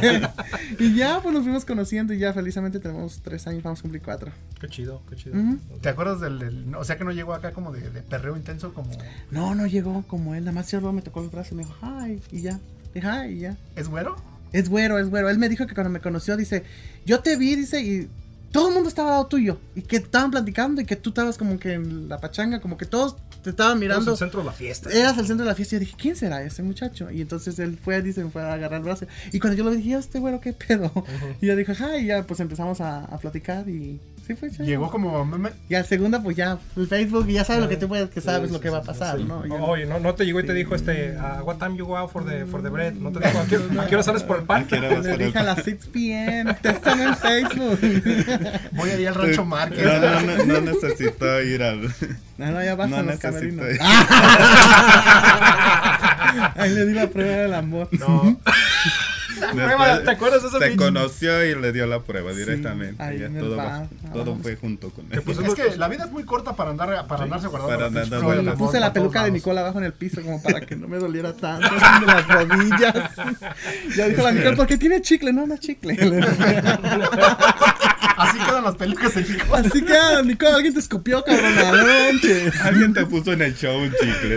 quedé. 0.00 0.28
y 0.78 0.94
ya, 0.94 1.20
pues 1.22 1.34
nos 1.34 1.42
fuimos 1.44 1.64
conociendo 1.64 2.12
y 2.12 2.18
ya 2.18 2.32
felizmente 2.32 2.78
tenemos 2.80 3.20
tres 3.22 3.46
años, 3.46 3.62
vamos 3.62 3.78
a 3.80 3.82
cumplir 3.82 4.02
cuatro. 4.02 4.32
Qué 4.60 4.68
chido, 4.68 5.02
qué 5.08 5.16
chido. 5.16 5.36
¿Te 5.80 5.88
acuerdas 5.88 6.20
del, 6.20 6.38
del- 6.38 6.74
O 6.76 6.84
sea 6.84 6.96
que 6.96 7.04
no 7.04 7.12
llegó 7.12 7.34
acá 7.34 7.52
como 7.52 7.72
de, 7.72 7.90
de 7.90 8.02
perreo 8.02 8.36
intenso 8.36 8.72
como... 8.74 8.90
No, 9.30 9.54
no 9.54 9.66
llegó 9.66 9.85
como 10.08 10.34
él, 10.34 10.44
nada 10.44 10.52
más 10.52 10.70
yo 10.70 10.80
me 10.92 11.02
tocó 11.02 11.22
el 11.22 11.28
brazo 11.28 11.54
y 11.54 11.58
me 11.58 11.64
dijo, 11.64 11.74
ay, 11.82 12.20
y 12.30 12.40
ya, 12.42 12.58
dije, 12.94 13.06
ay, 13.06 13.34
y 13.34 13.38
ya. 13.40 13.56
¿Es 13.74 13.88
güero? 13.88 14.16
Es 14.52 14.68
güero, 14.68 14.98
es 14.98 15.08
güero. 15.10 15.28
Él 15.28 15.38
me 15.38 15.48
dijo 15.48 15.66
que 15.66 15.74
cuando 15.74 15.90
me 15.90 16.00
conoció, 16.00 16.36
dice, 16.36 16.64
yo 17.04 17.20
te 17.20 17.36
vi, 17.36 17.56
dice, 17.56 17.80
y 17.82 18.08
todo 18.52 18.68
el 18.68 18.74
mundo 18.74 18.88
estaba 18.88 19.08
al 19.10 19.14
lado 19.16 19.26
tuyo. 19.26 19.58
Y 19.74 19.82
que 19.82 19.96
estaban 19.96 20.30
platicando 20.30 20.80
y 20.80 20.84
que 20.86 20.96
tú 20.96 21.10
estabas 21.10 21.36
como 21.36 21.58
que 21.58 21.74
en 21.74 22.08
la 22.08 22.18
pachanga, 22.18 22.60
como 22.60 22.78
que 22.78 22.86
todos 22.86 23.16
te 23.42 23.50
estaban 23.50 23.78
mirando. 23.78 24.12
el 24.12 24.16
centro 24.16 24.40
de 24.40 24.46
la 24.46 24.52
fiesta. 24.52 24.90
Eras 24.90 25.18
el 25.18 25.26
centro 25.26 25.44
de 25.44 25.50
la 25.50 25.54
fiesta 25.54 25.74
y 25.74 25.78
yo 25.78 25.80
dije, 25.80 25.96
¿quién 25.98 26.16
será 26.16 26.42
ese 26.42 26.62
muchacho? 26.62 27.10
Y 27.10 27.20
entonces 27.20 27.58
él 27.58 27.76
fue, 27.82 28.00
dice, 28.02 28.24
me 28.24 28.30
fue 28.30 28.42
a 28.42 28.54
agarrar 28.54 28.78
el 28.78 28.84
brazo. 28.84 29.06
Y 29.32 29.40
cuando 29.40 29.56
yo 29.58 29.64
lo 29.64 29.70
dije, 29.72 29.90
"¿Y 29.90 29.94
este 29.94 30.18
güero, 30.20 30.40
¿qué 30.40 30.52
pedo? 30.52 30.90
Y 31.40 31.46
yo 31.46 31.54
dije, 31.56 31.72
ajá, 31.72 31.98
y 31.98 32.06
ya 32.06 32.22
pues 32.26 32.40
empezamos 32.40 32.80
a, 32.80 33.04
a 33.04 33.18
platicar 33.18 33.68
y 33.68 34.00
Sí 34.26 34.34
fue 34.34 34.50
chido. 34.50 34.64
Llegó 34.64 34.90
como 34.90 35.24
meme. 35.24 35.50
Y 35.68 35.76
al 35.76 35.86
segundo, 35.86 36.20
pues 36.20 36.36
ya, 36.36 36.58
el 36.76 36.88
Facebook, 36.88 37.28
y 37.28 37.34
ya 37.34 37.44
sabes 37.44 37.62
lo 37.62 37.68
que 37.68 37.76
tú 37.76 37.86
puedes, 37.86 38.10
que 38.10 38.20
sabes 38.20 38.48
Sí, 38.48 38.52
lo 38.52 38.58
sí, 38.58 38.62
que 38.64 38.70
va 38.70 38.78
a 38.78 38.82
sí, 38.82 38.86
pasar, 38.88 39.18
sí. 39.18 39.24
¿no? 39.24 39.38
Oye, 39.40 39.86
no, 39.86 40.00
no 40.00 40.14
te 40.16 40.24
llegó 40.26 40.40
y 40.40 40.46
te 40.46 40.52
dijo 40.52 40.74
este, 40.74 41.16
ah, 41.16 41.42
what 41.44 41.58
time 41.58 41.76
you 41.76 41.86
go 41.86 41.96
out 41.96 42.10
for 42.10 42.24
the, 42.24 42.44
for 42.46 42.60
the 42.60 42.68
bread? 42.68 42.94
No 42.94 43.12
te 43.12 43.20
dijo, 43.20 43.38
¿a 43.38 43.46
qué, 43.46 43.56
a 43.80 43.86
qué 43.86 43.94
hora 43.94 44.02
sales 44.02 44.24
por 44.24 44.38
el 44.38 44.42
¿A 44.48 44.64
qué 44.64 44.76
parque? 44.78 44.80
Le 44.80 45.26
dije 45.26 45.38
a 45.38 45.44
las 45.44 45.62
6 45.62 45.76
p.m. 45.92 46.54
Te 46.54 46.70
están 46.70 47.00
en 47.00 47.16
Facebook. 47.16 47.78
Voy 48.72 48.90
a 48.90 48.98
ir 48.98 49.08
al 49.08 49.14
rancho 49.14 49.44
Márquez. 49.44 49.84
No, 49.84 50.00
no, 50.00 50.20
no, 50.20 50.44
no 50.44 50.60
necesito 50.72 51.42
ir 51.42 51.62
al. 51.62 51.82
No, 52.38 52.50
no, 52.50 52.64
ya 52.64 52.74
vas 52.74 52.90
No 52.90 52.96
a 52.96 53.02
los 53.02 53.18
camerinos. 53.18 53.64
Ahí 56.56 56.70
le 56.70 56.84
di 56.86 56.94
la 56.94 57.08
prueba 57.08 57.36
del 57.36 57.54
amor. 57.54 57.88
No. 57.92 58.40
Después 59.40 60.04
¿Te 60.04 60.10
acuerdas 60.10 60.42
de 60.42 60.48
ese 60.48 60.58
Se 60.58 60.76
conoció 60.76 61.44
y 61.44 61.54
le 61.60 61.72
dio 61.72 61.86
la 61.86 62.00
prueba 62.00 62.32
directamente. 62.32 63.02
ahí 63.02 63.18
Ya 63.18 63.28
todo, 63.28 63.56
va- 63.56 63.86
todo 64.12 64.36
fue 64.36 64.56
junto 64.56 64.90
con 64.90 65.06
Que 65.08 65.16
él. 65.16 65.22
pues 65.22 65.38
Es 65.38 65.54
que 65.54 65.76
la 65.76 65.88
vida 65.88 66.04
es 66.04 66.10
muy 66.12 66.24
corta 66.24 66.54
para 66.56 66.70
andar 66.70 67.06
para 67.06 67.24
andarse 67.24 67.48
guardando. 67.48 67.74
Para 67.76 67.90
la 67.90 68.00
andar 68.02 68.20
prueba 68.20 68.40
amor 68.40 68.56
Puse 68.56 68.80
la 68.80 68.92
peluca 68.92 69.24
de. 69.24 69.30
Nicole 69.30 69.60
abajo 69.60 69.78
en 69.78 69.84
el 69.84 69.92
piso 69.92 70.22
como 70.22 70.42
para 70.42 70.60
que 70.62 70.76
no 70.76 70.88
me 70.88 70.98
doliera 70.98 71.32
tanto 71.34 71.68
de 72.00 72.06
las 72.06 72.26
rodillas. 72.28 72.94
Ya 73.96 74.08
dijo 74.08 74.22
la 74.22 74.32
Nicole, 74.32 74.56
¿por 74.56 74.66
qué 74.66 74.76
tiene 74.78 75.00
chicle? 75.02 75.32
No, 75.32 75.46
no 75.46 75.54
es 75.54 75.60
chicle. 75.60 75.96
Así 78.16 78.38
quedan 78.38 78.64
las 78.64 78.74
pelucas 78.76 79.14
de 79.14 79.22
Nicole. 79.22 79.66
Así 79.68 79.82
que, 79.84 79.92
ah, 79.96 80.22
Nicole, 80.24 80.52
alguien 80.54 80.74
te 80.74 80.80
escupió, 80.80 81.22
cabrón. 81.24 81.52
Alguien 82.62 82.92
te 82.92 83.06
puso 83.06 83.32
en 83.32 83.42
el 83.42 83.54
show 83.56 83.76
un 83.80 83.90
chicle. 83.92 84.36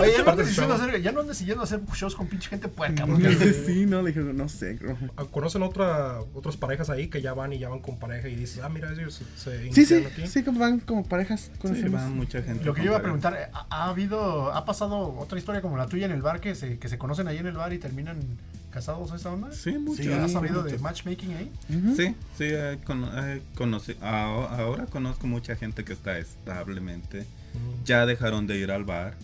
Oye, 0.00 0.12
ya 0.16 0.24
no, 0.24 0.30
andes 0.32 0.58
hacer, 0.58 1.02
ya 1.02 1.12
no 1.12 1.20
andes 1.20 1.36
siguiendo 1.36 1.62
a 1.62 1.64
hacer 1.64 1.80
shows 1.94 2.14
con 2.14 2.26
pinche 2.26 2.48
gente 2.48 2.68
puerca. 2.68 3.06
porque- 3.06 3.28
Dice, 3.28 3.64
sí, 3.66 3.86
no, 3.86 4.02
le 4.02 4.08
dije, 4.12 4.20
no 4.20 4.48
sé. 4.48 4.74
bro. 4.74 4.96
Ah, 5.16 5.24
¿Conocen 5.30 5.62
otra, 5.62 6.18
otras 6.34 6.56
parejas 6.56 6.90
ahí 6.90 7.08
que 7.08 7.22
ya 7.22 7.32
van 7.34 7.52
y 7.52 7.58
ya 7.58 7.68
van 7.68 7.80
con 7.80 7.98
pareja 7.98 8.28
y 8.28 8.34
dices, 8.36 8.60
ah, 8.62 8.68
mira, 8.68 8.92
ellos 8.92 9.14
se, 9.14 9.24
se 9.42 9.72
Sí, 9.72 9.86
sí, 9.86 10.04
aquí? 10.06 10.26
sí, 10.26 10.42
como 10.42 10.60
van 10.60 10.80
como 10.80 11.04
parejas. 11.04 11.50
Sí, 11.52 11.58
conocemos. 11.60 12.00
va 12.00 12.08
mucha 12.08 12.42
gente. 12.42 12.64
Lo 12.64 12.74
que 12.74 12.78
con 12.80 12.84
yo 12.86 12.90
iba 12.92 12.98
a 12.98 13.02
preguntar, 13.02 13.50
¿ha, 13.52 13.66
ha 13.70 13.88
habido, 13.88 14.52
ha 14.52 14.64
pasado 14.64 15.16
otra 15.18 15.38
historia 15.38 15.60
como 15.62 15.76
la 15.76 15.86
tuya 15.86 16.06
en 16.06 16.12
el 16.12 16.22
bar 16.22 16.40
que 16.40 16.54
se, 16.54 16.78
que 16.78 16.88
se 16.88 16.98
conocen 16.98 17.28
ahí 17.28 17.38
en 17.38 17.46
el 17.46 17.56
bar 17.56 17.72
y 17.72 17.78
terminan 17.78 18.18
casados 18.72 19.12
a 19.12 19.16
esta 19.16 19.30
onda? 19.30 19.52
Sí, 19.52 19.72
muchos. 19.78 20.04
¿Sí? 20.04 20.12
¿Has 20.12 20.32
sabido 20.32 20.62
de 20.62 20.70
muchos. 20.70 20.82
matchmaking 20.82 21.32
ahí? 21.34 21.52
Ujú. 21.70 21.94
Sí, 21.96 22.08
sí, 22.38 22.44
eh, 22.48 22.78
cono- 22.84 23.10
eh, 23.14 23.42
conocí, 23.54 23.92
aho- 24.00 24.48
ahora 24.48 24.86
conozco 24.86 25.26
mucha 25.26 25.54
gente 25.56 25.84
que 25.84 25.92
está 25.92 26.18
establemente. 26.18 27.20
Mm. 27.20 27.84
Ya 27.84 28.06
dejaron 28.06 28.46
de 28.46 28.56
ir 28.58 28.70
al 28.70 28.84
bar. 28.84 29.14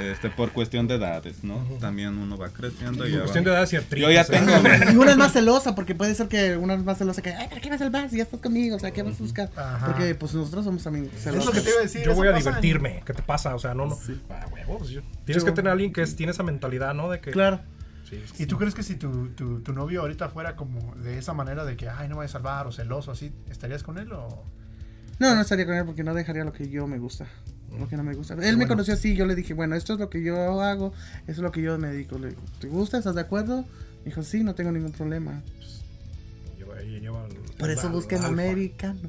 Este, 0.00 0.30
por 0.30 0.50
cuestión 0.52 0.88
de 0.88 0.94
edades, 0.94 1.44
¿no? 1.44 1.58
También 1.78 2.16
uno 2.16 2.38
va 2.38 2.48
creciendo 2.48 3.06
y 3.06 3.12
ya 3.12 3.18
Cuestión 3.20 3.44
de 3.44 3.50
va- 3.50 3.58
edad 3.60 3.68
y 3.70 3.76
artritis, 3.76 4.02
Yo 4.08 4.10
ya 4.10 4.24
tengo. 4.24 4.50
Y 4.92 4.96
una 4.96 5.10
es 5.10 5.16
más 5.18 5.32
celosa, 5.34 5.74
porque 5.74 5.94
puede 5.94 6.14
ser 6.14 6.26
que 6.28 6.56
una 6.56 6.72
es 6.74 6.82
más 6.84 6.96
celosa 6.96 7.20
que, 7.20 7.34
ay, 7.34 7.48
¿para 7.48 7.60
qué 7.60 7.68
vas 7.68 7.82
al 7.82 7.90
bar 7.90 8.08
si 8.08 8.16
ya 8.16 8.22
estás 8.22 8.40
conmigo? 8.40 8.76
O 8.76 8.78
sea, 8.78 8.92
¿qué 8.92 9.02
vas 9.02 9.16
a 9.16 9.22
buscar? 9.22 9.50
Ajá. 9.54 9.86
Porque 9.88 10.14
pues 10.14 10.32
nosotros 10.34 10.64
somos 10.64 10.82
también 10.82 11.10
Es 11.14 11.24
celosos. 11.24 11.46
lo 11.46 11.52
que 11.52 11.60
te 11.60 11.68
iba 11.68 11.80
a 11.80 11.82
decir. 11.82 12.02
Yo 12.02 12.14
voy 12.14 12.28
a 12.28 12.32
pasa 12.32 12.48
divertirme. 12.48 13.02
¿Qué 13.04 13.12
te 13.12 13.22
pasa? 13.22 13.54
O 13.54 13.58
sea, 13.58 13.74
no, 13.74 13.84
no. 13.84 13.98
Ah, 14.30 14.46
huevo, 14.50 14.78
pues 14.78 14.90
yo- 14.90 15.02
Tienes 15.26 15.42
Yo- 15.42 15.46
que 15.46 15.52
tener 15.52 15.68
a 15.68 15.72
alguien 15.72 15.92
que 15.92 16.00
es- 16.00 16.16
tiene 16.16 16.32
esa 16.32 16.42
mentalidad, 16.44 16.94
¿no? 16.94 17.10
De 17.10 17.20
que. 17.20 17.30
Claro. 17.32 17.60
Sí, 18.14 18.22
es- 18.34 18.40
¿Y 18.40 18.46
tú 18.46 18.56
crees 18.58 18.74
que 18.74 18.82
si 18.82 18.96
tu, 18.96 19.28
tu, 19.30 19.60
tu 19.60 19.72
novio 19.72 20.00
ahorita 20.02 20.28
fuera 20.28 20.56
como 20.56 20.94
de 20.96 21.18
esa 21.18 21.32
manera 21.34 21.64
de 21.64 21.76
que, 21.76 21.88
ay, 21.88 22.08
no 22.08 22.16
voy 22.16 22.26
a 22.26 22.28
salvar 22.28 22.66
o 22.66 22.72
celoso 22.72 23.10
así, 23.12 23.32
¿estarías 23.50 23.82
con 23.82 23.98
él 23.98 24.12
o...? 24.12 24.44
No, 25.18 25.34
no 25.34 25.40
estaría 25.40 25.64
con 25.66 25.74
él 25.76 25.84
porque 25.84 26.02
no 26.02 26.12
dejaría 26.14 26.44
lo 26.44 26.52
que 26.52 26.68
yo 26.68 26.86
me 26.86 26.98
gusta. 26.98 27.26
Lo 27.78 27.88
que 27.88 27.96
no 27.96 28.02
me 28.04 28.14
gusta. 28.14 28.34
Él 28.34 28.56
me 28.56 28.66
conoció 28.68 28.94
así, 28.94 29.16
yo 29.16 29.26
le 29.26 29.34
dije, 29.34 29.52
bueno, 29.54 29.74
esto 29.74 29.94
es 29.94 29.98
lo 29.98 30.08
que 30.10 30.22
yo 30.22 30.60
hago, 30.62 30.92
eso 31.22 31.32
es 31.32 31.38
lo 31.38 31.50
que 31.52 31.60
yo 31.62 31.76
me 31.78 31.88
dedico. 31.88 32.18
Le 32.18 32.28
digo, 32.30 32.40
¿te 32.60 32.68
gusta? 32.68 32.98
¿Estás 32.98 33.14
de 33.16 33.20
acuerdo? 33.22 33.62
Me 33.98 34.04
dijo, 34.06 34.22
sí, 34.22 34.44
no 34.44 34.54
tengo 34.54 34.70
ningún 34.72 34.92
problema. 34.92 35.42
lleva- 36.58 36.80
ella 36.80 36.98
lleva 36.98 37.26
el- 37.26 37.36
Por 37.64 37.70
eso 37.70 37.88
busquen 37.88 38.18
alfa. 38.18 38.28
americano. 38.28 39.00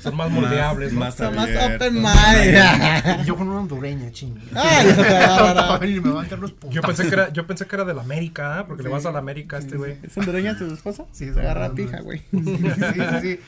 Son 0.00 0.16
más 0.16 0.30
moldeables, 0.30 0.92
¿no? 0.92 1.00
más 1.00 1.16
Son 1.16 1.34
más 1.34 1.48
open 1.48 1.94
mind. 1.94 3.22
Y 3.22 3.24
yo 3.26 3.36
con 3.36 3.48
una 3.48 3.60
hondureña, 3.60 4.12
ching. 4.12 4.40
Ay, 4.54 4.94
Para 4.96 5.78
venir 5.78 5.96
y 5.96 6.00
me 6.00 6.10
va 6.10 6.20
a 6.20 6.22
meter 6.22 6.38
los 6.38 6.52
putos. 6.52 6.72
Yo 6.72 6.82
pensé 6.82 7.08
que 7.08 7.14
era, 7.14 7.32
yo 7.32 7.46
pensé 7.48 7.66
que 7.66 7.74
era 7.74 7.84
de 7.84 7.94
la 7.94 8.02
América, 8.02 8.60
¿eh? 8.60 8.64
porque 8.68 8.84
le 8.84 8.90
vas 8.90 9.06
a 9.06 9.10
la 9.10 9.18
América 9.18 9.56
a 9.56 9.58
este 9.58 9.76
güey. 9.76 9.98
¿Es 10.04 10.16
hondureña 10.16 10.56
tu 10.56 10.72
esposa? 10.72 11.04
Sí, 11.10 11.24
se 11.24 11.30
es 11.32 11.36
agarra 11.36 11.66
hondureña. 11.66 11.90
pija, 11.90 12.02
güey. 12.02 12.22
Sí, 12.30 12.56
sí, 12.56 13.00
sí, 13.00 13.20
sí. 13.22 13.40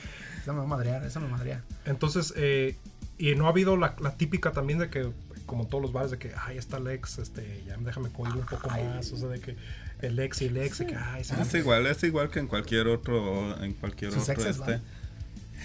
Esa 0.43 0.53
me 0.53 0.59
va 0.59 0.65
a 0.65 0.67
madrear, 0.67 1.05
esa 1.05 1.21
me 1.21 1.29
madrea. 1.29 1.63
Entonces, 1.85 2.35
eh, 2.37 2.77
y 3.17 3.37
no 3.37 3.47
ha 3.47 3.51
habido 3.51 3.77
la, 3.77 3.95
la 4.01 4.17
típica 4.17 4.51
también 4.51 4.81
de 4.81 4.91
que, 4.91 5.09
como 5.47 5.63
en 5.63 5.69
todos 5.69 5.83
los 5.83 5.93
bares, 5.93 6.11
de 6.11 6.19
que, 6.19 6.33
ay, 6.37 6.59
está 6.59 6.79
el 6.79 6.89
ex, 6.89 7.19
este, 7.19 7.63
ya 7.65 7.77
déjame 7.77 8.11
cohibir 8.11 8.41
un 8.41 8.47
poco 8.47 8.69
más, 8.69 9.13
o 9.13 9.17
sea, 9.17 9.29
de 9.29 9.39
que 9.39 9.57
el 10.03 10.19
ex 10.19 10.43
y 10.43 10.47
el 10.47 10.57
ex, 10.59 10.79
de 10.79 10.87
que, 10.87 10.97
ay, 10.97 11.25
sí, 11.25 11.35
Es 11.41 11.55
igual, 11.55 11.87
es 11.87 12.03
igual 12.03 12.31
que 12.31 12.41
en 12.41 12.47
cualquier 12.47 12.87
otro, 12.89 13.63
en 13.63 13.73
cualquier 13.75 14.13
Sus 14.13 14.29
otro 14.29 14.49
este. 14.49 14.81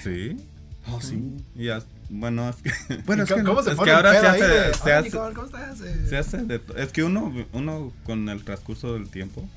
Sí. 0.03 0.37
Oh, 0.89 1.01
sí. 1.01 1.21
Ya, 1.55 1.81
bueno, 2.09 2.49
es 2.49 2.55
que 2.57 2.71
Bueno, 3.05 3.23
es 3.23 3.31
¿Y 3.31 3.33
que 3.33 3.43
¿Cómo 3.43 3.55
no- 3.55 3.63
se 3.63 3.71
es 3.71 3.79
que 3.79 3.91
ahora 3.91 4.11
pedo 4.11 4.21
se 4.21 4.27
hace- 4.27 4.47
de, 4.47 4.73
se 4.73 4.83
"Ay, 4.83 4.91
hace- 4.99 5.03
Nicole, 5.09 5.35
¿cómo 5.35 5.45
estás? 5.47 5.81
Eh, 5.81 6.05
se 6.07 6.17
hace 6.17 6.37
de 6.43 6.61
Es 6.77 6.91
que 6.93 7.03
uno, 7.03 7.33
uno 7.53 7.91
con 8.05 8.29
el 8.29 8.43
transcurso 8.43 8.93
del 8.93 9.09
tiempo 9.09 9.47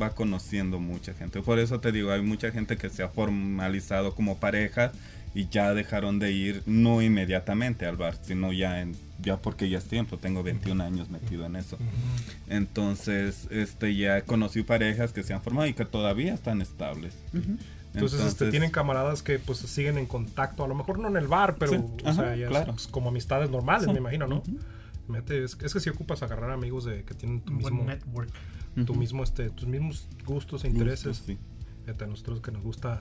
va 0.00 0.10
conociendo 0.10 0.78
mucha 0.78 1.14
gente. 1.14 1.40
Por 1.40 1.58
eso 1.58 1.80
te 1.80 1.92
digo, 1.92 2.10
hay 2.12 2.20
mucha 2.20 2.50
gente 2.50 2.76
que 2.76 2.90
se 2.90 3.02
ha 3.02 3.08
formalizado 3.08 4.14
como 4.14 4.38
pareja 4.38 4.92
y 5.36 5.48
ya 5.50 5.74
dejaron 5.74 6.18
de 6.18 6.32
ir 6.32 6.62
no 6.66 7.02
inmediatamente 7.02 7.84
al 7.86 7.96
bar, 7.96 8.16
sino 8.22 8.52
ya 8.52 8.80
en 8.80 8.96
ya 9.20 9.36
porque 9.38 9.68
ya 9.68 9.78
es 9.78 9.84
tiempo, 9.84 10.18
tengo 10.18 10.42
21 10.42 10.82
años 10.82 11.08
metido 11.10 11.46
en 11.46 11.56
eso. 11.56 11.78
Entonces, 12.48 13.46
este 13.50 13.94
ya 13.96 14.22
conocí 14.22 14.62
parejas 14.62 15.12
que 15.12 15.22
se 15.22 15.34
han 15.34 15.42
formado 15.42 15.66
y 15.66 15.74
que 15.74 15.84
todavía 15.84 16.34
están 16.34 16.60
estables. 16.62 17.14
Ujú. 17.34 17.56
Entonces, 17.94 18.20
este, 18.26 18.50
tienen 18.50 18.70
camaradas 18.70 19.22
que 19.22 19.38
pues 19.38 19.58
siguen 19.58 19.96
en 19.96 20.06
contacto, 20.06 20.64
a 20.64 20.68
lo 20.68 20.74
mejor 20.74 20.98
no 20.98 21.08
en 21.08 21.16
el 21.16 21.28
bar, 21.28 21.56
pero 21.58 21.72
Sí, 21.72 21.78
o 21.78 22.08
ajá, 22.08 22.14
sea, 22.22 22.36
ya 22.36 22.44
es, 22.44 22.50
claro. 22.50 22.72
pues, 22.74 22.86
como 22.88 23.08
amistades 23.08 23.48
normales, 23.50 23.84
Sí. 23.86 23.92
me 23.92 23.98
imagino, 23.98 24.26
¿no? 24.26 24.38
Ujú. 24.38 24.58
Mete- 25.08 25.44
es, 25.44 25.56
es 25.62 25.72
que 25.72 25.80
si 25.80 25.88
ocupas 25.88 26.22
agarrar 26.22 26.50
amigos 26.50 26.84
de 26.84 27.04
que 27.04 27.14
tienen 27.14 27.40
tu 27.40 27.52
Un 27.52 27.60
buen 27.60 27.74
mismo, 27.74 27.88
network. 27.88 28.30
tu 28.84 28.92
Ujú. 28.92 28.96
mismo, 29.00 29.24
este, 29.24 29.48
tus 29.50 29.66
mismos 29.66 30.08
gustos 30.26 30.64
e 30.64 30.68
Gustos, 30.68 30.74
intereses. 30.82 31.22
sí. 31.24 31.38
Fíjate, 31.86 32.04
a 32.04 32.06
nosotros 32.06 32.40
que 32.42 32.50
nos 32.52 32.62
gusta 32.62 33.00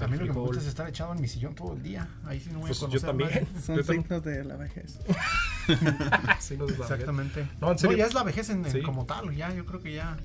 A 0.00 0.06
mí 0.08 0.16
lo 0.16 0.24
que 0.26 0.32
me 0.32 0.40
gusta 0.40 0.60
es 0.60 0.66
estar 0.66 0.88
echado 0.88 1.12
en 1.14 1.20
mi 1.20 1.28
sillón 1.28 1.54
todo 1.54 1.74
el 1.74 1.82
día. 1.82 2.08
Ahí 2.26 2.40
sí 2.40 2.50
no 2.52 2.58
voy 2.58 2.68
Pues 2.68 2.78
a 2.82 2.86
yo 2.86 3.00
conocer 3.00 3.08
también. 3.08 3.30
nadie. 3.30 3.46
Son 3.64 3.76
Yo 3.76 3.84
también. 3.84 4.02
signos 4.04 4.24
de 4.24 4.44
la 4.44 4.56
vejez. 4.56 4.98
Sí, 6.40 6.56
nos 6.56 6.76
da- 6.76 6.84
Exactamente. 6.84 7.48
No, 7.60 7.70
en 7.70 7.78
serio. 7.78 7.96
ya 7.96 8.06
es 8.06 8.14
la 8.14 8.24
vejez 8.24 8.50
en, 8.50 8.64
en 8.66 8.72
Sí. 8.72 8.82
como 8.82 9.06
tal, 9.06 9.32
ya, 9.34 9.54
yo 9.54 9.64
creo 9.64 9.80
que 9.80 9.94
ya. 9.94 10.16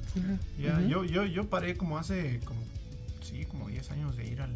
ya 0.60 0.82
yo, 0.82 1.04
yo, 1.04 1.26
yo 1.26 1.46
paré 1.48 1.78
como 1.78 1.98
hace, 2.00 2.40
como, 2.44 2.60
sí, 3.22 3.46
como 3.46 3.68
10 3.68 3.92
años 3.92 4.18
de 4.18 4.26
ir 4.28 4.42
al... 4.42 4.52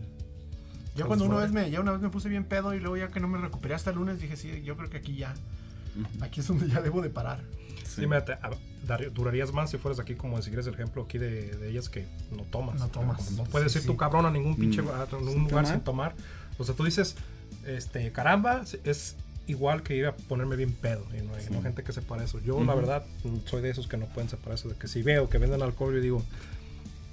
Ya 0.95 1.03
Al 1.03 1.07
cuando 1.07 1.25
una 1.25 1.35
vez, 1.37 1.51
me, 1.51 1.69
ya 1.69 1.79
una 1.81 1.91
vez 1.91 2.01
me 2.01 2.09
puse 2.09 2.27
bien 2.29 2.43
pedo 2.45 2.73
y 2.73 2.79
luego 2.79 2.97
ya 2.97 3.09
que 3.09 3.19
no 3.19 3.27
me 3.27 3.37
recuperé 3.37 3.75
hasta 3.75 3.91
el 3.91 3.97
lunes, 3.97 4.19
dije, 4.19 4.35
sí, 4.35 4.61
yo 4.63 4.75
creo 4.75 4.89
que 4.89 4.97
aquí 4.97 5.15
ya, 5.15 5.33
aquí 6.19 6.39
es 6.39 6.47
donde 6.47 6.67
ya 6.67 6.81
debo 6.81 7.01
de 7.01 7.09
parar. 7.11 7.41
Sí, 7.85 8.01
mira, 8.07 8.23
te- 8.25 8.33
a- 8.33 8.51
dar- 8.87 9.11
durarías 9.13 9.51
más 9.51 9.69
si 9.69 9.77
fueras 9.77 9.99
aquí 9.99 10.15
como 10.15 10.41
si 10.41 10.49
quieres 10.49 10.67
el 10.67 10.73
ejemplo 10.73 11.03
aquí 11.03 11.17
de, 11.17 11.55
de 11.55 11.69
ellas 11.69 11.89
que 11.89 12.05
no 12.31 12.43
tomas. 12.43 12.79
No 12.79 12.87
tomas. 12.89 13.17
como 13.25 13.37
no 13.37 13.43
puedes 13.45 13.71
Sí, 13.71 13.79
ir 13.79 13.81
sí. 13.83 13.87
tu 13.87 13.97
cabrón 13.97 14.25
a 14.25 14.31
ningún 14.31 14.55
pinche 14.55 14.81
Mm. 14.81 14.87
a 14.89 15.07
ningún 15.19 15.33
lugar 15.43 15.49
tomar. 15.49 15.67
sin 15.67 15.79
tomar. 15.81 16.15
O 16.57 16.63
sea, 16.63 16.75
tú 16.75 16.83
dices, 16.83 17.15
este, 17.65 18.11
caramba, 18.11 18.63
es 18.83 19.15
igual 19.47 19.83
que 19.83 19.95
ir 19.95 20.05
a 20.05 20.15
ponerme 20.15 20.55
bien 20.55 20.71
pedo. 20.73 21.05
Y 21.17 21.21
no 21.23 21.35
hay 21.35 21.45
no 21.49 21.57
hay 21.57 21.63
gente 21.63 21.83
que 21.83 21.91
separa 21.91 22.23
eso. 22.23 22.39
Yo, 22.39 22.63
la 22.63 22.71
Ujú. 22.73 22.81
verdad, 22.81 23.05
soy 23.45 23.61
de 23.61 23.69
esos 23.69 23.87
que 23.87 23.97
no 23.97 24.05
pueden 24.07 24.29
separar 24.29 24.55
eso. 24.55 24.69
De 24.69 24.75
que 24.75 24.87
si 24.87 25.01
veo 25.01 25.29
que 25.29 25.37
venden 25.37 25.61
alcohol, 25.61 25.93
yo 25.95 26.01
digo, 26.01 26.23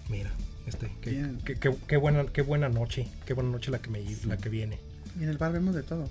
mira, 0.08 0.30
este, 0.66 0.90
qué- 1.00 1.32
qué- 1.44 1.76
qué 1.86 1.96
buena, 1.96 2.26
qué 2.26 2.42
buena 2.42 2.68
noche, 2.68 3.08
qué 3.26 3.34
buena 3.34 3.50
noche 3.50 3.70
la 3.70 3.78
que 3.80 3.90
me 3.90 4.04
la 4.26 4.36
que 4.36 4.48
viene. 4.48 4.78
Y 5.18 5.24
en 5.24 5.30
el 5.30 5.38
bar 5.38 5.52
vemos 5.52 5.74
de 5.74 5.82
todo. 5.82 6.08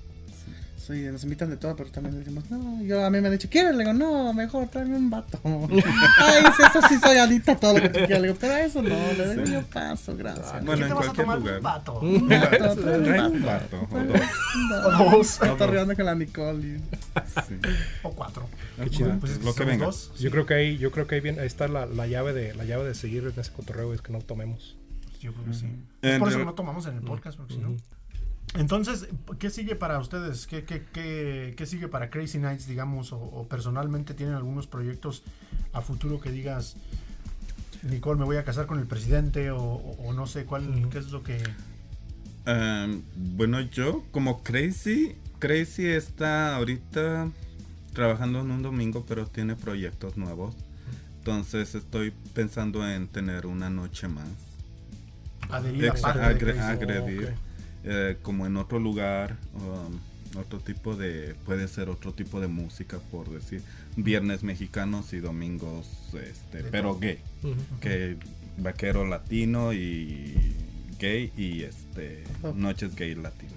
Sí, 0.88 1.02
nos 1.12 1.22
invitan 1.26 1.50
de 1.50 1.58
todo, 1.58 1.76
pero 1.76 1.90
también 1.92 2.18
decimos, 2.18 2.50
no, 2.50 2.82
yo 2.82 3.04
a 3.06 3.10
mí 3.10 3.20
me 3.20 3.28
han 3.28 3.34
dicho, 3.34 3.50
¿quieres? 3.52 3.74
Le 3.76 3.80
digo, 3.84 3.92
no, 3.94 4.34
mejor 4.34 4.70
tráeme 4.70 4.96
un 4.96 5.10
vato. 5.10 5.38
Ay, 5.44 6.44
eso 6.48 6.80
sí 6.88 6.96
soy 6.98 7.18
adicta 7.18 7.52
a 7.52 7.58
todo 7.58 7.74
lo 7.74 7.82
que 7.82 7.90
tú 7.90 7.96
quieras. 8.06 8.22
Le 8.22 8.28
digo, 8.30 8.38
pero 8.40 8.56
eso 8.56 8.82
no, 8.82 8.90
le 8.90 9.30
digo, 9.34 9.46
Sí. 9.46 9.52
yo 9.52 9.62
paso, 9.64 10.16
gracias. 10.16 10.64
Bueno, 10.66 10.78
¿Qué 10.78 10.84
en 10.84 10.88
te 10.88 10.94
cualquier 10.96 11.26
tomar? 11.26 11.40
lugar. 11.40 11.56
Un 11.58 11.64
vato. 11.64 12.00
Un 12.00 12.30
vato, 12.30 12.76
Trae 13.04 13.20
un 13.22 13.36
un 13.36 13.46
vato. 13.46 13.88
vato 13.92 13.98
o 14.00 14.04
dos. 14.06 15.12
O 15.12 15.18
dos. 15.18 15.42
Está 15.44 15.68
riendo 15.68 15.94
con 15.96 16.06
la 16.06 16.16
Nicole. 16.16 16.66
y- 16.68 16.78
Sí. 17.48 17.56
O 18.04 18.12
cuatro. 18.12 18.48
Qué 18.82 18.90
chido. 18.90 19.18
Pues 19.20 19.34
es 19.34 19.44
Lo 19.44 19.54
que 19.56 19.66
venga. 19.66 19.88
dos. 19.88 20.14
Yo 20.20 20.32
creo 20.32 20.46
que 20.46 20.54
ahí, 20.54 20.78
yo 20.78 20.92
creo 20.92 21.06
que 21.06 21.16
ahí 21.16 21.22
viene, 21.22 21.42
ahí 21.42 21.48
está 21.48 21.68
la, 21.68 21.86
la 21.86 22.08
llave 22.08 22.32
de 22.32 22.54
la 22.56 22.64
llave 22.64 22.86
de 22.86 22.96
seguir 22.96 23.24
en 23.24 23.38
ese 23.38 23.52
cotorreo 23.52 23.94
es 23.94 24.02
que 24.02 24.14
no 24.14 24.20
tomemos. 24.20 24.78
Yo 25.20 25.34
creo 25.34 25.46
que 25.48 25.54
sí. 25.54 25.66
Es 26.02 26.20
por 26.20 26.30
eso 26.30 26.38
que 26.38 26.46
no 26.46 26.54
tomamos 26.54 26.86
en 26.86 26.96
el 26.96 27.02
podcast, 27.02 27.38
porque 27.38 27.56
si 27.56 27.60
no. 27.60 27.76
Entonces, 28.58 29.08
¿qué 29.38 29.50
sigue 29.52 29.76
para 29.76 30.00
ustedes? 30.00 30.48
¿Qué, 30.48 30.66
qué, 30.66 30.84
qué, 30.92 31.54
qué 31.56 31.66
sigue 31.66 31.88
para 31.88 32.10
Crazy 32.10 32.40
Nights, 32.40 32.68
digamos? 32.68 33.14
O, 33.14 33.18
o 33.18 33.48
personalmente 33.48 34.16
tienen 34.16 34.36
algunos 34.36 34.66
proyectos 34.66 35.24
a 35.74 35.82
futuro 35.82 36.20
que 36.20 36.32
digas, 36.32 36.76
Nicole, 37.84 38.20
me 38.20 38.26
voy 38.26 38.38
a 38.38 38.44
casar 38.44 38.66
con 38.66 38.80
el 38.80 38.88
presidente 38.88 39.52
o, 39.52 39.96
no 40.16 40.26
sé 40.26 40.46
cuál, 40.46 40.90
qué 40.90 40.98
es 40.98 41.12
lo 41.12 41.24
que... 41.24 41.42
Um, 42.48 43.04
bueno, 43.16 43.62
yo 43.62 44.04
como 44.12 44.42
Crazy, 44.42 45.16
Crazy 45.40 45.86
está 45.86 46.56
ahorita 46.56 47.30
trabajando 47.94 48.42
en 48.42 48.52
un 48.52 48.64
domingo, 48.64 49.06
pero 49.08 49.28
tiene 49.28 49.56
proyectos 49.56 50.18
nuevos. 50.18 50.56
Entonces 51.20 51.76
estoy 51.76 52.14
pensando 52.34 52.88
en 52.90 53.08
tener 53.08 53.46
una 53.46 53.70
noche 53.70 54.08
más. 54.08 54.28
Adherir 55.50 55.94
de 55.94 56.38
Crazy. 56.38 56.60
agredir. 56.60 57.47
Eh, 57.88 58.18
como 58.22 58.46
en 58.46 58.58
otro 58.58 58.80
lugar 58.80 59.38
um, 59.56 59.98
otro 60.40 60.60
tipo 60.60 60.96
de 60.96 61.36
puede 61.46 61.68
ser 61.68 61.90
otro 61.90 62.14
tipo 62.14 62.40
de 62.42 62.48
música 62.48 63.00
por 63.12 63.30
decir 63.30 63.62
viernes 63.96 64.44
mexicanos 64.44 65.14
y 65.14 65.20
domingos 65.20 65.88
este 66.14 66.64
pero 66.66 67.00
gay 67.00 67.20
que 67.80 68.18
vaquero 68.58 69.06
latino 69.08 69.72
y 69.74 70.54
gay 71.00 71.32
y 71.38 71.64
este 71.64 72.24
noches 72.56 72.96
gay 72.96 73.16
latino. 73.16 73.52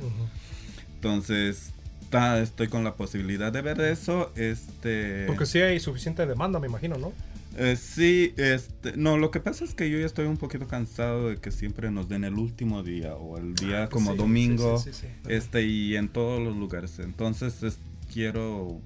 Entonces 0.97 1.73
ta- 2.11 2.41
estoy 2.41 2.69
con 2.69 2.85
la 2.85 2.95
posibilidad 2.95 3.53
de 3.53 3.63
ver 3.63 3.81
eso 3.81 4.33
este 4.37 5.25
Porque 5.27 5.47
sí 5.47 5.59
hay 5.61 5.81
suficiente 5.81 6.27
demanda, 6.27 6.59
me 6.61 6.67
imagino, 6.67 6.99
¿no? 6.99 7.13
Eh, 7.57 7.77
sí, 7.77 8.33
este, 8.37 8.97
no, 8.97 9.19
lo 9.19 9.31
que 9.31 9.41
pasa 9.41 9.65
es 9.65 9.75
que 9.75 9.91
yo 9.91 9.99
ya 9.99 10.07
estoy 10.07 10.27
un 10.27 10.37
poquito 10.37 10.67
cansado 10.69 11.31
de 11.31 11.37
que 11.39 11.51
siempre 11.51 11.91
nos 11.91 12.09
den 12.09 12.25
el 12.25 12.35
último 12.35 12.83
día 12.83 13.15
o 13.17 13.39
el 13.39 13.55
día 13.55 13.89
como 13.89 14.13
Sí, 14.13 14.17
domingo, 14.19 14.79
sí, 14.79 14.93
sí, 14.93 15.07
este 15.29 15.63
y 15.65 15.97
en 15.97 16.09
todos 16.09 16.41
los 16.41 16.57
lugares. 16.57 16.99
Entonces 17.01 17.63
es- 17.65 17.79
quiero, 18.13 18.81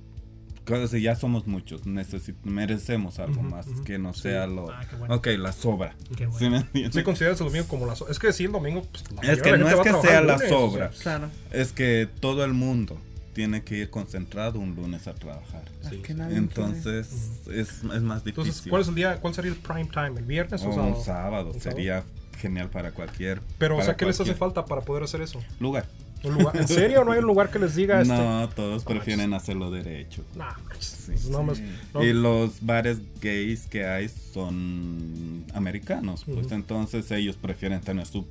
que 0.65 1.01
ya 1.03 1.15
somos 1.15 1.47
muchos, 1.47 1.85
necesit- 1.85 2.43
merecemos 2.43 3.19
algo 3.19 3.43
más 3.43 3.67
que 3.85 3.99
no 3.99 4.15
sea 4.15 4.47
lo, 4.47 4.71
Ah, 4.71 4.87
qué 4.89 4.97
bueno. 4.97 5.15
ok, 5.17 5.27
la 5.39 5.53
sobra. 5.53 5.95
Qué 6.17 6.27
bueno. 6.27 6.65
¿Sí 6.73 6.89
me 6.95 7.05
consideras 7.05 7.39
el 7.43 7.47
domingo 7.49 7.69
como 7.69 7.85
la 7.87 7.95
so- 7.95 8.09
Es 8.09 8.19
que 8.19 8.33
sí, 8.33 8.45
el 8.45 8.53
domingo... 8.53 8.83
Pues, 8.91 9.05
la 9.23 9.33
Es 9.33 9.43
que 9.43 9.59
no 9.59 9.69
es 9.69 9.75
que 9.81 9.93
sea 10.09 10.23
la 10.23 10.39
sobra. 10.39 10.91
Claro. 11.03 11.29
Es 11.53 11.73
que 11.73 12.09
todo 12.21 12.45
el 12.47 12.55
mundo 12.55 12.99
tiene 13.35 13.63
que 13.63 13.77
ir 13.79 13.91
concentrado 13.91 14.59
un 14.61 14.75
lunes 14.75 15.07
a 15.07 15.15
trabajar. 15.15 15.65
Sí, 15.91 15.99
que 15.99 16.15
sí. 16.15 16.21
Entonces 16.31 17.31
es, 17.49 17.69
es 17.85 18.03
más 18.03 18.25
difícil. 18.25 18.47
Entonces, 18.47 18.67
¿cuál 18.71 18.83
es 18.83 18.89
el 18.89 18.95
día? 18.95 19.21
¿Cuál 19.21 19.35
sería 19.35 19.51
el 19.51 19.59
prime 19.59 19.89
time? 19.93 20.13
¿El 20.19 20.25
viernes 20.25 20.63
o, 20.63 20.69
O 20.71 20.73
sábado? 20.73 20.97
un 20.97 21.05
sábado 21.05 21.51
¿Un 21.53 21.61
sería 21.61 22.05
genial 22.39 22.71
para 22.71 22.93
cualquier. 22.93 23.41
Pero, 23.59 23.77
o 23.79 23.83
sea, 23.83 23.97
¿qué 23.97 24.07
les 24.07 24.21
hace 24.21 24.35
falta 24.35 24.65
para 24.65 24.81
poder 24.83 25.03
hacer 25.05 25.21
eso? 25.21 25.41
Lugar. 25.61 25.87
¿Un 26.23 26.35
lugar? 26.35 26.57
¿En 26.57 26.67
serio? 26.67 27.05
¿No 27.05 27.13
hay 27.13 27.19
un 27.19 27.27
lugar 27.27 27.51
que 27.51 27.59
les 27.59 27.75
diga 27.75 28.01
este? 28.01 28.15
No, 28.17 28.49
todos 28.49 28.83
prefieren 28.85 29.35
hacerlo 29.35 29.71
derecho. 29.71 30.25
Nah, 30.35 30.53
manches, 30.69 31.11
Sí. 31.19 31.31
más- 31.31 31.61
no. 31.93 32.03
Y 32.03 32.13
los 32.15 32.65
bares 32.65 32.99
gays 33.21 33.67
que 33.67 33.85
hay 33.87 34.09
son 34.09 35.45
americanos, 35.55 36.25
pues 36.25 36.51
entonces 36.53 37.11
ellos 37.11 37.37
prefieren 37.37 37.81
tener 37.81 38.07
su, 38.07 38.27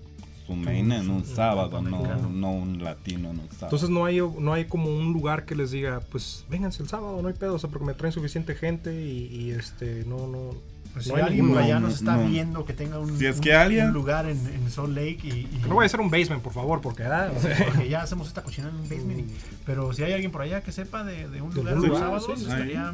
su 0.45 0.53
main 0.55 0.91
en 0.91 1.09
un 1.09 1.25
sábado, 1.25 1.81
no, 1.81 2.29
no 2.29 2.51
un 2.51 2.83
latino 2.83 3.29
en 3.31 3.39
un 3.39 3.47
sábado. 3.49 3.65
Entonces 3.67 3.89
no 3.89 4.05
hay, 4.05 4.19
no 4.19 4.53
hay 4.53 4.65
como 4.65 4.89
un 4.95 5.13
lugar 5.13 5.45
que 5.45 5.55
les 5.55 5.71
diga, 5.71 6.01
pues 6.11 6.45
vénganse 6.49 6.83
el 6.83 6.89
sábado, 6.89 7.21
no 7.21 7.27
hay 7.27 7.33
pedo, 7.33 7.55
o 7.55 7.59
sea, 7.59 7.69
porque 7.69 7.85
me 7.85 7.93
traen 7.93 8.11
suficiente 8.13 8.55
gente 8.55 8.93
y, 9.05 9.27
y, 9.27 9.51
este, 9.51 10.03
no, 10.05 10.27
no. 10.27 10.51
Pues 10.93 11.07
no 11.07 11.15
si 11.15 11.19
hay 11.21 11.25
alguien 11.27 11.49
por 11.49 11.57
allá 11.57 11.79
no, 11.79 11.87
nos 11.87 11.95
está 11.95 12.17
no. 12.17 12.27
viendo 12.27 12.65
que 12.65 12.73
tenga 12.73 12.99
un, 12.99 13.17
Si 13.17 13.25
es 13.25 13.37
un- 13.37 13.41
que 13.41 13.53
alguien- 13.55 13.87
un 13.87 13.93
lugar 13.93 14.27
en, 14.29 14.37
en 14.45 14.69
Salt 14.69 14.89
Lake 14.95 15.19
y, 15.23 15.29
y- 15.29 15.61
no 15.67 15.73
vaya 15.75 15.87
a 15.87 15.89
ser 15.89 16.01
un 16.01 16.11
basement, 16.11 16.43
por 16.43 16.53
favor, 16.53 16.81
porque 16.81 17.03
ah, 17.03 17.31
o 17.35 17.41
sea, 17.41 17.57
porque 17.65 17.89
ya 17.89 18.03
hacemos 18.03 18.27
esta 18.27 18.43
cocina 18.43 18.69
en 18.69 18.75
un 18.75 18.83
basement. 18.89 19.19
y- 19.21 19.33
pero 19.65 19.91
si 19.93 20.03
hay 20.03 20.13
alguien 20.13 20.31
por 20.31 20.41
allá 20.43 20.61
que 20.61 20.71
sepa 20.71 21.03
de, 21.03 21.27
de 21.29 21.41
un 21.41 21.49
De 21.49 21.55
lugar 21.55 21.73
algún 21.73 21.89
los 21.89 21.97
sábados, 21.99 22.25
sí, 22.27 22.33
sí. 22.35 22.43
estaría... 22.43 22.93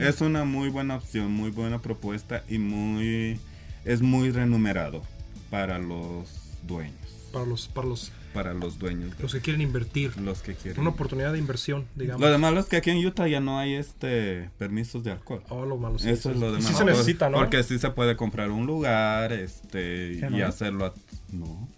Es 0.00 0.22
una 0.22 0.44
muy 0.46 0.70
buena 0.70 0.96
opción, 0.96 1.30
muy 1.32 1.50
buena 1.50 1.80
propuesta 1.82 2.42
y 2.48 2.56
muy 2.58 3.38
es 3.84 4.00
muy 4.00 4.30
renumerado 4.30 5.02
para 5.50 5.78
los 5.78 6.30
dueños, 6.66 6.94
para 7.32 7.44
los, 7.46 7.68
para 7.68 7.88
los, 7.88 8.12
para 8.32 8.54
los 8.54 8.78
dueños, 8.78 9.12
los 9.20 9.32
que 9.32 9.40
quieren 9.40 9.60
invertir, 9.62 10.16
los 10.18 10.42
que 10.42 10.54
quieren. 10.54 10.80
una 10.80 10.90
oportunidad 10.90 11.32
de 11.32 11.38
inversión, 11.38 11.84
digamos. 11.94 12.20
Lo 12.20 12.30
de 12.30 12.38
malo 12.38 12.60
es 12.60 12.66
que 12.66 12.76
aquí 12.76 12.90
en 12.90 13.04
Utah 13.04 13.26
ya 13.28 13.40
no 13.40 13.58
hay 13.58 13.74
este 13.74 14.50
permisos 14.58 15.04
de 15.04 15.12
alcohol. 15.12 15.42
Oh, 15.48 15.64
lo 15.64 15.76
malo, 15.76 15.98
sí, 15.98 16.08
Eso 16.10 16.30
sí, 16.30 16.34
es 16.34 16.40
lo 16.40 16.50
sí. 16.50 16.56
de 16.56 16.62
Sí 16.62 16.72
malo. 16.72 16.78
se 16.78 16.84
necesita, 16.84 17.28
¿no? 17.30 17.38
Porque 17.38 17.62
sí 17.62 17.78
se 17.78 17.90
puede 17.90 18.16
comprar 18.16 18.50
un 18.50 18.66
lugar, 18.66 19.32
este, 19.32 20.18
¿Ya 20.18 20.28
y 20.28 20.38
no? 20.38 20.46
hacerlo. 20.46 20.86
a- 20.86 20.94
no. 21.32 21.68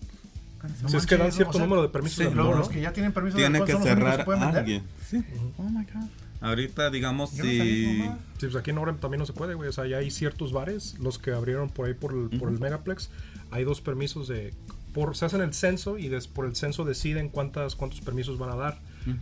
No 0.82 0.88
Si 0.88 0.96
es 0.96 1.06
que 1.06 1.16
dan 1.16 1.30
cierto 1.30 1.50
o 1.50 1.52
sea, 1.54 1.62
número 1.62 1.82
de 1.82 1.90
permisos 1.90 2.18
sí, 2.18 2.24
de 2.24 2.30
Luego 2.30 2.48
alcohol, 2.48 2.58
los 2.58 2.68
¿no? 2.68 2.74
que 2.74 2.80
ya 2.80 2.92
tienen 2.92 3.12
permiso 3.12 3.36
Tiene 3.36 3.60
de 3.60 3.64
que 3.64 3.72
alcohol 3.72 3.88
cerrar 3.88 4.24
que 4.24 4.30
vender. 4.30 4.56
alguien. 4.58 4.82
Sí. 5.08 5.22
Oh 5.58 5.62
my 5.62 5.84
god. 5.84 6.08
Ahorita, 6.40 6.90
digamos, 6.90 7.32
Yo 7.34 7.44
si. 7.44 8.02
Sí, 8.02 8.10
pues 8.40 8.56
aquí 8.56 8.70
en 8.70 8.78
Orem 8.78 8.98
también 8.98 9.20
no 9.20 9.26
se 9.26 9.32
puede, 9.32 9.54
güey. 9.54 9.68
O 9.68 9.72
sea, 9.72 9.86
ya 9.86 9.98
hay 9.98 10.10
ciertos 10.10 10.52
bares, 10.52 10.96
los 10.98 11.18
que 11.18 11.30
abrieron 11.32 11.70
por 11.70 11.86
ahí 11.86 11.94
por 11.94 12.12
el, 12.12 12.38
por 12.38 12.48
el 12.50 12.58
Megaplex. 12.58 13.10
Hay 13.52 13.62
dos 13.64 13.80
permisos 13.80 14.26
de. 14.28 14.52
Por, 14.96 15.14
se 15.16 15.26
hacen 15.26 15.42
el 15.42 15.52
censo 15.52 15.98
y 15.98 16.08
des- 16.08 16.26
por 16.26 16.46
el 16.46 16.56
censo 16.56 16.84
deciden 16.86 17.28
cuántas, 17.28 17.76
cuántos 17.76 18.00
permisos 18.00 18.38
van 18.38 18.50
a 18.50 18.56
dar. 18.56 18.80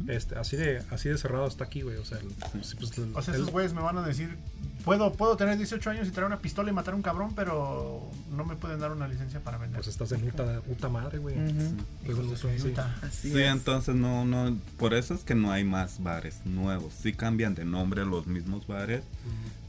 este, 0.08 0.38
así, 0.38 0.56
de, 0.56 0.82
así 0.90 1.10
de 1.10 1.18
cerrado 1.18 1.46
está 1.46 1.64
aquí, 1.64 1.82
güey. 1.82 1.98
O 1.98 2.04
sea, 2.06 2.16
el- 2.18 2.64
sí, 2.64 2.74
pues, 2.78 2.96
el- 2.96 3.14
O 3.14 3.20
sea, 3.20 3.34
el- 3.34 3.40
esos 3.42 3.52
güeyes 3.52 3.74
me 3.74 3.82
van 3.82 3.98
a 3.98 4.06
decir, 4.06 4.34
puedo, 4.82 5.12
puedo 5.12 5.36
tener 5.36 5.58
18 5.58 5.90
años 5.90 6.08
y 6.08 6.10
traer 6.10 6.26
una 6.28 6.38
pistola 6.38 6.70
y 6.70 6.72
matar 6.72 6.94
a 6.94 6.96
un 6.96 7.02
cabrón, 7.02 7.32
pero 7.36 8.08
no 8.34 8.44
me 8.46 8.56
pueden 8.56 8.80
dar 8.80 8.92
una 8.92 9.06
licencia 9.08 9.40
para 9.40 9.58
vender. 9.58 9.76
pues 9.82 9.88
estás 9.88 10.10
en 10.12 10.20
puta, 10.22 10.60
puta 10.62 10.88
madre, 10.88 11.18
güey. 11.18 11.34
Son 12.36 12.50
así. 12.52 12.68
Utah. 12.68 12.94
Así 13.02 13.30
Sí, 13.32 13.40
es. 13.42 13.48
entonces 13.52 13.94
no, 13.94 14.24
no, 14.24 14.56
por 14.78 14.94
eso 14.94 15.12
es 15.12 15.20
que 15.24 15.34
no 15.34 15.52
hay 15.52 15.64
más 15.64 16.02
bares 16.02 16.46
nuevos. 16.46 16.94
Sí 16.94 17.12
cambian 17.12 17.54
de 17.54 17.64
nombre 17.66 18.06
los 18.06 18.26
mismos 18.26 18.66
bares, 18.66 19.02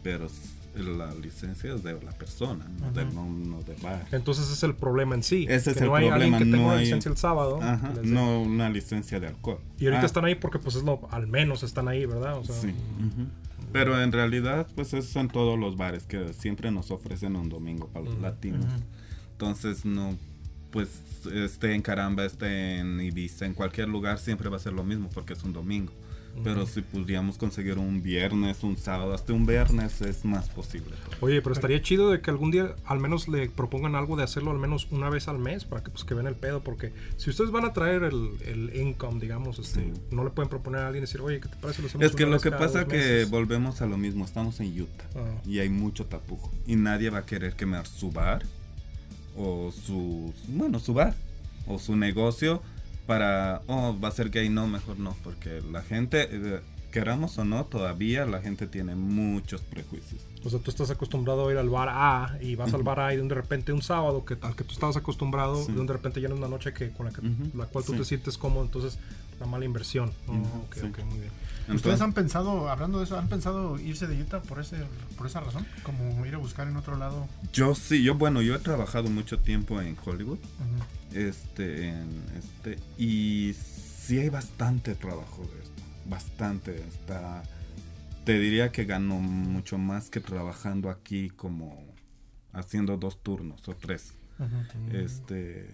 pero 0.03 0.27
s- 0.27 0.35
la 0.83 1.13
licencia 1.15 1.73
es 1.73 1.83
de 1.83 1.93
la 2.01 2.11
persona, 2.11 2.65
no, 2.79 2.91
del, 2.91 3.13
no, 3.13 3.25
no 3.29 3.61
del 3.63 3.77
bar. 3.81 4.05
Entonces 4.11 4.49
es 4.51 4.61
el 4.63 4.75
problema 4.75 5.15
en 5.15 5.23
sí. 5.23 5.45
Ese 5.49 5.71
es 5.71 5.77
que 5.77 5.83
el 5.83 5.89
no 5.89 5.95
hay 5.95 6.07
alguien 6.07 6.33
que 6.33 6.39
tenga 6.45 6.57
no 6.57 6.63
una 6.65 6.73
hay- 6.75 6.85
licencia 6.85 7.09
el 7.09 7.17
sábado. 7.17 7.59
Ajá, 7.61 7.93
no 8.03 8.41
una 8.41 8.69
licencia 8.69 9.19
de 9.19 9.27
alcohol. 9.27 9.59
Y 9.79 9.85
ahorita 9.85 10.03
Ah, 10.03 10.05
están 10.05 10.25
ahí 10.25 10.35
porque 10.35 10.59
pues 10.59 10.75
es 10.75 10.83
lo, 10.83 11.07
al 11.11 11.27
menos 11.27 11.63
están 11.63 11.87
ahí, 11.87 12.05
¿verdad? 12.05 12.37
O 12.37 12.43
sea, 12.43 12.55
Sí. 12.55 12.67
ujú. 12.69 13.27
Pero 13.71 14.01
en 14.01 14.11
realidad, 14.11 14.67
pues 14.75 14.93
eso 14.93 15.19
en 15.19 15.27
todos 15.27 15.59
los 15.59 15.75
bares 15.75 16.03
que 16.03 16.31
siempre 16.33 16.71
nos 16.71 16.91
ofrecen 16.91 17.35
un 17.35 17.49
domingo 17.49 17.87
para 17.89 18.05
los 18.05 18.19
latinos. 18.19 18.65
Entonces, 19.33 19.83
no, 19.85 20.17
pues 20.71 20.89
esté 21.33 21.73
en 21.73 21.81
Caramba, 21.81 22.25
esté 22.25 22.77
en 22.79 23.01
Ibiza, 23.01 23.45
en 23.45 23.53
cualquier 23.53 23.89
lugar, 23.89 24.17
siempre 24.19 24.49
va 24.49 24.57
a 24.57 24.59
ser 24.59 24.73
lo 24.73 24.83
mismo 24.83 25.09
porque 25.13 25.33
es 25.33 25.43
un 25.43 25.51
domingo. 25.53 25.91
Pero 26.43 26.65
si 26.67 26.81
pudiéramos 26.81 27.37
conseguir 27.37 27.77
un 27.77 28.03
viernes, 28.03 28.61
un 28.63 28.75
sábado, 28.77 29.13
hasta 29.13 29.31
un 29.33 29.45
viernes 29.45 30.01
es 30.01 30.25
más 30.25 30.49
posible. 30.49 30.93
Oye, 31.21 31.41
pero 31.41 31.53
estaría 31.53 31.81
chido 31.81 32.09
de 32.11 32.19
que 32.21 32.29
algún 32.29 32.51
día 32.51 32.75
al 32.85 32.99
menos 32.99 33.27
le 33.27 33.49
propongan 33.49 33.95
algo 33.95 34.15
de 34.17 34.23
hacerlo 34.23 34.51
al 34.51 34.59
menos 34.59 34.87
una 34.91 35.09
vez 35.09 35.27
al 35.27 35.39
mes 35.39 35.63
para 35.65 35.83
que 35.83 35.91
pues 35.91 36.03
que 36.03 36.13
vean 36.13 36.27
el 36.27 36.35
pedo, 36.35 36.61
porque 36.61 36.91
si 37.17 37.29
ustedes 37.29 37.51
van 37.51 37.63
a 37.65 37.73
traer 37.73 38.03
el, 38.03 38.29
el 38.45 38.75
income, 38.75 39.19
digamos, 39.19 39.59
este, 39.59 39.81
Sí. 39.81 39.93
no 40.11 40.23
le 40.23 40.29
pueden 40.31 40.49
proponer 40.49 40.81
a 40.81 40.87
alguien 40.87 41.03
y 41.03 41.07
decir, 41.07 41.21
oye, 41.21 41.39
¿qué 41.39 41.47
te 41.49 41.55
parece? 41.57 41.81
Lo 41.81 41.87
hacemos 41.87 42.05
Es 42.05 42.15
que 42.15 42.25
lo 42.25 42.39
que 42.39 42.51
pasa 42.51 42.79
dos 42.83 42.89
que 42.89 42.97
meses?" 42.97 43.29
volvemos 43.29 43.81
a 43.81 43.85
lo 43.85 43.97
mismo, 43.97 44.25
estamos 44.25 44.59
en 44.59 44.81
Utah 44.81 45.05
Ah. 45.15 45.41
y 45.47 45.59
hay 45.59 45.69
mucho 45.69 46.05
tapujo 46.05 46.51
y 46.67 46.75
nadie 46.75 47.09
va 47.09 47.19
a 47.19 47.25
querer 47.25 47.53
quemar 47.55 47.87
su 47.87 48.11
bar 48.11 48.43
o 49.37 49.71
su, 49.71 50.33
bueno, 50.49 50.79
su 50.79 50.93
bar 50.93 51.13
o 51.67 51.79
su 51.79 51.95
negocio 51.95 52.61
para, 53.05 53.61
oh, 53.67 53.95
va 54.03 54.07
a 54.09 54.11
ser 54.11 54.29
gay, 54.29 54.49
no, 54.49 54.67
mejor 54.67 54.99
no, 54.99 55.15
porque 55.23 55.61
la 55.71 55.81
gente, 55.83 56.27
eh, 56.31 56.59
queramos 56.91 57.37
o 57.37 57.43
no, 57.43 57.65
todavía 57.65 58.25
la 58.25 58.39
gente 58.41 58.67
tiene 58.67 58.95
muchos 58.95 59.61
prejuicios. 59.61 60.21
O 60.45 60.49
sea, 60.49 60.59
tú 60.59 60.71
estás 60.71 60.89
acostumbrado 60.91 61.47
a 61.47 61.51
ir 61.51 61.57
al 61.57 61.69
bar 61.69 61.89
A 61.91 62.37
y 62.41 62.55
vas 62.55 62.73
al 62.73 62.83
bar 62.83 62.99
A 63.01 63.13
y 63.13 63.17
de 63.17 63.35
repente 63.35 63.73
un 63.73 63.81
sábado 63.81 64.23
que 64.23 64.37
al 64.41 64.55
que 64.55 64.63
tú 64.63 64.73
estabas 64.73 64.95
acostumbrado, 64.95 65.61
Sí. 65.65 65.73
de 65.73 65.83
de 65.83 65.93
repente 65.93 66.21
ya 66.21 66.29
no 66.29 66.35
es 66.35 66.39
una 66.39 66.47
noche 66.47 66.71
que 66.73 66.91
con 66.91 67.07
la, 67.07 67.11
que, 67.11 67.21
la 67.53 67.65
cual 67.65 67.83
tú 67.83 67.91
sí. 67.93 67.97
te 67.97 68.05
sientes 68.05 68.37
cómodo, 68.37 68.63
entonces 68.63 68.97
una 69.37 69.47
mala 69.47 69.65
inversión. 69.65 70.11
Oh, 70.27 70.31
Ujú, 70.33 70.57
ok, 70.67 70.75
sí. 70.75 70.81
ok, 70.87 70.99
muy 71.05 71.19
bien. 71.19 71.31
¿Ustedes 71.67 72.01
han 72.01 72.13
pensado, 72.13 72.69
hablando 72.69 72.99
de 72.99 73.05
eso, 73.05 73.17
han 73.17 73.27
pensado 73.27 73.79
irse 73.79 74.07
de 74.07 74.21
Utah 74.21 74.41
por 74.41 74.59
ese 74.59 74.77
por 75.17 75.27
esa 75.27 75.39
razón? 75.39 75.65
Como 75.83 76.25
ir 76.25 76.35
a 76.35 76.37
buscar 76.37 76.67
en 76.67 76.75
otro 76.77 76.95
lado. 76.97 77.27
yo 77.53 77.75
sí, 77.75 78.03
yo 78.03 78.15
bueno, 78.15 78.41
yo 78.41 78.55
he 78.55 78.59
trabajado 78.59 79.09
mucho 79.09 79.39
tiempo 79.39 79.81
en 79.81 79.97
Hollywood, 80.03 80.39
este, 81.13 81.89
en 81.89 82.23
este, 82.37 82.77
y 82.97 83.55
sí 83.55 84.19
hay 84.19 84.29
bastante 84.29 84.95
trabajo 84.95 85.41
de 85.43 85.63
esto, 85.63 85.81
bastante, 86.05 86.75
está, 86.87 87.43
te 88.25 88.39
diría 88.39 88.71
que 88.71 88.85
gano 88.85 89.15
mucho 89.15 89.77
más 89.77 90.09
que 90.09 90.19
trabajando 90.19 90.89
aquí 90.89 91.29
como 91.29 91.83
haciendo 92.53 92.97
dos 92.97 93.21
turnos 93.21 93.67
o 93.67 93.75
tres, 93.75 94.13
este, 94.91 95.69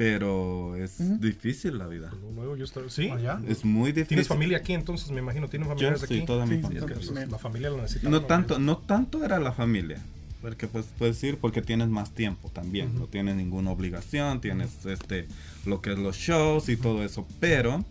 pero 0.00 0.76
es 0.76 1.20
difícil 1.20 1.76
la 1.76 1.86
vida, 1.86 2.10
Luego 2.34 2.56
yo 2.56 2.64
estoy, 2.64 2.88
¿sí? 2.88 3.10
¿Allá? 3.10 3.38
es 3.46 3.66
muy 3.66 3.92
difícil. 3.92 4.08
¿Tienes 4.08 4.28
familia 4.28 4.56
aquí 4.56 4.72
entonces? 4.72 5.10
Me 5.10 5.18
imagino, 5.20 5.46
¿tienen 5.46 5.68
Yo 5.68 5.74
familiares 5.74 6.00
sí, 6.08 6.16
aquí? 6.16 6.24
toda 6.24 6.46
mi 6.46 6.56
Sí, 6.56 6.62
familia. 6.62 6.86
Es 6.86 6.92
que, 6.98 7.04
sí. 7.04 7.10
pues, 7.12 7.28
la 7.30 7.36
familia 7.38 7.68
lo 7.68 7.82
necesita. 7.82 8.08
No 8.08 8.22
tanto, 8.24 8.58
no 8.58 8.78
tanto 8.78 9.22
era 9.22 9.38
la 9.38 9.52
familia. 9.52 9.98
Porque 10.40 10.68
pues 10.68 10.86
puedes 10.96 11.22
ir 11.22 11.36
porque 11.36 11.60
tienes 11.60 11.88
más 11.88 12.12
tiempo 12.14 12.48
también. 12.48 12.98
No 12.98 13.08
tienes 13.08 13.36
ninguna 13.36 13.72
obligación, 13.72 14.40
tienes 14.40 14.86
este 14.86 15.26
lo 15.66 15.82
que 15.82 15.92
es 15.92 15.98
los 15.98 16.16
shows 16.16 16.70
y 16.70 16.78
todo 16.78 17.04
eso. 17.04 17.28
Pero 17.38 17.84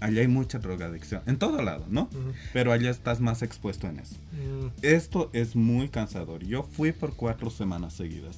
allá 0.00 0.20
hay 0.20 0.28
mucha 0.28 0.58
drogadicción. 0.58 1.22
En 1.24 1.38
todo 1.38 1.62
lado, 1.62 1.86
¿no? 1.88 2.10
Pero 2.52 2.72
allá 2.72 2.90
estás 2.90 3.20
más 3.22 3.40
expuesto 3.40 3.86
en 3.86 4.00
eso. 4.00 4.16
Mm, 4.32 4.66
Esto 4.82 5.30
es 5.32 5.56
muy 5.56 5.88
cansador. 5.88 6.44
Yo 6.44 6.62
fui 6.62 6.92
por 6.92 7.14
cuatro 7.16 7.48
semanas 7.48 7.94
seguidas. 7.94 8.36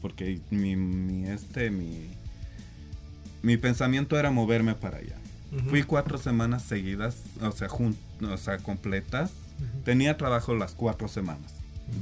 Porque 0.00 0.40
mi, 0.50 0.76
mi, 0.76 1.26
este, 1.28 1.70
mi, 1.72 2.08
mi 3.42 3.56
pensamiento 3.56 4.18
era 4.18 4.30
moverme 4.30 4.74
para 4.74 4.98
allá. 4.98 5.16
Fui 5.68 5.82
cuatro 5.82 6.16
semanas 6.16 6.62
seguidas, 6.62 7.18
o 7.42 7.52
sea, 7.52 7.68
o 7.68 8.36
sea, 8.38 8.58
completas. 8.58 9.32
Tenía 9.84 10.16
trabajo 10.16 10.54
las 10.54 10.72
cuatro 10.72 11.08
semanas, 11.08 11.52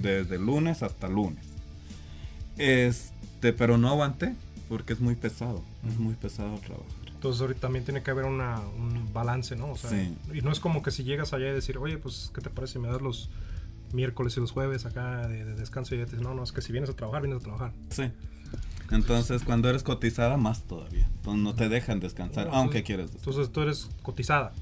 desde 0.01 0.39
lunes 0.39 0.83
hasta 0.85 1.09
lunes. 1.09 1.45
Este, 2.59 3.53
pero 3.53 3.79
no 3.79 3.89
aguanté. 3.89 4.35
porque 4.69 4.93
es 4.93 5.01
muy 5.01 5.17
pesado, 5.17 5.65
es 5.89 5.99
muy 5.99 6.15
pesado 6.15 6.57
trabajar. 6.59 6.87
Entonces 7.13 7.41
ahorita 7.43 7.61
también 7.63 7.85
tiene 7.85 8.03
que 8.05 8.11
haber 8.13 8.25
una, 8.25 8.61
un 8.61 9.13
balance, 9.13 9.57
¿no? 9.57 9.73
O 9.73 9.77
sea, 9.77 9.91
Sí. 9.91 10.17
Y 10.33 10.43
no 10.43 10.53
es 10.53 10.61
como 10.61 10.81
que 10.83 10.91
si 10.93 11.03
llegas 11.03 11.33
allá 11.33 11.49
y 11.49 11.53
decir, 11.53 11.77
oye, 11.79 11.99
pues, 11.99 12.31
¿qué 12.33 12.41
te 12.41 12.51
parece 12.51 12.75
si 12.75 12.79
me 12.79 12.87
das 12.89 13.03
los 13.03 13.31
miércoles 13.93 14.37
y 14.37 14.41
los 14.41 14.53
jueves 14.53 14.87
acá 14.87 15.27
de, 15.27 15.45
de 15.45 15.55
descanso? 15.57 15.95
Y 15.97 15.99
ya 15.99 16.05
te 16.05 16.13
dicen, 16.13 16.23
no, 16.25 16.35
no, 16.35 16.45
es 16.45 16.53
que 16.53 16.63
si 16.63 16.71
vienes 16.73 16.89
a 16.89 16.95
trabajar, 16.95 17.23
vienes 17.23 17.41
a 17.41 17.43
trabajar. 17.43 17.73
Sí. 17.91 18.05
Entonces, 18.91 19.43
cuando 19.45 19.69
eres 19.69 19.83
cotizada, 19.83 20.37
más 20.37 20.65
todavía. 20.65 21.09
Entonces, 21.17 21.43
no 21.43 21.55
te 21.55 21.69
dejan 21.69 22.01
descansar, 22.01 22.49
aunque 22.53 22.83
quieras 22.83 23.07
descansar. 23.07 23.31
Entonces 23.31 23.53
tú 23.53 23.61
eres 23.63 23.89
cotizada. 24.03 24.53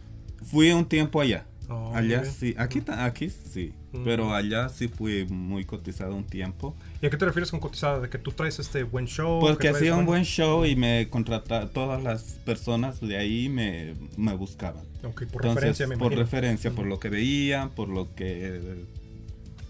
Fui 0.45 0.71
un 0.73 0.87
tiempo 0.87 1.21
allá. 1.21 1.47
Oh, 1.71 1.93
allá 1.95 2.25
sí. 2.25 2.55
Aquí, 2.57 2.83
aquí 2.89 3.29
sí. 3.29 3.75
Mm. 3.93 4.05
Pero 4.05 4.35
allá 4.35 4.71
sí 4.71 4.89
fui 4.89 5.27
muy 5.27 5.65
cotizado 5.67 6.15
un 6.15 6.25
tiempo. 6.25 6.75
¿Y 7.03 7.07
a 7.07 7.11
qué 7.11 7.17
te 7.19 7.27
refieres 7.27 7.51
con 7.51 7.61
cotizada? 7.61 8.01
¿De 8.01 8.09
que 8.09 8.17
tú 8.17 8.33
traes 8.33 8.59
este 8.59 8.85
buen 8.85 9.07
show? 9.07 9.39
Porque 9.41 9.63
que 9.63 9.69
hacía 9.69 9.95
un 9.95 10.07
buen 10.07 10.25
show 10.25 10.65
y 10.65 10.77
me 10.77 11.09
contrataban. 11.11 11.69
Todas 11.69 12.03
las 12.03 12.23
personas 12.45 13.01
de 13.01 13.19
ahí 13.19 13.49
me, 13.51 13.95
me 14.17 14.35
buscaban. 14.35 14.85
Ok, 15.05 15.25
por 15.27 15.45
Entonces, 15.45 15.55
referencia, 15.55 15.87
me 15.87 15.97
por 15.99 16.07
imagino. 16.13 16.23
referencia, 16.23 16.71
por 16.71 16.87
lo 16.87 16.99
que 16.99 17.09
veían, 17.11 17.71
por 17.71 17.89
lo 17.89 18.15
que. 18.15 18.85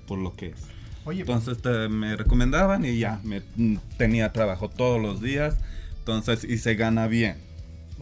Por 0.07 0.19
lo 0.19 0.35
que 0.35 0.49
es. 0.49 0.78
Oye, 1.09 1.21
Entonces 1.21 1.57
te- 1.63 1.89
me 1.89 2.17
recomendaban 2.17 2.85
y 2.85 2.99
ya, 2.99 3.19
me 3.25 3.41
mm, 3.57 3.77
tenía 3.97 4.31
trabajo 4.31 4.69
todos 4.69 5.01
los 5.01 5.23
días. 5.23 5.57
Entonces, 6.01 6.45
y 6.45 6.59
se 6.59 6.75
gana 6.75 7.07
bien. 7.07 7.37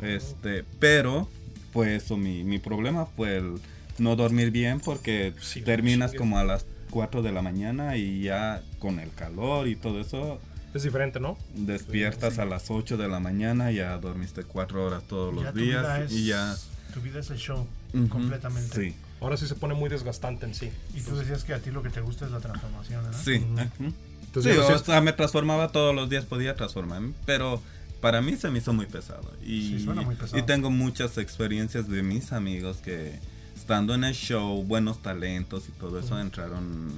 Este, 0.03 0.65
pero 0.81 1.29
fue 1.73 1.95
eso, 1.95 2.17
mi, 2.17 2.43
mi 2.43 2.59
problema 2.59 3.07
fue 3.07 3.37
el 3.37 3.55
no 3.99 4.17
dormir 4.17 4.51
bien 4.51 4.81
porque 4.81 5.35
Sí, 5.41 5.63
terminas 5.63 6.11
sí. 6.11 6.17
como 6.17 6.39
a 6.39 6.45
las 6.45 6.67
4 6.91 7.23
de 7.23 7.31
la 7.31 7.43
mañana 7.43 7.97
y 7.97 8.23
ya 8.23 8.61
con 8.81 8.99
el 8.99 9.13
calor 9.13 9.69
y 9.69 9.77
todo 9.77 10.01
eso, 10.01 10.41
Es 10.75 10.83
diferente, 10.83 11.21
¿no? 11.21 11.39
despiertas 11.55 12.35
Sí. 12.35 12.41
a 12.41 12.45
las 12.45 12.71
8 12.73 12.97
de 12.97 13.07
la 13.09 13.21
mañana, 13.21 13.71
ya 13.71 13.97
dormiste 13.99 14.43
4 14.43 14.85
horas 14.85 15.05
todos 15.05 15.33
ya 15.37 15.43
los 15.45 15.55
días 15.55 16.01
es- 16.01 16.13
y 16.13 16.27
ya... 16.27 16.57
Tu 16.93 17.01
vida 17.01 17.21
es 17.21 17.31
el 17.31 17.39
show, 17.39 17.67
Ujú, 17.95 18.09
completamente. 18.09 18.75
Sí, 18.91 18.95
Ahora 19.21 19.37
sí 19.37 19.47
se 19.49 19.55
pone 19.55 19.75
muy 19.75 19.89
desgastante 19.89 20.45
en 20.47 20.55
sí. 20.55 20.71
Y 20.95 21.01
tú 21.01 21.17
decías 21.17 21.45
que 21.45 21.55
a 21.55 21.59
ti 21.61 21.71
lo 21.71 21.83
que 21.83 21.91
te 21.91 22.01
gusta 22.01 22.27
es 22.27 22.31
la 22.33 22.41
transformación, 22.41 23.03
¿verdad? 23.05 23.21
sí. 23.25 23.37
Ujú. 23.39 23.93
Entonces, 24.27 24.55
Sí, 24.55 24.59
o 24.73 24.79
sea, 24.79 25.01
me 25.01 25.13
transformaba 25.15 25.69
todos 25.73 25.95
los 25.95 26.11
días, 26.11 26.27
podía 26.27 26.55
transformarme, 26.57 27.15
pero 27.25 27.63
para 28.03 28.21
mí 28.21 28.37
se 28.37 28.51
me 28.51 28.59
hizo 28.59 28.73
muy 28.75 28.85
pesado. 28.87 29.33
Y, 29.43 29.79
Sí, 29.79 29.85
suena 29.85 30.03
muy 30.03 30.15
pesado. 30.17 30.39
y 30.39 30.43
tengo 30.43 30.71
muchas 30.71 31.17
experiencias 31.17 31.89
de 31.89 32.03
mis 32.03 32.33
amigos 32.33 32.77
que 32.79 33.19
estando 33.57 33.95
en 33.95 34.05
el 34.05 34.13
show, 34.15 34.63
buenos 34.65 35.01
talentos 35.01 35.69
y 35.69 35.73
todo 35.73 35.99
eso, 35.99 36.21
entraron 36.21 36.91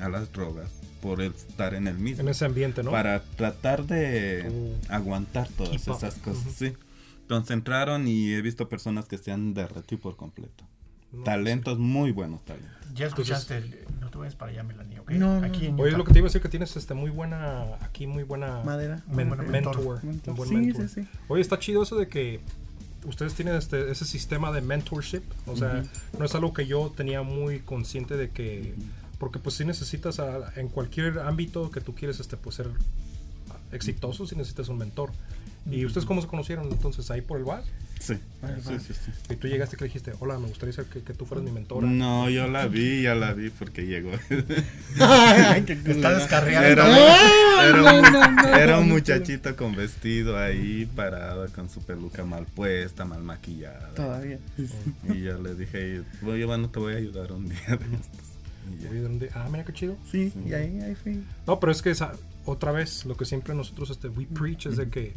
a 0.00 0.08
las 0.08 0.32
drogas 0.32 0.70
por 1.02 1.20
el 1.20 1.32
estar 1.34 1.74
en 1.74 1.86
el 1.88 1.98
mismo. 1.98 2.22
en 2.22 2.28
ese 2.30 2.46
ambiente, 2.46 2.82
¿no? 2.82 2.90
Para 2.90 3.22
tratar 3.22 3.84
de 3.84 4.48
Uh. 4.50 4.72
aguantar 4.88 5.48
todas 5.48 5.72
Keep 5.82 5.88
up. 5.90 5.96
esas 5.98 6.14
cosas, 6.14 6.52
sí. 6.56 6.72
Entonces 7.20 7.50
entraron 7.50 8.08
y 8.08 8.32
he 8.32 8.40
visto 8.40 8.68
personas 8.70 9.04
que 9.06 9.18
se 9.18 9.32
han 9.32 9.52
derretido 9.52 10.00
por 10.00 10.16
completo. 10.16 10.64
Talentos, 11.24 11.78
muy 11.78 12.10
buenos 12.12 12.44
talentos. 12.44 12.70
Ya 12.94 13.06
escuchaste, 13.06 13.56
el- 13.58 13.76
no 14.00 14.10
te 14.10 14.18
vayas 14.18 14.34
para 14.34 14.52
allá, 14.52 14.62
Melanie, 14.62 15.00
¿ok? 15.00 15.10
No, 15.12 15.40
no, 15.40 15.46
Aquí 15.46 15.66
en. 15.66 15.74
Oye, 15.74 15.88
Utah. 15.90 15.98
lo 15.98 16.04
que 16.04 16.12
te 16.12 16.18
iba 16.20 16.26
a 16.26 16.28
decir 16.30 16.40
que 16.40 16.48
tienes 16.48 16.76
este 16.76 16.94
muy 16.94 17.10
buena, 17.10 17.64
aquí 17.80 18.06
muy 18.06 18.22
buena 18.22 18.62
Madera. 18.64 19.02
Muy 19.06 19.16
men- 19.16 19.28
buena 19.28 19.42
mentor. 19.44 20.02
mentor. 20.04 20.30
un 20.30 20.36
buen 20.36 20.48
Sí, 20.48 20.54
mentor. 20.56 20.88
sí, 20.88 21.02
sí. 21.02 21.08
Oye, 21.28 21.42
está 21.42 21.58
chido 21.58 21.82
eso 21.82 21.96
de 21.96 22.08
que 22.08 22.40
ustedes 23.04 23.34
tienen 23.34 23.54
este, 23.56 23.90
ese 23.90 24.04
sistema 24.04 24.50
de 24.52 24.60
mentorship. 24.62 25.22
O 25.46 25.56
sea, 25.56 25.82
no 26.18 26.24
es 26.24 26.34
algo 26.34 26.52
que 26.54 26.66
yo 26.66 26.92
tenía 26.96 27.22
muy 27.22 27.60
consciente 27.60 28.16
de 28.16 28.30
que. 28.30 28.74
Porque 29.18 29.38
pues 29.38 29.54
si 29.56 29.64
necesitas 29.64 30.18
a- 30.20 30.52
en 30.56 30.68
cualquier 30.68 31.18
ámbito 31.20 31.70
que 31.70 31.80
tú 31.80 31.94
quieres 31.94 32.20
este, 32.20 32.36
pues, 32.36 32.56
ser 32.56 32.68
exitoso, 33.72 34.26
si 34.26 34.36
necesitas 34.36 34.68
un 34.68 34.78
mentor. 34.78 35.10
¿Y 35.70 35.84
ustedes 35.84 36.06
cómo 36.06 36.22
se 36.22 36.28
conocieron 36.28 36.68
entonces? 36.70 37.10
¿Ahí 37.10 37.20
por 37.22 37.38
el 37.38 37.44
bar? 37.44 37.62
Sí, 37.98 38.14
sí, 38.14 38.78
sí, 38.78 38.94
sí. 38.94 39.10
Y 39.30 39.36
tú 39.36 39.48
llegaste 39.48 39.76
y 39.76 39.80
le 39.80 39.86
dijiste, 39.86 40.12
hola, 40.20 40.38
me 40.38 40.48
gustaría 40.48 40.74
que, 40.84 41.02
que 41.02 41.14
tú 41.14 41.26
fueras 41.26 41.44
mi 41.44 41.50
mentora. 41.50 41.86
No, 41.86 42.30
yo 42.30 42.46
la 42.46 42.68
vi, 42.68 43.02
ya 43.02 43.14
la 43.14 43.32
vi 43.32 43.50
porque 43.50 43.86
llegó. 43.86 44.12
Está 44.12 46.14
descarriando. 46.14 46.68
Era, 46.68 47.72
no, 47.72 47.96
un, 47.96 48.12
no, 48.12 48.30
no, 48.30 48.56
era 48.56 48.78
un 48.78 48.88
no, 48.88 48.94
muchachito 48.94 49.56
con 49.56 49.74
vestido 49.74 50.38
ahí 50.38 50.88
parado 50.94 51.46
con 51.52 51.68
su 51.68 51.82
peluca 51.82 52.24
mal 52.24 52.46
puesta, 52.46 53.04
mal 53.04 53.22
maquillada. 53.22 53.90
Todavía. 53.94 54.38
Y 55.08 55.22
yo 55.22 55.40
le 55.40 55.54
dije, 55.54 56.02
voy, 56.20 56.44
bueno, 56.44 56.68
te 56.68 56.78
voy 56.78 56.94
a 56.94 56.96
ayudar 56.98 57.32
un 57.32 57.48
día 57.48 57.58
de 57.66 57.96
estos. 57.96 58.26
Y. 58.66 59.28
Ah, 59.34 59.48
mira 59.50 59.64
qué 59.64 59.72
chido. 59.72 59.96
Sí, 60.10 60.32
y 60.44 60.52
ahí, 60.52 60.80
ahí 60.80 60.94
fui. 60.94 61.22
No, 61.46 61.60
pero 61.60 61.72
es 61.72 61.82
que 61.82 61.90
esa, 61.90 62.12
otra 62.44 62.72
vez, 62.72 63.04
lo 63.04 63.16
que 63.16 63.24
siempre 63.24 63.54
nosotros 63.54 63.90
este, 63.90 64.08
we 64.08 64.26
preach 64.26 64.66
es 64.66 64.76
de 64.76 64.88
que 64.88 65.14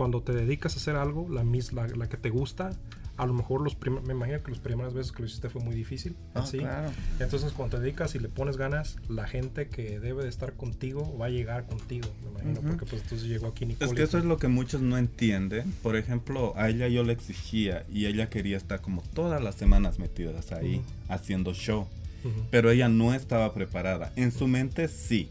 cuando 0.00 0.22
te 0.22 0.32
dedicas 0.32 0.72
a 0.74 0.76
hacer 0.78 0.96
algo, 0.96 1.28
la, 1.28 1.44
mis, 1.44 1.74
la, 1.74 1.86
la 1.88 2.08
que 2.08 2.16
te 2.16 2.30
gusta, 2.30 2.70
a 3.18 3.26
lo 3.26 3.34
mejor 3.34 3.60
los 3.60 3.74
prim- 3.74 4.00
me 4.06 4.14
imagino 4.14 4.42
que 4.42 4.50
las 4.50 4.60
primeras 4.60 4.94
veces 4.94 5.12
que 5.12 5.20
lo 5.20 5.28
hiciste 5.28 5.50
fue 5.50 5.60
muy 5.62 5.74
difícil. 5.74 6.16
Ah, 6.32 6.46
¿sí? 6.46 6.56
claro. 6.56 6.90
Entonces 7.18 7.52
cuando 7.52 7.76
te 7.76 7.82
dedicas 7.82 8.14
y 8.14 8.18
le 8.18 8.30
pones 8.30 8.56
ganas, 8.56 8.96
la 9.10 9.26
gente 9.26 9.68
que 9.68 10.00
debe 10.00 10.22
de 10.22 10.30
estar 10.30 10.54
contigo 10.54 11.18
va 11.18 11.26
a 11.26 11.28
llegar 11.28 11.66
contigo, 11.66 12.08
me 12.24 12.30
imagino, 12.30 12.60
Ujú. 12.60 12.68
porque 12.70 12.86
pues 12.86 13.02
entonces 13.02 13.28
llegó 13.28 13.48
aquí 13.48 13.66
Nicole. 13.66 13.90
Es 13.90 13.94
que 13.94 14.02
eso 14.04 14.16
es 14.16 14.24
lo 14.24 14.38
que 14.38 14.48
muchos 14.48 14.80
no 14.80 14.96
entienden. 14.96 15.70
Por 15.82 15.96
ejemplo, 15.96 16.54
a 16.56 16.70
ella 16.70 16.88
yo 16.88 17.04
le 17.04 17.12
exigía 17.12 17.84
y 17.92 18.06
ella 18.06 18.30
quería 18.30 18.56
estar 18.56 18.80
como 18.80 19.02
todas 19.12 19.42
las 19.42 19.54
semanas 19.56 19.98
metidas 19.98 20.50
ahí 20.52 20.76
Ujú. 20.76 21.12
haciendo 21.12 21.52
show. 21.52 21.82
ujú, 22.24 22.46
Pero 22.50 22.70
ella 22.70 22.88
no 22.88 23.12
estaba 23.12 23.52
preparada. 23.52 24.14
En 24.16 24.32
su 24.32 24.46
mente 24.48 24.88
sí, 24.88 25.28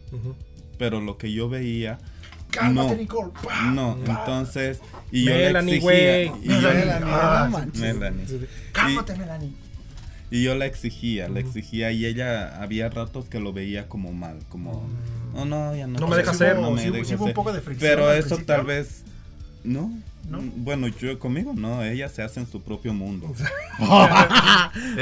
pero 0.78 1.02
lo 1.02 1.18
que 1.18 1.32
yo 1.34 1.50
veía 1.50 1.98
Cálmate, 2.52 2.92
no. 2.92 2.96
Nicole. 2.98 3.32
Pa, 3.44 3.62
No, 3.72 3.98
pa. 4.06 4.20
entonces 4.20 4.82
y 5.12 5.26
yo 5.26 5.34
Melanie, 5.34 5.72
le 5.72 5.78
exigía 5.78 6.32
güey. 6.32 6.44
y 6.44 6.48
yo, 6.62 6.62
Melanie, 6.74 7.10
Ah, 7.12 7.44
ah, 7.46 7.50
manches. 7.50 7.82
Melanie. 7.82 8.26
Cálmate, 8.72 9.16
Melanie. 9.16 9.54
Y 10.32 10.44
yo 10.44 10.56
la 10.56 10.66
exigía, 10.68 11.28
la 11.30 11.40
exigía 11.40 11.92
y 11.92 12.06
ella 12.06 12.62
había 12.62 12.90
ratos 12.90 13.26
que 13.30 13.40
lo 13.40 13.52
veía 13.54 13.88
como 13.88 14.14
mal, 14.14 14.38
como 14.50 14.88
no, 15.34 15.46
no, 15.46 15.76
ya 15.76 15.88
no. 15.88 16.00
No 16.00 16.08
me 16.08 16.16
te- 16.16 16.22
deja 16.22 16.34
sí 16.34 16.44
hacer, 16.44 16.60
no 16.60 16.72
me 16.72 16.82
sí 16.82 16.90
hubo- 16.90 16.94
deja 16.98 17.06
sí 17.08 17.16
hubo 17.16 17.24
un 17.24 17.28
hacer. 17.30 17.36
poco 17.36 17.54
de 17.54 17.62
fricción 17.62 17.90
Pero 17.90 18.12
eso 18.14 18.28
principio. 18.36 18.46
tal 18.56 18.66
vez 18.66 19.04
no. 19.64 19.92
¿No? 20.30 20.42
Bueno, 20.58 20.88
yo 20.90 21.18
conmigo 21.18 21.54
no, 21.56 21.82
ella 21.84 22.08
se 22.10 22.22
hace 22.22 22.40
en 22.42 22.46
su 22.48 22.62
propio 22.62 22.94
mundo. 22.94 23.34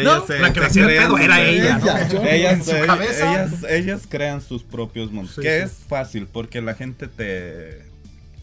No, 0.04 0.26
se- 0.26 0.40
la 0.40 0.54
que 0.54 0.70
se 0.70 0.84
crean 0.84 1.06
pedo 1.08 1.18
era 1.18 1.42
ella, 1.42 1.78
¿no? 1.80 1.86
Ella, 1.98 2.36
Ellas, 2.36 2.54
En 2.54 2.64
su 2.64 2.72
ellas- 2.72 2.86
cabeza. 2.86 3.32
ellas, 3.32 3.64
ellas 3.70 4.02
crean 4.08 4.42
sus 4.42 4.64
propios 4.64 5.12
mundos, 5.12 5.36
Sí, 5.36 5.42
que 5.42 5.60
sí. 5.60 5.66
es 5.66 5.72
fácil 5.88 6.28
porque 6.32 6.62
la 6.62 6.76
gente 6.76 7.08
te, 7.08 7.84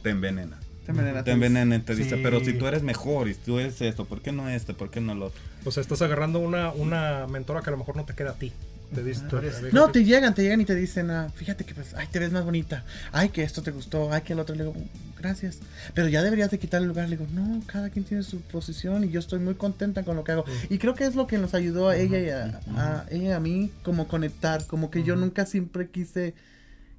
te 0.02 0.10
envenena. 0.10 0.58
Te 0.84 0.90
envenena. 0.90 1.24
Te 1.24 1.30
envenena 1.30 1.76
y 1.76 1.80
te 1.80 1.94
dice, 1.94 2.18
pero 2.18 2.40
si 2.44 2.52
tú 2.52 2.66
eres 2.66 2.82
mejor 2.82 3.28
y 3.28 3.34
tú 3.34 3.58
eres 3.58 3.80
esto, 3.80 4.04
¿por 4.04 4.20
qué 4.20 4.32
no 4.32 4.48
este? 4.50 4.74
¿Por 4.74 4.90
qué 4.90 5.00
no 5.00 5.14
lo 5.14 5.26
otro? 5.26 5.40
O 5.64 5.70
sea, 5.70 5.80
estás 5.80 6.02
agarrando 6.02 6.40
una, 6.40 6.72
una 6.72 7.26
mentora 7.26 7.62
que 7.62 7.70
a 7.70 7.72
lo 7.72 7.78
mejor 7.78 7.96
no 7.96 8.04
te 8.04 8.14
queda 8.14 8.30
a 8.30 8.34
ti. 8.34 8.52
Te 8.94 9.72
No, 9.72 9.90
te 9.90 10.04
llegan, 10.04 10.34
te 10.34 10.42
llegan 10.42 10.60
y 10.60 10.64
te 10.64 10.74
dicen, 10.74 11.10
ah, 11.10 11.28
fíjate 11.34 11.64
que 11.64 11.74
pues, 11.74 11.94
ay, 11.94 12.06
te 12.10 12.18
ves 12.18 12.32
más 12.32 12.44
bonita, 12.44 12.84
ay, 13.12 13.30
que 13.30 13.42
esto 13.42 13.62
te 13.62 13.70
gustó, 13.70 14.12
ay, 14.12 14.22
que 14.22 14.32
el 14.32 14.38
otro, 14.40 14.54
le 14.54 14.64
digo, 14.64 14.74
gracias, 15.18 15.58
pero 15.94 16.08
ya 16.08 16.22
deberías 16.22 16.50
de 16.50 16.58
quitar 16.58 16.82
el 16.82 16.88
lugar, 16.88 17.08
le 17.08 17.16
digo, 17.16 17.28
no, 17.32 17.60
cada 17.66 17.90
quien 17.90 18.04
tiene 18.04 18.22
su 18.22 18.40
posición 18.40 19.04
y 19.04 19.10
yo 19.10 19.20
estoy 19.20 19.38
muy 19.40 19.54
contenta 19.54 20.04
con 20.04 20.16
lo 20.16 20.24
que 20.24 20.32
hago. 20.32 20.44
Y 20.68 20.78
creo 20.78 20.94
que 20.94 21.04
es 21.04 21.14
lo 21.14 21.26
que 21.26 21.38
nos 21.38 21.54
ayudó 21.54 21.88
a 21.88 21.96
ella 21.96 22.18
y 22.18 22.28
a, 22.30 22.60
a 22.76 23.06
ella 23.10 23.28
y 23.28 23.32
a 23.32 23.40
mí, 23.40 23.70
como 23.82 24.06
conectar, 24.08 24.66
como 24.66 24.90
que 24.90 25.02
yo 25.02 25.16
nunca 25.16 25.46
siempre 25.46 25.88
quise, 25.88 26.34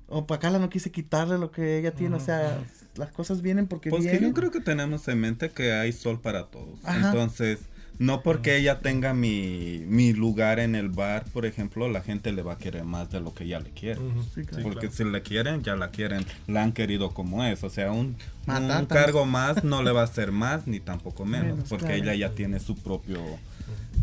o 0.08 0.26
para 0.28 0.38
acá 0.38 0.60
no 0.60 0.70
quise 0.70 0.92
quitarle 0.92 1.38
lo 1.38 1.52
que 1.52 1.80
ella 1.80 1.92
tiene, 1.92 2.16
o 2.16 2.20
sea, 2.20 2.60
las 2.96 3.12
cosas 3.12 3.42
vienen 3.42 3.68
porque 3.68 3.90
Pues 3.90 4.04
que 4.04 4.12
vienen. 4.12 4.30
yo 4.30 4.34
creo 4.34 4.52
que 4.52 4.62
tenemos 4.62 5.08
en 5.08 5.20
mente 5.20 5.50
que 5.50 5.74
hay 5.74 5.92
sol 5.92 6.20
para 6.22 6.48
todos. 6.48 6.80
Ajá. 6.84 7.10
Entonces, 7.10 7.60
no 8.00 8.22
porque 8.22 8.58
ella 8.58 8.80
tenga 8.80 9.14
mi, 9.14 9.84
mi 9.88 10.14
lugar 10.14 10.60
en 10.60 10.76
el 10.76 10.90
bar, 10.90 11.26
por 11.34 11.46
ejemplo, 11.46 11.88
la 11.90 12.02
gente 12.02 12.32
le 12.32 12.42
va 12.42 12.54
a 12.54 12.58
querer 12.58 12.84
más 12.84 13.10
de 13.10 13.20
lo 13.22 13.34
que 13.34 13.46
ella 13.46 13.60
le 13.60 13.72
quiere. 13.72 14.00
Ujú. 14.00 14.24
Sí, 14.34 14.44
claro. 14.44 14.64
Porque 14.64 14.90
si 14.92 15.04
le 15.04 15.22
quieren, 15.22 15.64
ya 15.64 15.76
la 15.76 15.90
quieren, 15.92 16.26
la 16.48 16.64
han 16.64 16.72
querido 16.74 17.12
como 17.12 17.44
es. 17.44 17.64
O 17.64 17.70
sea, 17.70 17.92
un, 17.92 18.18
un 18.48 18.86
cargo 18.88 19.26
más 19.26 19.64
no 19.64 19.82
le 19.84 19.92
va 19.92 20.02
a 20.02 20.06
hacer 20.06 20.32
más 20.32 20.68
ni 20.68 20.80
tampoco 20.80 21.26
menos, 21.26 21.54
Menos, 21.56 21.70
porque 21.70 21.86
claro. 21.86 22.02
ella 22.04 22.16
ya 22.16 22.30
tiene 22.36 22.60
su 22.60 22.76
propio... 22.76 23.20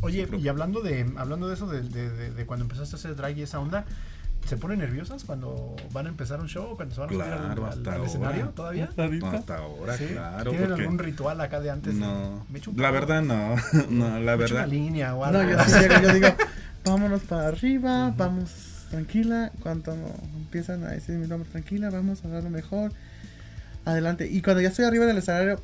Oye, 0.01 0.27
Su 0.27 0.37
y 0.37 0.49
hablando 0.49 0.81
de 0.81 1.07
hablando 1.17 1.47
de 1.47 1.55
eso, 1.55 1.69
de, 1.69 1.83
de- 1.83 2.11
de- 2.11 2.31
de 2.33 2.47
cuando 2.47 2.65
empezaste 2.65 2.97
a 2.97 2.99
hacer 2.99 3.15
drag 3.15 3.39
y 3.39 3.43
esa 3.43 3.61
onda, 3.61 3.85
¿se 4.47 4.57
ponen 4.57 4.81
nerviosas 4.81 5.25
cuando 5.25 5.75
van 5.93 6.07
a 6.07 6.09
empezar 6.11 6.41
un 6.41 6.49
show? 6.49 6.77
¿Cuando 6.77 6.95
se 6.95 7.01
van 7.01 7.11
a 7.11 7.13
subir 7.13 7.23
al- 7.25 7.39
Claro, 7.57 7.67
al, 7.67 7.89
al 7.89 8.05
escenario 8.05 8.49
todavía? 8.51 8.91
No, 8.97 9.31
hasta 9.31 9.57
ahora, 9.59 9.97
¿Sí? 9.97 10.07
claro. 10.07 10.51
¿Tienen 10.51 10.69
porque- 10.69 10.83
algún 10.83 10.99
ritual 10.99 11.41
acá 11.41 11.61
de 11.61 11.71
antes? 11.71 11.95
No, 11.95 12.45
Me 12.51 12.59
echo 12.59 12.71
un 12.71 12.81
la 12.81 12.91
verdad 12.91 13.23
no, 13.23 13.55
no, 13.91 14.19
la 14.21 14.37
me 14.37 14.45
echo 14.45 14.55
una 14.55 14.63
verdad. 14.63 14.69
línea 14.69 15.15
o 15.15 15.25
algo. 15.25 15.43
No, 15.43 15.51
yo 15.51 15.59
sí 15.65 15.73
llego, 15.81 15.95
yo 16.03 16.13
digo, 16.15 16.29
vámonos 16.85 17.23
para 17.23 17.49
arriba, 17.49 18.13
vamos 18.17 18.51
tranquila. 18.91 19.53
Cuando 19.63 19.95
empiezan 20.37 20.85
a 20.85 20.89
decir 20.89 21.15
mi 21.17 21.27
nombre 21.27 21.49
tranquila, 21.51 21.89
vamos 21.91 22.25
a 22.25 22.29
dar 22.29 22.43
lo 22.45 22.51
mejor. 22.51 22.93
Adelante. 23.85 24.29
Y 24.31 24.43
cuando 24.43 24.61
ya 24.63 24.69
estoy 24.69 24.85
arriba 24.85 25.07
del 25.07 25.19
escenario, 25.19 25.61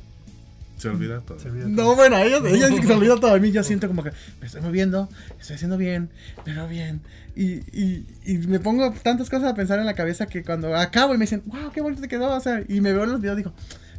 Se 0.77 0.89
olvida 0.89 1.19
todo. 1.21 1.39
Se 1.39 1.49
olvida 1.49 1.67
No, 1.67 1.83
todo. 1.83 1.95
bueno, 1.95 2.17
ella, 2.17 2.37
ella 2.37 2.67
dice 2.69 2.81
que 2.81 2.87
se 2.87 2.93
olvida 2.93 3.15
todo. 3.17 3.33
A 3.33 3.37
mí 3.39 3.51
yo 3.51 3.63
siento 3.65 3.87
como 3.87 4.03
que 4.03 4.11
me 4.41 4.47
estoy 4.47 4.61
moviendo, 4.61 5.09
estoy 5.39 5.55
haciendo 5.57 5.77
bien, 5.77 6.09
me 6.45 6.53
veo 6.53 6.67
bien. 6.67 7.01
Y, 7.41 7.63
y, 7.71 8.05
y 8.25 8.37
me 8.49 8.59
pongo 8.59 8.91
tantas 9.01 9.29
cosas 9.29 9.51
a 9.51 9.55
pensar 9.55 9.79
en 9.79 9.85
la 9.85 9.93
cabeza 9.95 10.25
que 10.27 10.43
cuando 10.43 10.75
acabo 10.75 11.13
y 11.15 11.17
me 11.17 11.23
dicen, 11.23 11.41
wow, 11.45 11.71
qué 11.71 11.79
bonito 11.79 12.01
te 12.01 12.09
quedó. 12.09 12.35
O 12.35 12.39
sea, 12.41 12.61
y 12.67 12.81
me 12.81 12.91
veo 12.91 13.05
en 13.05 13.11
los 13.13 13.21
videos 13.21 13.37
digo, 13.37 13.53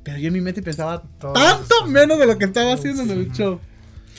pero 0.05 0.19
yo 0.19 0.29
en 0.29 0.35
mi 0.35 0.43
mente 0.43 0.62
pensaba 0.62 1.03
Todo 1.19 1.33
tanto 1.33 1.65
eso, 1.75 1.87
menos 1.87 2.19
de 2.19 2.27
lo 2.27 2.37
que 2.37 2.45
estaba 2.45 2.75
haciendo 2.75 3.03
en 3.05 3.11
el 3.11 3.33
show. 3.33 3.59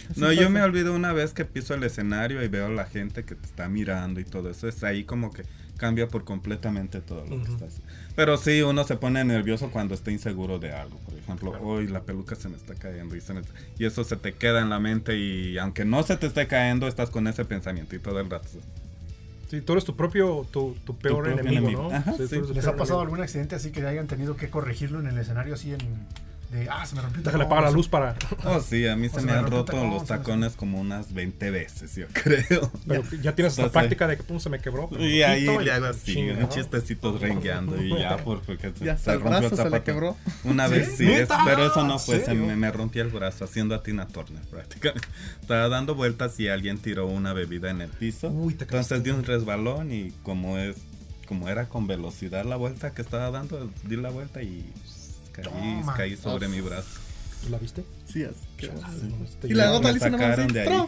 Así 0.09 0.19
No, 0.19 0.31
yo 0.33 0.49
me 0.49 0.61
olvido 0.63 0.95
una 0.95 1.13
vez 1.13 1.33
que 1.33 1.45
piso 1.45 1.75
el 1.75 1.83
escenario 1.83 2.43
y 2.43 2.47
veo 2.47 2.65
a 2.65 2.69
la 2.69 2.85
gente 2.85 3.23
que 3.23 3.35
te 3.35 3.45
está 3.45 3.69
mirando 3.69 4.19
y 4.19 4.23
todo 4.25 4.49
eso. 4.49 4.67
Es 4.67 4.83
ahí 4.83 5.03
como 5.03 5.29
que 5.31 5.43
cambia 5.77 6.07
por 6.07 6.23
completamente 6.23 6.99
todo 6.99 7.23
lo 7.25 7.43
que 7.43 7.51
estás. 7.51 7.75
Pero 8.15 8.37
sí, 8.37 8.61
uno 8.63 8.83
se 8.85 8.95
pone 8.97 9.23
nervioso 9.23 9.69
cuando 9.69 9.93
está 9.93 10.11
inseguro 10.11 10.57
de 10.57 10.71
algo. 10.73 10.97
Por 10.97 11.13
ejemplo, 11.13 11.51
hoy 11.61 11.87
la 11.87 12.01
peluca 12.01 12.35
se 12.35 12.49
me 12.49 12.57
está 12.57 12.73
cayendo 12.73 13.15
y, 13.15 13.21
se 13.21 13.33
me- 13.35 13.41
y 13.77 13.85
eso 13.85 14.03
se 14.03 14.15
te 14.15 14.33
queda 14.33 14.61
en 14.61 14.69
la 14.69 14.79
mente 14.79 15.17
y 15.17 15.57
aunque 15.59 15.85
no 15.85 16.01
se 16.03 16.17
te 16.17 16.25
esté 16.27 16.47
cayendo, 16.47 16.87
estás 16.87 17.09
con 17.11 17.27
ese 17.27 17.45
pensamiento 17.45 17.95
y 17.95 17.99
todo 17.99 18.19
el 18.19 18.29
rato. 18.29 18.47
Sí, 19.51 19.59
tú 19.59 19.73
eres 19.73 19.83
tu 19.83 19.97
propio, 19.97 20.47
tu, 20.49 20.75
tu 20.85 20.97
peor 20.97 21.25
propio 21.25 21.41
enemigo, 21.41 21.57
enemigo. 21.57 21.89
¿no? 21.89 21.93
Ajá, 21.93 22.13
sí. 22.13 22.41
¿Les 22.53 22.65
ha 22.67 22.77
pasado 22.77 22.99
enemigo. 22.99 23.01
algún 23.01 23.19
accidente 23.19 23.53
así 23.53 23.73
que 23.73 23.85
hayan 23.85 24.07
tenido 24.07 24.37
que 24.37 24.49
corregirlo 24.49 25.01
en 25.01 25.07
el 25.07 25.17
escenario 25.17 25.55
así 25.55 25.73
en 25.73 25.81
de 26.51 26.67
ah, 26.69 26.85
se 26.85 26.95
me 26.95 27.01
rompió 27.01 27.19
el 27.19 27.23
Déjale 27.25 27.43
apagar 27.45 27.63
la 27.63 27.71
luz 27.71 27.87
para... 27.87 28.15
Oh, 28.43 28.59
sí, 28.59 28.85
a 28.87 28.95
mí 28.95 29.07
se 29.09 29.17
me 29.21 29.27
me 29.27 29.31
han 29.31 29.37
rompió 29.43 29.59
roto 29.59 29.71
tacón, 29.73 29.89
los 29.91 30.05
tacones 30.05 30.53
como 30.53 30.79
unas 30.79 31.13
20 31.13 31.49
veces, 31.51 31.95
yo 31.95 32.07
creo. 32.13 32.71
Pero 32.87 33.03
ya 33.21 33.33
tienes 33.33 33.53
esta 33.53 33.63
Entonces- 33.63 33.71
práctica 33.71 34.07
de 34.07 34.17
que 34.17 34.23
pum, 34.23 34.39
se 34.39 34.49
me 34.49 34.59
quebró. 34.59 34.89
pero 34.89 35.05
Y 35.05 35.23
ahí 35.23 35.45
poquito 35.45 35.61
le 35.63 35.71
hago 35.71 35.85
así, 35.85 36.29
un 36.29 36.49
chistecito 36.49 37.17
rengueando 37.17 37.81
y 37.81 37.89
ya 37.97 38.17
por, 38.23 38.41
porque 38.41 38.73
Y 38.81 38.89
hasta 38.89 39.13
el 39.13 39.19
brazo 39.19 39.55
se 39.55 39.69
le 39.69 39.81
quebró. 39.83 40.17
Una 40.43 40.67
¿Sí? 40.67 40.73
vez 40.73 40.95
sí, 40.97 41.07
pero 41.45 41.67
eso 41.67 41.85
no 41.85 41.97
fue, 41.99 42.19
se 42.23 42.33
me, 42.33 42.55
me 42.55 42.71
rompí 42.71 42.99
el 42.99 43.07
brazo 43.07 43.45
haciendo 43.45 43.73
a 43.73 43.81
Tina 43.81 44.07
Turner 44.07 44.43
prácticamente. 44.49 45.07
Estaba 45.39 45.69
dando 45.69 45.95
vueltas 45.95 46.39
y 46.39 46.49
alguien 46.49 46.77
tiró 46.79 47.07
una 47.07 47.33
bebida 47.33 47.69
en 47.69 47.81
el 47.81 47.89
piso. 47.89 48.27
Uy, 48.29 48.55
te. 48.55 48.65
Entonces 48.65 49.03
di 49.03 49.09
un 49.11 49.23
resbalón 49.23 49.91
y 49.93 50.11
como 50.23 50.57
es 50.57 50.75
como 51.27 51.47
era 51.47 51.69
con 51.69 51.87
velocidad 51.87 52.43
la 52.43 52.57
vuelta 52.57 52.93
que 52.93 53.01
estaba 53.01 53.31
dando, 53.31 53.71
di 53.85 53.95
la 53.95 54.09
vuelta 54.09 54.41
y 54.43 54.69
caí, 55.31 55.45
caí 55.97 56.17
sobre 56.17 56.47
mi 56.47 56.61
brazo. 56.61 56.99
¿La 57.49 57.57
viste? 57.57 57.83
Sí, 58.05 58.21
es. 58.23 58.31
qué 58.57 58.67
Chale, 58.67 58.79
bueno. 58.81 59.17
no, 59.19 59.25
te 59.41 59.47
Y 59.47 59.53
la 59.53 59.71
gota 59.71 59.91
le 59.91 59.99
sacaron 59.99 60.39
así, 60.45 60.53
de 60.53 60.61
ahí. 60.61 60.85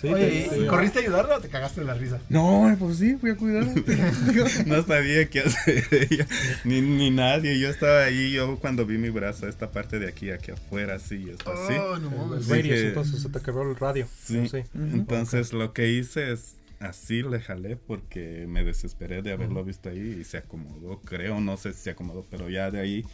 Sí, 0.00 0.08
Oye, 0.08 0.26
te- 0.28 0.56
¿y 0.56 0.60
te- 0.60 0.66
corriste 0.66 0.98
a 0.98 1.02
ayudarlo 1.02 1.36
o 1.36 1.40
te 1.40 1.48
cagaste 1.48 1.80
de 1.80 1.86
la 1.86 1.94
risa? 1.94 2.20
No, 2.28 2.76
pues 2.78 2.98
sí, 2.98 3.16
fui 3.16 3.30
a 3.30 3.36
cuidarlo. 3.36 3.72
Digo, 4.32 4.44
No 4.66 4.82
sabía 4.82 5.30
qué 5.30 5.40
hacer 5.40 5.82
ella, 6.10 6.26
ni, 6.64 6.82
ni 6.82 7.10
nadie. 7.10 7.58
Yo 7.58 7.70
estaba 7.70 8.02
ahí, 8.04 8.32
yo 8.32 8.58
cuando 8.58 8.84
vi 8.84 8.98
mi 8.98 9.08
brazo, 9.08 9.48
esta 9.48 9.70
parte 9.70 9.98
de 9.98 10.08
aquí, 10.08 10.30
aquí 10.30 10.50
afuera, 10.50 10.96
así, 10.96 11.30
así. 11.32 11.74
Oh, 11.78 11.96
no 11.98 12.10
El 12.10 12.16
mames. 12.18 12.44
Sí. 12.44 12.50
radius, 12.50 12.64
dije- 12.76 12.88
entonces 12.88 13.22
se 13.22 13.28
te 13.30 13.40
quebró 13.40 13.70
el 13.70 13.76
radio. 13.76 14.06
Sí. 14.24 14.46
Sí. 14.48 14.58
Entonces 14.74 15.54
lo 15.54 15.72
que 15.72 15.88
hice 15.92 16.32
es 16.32 16.56
así 16.80 17.22
le 17.22 17.40
jalé 17.40 17.76
porque 17.76 18.44
me 18.46 18.62
desesperé 18.62 19.22
de 19.22 19.32
haberlo 19.32 19.64
visto 19.64 19.88
ahí 19.88 20.18
y 20.20 20.24
se 20.24 20.36
acomodó, 20.36 21.00
creo, 21.00 21.40
no 21.40 21.56
sé 21.56 21.72
si 21.72 21.80
se 21.80 21.90
acomodó, 21.90 22.26
pero 22.30 22.50
ya 22.50 22.70
de 22.70 22.80
ahí 22.80 23.04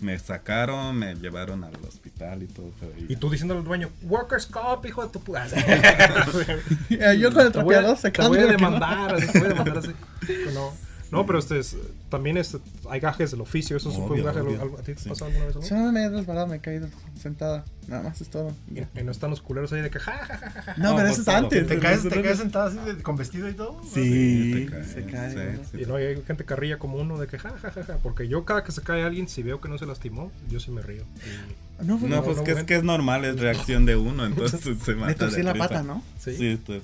me 0.00 0.18
sacaron, 0.18 0.96
me 0.96 1.14
llevaron 1.14 1.62
al 1.64 1.74
hospital 1.86 2.42
y 2.42 2.46
todo. 2.46 2.70
pero 2.80 2.92
ahí- 2.96 3.06
Y 3.08 3.16
tú 3.16 3.30
diciéndole 3.30 3.58
al 3.60 3.64
dueño, 3.66 3.90
Workers 4.02 4.46
Comp, 4.46 4.84
hijo 4.86 5.02
de 5.04 5.08
tu 5.12 5.20
puta. 5.20 5.46
Yo 7.18 7.32
con 7.32 7.40
el 7.42 7.46
Te 7.48 7.52
trapeador 7.52 7.96
Te 7.96 8.00
sacando. 8.02 8.28
voy 8.30 8.38
a 8.38 8.42
no. 8.42 8.48
demandar, 8.48 9.14
así, 9.14 9.26
te 9.26 9.38
voy 9.38 9.46
a 9.46 9.48
demandar 9.50 9.78
así. 9.78 9.90
No, 10.54 10.72
no 11.10 11.26
pero 11.26 11.38
este 11.38 11.58
es, 11.58 11.76
también 12.08 12.36
es, 12.36 12.56
hay 12.88 13.00
gajes 13.00 13.30
del 13.32 13.40
oficio, 13.40 13.76
eso 13.76 13.90
es 13.90 13.96
un 13.96 14.04
Obvio, 14.04 14.24
gaje. 14.24 14.40
obvio. 14.40 14.60
algo- 14.60 14.78
¿A 14.78 14.82
ti 14.82 14.94
te 14.94 15.00
Sí. 15.00 15.08
pasó 15.08 15.24
alguna 15.26 15.46
vez 15.46 15.56
algo? 15.56 15.66
Solo 15.68 15.92
me 15.92 16.04
he 16.04 16.08
resbalado, 16.08 16.46
me 16.46 16.56
he 16.56 16.60
caído 16.60 16.88
sentada. 17.20 17.64
Nada 17.88 18.02
más 18.04 18.20
es 18.20 18.28
todo. 18.30 18.52
Ya. 18.70 18.88
Y 18.98 19.02
no 19.02 19.10
están 19.10 19.30
los 19.30 19.40
culeros 19.40 19.72
ahí 19.72 19.80
de 19.82 19.90
que 19.90 19.98
ja, 19.98 20.12
ja, 20.12 20.36
ja, 20.38 20.50
ja, 20.50 20.62
ja. 20.62 20.74
No, 20.76 20.90
No, 20.90 20.96
pero 20.96 21.08
eso 21.08 21.22
es 21.22 21.28
antes. 21.28 21.66
¿Te 21.66 21.78
caes, 21.80 22.02
te 22.08 22.22
caes 22.22 22.38
sentada 22.38 22.66
así 22.68 22.78
de- 22.78 23.02
con 23.02 23.16
vestido 23.16 23.48
y 23.48 23.54
todo? 23.54 23.80
Sí, 23.92 24.68
te 24.70 24.84
se 24.84 25.04
cae. 25.06 25.58
Y 25.74 25.84
no, 25.86 25.98
y 25.98 26.04
hay 26.04 26.22
gente 26.22 26.44
carrilla 26.44 26.78
como 26.78 26.98
uno 26.98 27.18
de 27.18 27.26
que 27.26 27.38
ja, 27.38 27.50
ja, 27.60 27.70
ja, 27.70 27.82
ja. 27.84 27.96
Porque 28.02 28.28
yo 28.28 28.44
cada 28.44 28.62
que 28.62 28.70
se 28.72 28.82
cae 28.82 29.02
alguien, 29.02 29.28
si 29.28 29.42
veo 29.42 29.60
que 29.60 29.68
no 29.68 29.76
se 29.78 29.86
lastimó, 29.86 30.30
yo 30.48 30.60
sí 30.60 30.70
me 30.70 30.82
río. 30.82 31.02
Y- 31.02 31.84
No, 31.84 31.98
pues, 31.98 32.10
No, 32.10 32.16
no, 32.18 32.22
pues 32.24 32.36
no, 32.36 32.44
que 32.44 32.52
es 32.52 32.64
que 32.64 32.76
es 32.76 32.84
normal, 32.84 33.24
es 33.24 33.40
reacción 33.40 33.86
de 33.86 33.96
uno, 33.96 34.26
entonces 34.26 34.60
se 34.84 34.94
mata 34.94 35.06
me 35.06 35.14
torcí 35.14 35.36
de 35.38 35.42
la 35.44 35.54
risa. 35.54 35.68
pata, 35.68 35.82
¿no? 35.82 36.02
sí. 36.18 36.36
Sí, 36.36 36.60
pues, 36.64 36.82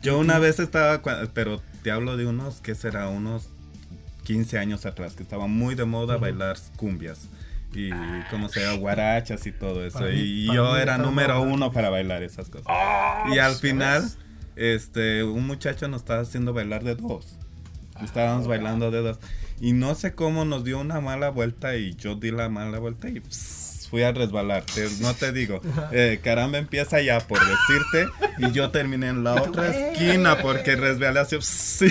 Yo 0.00 0.16
una 0.18 0.38
vez 0.38 0.60
estaba, 0.60 1.02
cua- 1.02 1.28
pero 1.34 1.60
te 1.82 1.90
hablo 1.90 2.16
de 2.16 2.24
unos, 2.26 2.60
¿qué 2.60 2.76
será? 2.76 3.08
Unos 3.08 3.48
15 4.28 4.58
años 4.58 4.84
atrás, 4.84 5.14
que 5.16 5.22
estaba 5.22 5.46
muy 5.46 5.74
de 5.74 5.86
moda 5.86 6.18
bailar 6.18 6.58
cumbias. 6.76 7.28
Y 7.72 7.90
como 8.30 8.50
se 8.50 8.60
llama, 8.60 8.76
guarachas 8.76 9.46
y 9.46 9.52
todo 9.52 9.84
eso. 9.86 10.00
Mí- 10.00 10.10
y 10.20 10.46
yo 10.54 10.76
era 10.76 10.98
número 10.98 11.40
uno 11.40 11.72
para 11.72 11.88
bailar 11.88 12.22
esas 12.22 12.50
cosas. 12.50 12.66
Ah, 12.68 13.24
y 13.34 13.38
al 13.38 13.54
¿sabes? 13.54 13.60
final, 13.60 14.10
este, 14.56 15.24
un 15.24 15.46
muchacho 15.46 15.88
nos 15.88 16.02
estaba 16.02 16.20
haciendo 16.20 16.52
bailar 16.52 16.84
de 16.84 16.94
dos. 16.94 17.38
Estábamos 18.02 18.46
bailando 18.46 18.90
de 18.90 19.00
dos. 19.00 19.18
Y 19.60 19.72
no 19.72 19.94
sé 19.94 20.12
cómo 20.14 20.44
nos 20.44 20.62
dio 20.62 20.78
una 20.78 21.00
mala 21.00 21.30
vuelta 21.30 21.74
y 21.76 21.94
yo 21.94 22.14
di 22.14 22.30
la 22.30 22.50
mala 22.50 22.78
vuelta 22.78 23.08
y 23.08 23.20
pss, 23.20 23.67
fui 23.90 24.02
a 24.02 24.12
resbalar. 24.12 24.64
Te- 24.64 24.88
no 25.00 25.14
te 25.14 25.32
digo. 25.32 25.60
Eh, 25.92 26.20
caramba 26.22 26.58
empieza 26.58 27.00
ya 27.00 27.18
por 27.20 27.38
decirte 27.40 28.06
y 28.38 28.52
yo 28.52 28.70
terminé 28.70 29.08
en 29.08 29.24
la 29.24 29.34
otra 29.42 29.68
esquina 29.68 30.38
porque 30.42 30.76
resbalé 30.76 31.20
así. 31.20 31.36
Sí, 31.40 31.90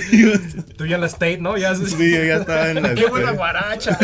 Tú 0.77 0.85
ya 0.85 0.95
en 0.95 1.01
la 1.01 1.07
state, 1.07 1.39
¿no? 1.39 1.57
Ya 1.57 1.73
sí, 1.75 1.83
yo 2.11 2.23
ya 2.23 2.37
estaba 2.37 2.69
en 2.69 2.81
la 2.83 2.93
¡Qué 2.95 3.05
buena 3.07 3.31
guaracha! 3.31 3.97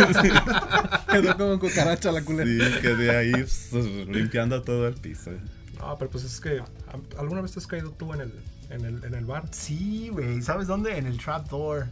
Quedó 1.12 1.38
como 1.38 1.60
cucaracha 1.60 2.12
la 2.12 2.22
culera. 2.24 2.50
Sí, 2.50 2.82
quedé 2.82 3.16
ahí 3.16 3.32
pss, 3.44 3.74
limpiando 4.08 4.62
todo 4.62 4.88
el 4.88 4.96
piso. 4.96 5.32
No, 5.80 5.98
pero 5.98 6.10
pues 6.12 6.24
es 6.24 6.40
que 6.40 6.60
¿a- 6.60 7.20
¿alguna 7.20 7.42
vez 7.42 7.52
te 7.52 7.60
has 7.60 7.68
caído 7.68 7.92
tú 7.92 8.14
en 8.14 8.22
el, 8.22 8.34
en 8.70 8.86
el, 8.86 9.04
en 9.04 9.14
el 9.14 9.26
bar? 9.26 9.44
Sí, 9.52 10.10
güey. 10.12 10.42
¿Sabes 10.42 10.68
dónde? 10.68 10.98
En 10.98 11.06
el 11.08 11.18
Trapdoor. 11.18 11.88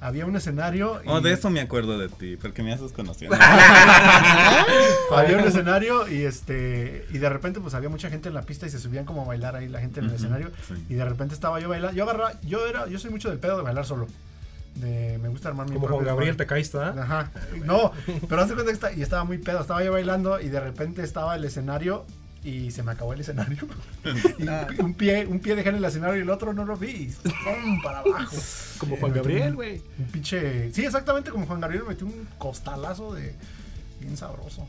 Había 0.00 0.26
un 0.26 0.36
escenario. 0.36 1.00
y- 1.04 1.08
Oh, 1.08 1.20
de 1.20 1.32
eso 1.32 1.50
me 1.50 1.60
acuerdo 1.60 1.98
de 1.98 2.08
ti, 2.08 2.36
porque 2.36 2.62
me 2.62 2.72
haces 2.72 2.92
conocido. 2.92 3.32
Había 5.14 5.38
un 5.38 5.44
escenario 5.44 6.08
y 6.08 6.22
este 6.22 7.06
y 7.10 7.18
de 7.18 7.28
repente 7.28 7.60
pues 7.60 7.74
había 7.74 7.88
mucha 7.88 8.10
gente 8.10 8.28
en 8.28 8.34
la 8.34 8.42
pista 8.42 8.66
y 8.66 8.70
se 8.70 8.78
subían 8.78 9.04
como 9.04 9.22
a 9.22 9.24
bailar 9.26 9.56
ahí 9.56 9.68
la 9.68 9.80
gente 9.80 10.00
en 10.00 10.06
el 10.06 10.14
escenario 10.14 10.50
sí. 10.68 10.74
y 10.88 10.94
de 10.94 11.04
repente 11.04 11.34
estaba 11.34 11.60
yo 11.60 11.68
bailando, 11.68 11.96
yo 11.96 12.04
agarraba, 12.04 12.32
yo 12.42 12.66
era, 12.66 12.86
yo 12.88 12.98
soy 12.98 13.10
mucho 13.10 13.30
del 13.30 13.38
pedo 13.38 13.56
de 13.58 13.62
bailar 13.62 13.84
solo. 13.86 14.06
De, 14.74 15.18
me 15.22 15.28
gusta 15.30 15.48
armar 15.48 15.66
mi 15.70 15.76
Como 15.76 15.88
Juan 15.88 16.04
Gabriel 16.04 16.36
te 16.36 16.44
caíste, 16.44 16.76
¿ah? 16.78 16.94
Ajá. 16.98 17.30
No, 17.64 17.92
pero 18.28 18.42
hace 18.42 18.52
cuenta 18.52 18.70
que 18.70 18.74
está, 18.74 18.92
y 18.92 19.00
estaba 19.00 19.24
muy 19.24 19.38
pedo, 19.38 19.60
estaba 19.60 19.82
yo 19.82 19.92
bailando 19.92 20.38
y 20.38 20.48
de 20.50 20.60
repente 20.60 21.02
estaba 21.02 21.34
el 21.34 21.44
escenario 21.46 22.04
y 22.48 22.70
se 22.70 22.82
me 22.82 22.92
acabó 22.92 23.12
el 23.12 23.20
escenario. 23.20 23.58
y 24.38 24.80
un 24.80 24.94
pie, 24.94 25.26
un 25.26 25.40
pie 25.40 25.56
dejé 25.56 25.70
en 25.70 25.74
el 25.76 25.84
escenario 25.84 26.16
y 26.16 26.20
el 26.22 26.30
otro 26.30 26.52
no 26.52 26.64
lo 26.64 26.76
vi. 26.76 27.12
¡pum! 27.22 27.82
para 27.82 27.98
abajo. 27.98 28.36
Como 28.78 28.96
Juan 28.96 29.12
Me 29.12 29.18
metió 29.18 29.30
Gabriel, 29.32 29.54
güey. 29.56 29.82
Un 29.98 30.04
pinche. 30.06 30.72
Sí, 30.72 30.84
exactamente 30.84 31.30
como 31.30 31.46
Juan 31.46 31.60
Gabriel 31.60 31.82
me 31.82 31.88
metió 31.90 32.06
un 32.06 32.28
costalazo 32.38 33.14
de. 33.14 33.34
Bien 34.00 34.16
sabroso. 34.16 34.68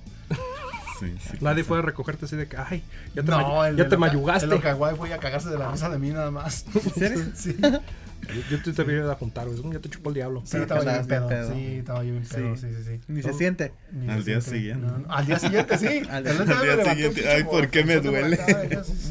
Sí, 0.99 1.15
sí, 1.19 1.37
Nadie 1.41 1.63
fue 1.63 1.77
a 1.77 1.81
recogerte 1.83 2.25
así 2.25 2.35
de 2.35 2.47
que, 2.47 2.57
ay, 2.57 2.83
ya 3.13 3.21
te, 3.21 3.29
No, 3.29 3.37
ma- 3.55 3.67
el 3.67 3.75
ya 3.77 3.83
te 3.83 3.91
Loca- 3.95 3.97
mayugaste. 4.07 4.45
El 4.45 4.95
fue 4.95 5.13
a 5.13 5.17
cagarse 5.19 5.49
de 5.49 5.57
la 5.59 5.71
risa 5.71 5.89
de 5.89 5.99
mí 5.99 6.09
nada 6.09 6.31
más. 6.31 6.65
¿En 6.73 6.93
serio? 6.93 7.25
Sí, 7.35 7.55
Yo, 8.49 8.57
yo 8.57 8.73
te, 8.73 8.83
voy 8.83 8.95
a 9.09 9.15
juntar, 9.15 9.47
güey. 9.47 9.73
Ya 9.73 9.79
te 9.79 9.89
chupó 9.89 10.09
el 10.09 10.15
diablo. 10.15 10.41
sí, 10.45 10.57
estaba 10.57 10.83
yo 10.83 10.91
bien 10.91 11.07
pedo. 11.07 11.27
pedo. 11.27 11.53
Sí, 11.53 11.65
estaba 11.77 12.03
yo 12.03 12.11
bien 12.11 12.23
pedo. 12.25 12.55
Sí. 12.55 12.61
Sí, 12.67 12.75
sí, 12.75 12.83
sí. 12.85 12.99
Ni 13.07 13.21
se 13.23 13.33
siente. 13.33 13.71
ni 13.91 14.09
Al 14.09 14.23
se 14.23 14.31
día 14.31 14.41
siente. 14.41 14.59
siguiente. 14.59 14.85
No, 14.87 14.97
no, 14.99 15.13
Al 15.13 15.25
día 15.25 15.39
siguiente, 15.39 15.77
sí. 15.77 15.87
Al 16.09 16.23
día- 16.23 16.33
al 16.33 16.85
siguiente, 16.89 17.29
ay, 17.29 17.43
¿por 17.45 17.69
qué 17.69 17.83
me 17.85 17.97
duele? 17.99 18.37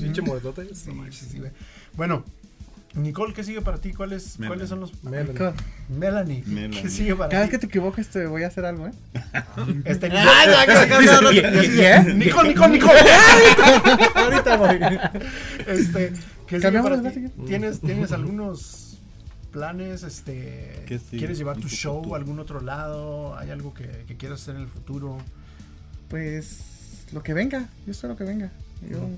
Pinche 0.00 0.22
moretote. 0.22 0.66
Sí, 0.74 0.90
sí, 1.10 1.38
güey. 1.38 1.50
Bueno, 1.94 2.24
Nicole, 2.94 3.34
¿qué 3.34 3.44
sigue 3.44 3.60
para 3.60 3.78
ti? 3.78 3.92
¿Cuáles. 3.92 4.36
¿cuáles 4.46 4.68
son 4.70 4.80
los. 4.80 5.02
Melanie. 5.04 5.34
Melanie. 5.88 6.42
Melanie. 6.46 6.82
¿Qué 6.82 6.88
sigue 6.88 7.14
para 7.14 7.28
Cada 7.28 7.42
vez 7.42 7.50
ti? 7.50 7.56
que 7.56 7.58
te 7.60 7.66
equivoques 7.66 8.08
te 8.08 8.26
voy 8.26 8.42
a 8.42 8.46
hacer 8.46 8.64
algo, 8.64 8.86
¿eh? 8.86 8.92
Este, 9.84 10.06
Ay, 10.12 10.48
ya, 10.50 10.66
que 10.66 10.76
se 10.76 10.88
cansa 10.88 11.20
de- 11.20 11.34
Y 11.34 11.40
así 11.40 11.68
de, 11.68 12.14
Nicole, 12.14 12.48
Nicole, 12.50 12.72
Nicole. 12.72 13.00
Ahorita 14.14 14.56
voy. 14.56 14.78
Este, 15.66 16.12
¿qué 16.46 16.60
sigue 16.60 16.82
para 16.82 17.02
ti? 17.12 17.26
¿Tienes, 17.46 17.80
¿Tienes 17.80 18.12
algunos 18.12 18.85
planes? 19.56 20.02
Este. 20.02 20.84
¿Quieres 21.10 21.38
llevar 21.38 21.56
tu 21.56 21.68
show 21.68 21.96
futuro. 21.96 22.14
a 22.14 22.18
algún 22.18 22.38
otro 22.38 22.60
lado? 22.60 23.36
¿Hay 23.38 23.50
algo 23.50 23.72
que, 23.72 24.04
que 24.06 24.16
quieras 24.16 24.42
hacer 24.42 24.56
en 24.56 24.62
el 24.62 24.68
futuro? 24.68 25.16
Pues 26.08 27.06
lo 27.12 27.22
que 27.22 27.32
venga, 27.34 27.68
yo 27.86 27.94
sé 27.94 28.06
lo 28.08 28.16
que 28.16 28.24
venga. 28.24 28.52
Yo, 28.88 29.08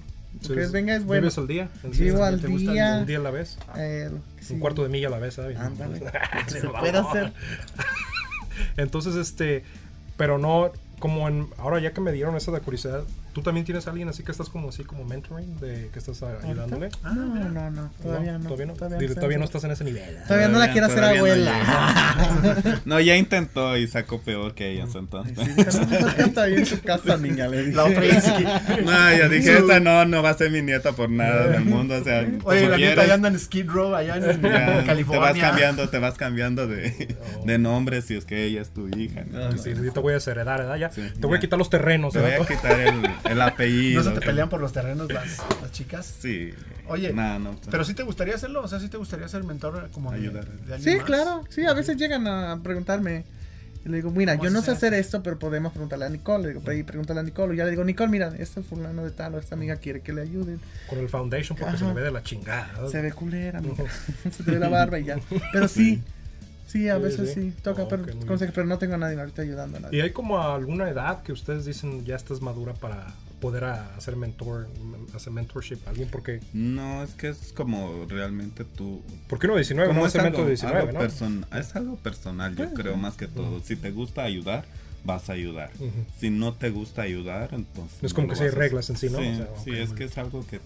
Sí, 0.43 0.51
lo 0.51 0.55
que 0.57 0.67
venga 0.67 0.95
es 0.95 1.05
bueno. 1.05 1.23
Vives 1.23 1.39
al 1.39 1.49
día. 1.49 1.69
en 1.83 1.91
Vivo 1.91 1.97
serio. 1.97 2.25
al 2.25 2.41
¿Te 2.41 2.47
gusta 2.47 2.71
el 2.71 2.75
día. 2.75 2.99
Un 3.01 3.07
día 3.07 3.19
a 3.19 3.21
la 3.23 3.31
vez. 3.31 3.59
Eh, 3.77 4.11
sí. 4.41 4.55
Un 4.55 4.61
cuarto 4.61 4.83
de 4.85 4.89
milla 4.89 5.09
a 5.09 5.11
la 5.11 5.19
vez, 5.19 5.35
¿sabes? 5.35 5.59
Ándale. 5.59 5.99
Se 6.47 6.69
puede 6.69 6.99
hacer. 6.99 7.33
Entonces, 8.77 9.17
este, 9.17 9.65
pero 10.17 10.39
no, 10.39 10.71
como 10.99 11.29
en, 11.29 11.49
ahora 11.59 11.81
ya 11.81 11.93
que 11.93 12.01
me 12.01 12.13
dieron 12.13 12.37
esa 12.37 12.53
de 12.53 12.61
curiosidad, 12.61 13.03
¿Tú 13.39 13.45
también 13.45 13.65
tienes 13.65 13.87
a 13.87 13.91
alguien 13.91 14.09
así 14.09 14.25
que 14.25 14.33
estás 14.33 14.49
como 14.49 14.71
así 14.71 14.83
como 14.83 15.05
mentoring, 15.05 15.61
de 15.61 15.91
que 15.93 16.01
estás 16.01 16.21
ayudándole? 16.25 16.89
No, 17.05 17.15
no, 17.15 17.71
no, 17.71 17.91
todavía 18.03 18.33
no. 18.37 18.45
Todavía 18.49 18.67
no. 18.67 18.75
Todavía, 18.75 18.99
Dile, 18.99 19.09
no, 19.11 19.15
todavía 19.15 19.39
no 19.39 19.45
estás 19.45 19.63
en 19.63 19.71
ese 19.71 19.85
nivel. 19.85 20.17
Todavía 20.27 20.49
no 20.49 20.59
la 20.59 20.67
Todavía- 20.67 20.73
quiero 20.73 20.87
hacer 20.89 20.99
todavía 20.99 21.21
no 21.21 21.27
abuela. 21.53 22.81
No, 22.85 22.99
ya 22.99 23.17
intentó 23.17 23.77
y 23.77 23.87
sacó 23.87 24.21
peor 24.23 24.55
que 24.57 24.73
ellos 24.73 24.93
entonces. 24.97 25.39
Sí, 25.39 25.45
dijo, 25.57 25.71
no, 25.85 25.99
pues 26.01 26.15
canta 26.15 26.43
ahí 26.43 26.55
en 26.55 26.67
su 26.67 26.81
casa, 26.83 27.17
niña, 27.17 27.47
le 27.47 27.59
dije. 27.63 27.77
La 27.77 27.85
otra 27.85 28.03
No, 28.85 29.17
yo 29.17 29.29
dije, 29.29 29.59
esta 29.59 29.79
no, 29.79 30.05
no 30.05 30.21
va 30.21 30.31
a 30.31 30.35
ser 30.35 30.51
mi 30.51 30.61
nieta 30.63 30.93
por 30.93 31.09
nada 31.09 31.47
del 31.47 31.65
mundo. 31.65 31.95
O 31.95 32.03
sea, 32.03 32.27
Oye, 32.43 32.69
la 32.69 32.77
nieta 32.77 32.95
quieres, 32.95 33.07
ya 33.07 33.15
anda 33.15 33.29
en 33.29 33.39
Skid 33.39 33.69
Row 33.71 33.95
allá 33.95 34.17
en 34.17 34.43
ya 34.43 34.85
California. 34.85 35.33
Te 35.33 35.41
vas 35.41 35.49
cambiando, 35.51 35.89
te 35.89 35.99
vas 36.01 36.15
cambiando 36.15 36.67
de, 36.67 37.17
de 37.45 37.59
nombre 37.59 38.03
si 38.03 38.17
es 38.17 38.25
que 38.25 38.45
ella 38.47 38.63
es 38.63 38.71
tu 38.71 38.89
hija. 38.89 39.23
¿no? 39.31 39.57
Sí, 39.59 39.75
yo 39.81 39.93
te 39.93 40.01
voy 40.01 40.11
a 40.13 40.15
desheredar, 40.15 40.59
¿verdad? 40.59 40.77
Ya. 40.77 40.91
Sí, 40.91 41.03
te 41.21 41.27
voy 41.27 41.37
a 41.37 41.41
quitar 41.41 41.57
los 41.59 41.71
terrenos, 41.71 42.13
Te 42.13 42.21
voy 42.21 42.33
a 42.33 42.39
quitar 42.47 42.81
el, 42.81 42.95
el 43.31 43.41
apellido. 43.43 44.03
No 44.03 44.11
se 44.11 44.19
te 44.19 44.27
pelean 44.27 44.49
por 44.49 44.61
los 44.61 44.73
terrenos 44.73 45.11
las, 45.13 45.39
las 45.63 45.73
chicas. 45.73 46.07
Sí. 46.21 46.51
Oye, 46.89 47.13
No, 47.13 47.39
no, 47.39 47.61
Pero 47.71 47.85
sí 47.85 47.95
te 47.95 48.03
gustaría 48.03 48.35
hacerlo, 48.35 48.63
o 48.63 48.69
sea, 48.69 48.81
sí 48.81 48.89
te 48.89 48.97
gustaría 48.97 49.29
ser 49.29 49.45
mentor 49.45 49.91
como 49.93 50.11
de, 50.13 50.19
Ayudar. 50.19 50.47
de 50.47 50.75
alguien 50.75 50.81
Sí, 50.93 50.97
más? 50.97 51.05
claro. 51.05 51.45
Sí, 51.51 51.65
a 51.67 51.75
veces 51.75 51.97
llegan 51.97 52.27
a 52.27 52.61
preguntarme. 52.63 53.25
Y 53.85 53.91
le 53.91 53.99
digo, 53.99 54.11
mira, 54.11 54.33
¿Cómo 54.37 54.45
yo 54.45 54.51
no 54.51 54.61
se 54.61 54.67
sé 54.67 54.71
hace? 54.73 54.87
hacer 54.89 54.99
esto, 54.99 55.23
pero 55.23 55.39
podemos 55.39 55.71
preguntarle 55.73 56.07
a 56.07 56.09
Nicole. 56.09 56.43
Le 56.43 56.49
digo, 56.49 56.61
"Pero 56.65 56.77
ahí 56.77 56.83
pregúntale 56.83 57.21
a 57.21 57.23
Nicole. 57.23 57.55
Y 57.55 57.59
ya 57.59 57.65
le 57.65 57.71
digo, 57.71 57.85
Nicole, 57.85 58.11
mira, 58.11 58.33
este 58.39 58.61
fulano 58.63 59.05
de 59.05 59.13
tal 59.13 59.35
o 59.37 59.39
esta 59.39 59.55
amiga 59.55 59.77
quiere 59.77 60.01
que 60.01 60.13
le 60.13 60.23
ayuden. 60.23 60.61
Con 60.89 60.99
el 60.99 61.09
foundation 61.09 61.57
porque 61.57 61.77
se 61.79 61.85
Ajá. 61.85 61.95
le 61.95 62.01
ve 62.01 62.07
de 62.07 62.11
la 62.11 62.23
chingada. 62.23 62.89
Se 62.91 63.01
ve 63.01 63.13
culera, 63.13 63.61
amiga. 63.61 63.85
se 64.33 64.43
te 64.43 64.51
ve 64.51 64.59
la 64.59 64.69
barba 64.69 64.99
y 64.99 65.05
ya. 65.05 65.19
Pero 65.53 65.69
sí, 65.69 65.97
sí, 65.97 66.03
a 66.69 66.97
Sí, 66.97 67.03
veces 67.03 67.33
sí. 67.35 67.51
sí, 67.51 67.55
toca, 67.63 67.85
Oh, 67.85 67.89
pero, 67.89 68.05
consejo, 68.27 68.65
no 68.65 68.79
tengo 68.79 68.95
a 68.95 68.99
nadie 68.99 69.19
ahorita 69.19 69.43
ayudando 69.43 69.77
a 69.77 69.81
¿Y 69.81 69.83
nadie. 69.85 70.03
hay 70.03 70.11
como 70.13 70.41
alguna 70.43 70.89
edad 70.89 71.23
que 71.23 71.33
ustedes 71.33 71.65
dicen 71.65 72.05
ya 72.05 72.17
estás 72.17 72.41
madura 72.43 72.75
para 72.75 73.07
poder 73.41 73.65
a- 73.65 73.95
hacer 73.97 74.17
mentor, 74.17 74.69
hacer 75.15 75.33
mentorship 75.33 75.79
a 75.87 75.91
alguien? 75.91 76.09
Porque, 76.11 76.41
No, 76.53 77.03
es 77.03 77.15
que 77.15 77.29
es 77.29 77.53
como 77.55 78.05
realmente 78.09 78.65
tú. 78.65 79.01
¿por 79.29 79.39
qué 79.39 79.47
no 79.49 79.55
19? 79.57 79.89
Como 79.89 80.01
No 80.01 80.07
es 80.07 80.15
es 80.15 80.21
algo, 80.21 80.39
de 80.43 80.49
19, 80.49 80.79
algo 80.81 80.93
¿no? 80.93 81.01
person- 81.01 81.47
es 81.59 81.75
algo 81.77 81.97
personal, 81.97 82.55
yo 82.57 82.73
creo, 82.75 82.97
más 82.97 83.17
que 83.17 83.29
todo. 83.29 83.61
Si 83.65 83.77
te 83.77 83.91
gusta 83.91 84.23
ayudar, 84.25 84.65
vas 85.05 85.31
a 85.31 85.33
ayudar. 85.35 85.71
Si 86.19 86.29
no 86.29 86.53
te 86.55 86.69
gusta 86.71 87.03
ayudar, 87.03 87.51
entonces. 87.53 87.99
Es 88.03 88.13
como 88.13 88.27
no 88.27 88.33
que 88.35 88.39
si 88.39 88.43
hay 88.45 88.49
a 88.51 88.53
reglas 88.55 88.91
en 88.91 88.97
sí, 88.97 89.09
¿no? 89.09 89.19
Sí, 89.21 89.29
O 89.31 89.37
sea, 89.37 89.49
sí, 89.65 89.71
ok, 89.71 89.77
es 89.77 89.91
que 89.93 90.05
es 90.05 90.19
algo 90.19 90.45
que, 90.47 90.61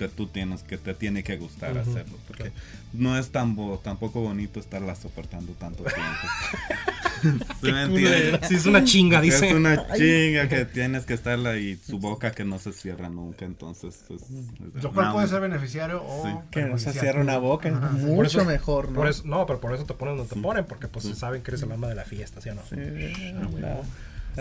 que, 0.00 0.08
tú 0.08 0.26
tienes, 0.26 0.62
que 0.62 0.78
te 0.78 0.94
tiene 0.94 1.22
que 1.22 1.36
gustar 1.36 1.72
Ujú, 1.72 1.80
hacerlo. 1.90 2.16
Porque 2.26 2.44
claro. 2.44 2.56
no 2.94 3.16
es 3.18 3.30
tan 3.30 3.54
bo- 3.54 3.78
tampoco 3.78 4.20
bonito 4.22 4.58
estarla 4.58 4.94
soportando 4.96 5.52
tanto 5.52 5.84
tiempo. 5.84 6.00
¿Sí 7.62 7.70
me 7.70 7.82
entiendes? 7.82 8.48
Sí, 8.48 8.54
es 8.54 8.64
una 8.64 8.82
chinga, 8.82 9.20
dice. 9.20 9.48
Es 9.48 9.54
una 9.54 9.86
chinga 9.94 10.48
que 10.48 10.64
tienes 10.64 11.04
que 11.04 11.12
estarla 11.12 11.56
y 11.58 11.76
su 11.76 11.98
boca 11.98 12.30
que 12.32 12.44
no 12.44 12.58
se 12.58 12.72
cierra 12.72 13.10
nunca, 13.10 13.44
entonces 13.44 13.94
es, 14.08 14.22
es- 14.22 14.82
Lo 14.82 14.92
cual 14.92 15.08
no, 15.08 15.12
puede 15.12 15.28
ser 15.28 15.40
beneficiario 15.42 16.02
o 16.02 16.24
Sí. 16.24 16.32
Que 16.50 16.62
no 16.64 16.78
se 16.78 16.92
cierra 16.94 17.20
una 17.20 17.36
boca, 17.36 17.68
es 17.68 17.74
Ajá. 17.74 17.90
mucho 17.90 18.16
Por 18.16 18.26
eso- 18.26 18.44
mejor, 18.46 18.88
¿no? 18.88 18.94
Por 18.96 19.08
eso, 19.08 19.22
no, 19.26 19.44
pero 19.46 19.60
por 19.60 19.74
eso 19.74 19.84
te 19.84 19.92
ponen 19.94 20.16
donde 20.16 20.30
te 20.30 20.36
Sí. 20.36 20.40
ponen, 20.40 20.64
porque 20.64 20.88
pues 20.88 21.04
Sí. 21.04 21.14
saben 21.14 21.42
que 21.42 21.50
eres 21.50 21.62
el 21.62 21.72
alma 21.72 21.88
de 21.88 21.94
la 21.94 22.04
fiesta, 22.04 22.40
¿sí 22.40 22.48
o 22.48 22.54
no? 22.54 22.62
Sí, 22.68 22.76
Ah, 22.76 23.82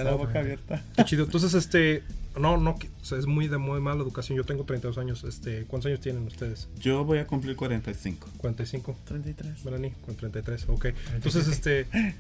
huevo. 0.04 0.18
la, 0.20 0.26
boca 0.28 0.40
abierta. 0.40 0.84
Qué 0.98 1.06
chido. 1.06 1.26
Entonces, 1.26 1.54
este, 1.54 2.04
no, 2.40 2.58
no, 2.58 2.72
o 2.72 3.06
sea, 3.06 3.18
es 3.18 3.26
muy 3.26 3.48
de 3.48 3.58
muy 3.58 3.80
mala 3.82 4.02
educación. 4.02 4.38
Yo 4.38 4.44
tengo 4.44 4.64
32 4.64 4.98
años. 4.98 5.24
Este, 5.24 5.64
¿cuántos 5.66 5.88
años 5.90 6.00
tienen 6.02 6.26
ustedes? 6.28 6.68
Yo 6.80 7.04
voy 7.06 7.20
a 7.20 7.28
cumplir 7.28 7.56
45. 7.56 8.28
45. 8.38 8.96
33. 9.06 9.66
Melanie, 9.66 9.94
con 10.06 10.16
33. 10.16 10.66
Ok. 10.70 10.88
Entonces, 11.14 11.48
este, 11.48 11.88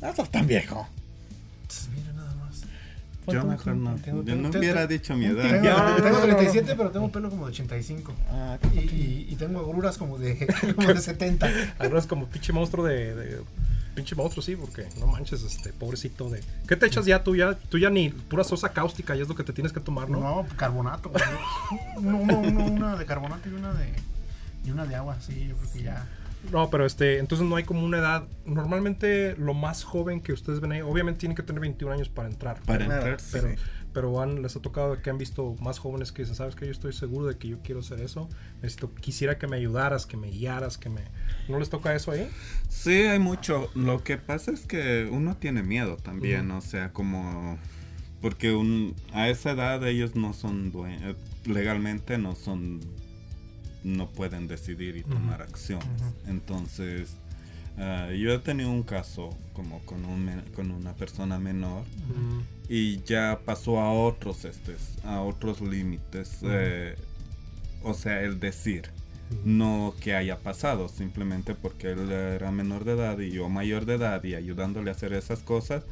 No 0.00 0.08
estás 0.08 0.30
tan 0.30 0.46
viejo. 0.46 0.88
Tss, 1.66 1.88
Mira 1.94 2.12
nada 2.14 2.34
más. 2.36 2.60
Yo 2.62 2.66
¿Cuánto- 3.26 3.46
mejor 3.48 3.76
no. 3.76 3.94
tengo- 3.96 4.18
Yo 4.20 4.24
tengo- 4.24 4.42
no 4.42 4.50
tengo- 4.50 4.58
hubiera 4.60 4.86
dicho 4.86 5.14
mi 5.14 5.26
edad. 5.26 5.42
Tengo, 5.42 5.62
tengo 6.02 6.18
no, 6.20 6.26
no. 6.26 6.36
37, 6.36 6.74
pero 6.74 6.90
tengo 6.90 7.12
pelo 7.12 7.28
como 7.28 7.44
de 7.46 7.52
85. 7.52 8.14
Ah, 8.30 8.58
Y, 8.72 8.78
y, 8.78 9.26
y 9.30 9.36
tengo 9.36 9.60
agruras 9.60 9.98
como 9.98 10.18
de, 10.18 10.46
como 10.74 10.88
de 10.94 11.00
70. 11.00 11.50
ahora 11.78 11.98
es 11.98 12.06
como 12.06 12.26
pinche 12.28 12.54
monstruo 12.54 12.86
de, 12.86 13.14
de- 13.14 13.40
Pinche 13.94 14.14
monstruo, 14.14 14.42
sí, 14.42 14.56
porque 14.56 14.88
no 14.98 15.06
manches, 15.06 15.42
este, 15.42 15.72
pobrecito 15.72 16.28
de. 16.30 16.40
¿Qué 16.68 16.76
te 16.76 16.86
echas 16.86 17.06
ya 17.06 17.22
tú? 17.24 17.34
Ya, 17.36 17.54
tú 17.54 17.76
ya 17.78 17.90
ni 17.90 18.10
pura 18.10 18.44
sosa 18.44 18.70
cáustica 18.72 19.16
y 19.16 19.20
es 19.20 19.28
lo 19.28 19.34
que 19.34 19.42
te 19.44 19.52
tienes 19.52 19.72
que 19.72 19.80
tomar, 19.80 20.08
¿no? 20.08 20.20
No, 20.20 20.46
carbonato. 20.56 21.10
Uno, 21.96 22.18
uno, 22.18 22.38
uno- 22.38 22.66
una 22.66 22.96
de 22.96 23.04
carbonato 23.06 23.48
y 23.48 23.52
una 23.52 23.72
de, 23.74 23.92
y 24.64 24.70
una 24.70 24.86
de 24.86 24.94
agua, 24.94 25.16
sí, 25.20 25.48
yo 25.48 25.56
creo 25.56 25.72
que 25.72 25.82
ya. 25.82 26.06
No, 26.52 26.70
pero 26.70 26.86
este, 26.86 27.18
entonces 27.18 27.46
no 27.46 27.56
hay 27.56 27.64
como 27.64 27.84
una 27.84 27.98
edad. 27.98 28.24
Normalmente 28.46 29.34
lo 29.36 29.52
más 29.54 29.84
joven 29.84 30.20
que 30.22 30.32
ustedes 30.32 30.60
ven 30.60 30.72
ahí, 30.72 30.80
obviamente 30.80 31.20
tienen 31.20 31.36
que 31.36 31.42
tener 31.42 31.60
21 31.60 31.92
años 31.92 32.08
para 32.08 32.28
entrar. 32.28 32.60
Para 32.62 32.84
entrar, 32.84 33.18
Pero, 33.30 33.48
sí. 33.48 33.54
pero 33.92 34.22
han, 34.22 34.40
les 34.40 34.56
ha 34.56 34.60
tocado 34.60 35.02
que 35.02 35.10
han 35.10 35.18
visto 35.18 35.54
más 35.60 35.78
jóvenes 35.78 36.12
que 36.12 36.22
dicen, 36.22 36.36
sabes 36.36 36.54
que 36.54 36.64
yo 36.64 36.72
estoy 36.72 36.92
seguro 36.94 37.26
de 37.26 37.36
que 37.36 37.48
yo 37.48 37.58
quiero 37.62 37.80
hacer 37.80 38.00
eso. 38.00 38.28
Necesito, 38.62 38.94
quisiera 38.94 39.36
que 39.36 39.48
me 39.48 39.56
ayudaras, 39.56 40.06
que 40.06 40.16
me 40.16 40.28
guiaras, 40.30 40.78
que 40.78 40.88
me. 40.88 41.02
¿No 41.50 41.58
les 41.58 41.68
toca 41.68 41.94
eso 41.94 42.12
ahí? 42.12 42.28
Sí, 42.68 42.92
hay 42.92 43.18
mucho. 43.18 43.70
Lo 43.74 44.02
que 44.04 44.16
pasa 44.16 44.52
es 44.52 44.60
que 44.66 45.08
uno 45.10 45.36
tiene 45.36 45.62
miedo 45.62 45.96
también, 45.96 46.50
o 46.50 46.60
sea, 46.60 46.92
como... 46.92 47.58
Porque 48.20 48.52
un, 48.52 48.94
a 49.14 49.28
esa 49.30 49.52
edad 49.52 49.86
ellos 49.88 50.14
no 50.14 50.34
son 50.34 50.70
dueños, 50.70 51.16
legalmente 51.46 52.18
no 52.18 52.34
son, 52.34 52.80
no 53.82 54.10
pueden 54.10 54.46
decidir 54.46 54.96
y 54.98 55.02
tomar 55.02 55.40
acciones. 55.40 55.86
Entonces, 56.26 57.16
ah, 57.78 58.10
yo 58.12 58.34
he 58.34 58.38
tenido 58.38 58.70
un 58.70 58.82
caso 58.82 59.30
como 59.54 59.80
con, 59.86 60.04
un, 60.04 60.30
con 60.54 60.70
una 60.70 60.94
persona 60.94 61.38
menor 61.38 61.84
y 62.68 63.02
ya 63.04 63.40
pasó 63.44 63.80
a 63.80 63.90
otros 63.90 64.44
estes, 64.44 64.96
a 65.02 65.22
otros 65.22 65.62
límites. 65.62 66.40
eh, 66.42 66.96
o 67.82 67.94
sea, 67.94 68.20
el 68.20 68.38
decir, 68.38 68.90
no 69.44 69.94
que 70.00 70.14
haya 70.14 70.36
pasado, 70.38 70.88
simplemente 70.88 71.54
porque 71.54 71.92
él 71.92 72.10
era 72.10 72.50
menor 72.50 72.84
de 72.84 72.92
edad 72.92 73.18
y 73.18 73.30
yo 73.30 73.48
mayor 73.48 73.86
de 73.86 73.94
edad 73.94 74.22
y 74.24 74.34
ayudándole 74.34 74.90
a 74.90 74.94
hacer 74.94 75.12
esas 75.12 75.40
cosas. 75.40 75.84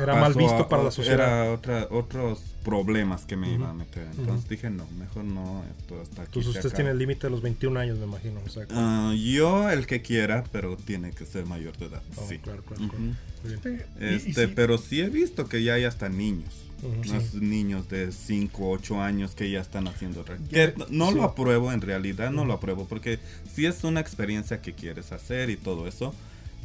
Era 0.00 0.14
mal 0.16 0.34
visto 0.34 0.54
a- 0.56 0.68
para 0.68 0.82
la 0.84 0.90
sociedad. 0.90 1.44
Era 1.44 1.52
otra, 1.52 1.86
otros 1.90 2.40
problemas 2.64 3.24
que 3.24 3.36
me 3.36 3.46
Ujú. 3.48 3.56
iba 3.56 3.70
a 3.70 3.74
meter. 3.74 4.06
Entonces 4.18 4.48
dije, 4.48 4.70
no, 4.70 4.86
mejor 4.98 5.24
no, 5.24 5.64
esto 5.78 6.00
hasta 6.00 6.22
aquí. 6.22 6.38
Entonces 6.40 6.56
acaba". 6.64 6.74
tienen 6.74 6.92
el 6.92 6.98
límite 6.98 7.26
de 7.26 7.30
los 7.30 7.42
21 7.42 7.76
años, 7.78 7.98
me 7.98 8.04
imagino. 8.06 8.40
O 8.44 8.48
sea, 8.48 8.64
Ah, 8.70 9.14
yo 9.16 9.70
el 9.70 9.86
que 9.86 10.02
quiera, 10.02 10.44
pero 10.52 10.76
tiene 10.76 11.10
que 11.12 11.26
ser 11.26 11.46
mayor 11.46 11.76
de 11.78 11.86
edad. 11.86 12.02
oh, 12.16 12.26
sí. 12.28 12.38
claro, 12.38 12.62
claro, 12.62 12.84
Ujú. 12.84 12.92
claro. 12.96 13.60
Bien. 13.62 13.84
Y- 14.00 14.04
y 14.04 14.16
Este, 14.16 14.46
sí, 14.46 14.52
pero 14.54 14.78
sí 14.78 15.00
he 15.00 15.08
visto 15.08 15.46
que 15.48 15.62
ya 15.62 15.74
hay 15.74 15.84
hasta 15.84 16.08
niños. 16.08 16.64
Más 17.08 17.34
niños 17.34 17.88
de 17.88 18.12
5, 18.12 18.70
8 18.70 19.00
años 19.02 19.34
que 19.34 19.50
ya 19.50 19.60
están 19.60 19.88
haciendo 19.88 20.24
Que 20.50 20.74
no 20.90 21.08
sí. 21.10 21.14
lo 21.16 21.24
apruebo 21.24 21.72
en 21.72 21.80
realidad, 21.80 22.30
no 22.30 22.44
lo 22.44 22.52
apruebo 22.54 22.86
porque 22.86 23.18
sí 23.52 23.66
es 23.66 23.82
una 23.84 24.00
experiencia 24.00 24.60
que 24.62 24.72
quieres 24.74 25.10
hacer 25.12 25.50
y 25.50 25.56
todo 25.56 25.86
eso, 25.88 26.14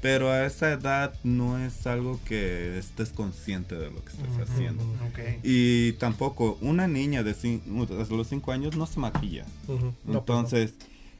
pero 0.02 0.30
a 0.32 0.46
esa 0.46 0.72
edad 0.74 1.14
no 1.24 1.58
es 1.66 1.88
algo 1.88 2.20
que 2.26 2.78
estés 2.78 3.10
consciente 3.10 3.76
de 3.76 3.90
lo 3.90 4.04
que 4.04 4.12
estás 4.12 4.28
Ujú, 4.34 4.42
haciendo. 4.44 4.84
ujú. 4.84 4.94
Ok. 5.06 5.20
Y 5.44 5.94
tampoco 5.94 6.58
una 6.62 6.88
niña 6.88 7.24
de 7.24 7.34
cin- 7.36 7.62
desde 7.88 8.16
los 8.16 8.28
5 8.28 8.52
años 8.52 8.76
no 8.76 8.86
se 8.86 9.00
maquilla. 9.00 9.46
Ujú. 9.68 9.94
No, 10.06 10.20
Entonces, 10.20 10.74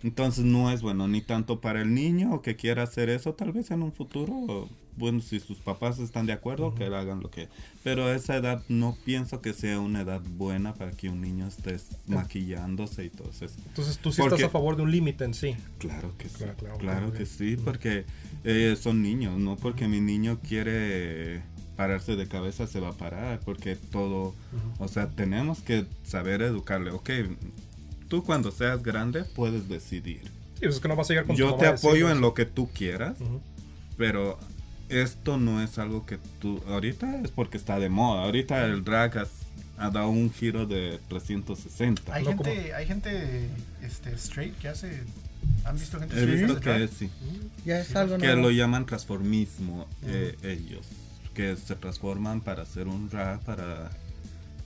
entonces 0.04 0.44
no 0.46 0.72
es 0.72 0.82
bueno 0.82 1.08
ni 1.08 1.22
tanto 1.22 1.62
para 1.62 1.82
el 1.82 1.94
niño 1.94 2.42
que 2.42 2.56
quiera 2.56 2.84
hacer 2.84 3.10
eso, 3.10 3.34
tal 3.34 3.52
vez 3.52 3.72
en 3.72 3.84
un 3.84 3.92
futuro, 3.94 4.70
bueno, 4.96 5.22
si 5.22 5.40
sus 5.40 5.58
papás 5.58 5.98
están 6.00 6.26
de 6.28 6.34
acuerdo, 6.34 6.76
que 6.76 6.84
hagan 6.86 7.22
lo 7.22 7.32
que... 7.32 7.48
Pero 7.84 8.06
a 8.06 8.14
esa 8.16 8.36
edad 8.36 8.64
no 8.70 8.96
pienso 9.06 9.42
que 9.42 9.54
sea 9.54 9.80
una 9.80 10.02
edad 10.02 10.22
buena 10.22 10.76
para 10.76 10.92
que 10.92 11.10
un 11.10 11.22
niño 11.22 11.48
esté 11.48 11.78
maquillándose 12.06 13.06
y 13.06 13.10
todo 13.10 13.30
eso. 13.32 13.46
Entonces 13.68 13.98
tú 13.98 14.12
sí 14.12 14.22
Porque- 14.22 14.36
estás 14.36 14.50
a 14.50 14.52
favor 14.52 14.76
de 14.76 14.84
un 14.84 14.92
límite 14.92 15.24
en 15.24 15.34
sí. 15.34 15.56
Claro 15.80 16.14
que 16.18 16.30
sí, 16.30 16.36
Claro, 16.38 16.56
claro, 16.58 16.78
claro, 16.78 17.14
que 17.14 17.26
sí, 17.26 17.58
porque 17.58 18.06
eh, 18.44 18.76
son 18.80 19.02
niños, 19.02 19.40
no 19.40 19.56
porque 19.56 19.88
mi 19.88 20.00
niño 20.00 20.40
quiere 20.48 21.42
pararse 21.76 22.16
de 22.16 22.28
cabeza 22.28 22.68
se 22.68 22.80
va 22.80 22.90
a 22.90 22.94
parar, 22.94 23.40
porque 23.44 23.76
todo, 23.76 24.36
o 24.78 24.88
sea, 24.88 25.10
tenemos 25.10 25.62
que 25.62 25.86
saber 26.04 26.44
educarle, 26.44 26.92
ok, 26.92 27.10
tú 28.04 28.24
cuando 28.24 28.52
seas 28.52 28.84
grande 28.84 29.24
puedes 29.24 29.68
decidir. 29.70 30.22
Sí, 30.24 30.62
pues 30.62 30.76
es 30.76 30.82
que 30.82 30.88
no 30.88 30.96
vas 30.96 31.10
a 31.10 31.14
llegar 31.14 31.26
con 31.26 31.36
Yo 31.36 31.56
te 31.56 31.68
apoyo 31.68 32.08
en 32.08 32.14
eso. 32.14 32.22
lo 32.22 32.34
que 32.34 32.46
tú 32.46 32.70
quieras, 32.74 33.20
Ujú. 33.20 33.42
pero 33.98 34.40
esto 34.90 35.38
no 35.38 35.62
es 35.62 35.78
algo 35.80 36.06
que 36.06 36.20
tú, 36.40 36.62
ahorita 36.68 37.22
es 37.22 37.32
porque 37.32 37.58
está 37.58 37.80
de 37.80 37.90
moda, 37.90 38.24
ahorita 38.24 38.66
el 38.66 38.84
drag 38.84 39.18
has- 39.18 39.30
ha 39.78 39.90
dado 39.90 40.10
un 40.10 40.32
giro 40.32 40.66
de 40.68 41.00
360. 41.10 42.14
Hay 42.14 42.24
No 42.24 42.30
gente, 42.30 42.74
hay 42.76 42.86
gente 42.86 43.50
este, 43.82 44.12
straight 44.16 44.56
que 44.60 44.68
hace. 44.70 45.02
¿Han 45.66 45.76
visto 45.78 46.00
gente 46.00 46.16
He 46.16 46.20
straight 46.20 46.42
visto 46.46 46.60
drag? 46.60 46.82
que 46.82 46.88
sí. 46.88 47.10
Ya 47.66 47.80
es 47.80 47.94
algo 47.96 48.18
que 48.18 48.28
nuevo. 48.28 48.42
lo 48.44 48.52
llaman 48.52 48.86
transformismo 48.86 49.88
eh, 50.04 50.38
ellos 50.44 50.86
que 51.34 51.56
se 51.58 51.76
transforman 51.76 52.42
para 52.42 52.62
hacer 52.62 52.88
un 52.88 53.10
rap 53.10 53.44
para 53.44 53.90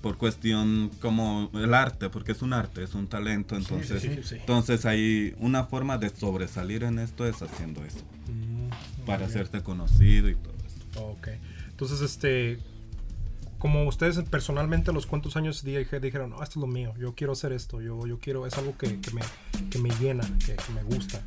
por 0.02 0.18
cuestión 0.18 0.92
como 1.02 1.50
el 1.56 1.74
arte 1.74 2.10
porque 2.10 2.32
es 2.34 2.42
un 2.42 2.54
arte 2.54 2.84
es 2.84 2.94
un 2.94 3.08
talento 3.08 3.56
entonces 3.56 4.02
sí, 4.02 4.10
sí. 4.24 4.36
entonces 4.36 4.86
hay 4.86 5.34
una 5.40 5.64
forma 5.66 5.98
de 5.98 6.10
sobresalir 6.10 6.84
en 6.84 7.00
esto 7.00 7.26
es 7.28 7.42
haciendo 7.42 7.84
eso 7.84 8.04
Mm, 8.30 9.06
para 9.06 9.20
bien. 9.20 9.30
hacerte 9.30 9.62
conocido 9.64 10.30
y 10.30 10.36
todo 10.36 10.54
eso 10.66 11.02
Ok. 11.12 11.28
Entonces, 11.70 12.02
este. 12.02 12.60
como 13.60 13.88
ustedes 13.88 14.20
personalmente 14.30 14.90
a 14.92 14.94
los 14.94 15.06
cuántos 15.06 15.38
años 15.38 15.64
dije- 15.64 16.00
dijeron, 16.00 16.32
no, 16.32 16.44
esto 16.44 16.60
es 16.60 16.62
lo 16.62 16.68
mío, 16.68 16.94
yo 17.00 17.14
quiero 17.16 17.34
hacer 17.34 17.52
esto, 17.54 17.82
yo, 17.82 18.06
yo 18.08 18.20
quiero, 18.20 18.46
es 18.48 18.58
algo 18.58 18.76
que, 18.78 19.00
que 19.00 19.12
me, 19.12 19.22
que 19.70 19.78
me 19.80 19.90
llena, 20.00 20.24
que, 20.46 20.56
que 20.56 20.74
me 20.74 20.84
gusta. 20.84 21.22